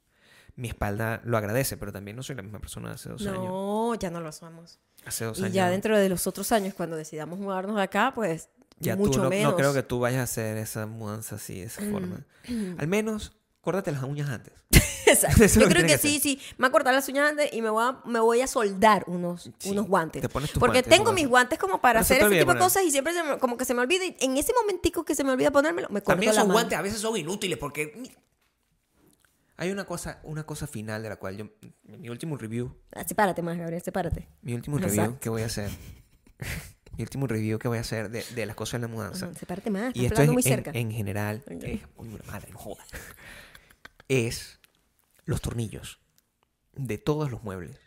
mi 0.56 0.68
espalda 0.68 1.20
lo 1.24 1.36
agradece, 1.36 1.76
pero 1.76 1.92
también 1.92 2.16
no 2.16 2.22
soy 2.22 2.36
la 2.36 2.42
misma 2.42 2.60
persona 2.60 2.88
de 2.90 2.94
hace 2.94 3.08
dos 3.10 3.26
años. 3.26 3.44
No, 3.44 3.94
ya 3.96 4.10
no 4.10 4.20
lo 4.20 4.32
somos. 4.32 4.78
Hace 5.04 5.24
dos 5.26 5.38
Y 5.38 5.42
años. 5.42 5.54
ya 5.54 5.68
dentro 5.68 5.98
de 5.98 6.08
los 6.08 6.26
otros 6.26 6.50
años, 6.52 6.72
cuando 6.74 6.96
decidamos 6.96 7.38
mudarnos 7.38 7.76
de 7.76 7.82
acá, 7.82 8.12
pues 8.14 8.48
Ya 8.78 8.96
mucho 8.96 9.18
tú 9.18 9.22
no, 9.24 9.30
menos. 9.30 9.52
no 9.52 9.56
creo 9.56 9.74
que 9.74 9.82
tú 9.82 10.00
vayas 10.00 10.20
a 10.20 10.24
hacer 10.24 10.56
esa 10.56 10.86
mudanza 10.86 11.34
así, 11.36 11.60
de 11.60 11.66
esa 11.66 11.82
forma. 11.90 12.24
Al 12.78 12.86
menos, 12.86 13.36
córtate 13.64 13.90
las 13.92 14.02
uñas 14.04 14.28
antes. 14.30 14.52
Exacto. 15.06 15.44
Yo 15.60 15.68
creo 15.68 15.86
que, 15.86 15.98
sí, 15.98 16.20
sí. 16.20 16.40
Me 16.58 16.64
voy 16.64 16.68
a 16.68 16.72
cortar 16.72 16.94
las 16.94 17.08
uñas 17.08 17.30
antes 17.30 17.52
y 17.52 17.60
me 17.62 17.70
voy 17.70 17.84
a, 17.84 17.98
me 18.08 18.20
voy 18.20 18.40
a 18.40 18.46
soldar 18.46 19.04
unos, 19.06 19.50
Sí, 19.58 19.70
unos 19.70 19.86
guantes. 19.88 20.22
te 20.22 20.28
pones 20.28 20.50
tus 20.50 20.60
Porque 20.60 20.80
guantes, 20.80 20.96
tengo 20.98 21.12
mis 21.12 21.26
guantes 21.28 21.58
como 21.58 21.80
para 21.80 22.00
hacer 22.00 22.22
ese 22.22 22.38
tipo 22.38 22.52
de 22.54 22.58
cosas 22.60 22.84
y 22.84 22.90
siempre 22.90 23.12
se 23.12 23.22
me- 23.22 23.38
como 23.38 23.56
que 23.56 23.64
se 23.64 23.74
me 23.74 23.80
olvida. 23.80 24.04
Y 24.04 24.16
en 24.20 24.36
ese 24.36 24.52
momentico 24.60 25.04
que 25.04 25.14
se 25.14 25.24
me 25.24 25.32
olvida 25.32 25.50
ponérmelo, 25.50 25.88
me 25.88 26.00
corto 26.00 26.12
También 26.12 26.32
esos 26.32 26.46
guantes 26.46 26.78
a 26.78 26.82
veces 26.82 27.00
son 27.00 27.16
inútiles 27.16 27.58
porque... 27.58 28.02
Hay 29.56 29.70
una 29.70 29.84
cosa, 29.84 30.18
una 30.24 30.44
cosa 30.44 30.66
final 30.66 31.02
de 31.02 31.08
la 31.10 31.16
cual 31.16 31.36
yo... 31.36 31.46
Mi 31.84 32.08
último 32.08 32.36
review, 32.36 32.76
Ah, 32.92 33.04
sepárate 33.06 33.40
más, 33.40 33.56
Gabriel, 33.56 33.80
sepárate. 33.82 34.26
mi 34.42 34.52
último 34.54 34.78
Exacto. 34.78 35.00
review 35.02 35.18
que 35.20 35.28
voy 35.28 35.42
a 35.42 35.46
hacer... 35.46 35.70
mi 36.96 37.02
último 37.04 37.26
review 37.28 37.58
que 37.60 37.68
voy 37.68 37.78
a 37.78 37.82
hacer 37.82 38.10
de, 38.10 38.24
de 38.34 38.46
las 38.46 38.56
cosas 38.56 38.80
de 38.80 38.88
la 38.88 38.92
mudanza. 38.92 39.32
Sepárate 39.34 39.70
más, 39.70 39.94
y 39.94 40.06
esto 40.06 40.22
es 40.22 40.28
muy 40.28 40.42
en, 40.44 40.48
cerca. 40.48 40.70
en 40.74 40.90
general... 40.90 41.44
Ok. 41.46 41.62
eh, 41.62 41.80
la 41.98 42.32
madre, 42.32 42.50
no 42.50 42.58
jodas. 42.58 42.88
Es 44.08 44.60
los 45.24 45.40
tornillos 45.40 46.00
de 46.74 46.98
todos 46.98 47.30
los 47.30 47.42
muebles 47.42 47.78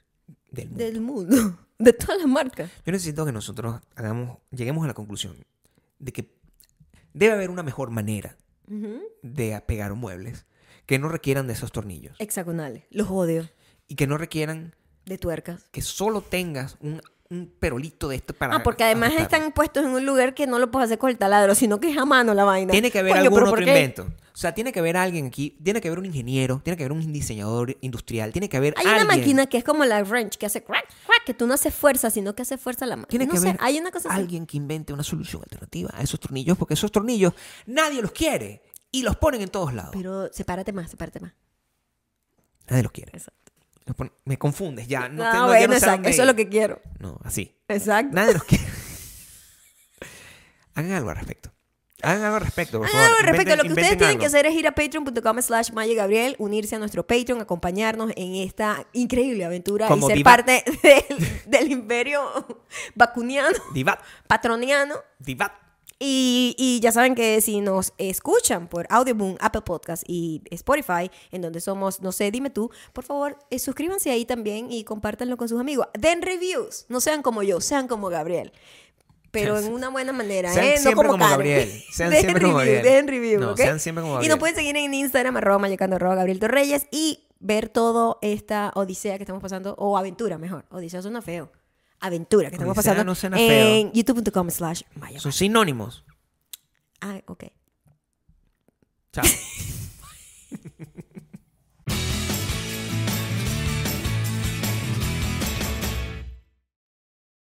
del 0.52 0.70
mundo. 0.70 0.84
Del 0.84 1.02
mundo. 1.02 1.60
De 1.80 1.94
todas 1.94 2.18
las 2.18 2.28
marcas. 2.28 2.72
Yo 2.88 2.92
necesito 2.92 3.24
que 3.24 3.32
nosotros 3.32 3.80
hagamos, 3.96 4.40
lleguemos 4.50 4.84
a 4.84 4.88
la 4.88 4.96
conclusión 4.96 5.36
de 6.00 6.12
que 6.12 6.34
debe 7.14 7.34
haber 7.34 7.52
una 7.52 7.62
mejor 7.62 7.92
manera 7.92 8.36
de 9.22 9.54
apegar 9.54 9.94
muebles 9.94 10.48
que 10.88 10.98
no 10.98 11.08
requieran 11.08 11.46
de 11.46 11.54
esos 11.54 11.72
tornillos 11.72 12.16
Hexagonales. 12.18 12.84
Los 12.90 13.10
odio. 13.12 13.48
y 13.88 13.94
que 13.96 14.08
no 14.08 14.18
requieran 14.18 14.76
De 15.06 15.20
tuercas. 15.20 15.70
que 15.72 15.84
solo 15.84 16.22
tengas 16.22 16.78
un, 16.82 17.00
un 17.30 17.46
perolito 17.60 18.08
de 18.10 18.16
esto 18.16 18.34
para 18.34 18.56
Ah, 18.56 18.64
porque 18.64 18.84
además 18.84 19.14
están 19.14 19.52
puestos 19.52 19.86
en 19.86 19.92
un 19.92 20.04
lugar 20.04 20.34
que 20.34 20.48
no 20.48 20.58
lo 20.58 20.72
puedes 20.72 20.86
hacer 20.88 20.98
con 20.98 21.12
el 21.12 21.18
taladro, 21.20 21.54
sino 21.54 21.80
que 21.80 21.92
es 21.92 21.98
a 22.00 22.06
mano 22.06 22.34
la 22.34 22.44
vaina. 22.44 22.72
Tiene 22.72 22.90
que 22.90 22.98
haber 23.00 23.12
Coño, 23.14 23.22
algún 23.24 23.40
¿pero 23.40 23.52
otro 23.52 23.62
invento. 23.62 24.08
O 24.38 24.40
sea, 24.40 24.54
tiene 24.54 24.72
que 24.72 24.78
haber 24.78 24.98
alguien 24.98 25.26
aquí, 25.26 25.58
tiene 25.64 25.82
que 25.82 25.88
haber 25.88 25.98
un 25.98 26.06
ingeniero, 26.06 26.62
tiene 26.64 26.78
que 26.78 26.84
haber 26.84 26.92
un 26.92 27.12
diseñador 27.12 27.76
industrial, 27.82 28.32
tiene 28.32 28.48
que 28.50 28.58
haber 28.58 28.76
Hay 28.78 28.86
alguien. 28.86 29.08
una 29.08 29.16
máquina 29.18 29.48
que 29.48 29.58
es 29.58 29.64
como 29.64 29.84
la 29.84 30.04
wrench, 30.04 30.38
que 30.38 30.46
hace 30.46 30.64
crack, 30.64 30.86
crack, 31.08 31.24
que 31.26 31.34
tú 31.34 31.48
no 31.48 31.56
haces 31.56 31.74
fuerza, 31.74 32.12
sino 32.12 32.36
que 32.36 32.44
hace 32.44 32.60
fuerza 32.60 32.86
la 32.86 32.98
máquina. 32.98 33.10
Tiene 33.10 33.26
no 33.26 33.32
que 33.34 33.40
sé, 33.40 33.50
haber 33.50 33.60
hay 33.64 33.80
una 33.80 33.90
cosa 33.90 34.10
así. 34.10 34.20
alguien 34.20 34.46
que 34.46 34.56
invente 34.58 34.94
una 34.94 35.02
solución 35.02 35.42
alternativa 35.42 35.90
a 35.92 36.04
esos 36.04 36.20
tornillos, 36.20 36.56
porque 36.56 36.76
esos 36.76 36.92
tornillos 36.92 37.34
nadie 37.66 38.00
los 38.00 38.12
quiere 38.12 38.62
y 38.92 39.02
los 39.02 39.16
ponen 39.16 39.42
en 39.42 39.50
todos 39.50 39.74
lados. 39.74 39.90
Pero 39.94 40.32
sepárate 40.32 40.72
más, 40.72 40.92
sepárate 40.92 41.20
más. 41.20 41.34
Nadie 42.70 42.84
los 42.84 42.92
quiere. 42.92 43.14
Exacto. 43.18 43.52
Los 43.88 43.96
pon- 43.96 44.14
Me 44.26 44.38
confundes 44.38 44.88
ya. 44.88 45.10
No 45.10 45.24
Ah, 45.24 45.32
tengo, 45.32 45.46
ya 45.46 45.52
bueno, 45.52 45.68
no 45.70 45.74
exacto. 45.74 45.92
dónde 45.96 46.10
Eso 46.12 46.22
es 46.22 46.28
lo 46.28 46.36
que 46.36 46.48
quiero. 46.48 46.80
No, 47.00 47.20
así. 47.24 47.56
Exacto. 47.70 48.14
Nadie 48.14 48.34
los 48.34 48.44
quiere. 48.44 48.66
Hagan 50.76 50.92
algo 50.92 51.10
al 51.10 51.16
respecto. 51.16 51.52
Hagan 52.04 52.24
algo 52.26 52.36
al 52.36 52.42
respecto, 52.44 52.78
por 52.80 52.88
favor. 52.90 53.06
al 53.08 53.24
respecto, 53.26 53.54
Inventen- 53.54 53.58
lo 53.58 53.64
que 53.64 53.70
ustedes 53.70 53.88
tienen 53.90 54.08
algo. 54.10 54.20
que 54.20 54.26
hacer 54.28 54.46
es 54.46 54.54
ir 54.54 54.68
a 54.68 54.72
patreon.com 54.76 55.42
slash 55.42 55.72
Gabriel, 55.72 56.36
unirse 56.38 56.76
a 56.76 56.80
nuestro 56.80 57.08
Patreon, 57.08 57.42
acompañarnos 57.42 58.12
en 58.16 58.36
esta 58.36 58.86
increíble 58.94 59.44
aventura 59.46 59.88
Como 59.88 60.06
y 60.06 60.10
ser 60.10 60.18
diva- 60.18 60.24
parte 60.36 60.64
del, 60.84 61.42
del 61.48 61.72
imperio 61.72 62.22
vacuniano, 62.96 63.58
Divat, 63.74 64.00
patroniano. 64.28 64.96
divat. 65.20 65.52
Y, 66.00 66.54
y 66.60 66.80
ya 66.80 66.92
saben 66.92 67.16
que 67.16 67.42
si 67.42 67.60
nos 67.60 67.92
escuchan 67.98 68.68
por 68.68 68.86
Audioboom, 68.92 69.36
Apple 69.40 69.62
Podcast 69.64 70.04
y 70.06 70.44
Spotify, 70.52 71.10
en 71.32 71.42
donde 71.42 71.60
somos, 71.60 72.02
no 72.02 72.12
sé, 72.12 72.30
dime 72.30 72.52
tú, 72.52 72.70
por 72.94 73.04
favor, 73.04 73.40
eh, 73.50 73.58
suscríbanse 73.58 74.12
ahí 74.12 74.24
también 74.24 74.72
y 74.72 74.84
compártanlo 74.84 75.38
con 75.38 75.50
sus 75.50 75.60
amigos. 75.60 75.88
Den 75.98 76.22
reviews, 76.22 76.86
no 76.90 77.02
sean 77.02 77.24
como 77.24 77.42
yo, 77.42 77.60
sean 77.62 77.88
como 77.88 78.10
Gabriel. 78.10 78.52
Pero 79.32 79.60
en 79.60 79.72
una 79.72 79.90
buena 79.90 80.14
manera, 80.14 80.52
Sean 80.52 80.66
¿eh? 80.66 80.72
No 80.76 80.82
siempre 80.82 81.08
como, 81.08 81.10
como. 81.20 81.30
Gabriel. 81.30 81.70
Sean 81.92 82.12
siempre 82.12 82.42
como 82.44 82.60
review, 82.60 82.76
Gabriel. 82.76 82.84
Den 82.84 83.08
review, 83.08 83.58
sean 83.58 83.80
siempre 83.80 84.02
como 84.02 84.14
Y 84.14 84.16
Gabriel. 84.16 84.30
nos 84.32 84.40
pueden 84.40 84.56
seguir 84.56 84.78
en 84.78 84.94
Instagram, 84.94 85.38
arroba 85.38 85.60
mayocando, 85.60 85.96
arroba 85.98 86.16
Gabriel 86.16 86.40
Torreyes 86.40 86.88
y 86.92 87.28
ver 87.40 87.70
toda 87.70 88.18
esta 88.22 88.72
odisea 88.76 89.18
que 89.18 89.24
estamos 89.24 89.42
pasando, 89.42 89.76
o 89.78 89.98
aventura 89.98 90.38
mejor. 90.38 90.66
Odisea 90.72 91.02
suena 91.02 91.22
feo. 91.22 91.52
Aventura 92.00 92.50
que 92.50 92.56
estamos 92.56 92.78
Odisea 92.78 92.94
pasando 92.94 93.04
no 93.06 93.16
suena 93.16 93.38
en 93.40 93.92
youtube.com 93.92 94.50
slash. 94.50 94.82
Son 95.18 95.32
sinónimos. 95.32 96.06
Ah, 97.02 97.22
ok. 97.28 97.46
Chao. 99.12 99.24